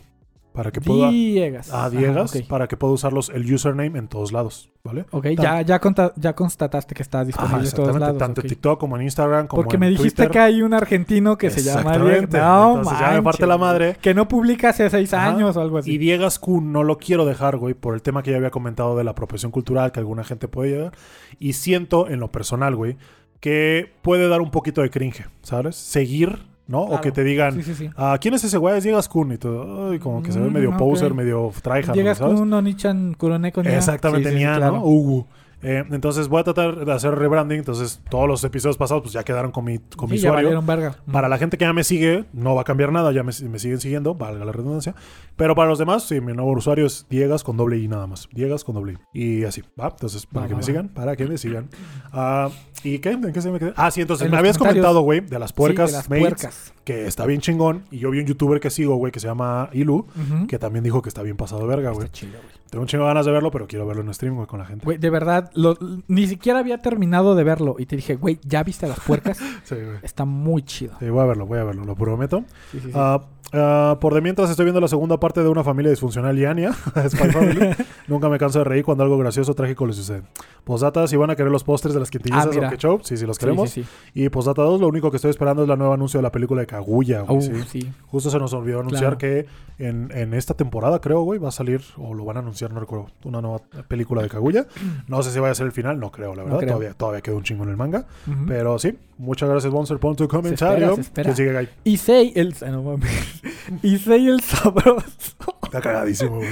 [0.53, 1.09] Para que pueda.
[1.11, 1.71] Diegas.
[1.73, 2.35] Ah, Ajá, Diegas.
[2.37, 2.47] ok.
[2.47, 4.69] Para que pueda usarlos el username en todos lados.
[4.85, 5.07] ¿Vale?
[5.13, 8.19] Ok, Tan- ya, ya, conta- ya constataste que está Ajá, disponible en todos lados.
[8.19, 10.31] Tanto en TikTok como en Instagram, como Porque en me dijiste Twitter.
[10.31, 11.97] que hay un argentino que se llama.
[11.97, 12.27] Diego.
[12.33, 13.97] No, Entonces ya me parte la madre.
[14.03, 15.29] Que no publica hace seis Ajá.
[15.29, 15.93] años o algo así.
[15.93, 18.97] Y Diegas Kun no lo quiero dejar, güey, por el tema que ya había comentado
[18.97, 20.93] de la apropiación cultural que alguna gente puede llegar.
[21.39, 22.97] Y siento, en lo personal, güey,
[23.41, 25.77] que puede dar un poquito de cringe, ¿sabes?
[25.77, 26.83] Seguir, ¿no?
[26.83, 27.03] O Claro.
[27.03, 27.91] que te digan, Sí, sí, sí.
[27.97, 28.77] ah, ¿quién es ese güey?
[28.79, 29.33] Es Diegas Kun.
[29.33, 30.79] Y todo, ay, como que se ve Mm, medio ok.
[30.79, 32.35] poser, medio tryhard, Llegas ¿sabes?
[32.35, 33.61] con un Onichan Kuroneko.
[33.63, 34.77] Exactamente, Sí, sí, sí, Nia, claro.
[34.77, 34.85] ¿no?
[34.85, 35.27] Ugu.
[35.63, 37.59] Eh, entonces voy a tratar de hacer rebranding.
[37.59, 40.63] Entonces todos los episodios pasados pues ya quedaron con mi, con mi Sí, ya usuario.
[40.63, 40.97] verga.
[41.11, 43.59] Para la gente que ya me sigue, no va a cambiar nada, ya me, me
[43.59, 44.95] siguen siguiendo, valga la redundancia.
[45.37, 48.29] Pero para los demás, sí, mi nuevo usuario es Diegas con doble I nada más.
[48.33, 49.41] Diegas con doble I.
[49.41, 49.89] Y así, ¿va?
[49.89, 50.67] Entonces, para Va, que va, me va.
[50.67, 51.69] sigan, para que me sigan.
[52.13, 52.51] Ah,
[52.85, 53.11] ¿Y qué?
[53.11, 53.73] ¿En qué se me quedé?
[53.77, 56.23] Ah, sí, entonces En me habías comentado, güey, de las puercas, Sí, de las mates,
[56.23, 56.75] puercas.
[56.85, 57.85] Que está bien chingón.
[57.91, 60.07] Y yo vi un youtuber que sigo, güey, que se llama Ilu,
[60.49, 62.07] que también dijo que está bien pasado verga, güey.
[62.07, 62.63] Está chido, güey.
[62.71, 64.65] Tengo un chingo de ganas de verlo, pero quiero verlo en stream, güey, con la
[64.65, 64.85] gente.
[64.85, 65.77] Güey, de verdad, lo-
[66.09, 67.77] ni siquiera había terminado de verlo.
[67.79, 69.39] Y te dije, güey, ¿ya viste las puercas?
[69.65, 69.99] Sí, güey.
[70.03, 70.95] Está muy chido.
[70.99, 72.45] Sí, voy a verlo, voy a verlo, lo prometo.
[72.71, 72.93] Sí, sí, sí.
[72.95, 73.21] Ah,
[73.53, 76.73] ah, por de mientras estoy viendo la segunda parte de una familia disfuncional y Anya,
[77.09, 77.71] Spy Family.
[78.09, 80.23] Nunca me canso de reír cuando algo gracioso o trágico le sucede.
[80.65, 82.71] Posdata, si van a querer los pósters de las quintillizas Ah, mira.
[82.71, 83.71] ketchup, sí, sí los Sí, queremos.
[83.71, 83.89] sí, sí.
[84.15, 86.61] Y Posdata 2, lo único que estoy esperando es la nueva anuncio de la película
[86.61, 87.39] de Kaguya, güey.
[87.39, 87.81] Uh, sí.
[87.81, 87.93] sí.
[88.07, 89.19] Justo se nos olvidó anunciar Claro.
[89.19, 89.47] que
[89.79, 92.79] en, en esta temporada, creo, güey, va a salir, o lo van a anunciar, no
[92.81, 93.59] recuerdo, una nueva
[93.89, 94.67] película de Kaguya.
[95.09, 96.59] No sé si vaya a ser el final, no creo, la No verdad.
[96.61, 96.69] creo.
[96.75, 98.07] Todavía, todavía queda un chingo en el manga.
[98.27, 98.47] Ujú.
[98.47, 100.95] Pero sí, muchas gracias, Bonser, por tu espera, comentario.
[100.95, 101.25] se espera.
[101.25, 101.69] ¿Quién sigue, Guy?
[101.85, 102.55] Issei el...
[102.63, 102.99] ah, no
[103.83, 105.37] Issei el sabroso.
[105.65, 106.49] Está cagadísimo, güey.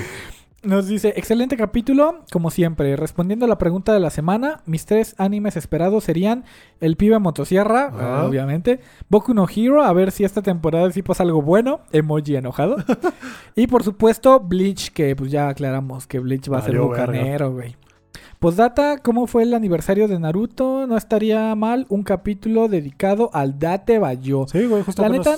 [0.62, 2.94] Nos dice, excelente capítulo, como siempre.
[2.94, 6.44] Respondiendo a la pregunta de la semana, mis tres animes esperados serían
[6.80, 8.20] El pibe motosierra, Ajá.
[8.24, 12.36] eh, obviamente, Boku no Hero, a ver si esta temporada sí pasa algo bueno, emoji
[12.36, 12.76] enojado.
[13.56, 17.74] y por supuesto, Bleach, que pues ya aclaramos que Bleach va a ser bucanero, güey.
[18.38, 20.86] Postdata, ¿cómo fue el aniversario de Naruto?
[20.86, 24.46] No estaría mal un capítulo dedicado al Date Bayo.
[24.46, 25.36] Sí, güey, justo La neta,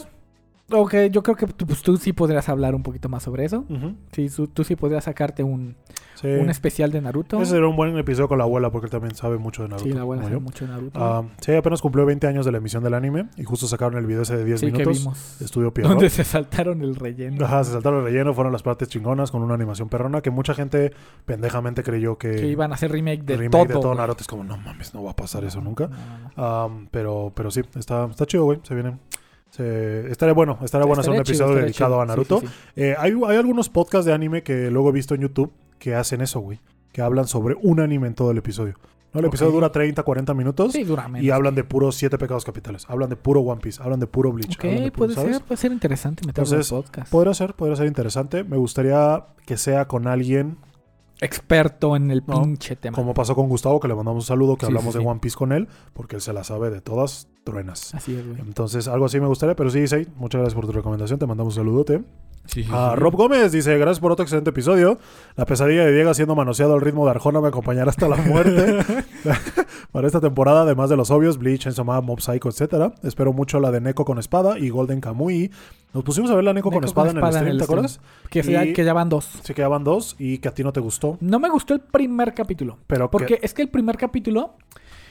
[0.72, 3.64] ok, yo creo que tú, pues, tú sí podrías hablar un poquito más sobre eso.
[3.68, 5.76] Ujú, Sí, tú sí podrías sacarte un,
[6.14, 6.28] Sí.
[6.28, 7.40] un especial de Naruto.
[7.42, 9.88] Ese será un buen episodio con la abuela porque él también sabe mucho de Naruto.
[9.88, 10.40] sí, la abuela sabe yo.
[10.40, 11.00] mucho de Naruto.
[11.02, 14.06] Ah, sí, apenas cumplió 20 años de la emisión del anime y justo sacaron el
[14.06, 14.98] video ese de 10 sí, que minutos.
[14.98, 15.40] vimos.
[15.42, 15.94] Estudio Pierrot.
[15.94, 17.44] Donde se saltaron el relleno.
[17.44, 20.54] Ajá, se saltaron el relleno, fueron las partes chingonas con una animación perrona que mucha
[20.54, 20.92] gente
[21.24, 23.64] pendejamente creyó que, Que iban a hacer remake de remake todo.
[23.64, 23.94] de todo.
[23.96, 25.88] Naruto es como, no mames, no va a pasar eso nunca.
[25.88, 26.30] No, no, no.
[26.36, 28.60] Ah, pero, pero sí, está, está chido, güey.
[28.62, 28.96] Se viene.
[29.58, 32.00] Estaría bueno, estaría bueno hacer un chido, episodio dedicado chido.
[32.02, 32.40] a Naruto.
[32.40, 32.80] Sí, sí, sí.
[32.82, 36.20] Eh, hay, hay algunos podcasts de anime que luego he visto en YouTube que hacen
[36.20, 36.60] eso, güey.
[36.92, 38.74] Que hablan sobre un anime en todo el episodio.
[39.12, 39.20] ¿no?
[39.20, 40.72] El episodio dura 30, 40 minutos.
[40.72, 41.22] Sí, dura menos.
[41.24, 42.86] Y hablan de puros siete pecados capitales.
[42.88, 43.82] Hablan de puro One Piece.
[43.82, 44.56] Hablan de puro Bleach.
[44.56, 45.36] Ok, puro- puede ¿sabes?
[45.36, 47.10] ser, puede ser interesante meterlo en podcast.
[47.10, 48.42] Podría ser, podría ser interesante.
[48.44, 50.56] Me gustaría que sea con alguien,
[51.22, 52.94] Experto en el No, pinche tema.
[52.96, 55.08] como pasó con Gustavo, que le mandamos un saludo, que Sí, hablamos sí, de sí.
[55.10, 57.94] One Piece con él, porque él se la sabe de todas truenas.
[57.94, 58.40] Así es, güey.
[58.40, 61.56] Entonces, algo así me gustaría, pero sí, sí, muchas gracias por tu recomendación, te mandamos
[61.56, 62.02] un saludote.
[62.44, 62.96] Sí, sí, A sí.
[62.96, 64.98] Rob Gómez dice, gracias por otro excelente episodio.
[65.36, 68.78] La pesadilla de Diego siendo manoseado al ritmo de Arjona me acompañará hasta la muerte.
[69.92, 72.94] Para esta temporada, además de los obvios, Bleach, Man, Mob Psycho, etcétera.
[73.04, 75.52] Espero mucho la de Neko con espada y Golden Kamui.
[75.94, 77.64] Nos pusimos a ver la Neko, con espada con en el en stream, el ¿te
[77.64, 78.00] acuerdas?
[78.30, 79.28] Que, Y- que ya van dos.
[79.44, 81.11] Se quedaban dos y que a ti no te gustó.
[81.20, 82.78] No me gustó el primer capítulo.
[82.86, 84.56] Pero Porque es que el primer capítulo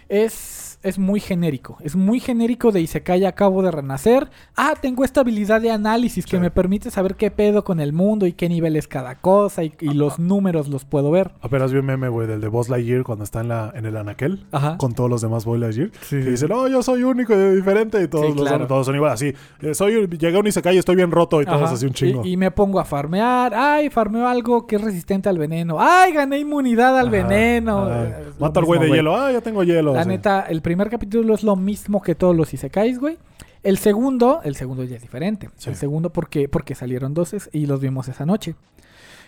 [0.10, 1.78] es, es muy genérico.
[1.82, 4.30] Es muy genérico de Isekai acabo de renacer.
[4.56, 8.26] Ah, tengo esta habilidad de análisis que me permite saber qué pedo con el mundo
[8.26, 11.32] y qué nivel es cada cosa y, y los números los puedo ver.
[11.42, 13.96] Apenas vi un meme, güey, del de Buzz Lightyear cuando está en, la, en el
[13.96, 14.46] anaquel.
[14.52, 14.78] Ajá.
[14.78, 15.92] Con todos los demás Buzz Lightyear.
[16.02, 16.18] Sí.
[16.20, 18.02] Que dice, no, yo soy único y diferente.
[18.02, 18.58] Y todos, Sí, los claro.
[18.60, 19.12] son, todos son igual.
[19.12, 21.74] Así, eh, soy, llegué a un Isekai y estoy bien roto y todos Ajá.
[21.76, 22.26] así un chingo.
[22.26, 23.54] Y, y me pongo a farmear.
[23.54, 25.78] Ay, farmeo algo que es resistente al veneno.
[25.80, 27.86] Ay, gané inmunidad al Ajá, veneno.
[27.86, 29.16] lo Mata al güey de hielo.
[29.16, 29.94] Ah, ya tengo hielo.
[29.94, 33.18] La neta, el primer capítulo es lo mismo que todos los Isekais, güey.
[33.64, 35.50] El segundo, el segundo ya es diferente.
[35.58, 35.70] Sí.
[35.70, 38.56] El segundo porque, porque salieron dos y los vimos esa noche.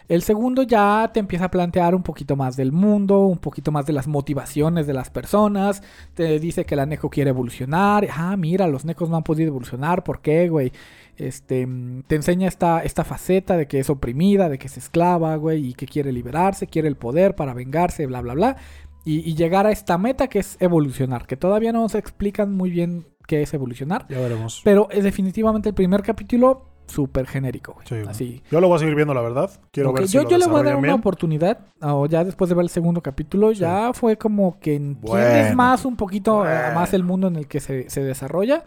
[0.10, 3.86] El segundo ya te empieza a plantear un poquito más del mundo, un poquito más
[3.86, 5.82] de las motivaciones de las personas.
[6.14, 8.08] Te dice que la Neko quiere evolucionar.
[8.12, 10.04] Ah, mira, los Necos no han podido evolucionar.
[10.04, 10.74] ¿Por qué, güey?
[11.16, 15.36] Este, mm, te enseña esta, esta faceta de que es oprimida, de que es esclava,
[15.38, 18.58] güey, y que quiere liberarse, quiere el poder para vengarse, bla, bla, bla.
[19.06, 22.70] Y, y llegar a esta meta que es evolucionar, que todavía no se explican muy
[22.70, 24.06] bien qué es evolucionar.
[24.10, 24.62] Ya veremos.
[24.64, 27.78] Pero es definitivamente el primer capítulo súper genérico.
[27.86, 27.96] Sí.
[28.08, 28.44] Así.
[28.52, 29.50] Yo lo voy a seguir viendo, la verdad.
[29.72, 32.50] Quiero ver si yo lo yo le voy a dar una oportunidad, o ya después
[32.50, 35.56] de ver el segundo capítulo, ya fue como que entiendes Bueno.
[35.56, 36.76] más un poquito eh, Bueno.
[36.76, 38.64] más el mundo en el que se, se desarrolla.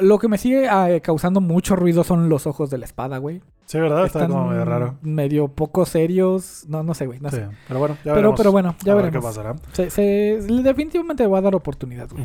[0.00, 3.40] Lo que me sigue eh, causando mucho ruido son los ojos de la espada, güey.
[3.66, 4.04] Sí, ¿verdad?
[4.06, 4.96] Está Están como medio raro.
[5.02, 6.64] medio poco serios.
[6.68, 7.20] No, no sé, güey.
[7.20, 7.48] No Sí, sé.
[7.68, 8.36] pero bueno, ya Pero, veremos.
[8.40, 9.24] pero bueno, ya a ver veremos.
[9.24, 9.56] qué pasará.
[9.72, 12.24] Se, se- definitivamente voy a dar oportunidad, güey.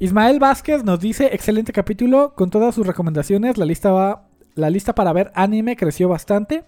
[0.00, 4.24] Ismael Vázquez nos dice, excelente capítulo, con todas sus recomendaciones, la lista va,
[4.56, 6.64] la lista para ver anime creció bastante.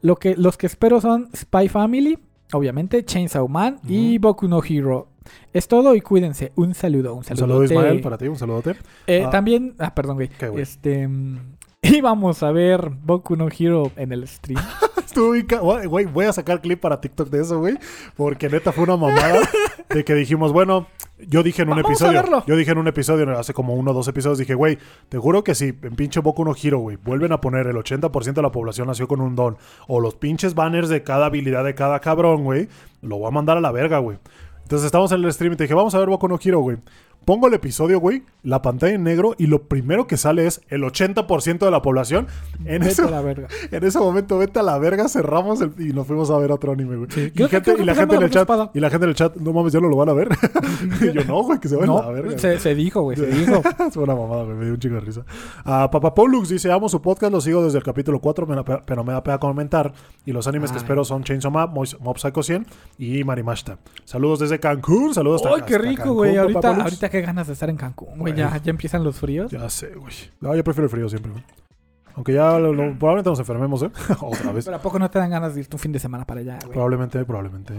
[0.00, 2.18] Lo que, los que espero son Spy Family,
[2.52, 5.08] obviamente, Chainsaw Man y Boku no Hero.
[5.52, 6.52] Es todo y cuídense.
[6.56, 7.40] Un saludo, un Un saludo.
[7.46, 8.76] saludo, Ismael, para ti, un saludote.
[9.06, 9.30] Eh, Ah.
[9.30, 10.28] También, ah, perdón, güey.
[10.28, 10.62] ¿Qué, güey?
[10.62, 11.38] Este, mm,
[11.82, 14.62] íbamos a ver Boku no Hero en el stream.
[15.04, 15.34] Estuvo
[15.88, 17.76] Güey, voy a sacar clip para TikTok de eso, güey.
[18.16, 19.40] Porque neta fue una mamada
[19.90, 20.86] de que dijimos, bueno,
[21.18, 22.44] yo dije en un Vamos episodio.
[22.46, 24.78] Yo dije en un episodio, hace como uno o dos episodios, dije, güey,
[25.10, 28.32] te juro que si en pinche Boku no Hero, güey, vuelven a poner el 80%
[28.32, 31.74] de la población nació con un don, o los pinches banners de cada habilidad de
[31.74, 32.68] cada cabrón, güey,
[33.02, 34.16] lo voy a mandar a la verga, güey.
[34.72, 36.78] Entonces estamos en el stream y te dije, vamos a ver Boku no Hero, güey.
[37.24, 40.82] Pongo el episodio, güey, la pantalla en negro y lo primero que sale es el
[40.82, 42.26] 80% de la población.
[42.64, 43.48] En Vete ese, a la verga.
[43.70, 46.72] en ese momento, vete a la verga, cerramos el- y nos fuimos a ver otro
[46.72, 47.08] anime, güey.
[47.34, 48.70] y, gente- la gente en el chat, Espada.
[48.74, 50.28] y la gente en el chat, no mames, ya no lo van a ver.
[51.00, 52.38] y yo, no, güey, que se vayan a la verga.
[52.38, 53.62] se, se dijo, güey, se dijo.
[53.88, 55.24] es una mamada, güey, me dio un chingo de risa.
[55.64, 58.64] Ah, Papa Pollux dice, amo su podcast, lo sigo desde el capítulo 4, me da
[58.64, 59.92] pe- pero me da pena comentar.
[60.26, 60.82] Y los animes que Ay.
[60.82, 62.66] espero son Chainsaw Mois- Mob Psycho 100
[62.98, 63.78] y Marimashita.
[64.04, 66.36] Saludos desde Cancún, saludos ¡Ay, hasta- qué hasta rico, güey!
[66.36, 68.34] Ahorita qué ganas de estar en Cancún, güey.
[68.34, 69.52] Ya, ya empiezan los fríos.
[69.52, 70.12] Ya sé, güey.
[70.40, 71.44] No, yo prefiero el frío siempre, güey.
[72.14, 73.90] Aunque ya lo- lo- probablemente nos enfermemos, ¿eh?
[74.20, 74.64] Otra vez.
[74.64, 76.58] Pero ¿a poco no te dan ganas de irte un fin de semana para allá,
[76.60, 76.72] güey?
[76.72, 77.72] Probablemente, probablemente.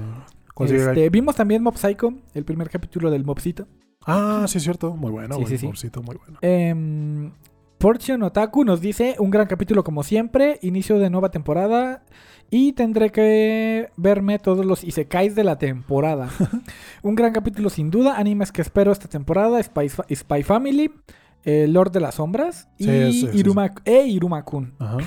[0.53, 3.68] ¿Cuál sigue, Este, vimos también Mob Psycho, el primer capítulo del Mobcito.
[4.05, 4.95] Ah, sí, es cierto.
[4.95, 5.51] Muy bueno, Sí, güey.
[5.51, 5.65] sí, sí.
[5.65, 6.38] Pobrecito, muy bueno.
[6.41, 7.31] Em,
[7.77, 12.03] Portion Otaku nos dice, un gran capítulo como siempre, inicio de nueva temporada
[12.54, 16.30] y tendré que verme todos los isekais de la temporada.
[17.02, 20.92] un gran capítulo sin duda, animes que espero esta temporada, Spy, Spy Family,
[21.46, 24.76] eh, Lord de las Sombras y Sí, Iruma, e Iruma-kun.
[24.78, 24.98] Ajá.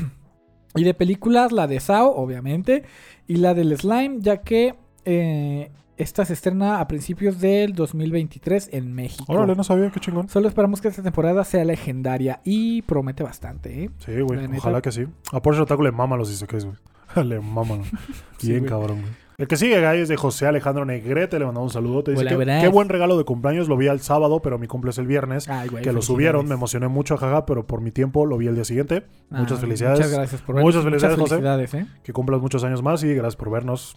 [0.74, 2.82] Y de películas, la de Sao, obviamente,
[3.28, 4.74] y la del Slime, ya que
[5.04, 9.32] eh, esta se estrena a principios del 2023 en México.
[9.32, 10.28] Órale, no sabía, qué chingón.
[10.28, 13.90] Solo esperamos que esta temporada sea legendaria y promete bastante, ¿eh?
[13.98, 14.40] Sí, güey.
[14.40, 14.56] Neta.
[14.58, 15.06] Ojalá que sí.
[15.30, 16.76] A Porsche Otaku le maman los isekais, güey.
[17.24, 17.82] Le maman.
[18.38, 18.70] Sí, Bien güey.
[18.70, 19.12] cabrón, güey.
[19.38, 21.38] El que sigue, Guy, es de José Alejandro Negrete.
[21.38, 22.02] Le mandamos un saludo.
[22.04, 23.68] Te dice Hola, que, qué buen regalo de cumpleaños.
[23.68, 25.46] Lo vi el sábado, pero mi cumple es el viernes.
[25.48, 26.46] Ay, güey, que lo subieron.
[26.48, 29.02] Me emocioné mucho, jaja, pero por mi tiempo lo vi el día siguiente.
[29.28, 29.98] Muchas Ah, felicidades.
[30.00, 31.02] Muchas gracias por Muchas vernos.
[31.02, 31.34] felicidades, José.
[31.34, 31.86] felicidades, ¿eh?
[32.02, 33.96] Que cumplas muchos años más y gracias por vernos.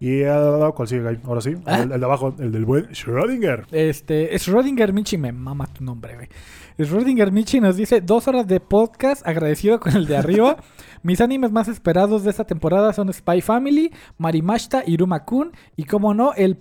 [0.00, 1.18] Y ah, ¿cuál sigue, Guy?
[1.26, 1.82] Ahora sí, ¿Ah?
[1.82, 3.66] el, el de abajo, el del buen Schrödinger.
[3.70, 6.28] Este, Schrödinger Michi, me mama tu nombre, güey.
[6.78, 10.56] Schrödinger Michi nos dice, dos horas de podcast, agradecido con el de arriba.
[11.02, 16.32] Mis animes más esperados de esta temporada son Spy Family, Marimashita, Iruma-kun y, como no,
[16.34, 16.58] el,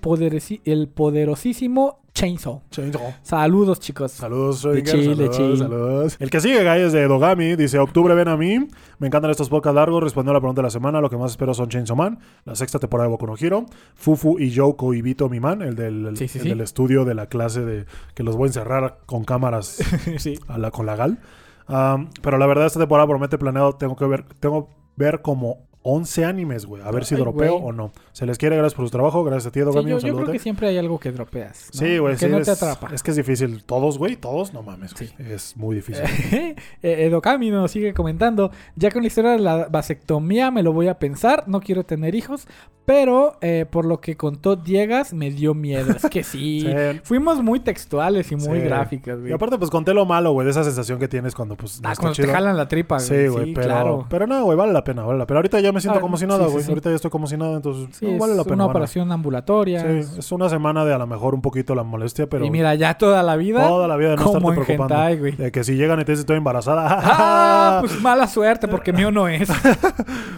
[0.66, 2.62] el poderosísimo Chainsaw.
[2.70, 3.14] Chainsaw.
[3.22, 4.12] Saludos, chicos.
[4.12, 6.18] Saludos, De de saludos, saludos.
[6.20, 7.56] El que sigue, Guy, es de Dogami.
[7.56, 8.68] Dice, octubre ven a mí.
[9.00, 10.04] Me encantan estos podcasts largos.
[10.04, 11.00] Respondió a la pregunta de la semana.
[11.00, 13.66] Lo que más espero son Chainsaw Man, la sexta temporada de Boku no Hero,
[13.96, 16.50] Fufu y Yoko y Vito Miman, el del, Sí, sí, el sí.
[16.50, 19.80] del estudio de la clase de que los voy a encerrar con cámaras
[20.18, 20.38] sí.
[20.48, 21.20] a la, con la GAL.
[21.72, 23.74] Um, pero la verdad, esta temporada promete planeado.
[23.74, 26.84] Tengo que ver, tengo ver como 11 animes, güey.
[26.84, 27.70] A ver si Ay, dropeo güey.
[27.70, 27.92] o no.
[28.12, 29.24] Se les quiere, gracias por su trabajo.
[29.24, 29.90] Gracias a ti, Sí, Dogami.
[29.90, 31.70] yo, yo creo que siempre hay algo que dropeas.
[31.74, 31.80] ¿no?
[31.80, 32.14] Sí, güey.
[32.16, 32.90] Que sí, no es, te atrapa.
[32.94, 33.64] Es que es difícil.
[33.64, 34.16] Todos, güey.
[34.16, 34.94] Todos, no mames.
[34.94, 35.08] güey.
[35.08, 35.16] Sí.
[35.20, 36.04] Es muy difícil.
[36.84, 38.52] Eh, Edokami nos sigue comentando.
[38.76, 41.44] Ya con la historia de la vasectomía me lo voy a pensar.
[41.48, 42.48] No quiero tener hijos.
[42.84, 45.92] Pero eh, por lo que contó Diegas me dio miedo.
[45.96, 46.62] Es que sí.
[46.72, 47.00] Sí.
[47.04, 48.66] Fuimos muy textuales y muy Sí.
[48.66, 49.34] gráficas, Y güey.
[49.34, 51.92] aparte, pues conté lo malo, güey, de esa sensación que tienes cuando, pues, no Ah,
[51.94, 52.34] está cuando te chido.
[52.34, 53.08] jalan la tripa, güey.
[53.08, 54.06] Sí, güey, pero, claro.
[54.10, 55.38] pero no, güey, vale la pena, vale la pena.
[55.40, 56.64] Ahorita ya me siento Ah, como si nada, güey.
[56.64, 56.70] sí.
[56.70, 58.56] Ahorita ya estoy como si nada, entonces no, es vale la pena.
[58.56, 59.82] una operación ambulatoria.
[60.04, 62.76] Sí, es una semana de a lo mejor un poquito la molestia, pero y mira,
[62.76, 63.68] ya toda la vida.
[63.68, 64.96] toda la vida de no como estarte preocupando.
[64.96, 65.32] hentai, güey.
[65.36, 67.00] De que si llegan y te dicen estoy embarazada.
[67.02, 69.50] Ah, pues mala suerte, porque mío no es.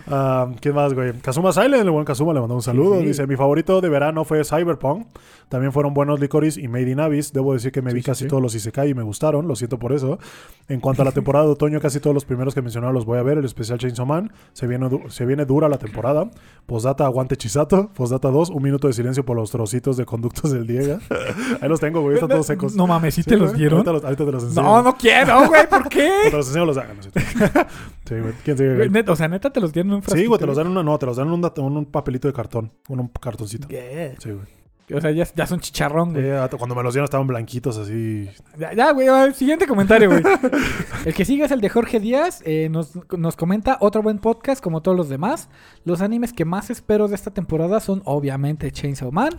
[0.08, 1.14] Ah, ¿Quién más, güey?
[1.14, 3.00] Kazuma Silent, el buen Kazuma le mandó un saludo.
[3.00, 5.08] Dice, mi favorito de verano fue Cyberpunk.
[5.50, 7.32] También fueron buenos Licorice y Made in Abyss.
[7.32, 9.48] Debo decir que me vi casi todos los Isekai y me gustaron.
[9.48, 10.20] Lo siento por eso.
[10.68, 13.18] En cuanto a la temporada de otoño, casi todos los primeros que mencionaron los voy
[13.20, 13.38] a ver.
[13.38, 14.32] El especial Chainsaw Man.
[14.54, 16.30] Se viene, du- se viene dura la temporada.
[16.66, 17.90] Postdata, aguante Chisato.
[17.94, 21.00] Postdata 2, un minuto de silencio por los trocitos de conductos del Diego.
[21.62, 22.16] Ahí los tengo, güey.
[22.16, 22.76] Están todos secos.
[22.76, 23.78] No mames, ¿sí, Sí, te los dieron?
[23.80, 24.62] Ahorita, los- ahorita te los enseño.
[24.66, 25.68] No, no quiero, güey.
[25.70, 26.10] ¿Por qué?
[26.30, 26.98] Te los enseño, los hagan.
[27.02, 28.34] sí, güey.
[28.44, 29.04] ¿Quién sigue, güey?
[29.08, 30.72] O sea, neta te los dieron en un Sí, frasquito, güey, te los dan en
[30.74, 33.68] una, no, te los dan en un, papelito de cartón, un, un cartoncito.
[33.68, 34.16] ¿Qué?
[34.20, 34.63] Sí, güey.
[34.94, 36.26] O sea, ya, ya son chicharrón, güey.
[36.28, 38.30] Eh, cuando me los dieron estaban blanquitos así.
[38.58, 39.34] Ya, ya, güey.
[39.34, 40.22] Siguiente comentario, güey.
[41.06, 42.42] el que sigue es el de Jorge Díaz.
[42.46, 45.50] eh, nos, nos comenta otro buen podcast, como todos los demás.
[45.84, 49.32] Los animes que más espero de esta temporada son, obviamente, Chainsaw Man.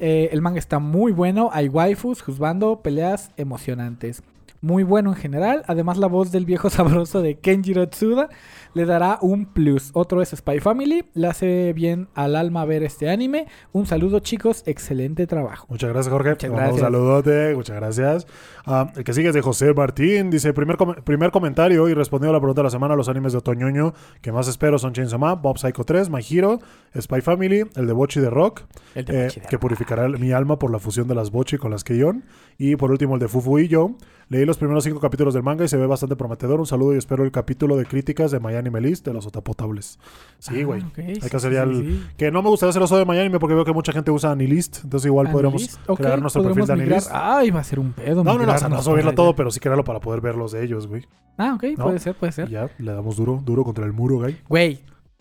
[0.00, 1.50] Eh, el manga está muy bueno.
[1.52, 4.22] Hay waifus, juzgando, peleas emocionantes.
[4.60, 5.62] Muy bueno en general.
[5.68, 8.28] Además, la voz del viejo sabroso de Kenjiro Tsuda
[8.76, 9.90] le dará un plus.
[9.94, 11.06] Otro es Spy Family.
[11.14, 13.46] Le hace bien al alma ver este anime.
[13.72, 14.62] Un saludo, chicos.
[14.66, 15.66] Excelente trabajo.
[15.70, 16.30] Muchas gracias, Jorge.
[16.30, 16.80] Muchas mando Un gracias.
[16.82, 18.26] saludote, muchas gracias.
[18.66, 20.28] Ah, el que sigue es de José Martín.
[20.30, 23.32] Dice: primer, com- primer comentario y respondiendo a la pregunta de la semana: Los animes
[23.32, 26.58] de otoñoño que más espero son Chainsaw Man, Bob Psycho 3, My Hero,
[27.00, 28.62] Spy Family, el de Bochi de Rock,
[28.94, 31.70] El de eh, de que purificará mi alma por la fusión de las Bochi con
[31.70, 32.24] las Keion.
[32.58, 33.92] Y por último, el de Fufu y yo.
[34.28, 36.58] Leí los primeros cinco capítulos del manga y se ve bastante prometedor.
[36.58, 39.98] Un saludo y espero el capítulo de críticas de My Anime List de los otapotables.
[40.38, 40.82] Sí, Ah, güey.
[40.96, 41.76] Hay sí, que hacer sí, ya sí, el.
[41.86, 42.06] sí.
[42.16, 44.84] Que no me gustaría hacer oso de Anime porque veo que mucha gente usa Anilist.
[44.84, 46.72] Entonces, igual podríamos crear nuestro perfil de.
[46.72, 47.10] Anilist.
[47.12, 48.24] Ay, va a ser un pedo.
[48.24, 50.52] No, no, no, o sea, no subirlo todo, pero sí crearlo para poder ver los
[50.52, 51.06] de ellos, güey.
[51.38, 51.84] Ah, ok, ¿No?
[51.84, 52.48] puede ser, puede Y ser.
[52.48, 54.36] ya, le damos duro, duro contra el muro, güey.
[54.48, 54.80] Güey,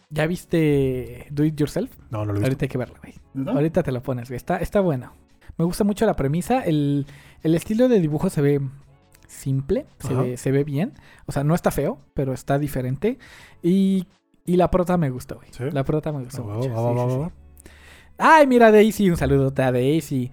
[0.09, 1.91] ¿ya viste Do It Yourself?
[2.09, 2.45] No, no lo he visto.
[2.47, 3.13] Ahorita hay que verlo, güey.
[3.33, 3.51] ¿No?
[3.51, 4.37] Ahorita te lo pones, güey.
[4.37, 5.11] Está, está bueno.
[5.57, 6.61] Me gusta mucho la premisa.
[6.61, 7.05] El,
[7.43, 8.61] el estilo de dibujo se ve
[9.27, 10.93] simple, se ve, se ve bien.
[11.25, 13.17] O sea, no está feo, pero está diferente.
[13.63, 14.07] Y,
[14.45, 15.47] y la prota me gustó, güey.
[15.51, 15.63] ¿Sí?
[15.71, 16.69] La prota me gustó va, mucho.
[16.69, 16.75] sí,
[17.25, 17.31] sí.
[18.17, 20.31] Ay, mira, Daisy, un saludote a Daisy.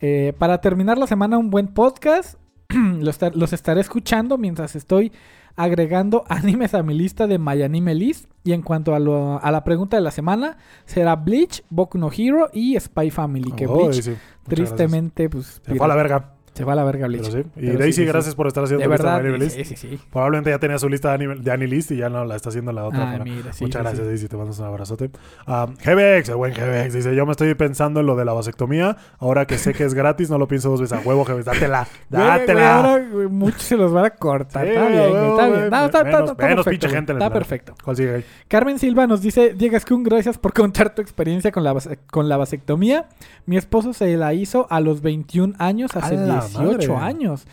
[0.00, 2.38] Eh, para terminar la semana, un buen podcast.
[3.00, 5.12] los, tar- los estaré escuchando mientras estoy
[5.56, 8.30] agregando animes a mi lista de My Anime List.
[8.44, 12.10] Y en cuanto a, lo- a la pregunta de la semana, será Bleach, Boku no
[12.16, 13.52] Hero y Spy Family.
[13.52, 14.10] Que Oh, Bleach,
[14.46, 15.60] tristemente, pues.
[15.64, 16.33] Se fue a la verga.
[16.54, 17.28] Se va a la verga Bleach.
[17.30, 17.48] Pero sí.
[17.56, 18.06] Y Pero Daisy, sí, sí.
[18.06, 19.56] gracias por estar haciendo De verdad, de List.
[19.56, 20.00] sí, sí, sí.
[20.10, 22.72] Probablemente ya tenía su lista de anime, de Anilist y ya no la está haciendo
[22.72, 23.04] la otra.
[23.12, 24.06] Para- mira, Muchas gracias.
[24.06, 24.28] Daisy.
[24.28, 25.10] Te mando un abrazote.
[25.46, 26.94] Ah, GBX, el buen GBX.
[26.94, 28.96] Dice: Yo me estoy pensando en lo de la vasectomía.
[29.18, 30.96] Ahora que sé que es gratis, no lo pienso dos veces.
[30.98, 31.44] A huevo, GBX.
[31.44, 31.86] Dátela.
[32.10, 32.76] Güey, güey, Dátela.
[32.76, 34.66] ahora, muchos se los van a cortar.
[34.66, 35.70] Está bien, güey, está bien.
[35.70, 37.74] No, está, Menos- está menos perfecto, gente Está perfecto.
[37.82, 38.24] ¿Cuál sigue ahí?
[38.48, 41.74] Carmen Silva nos dice, Diegas Kun, gracias por contar tu experiencia con la,
[42.10, 43.06] con la vasectomía.
[43.46, 47.06] Mi esposo se la hizo a los 21 años, hace ¡A la 18 madre!
[47.06, 47.44] años.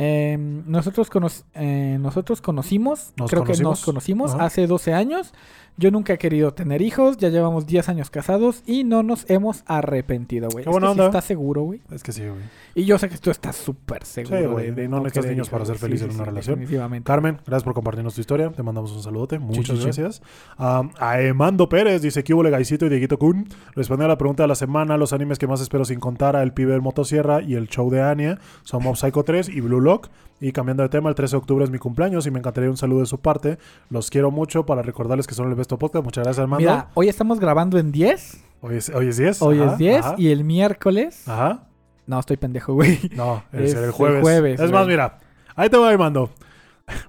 [0.00, 4.44] Eh, nosotros, cono- eh, nosotros conocimos, ¿Nos creo que nos conocimos Ajá.
[4.44, 5.34] hace 12 años.
[5.80, 9.62] Yo nunca he querido tener hijos, ya llevamos 10 años casados y no nos hemos
[9.66, 10.64] arrepentido, güey.
[10.64, 11.00] Es que sí.
[11.06, 11.80] ¿Estás seguro, güey?
[11.92, 12.40] Es que sí, güey.
[12.74, 14.38] Y yo sé que tú estás súper seguro.
[14.40, 16.64] Sí, güey, de, de no necesitas niños para ser feliz en una relación.
[17.04, 18.50] Carmen, gracias por compartirnos tu historia.
[18.50, 19.38] Te mandamos un saludote.
[19.38, 20.20] Muchas gracias.
[20.58, 23.46] Um, a Emando Pérez dice: ¿Qué hubo, Gaisito y Dieguito Kun?
[23.76, 26.42] Respondiendo a la pregunta de la semana, los animes que más espero sin contar a
[26.42, 29.80] El Pibe del Motosierra y el show de Anya son Mob Psycho 3 y Blue
[29.88, 30.08] blog.
[30.40, 32.76] Y cambiando de tema, el 13 de octubre es mi cumpleaños y me encantaría un
[32.76, 33.58] saludo de su parte.
[33.90, 36.04] Los quiero mucho para recordarles que son el Besto Podcast.
[36.04, 36.60] Muchas gracias, Armando.
[36.60, 38.44] Mira, hoy estamos grabando en 10.
[38.60, 39.42] Hoy es, hoy es 10.
[39.42, 41.26] Hoy Ajá, es 10 ajá, y el miércoles.
[41.26, 41.64] Ajá.
[42.06, 43.00] No, estoy pendejo, güey.
[43.16, 44.60] No, es, Es el el jueves.
[44.60, 45.18] es más, mira.
[45.56, 46.30] Ahí te voy, Armando.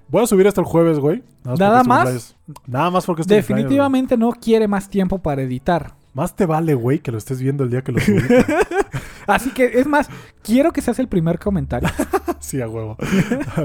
[0.08, 1.24] Voy a subir esto el jueves, güey.
[1.44, 2.36] ¿Nada más?
[2.66, 3.62] Nada más porque es tu cumpleaños, güey.
[3.64, 5.94] Definitivamente no quiere más tiempo para editar.
[6.14, 8.20] Más te vale, güey, que lo estés viendo el día que lo subí.
[9.30, 10.10] Así que, es más,
[10.44, 11.90] quiero que seas el primer comentario.
[12.40, 12.98] sí, a huevo.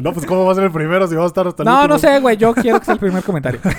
[0.03, 1.75] no, pues ¿cómo va a ser el primero si vamos a estar hasta el No,
[1.77, 1.95] último?
[1.95, 2.37] no sé, güey.
[2.37, 3.61] Yo quiero que sea el primer comentario.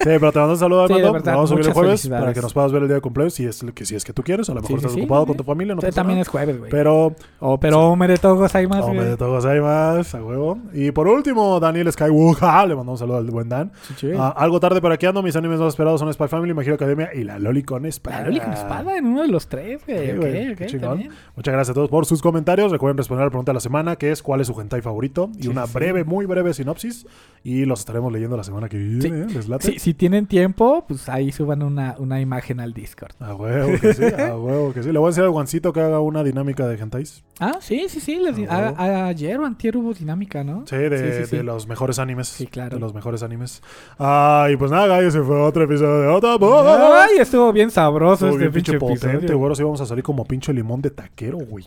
[0.00, 1.12] Sí, pero te mando un saludo, Sí, Armando.
[1.12, 3.00] verdad, Lo vamos a subir el jueves para que nos puedas ver el día de
[3.02, 4.48] cumpleaños si es, que, si es que tú quieres.
[4.48, 5.26] A lo Sí, mejor sí, estás sí, ocupado sí.
[5.26, 6.22] con tu familia, no Sí, también nada.
[6.22, 6.70] es jueves, güey.
[6.70, 10.58] Pero, Oh, pero hombre, de todos hay más, hombre, de todos hay más, a huevo.
[10.72, 12.68] Y por último, Daniel Skywalker.
[12.68, 13.72] Le mandamos un saludo al buen Dan.
[13.88, 14.10] Sí, sí.
[14.16, 15.22] Ah, algo tarde, pero aquí ando.
[15.22, 18.20] Mis animes más esperados son Spy Family, My Hero Academia y La Loli con Espada.
[18.20, 20.06] La Loli con espada en uno de los tres, güey.
[20.06, 20.98] Sí, ok, güey, ok, qué está chingón.
[20.98, 21.10] bien.
[21.36, 22.72] Muchas gracias a todos por sus comentarios.
[22.72, 25.30] Recuerden responder a la pregunta de la semana, que es ¿cuál es su hentai favorito?
[25.38, 25.72] Y Sí, una sí.
[25.74, 27.06] breve, muy breve sinopsis.
[27.44, 29.00] Y los estaremos leyendo la semana que viene.
[29.00, 29.08] Sí.
[29.08, 29.26] ¿eh?
[29.32, 29.66] ¿Les late?
[29.72, 33.12] Sí, si tienen tiempo, pues ahí suban una, una imagen al Discord.
[33.20, 34.90] A huevo que sí, a huevo que sí.
[34.92, 37.22] Le voy a decir al Juancito que haga una dinámica de hentais.
[37.38, 38.16] Ah, sí, sí, sí.
[38.16, 38.52] les di- huevo.
[38.52, 38.68] a-
[39.04, 40.64] a- ayer o antier hubo dinámica, ¿no?
[40.66, 42.26] Sí, de, de los mejores animes.
[42.28, 42.74] Sí, claro.
[42.76, 43.62] De los mejores animes.
[43.98, 46.46] Ah, y pues nada, gallos, ese fue otro episodio de Otaku.
[46.52, 49.42] Ay, estuvo bien sabroso Estuvo este bien pinche pinche potente, güey.
[49.44, 51.66] Ahora sí vamos a salir como pinche limón de taquero, güey.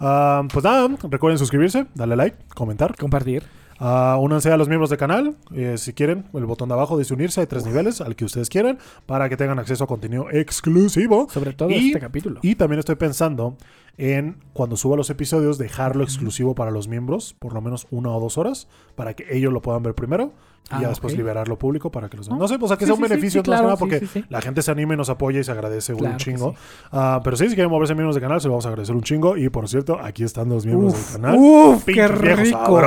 [0.00, 2.96] Ah, pues nada, recuerden suscribirse, darle like, comentar.
[2.96, 3.44] Compartir.
[3.84, 5.36] Ah, únanse a los miembros del canal.
[5.54, 7.40] eh, si quieren, el botón de abajo dice unirse.
[7.40, 11.28] Hay tres niveles al que ustedes quieran para que tengan acceso a contenido exclusivo.
[11.30, 12.40] Sobre todo Y- este capítulo.
[12.42, 13.56] Y también estoy pensando
[13.98, 18.20] en cuando suba los episodios dejarlo exclusivo para los miembros, por lo menos una o
[18.20, 20.32] dos horas, para que ellos lo puedan ver primero
[20.70, 21.18] y Ah, ya después ok.
[21.18, 23.08] liberarlo público para que los Ah, No sé, pues a que sí, sea un sí,
[23.08, 26.12] beneficio sí, claro, porque la gente se anime y nos apoya y se agradece Claro
[26.14, 26.54] un chingo.
[26.90, 29.02] Ah, pero sí, si quieren moverse miembros del canal, se lo vamos a agradecer un
[29.02, 29.36] chingo.
[29.36, 31.36] Y por cierto, aquí están los miembros Uf, del canal.
[31.38, 32.80] uf, qué rico.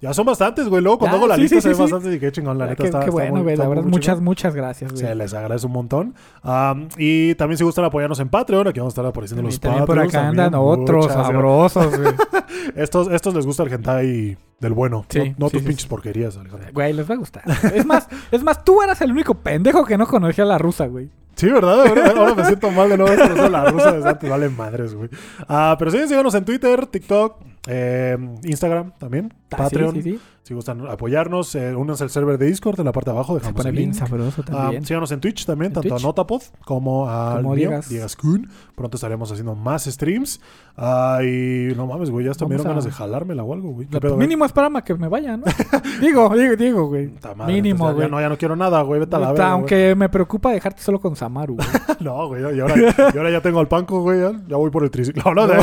[0.00, 0.82] Ya son bastantes, güey.
[0.82, 2.88] Luego cuando hago la lista se ven bastantes y qué chingón, la Ah, neta qué,
[2.88, 3.56] está, qué bueno, güey.
[3.56, 3.90] La verdad, chingón.
[3.90, 5.04] muchas, muchas gracias, güey.
[5.04, 6.14] Se les agradece un montón.
[6.42, 9.60] Am, y también si gustan apoyarnos en Patreon, aquí vamos a estar apareciendo Y los
[9.60, 10.14] también por Patreons.
[10.14, 12.12] acá andan otros sabrosos, güey.
[12.76, 15.04] Estos, les gusta el hentai del bueno.
[15.08, 16.68] Sí, no no tus pinches porquerías, Alejandro.
[16.72, 17.42] Güey, les va a gustar.
[17.74, 20.86] Es más, es más, tú eras el único pendejo que no conocía a la rusa,
[20.86, 21.08] güey.
[21.34, 21.86] Sí, ¿verdad?
[21.86, 23.14] Ahora, ahora me siento mal de nuevo.
[23.16, 25.08] Por eso la rusa desde antes vale madres, güey.
[25.48, 27.36] Ah, pero sí, síganos en Twitter, TikTok,
[27.68, 29.94] eh, Instagram también, Ah, Patreon.
[29.94, 30.20] Sí, sí, sí.
[30.48, 33.34] Si gustan apoyarnos, eh, únanse al server de Discord en la parte de abajo.
[33.34, 33.98] Se Dejamos pone el bien link.
[33.98, 34.86] sabroso Ah, también.
[34.86, 36.02] síganos en Twitch también, En tanto Twitch.
[36.02, 38.16] a Notapod como a Diegas.
[38.16, 38.48] Kun.
[38.74, 40.40] Pronto estaremos haciendo más streams.
[40.74, 43.52] Ah, y no mames, güey, ya hasta me Vamos dieron a- ganas de jalármela o
[43.52, 43.88] algo, güey.
[43.88, 45.44] ¿Qué No, pedo, pues mínimo espérame a que me vaya, ¿no?
[46.00, 47.10] digo, digo, digo, güey.
[47.36, 48.06] Madre, Mínimo, ya- güey.
[48.06, 49.00] Ya, no, ya no quiero nada, güey.
[49.00, 49.50] Vete a la verga.
[49.50, 51.68] Aunque me preocupa dejarte solo con Samaru, güey.
[52.00, 52.56] No, güey.
[52.56, 52.74] Y ahora,
[53.14, 54.18] y ahora ya tengo al panco, güey.
[54.22, 55.24] Ya, ya voy por el triciclo.
[55.34, 55.60] No, no, no.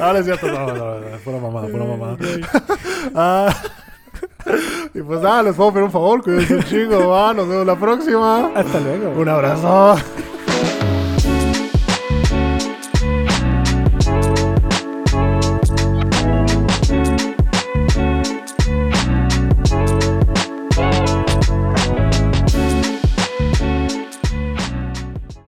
[0.00, 0.46] Ahora es cierto.
[0.48, 2.16] No, no, no, no, Pura mamada, pura mamada.
[3.14, 3.31] Ah,
[4.94, 6.22] y pues nada, les puedo pedir un favor.
[6.22, 7.34] Cuídense un chingo, va.
[7.34, 8.50] Nos vemos la próxima.
[8.54, 9.10] Hasta luego.
[9.20, 9.96] Un abrazo.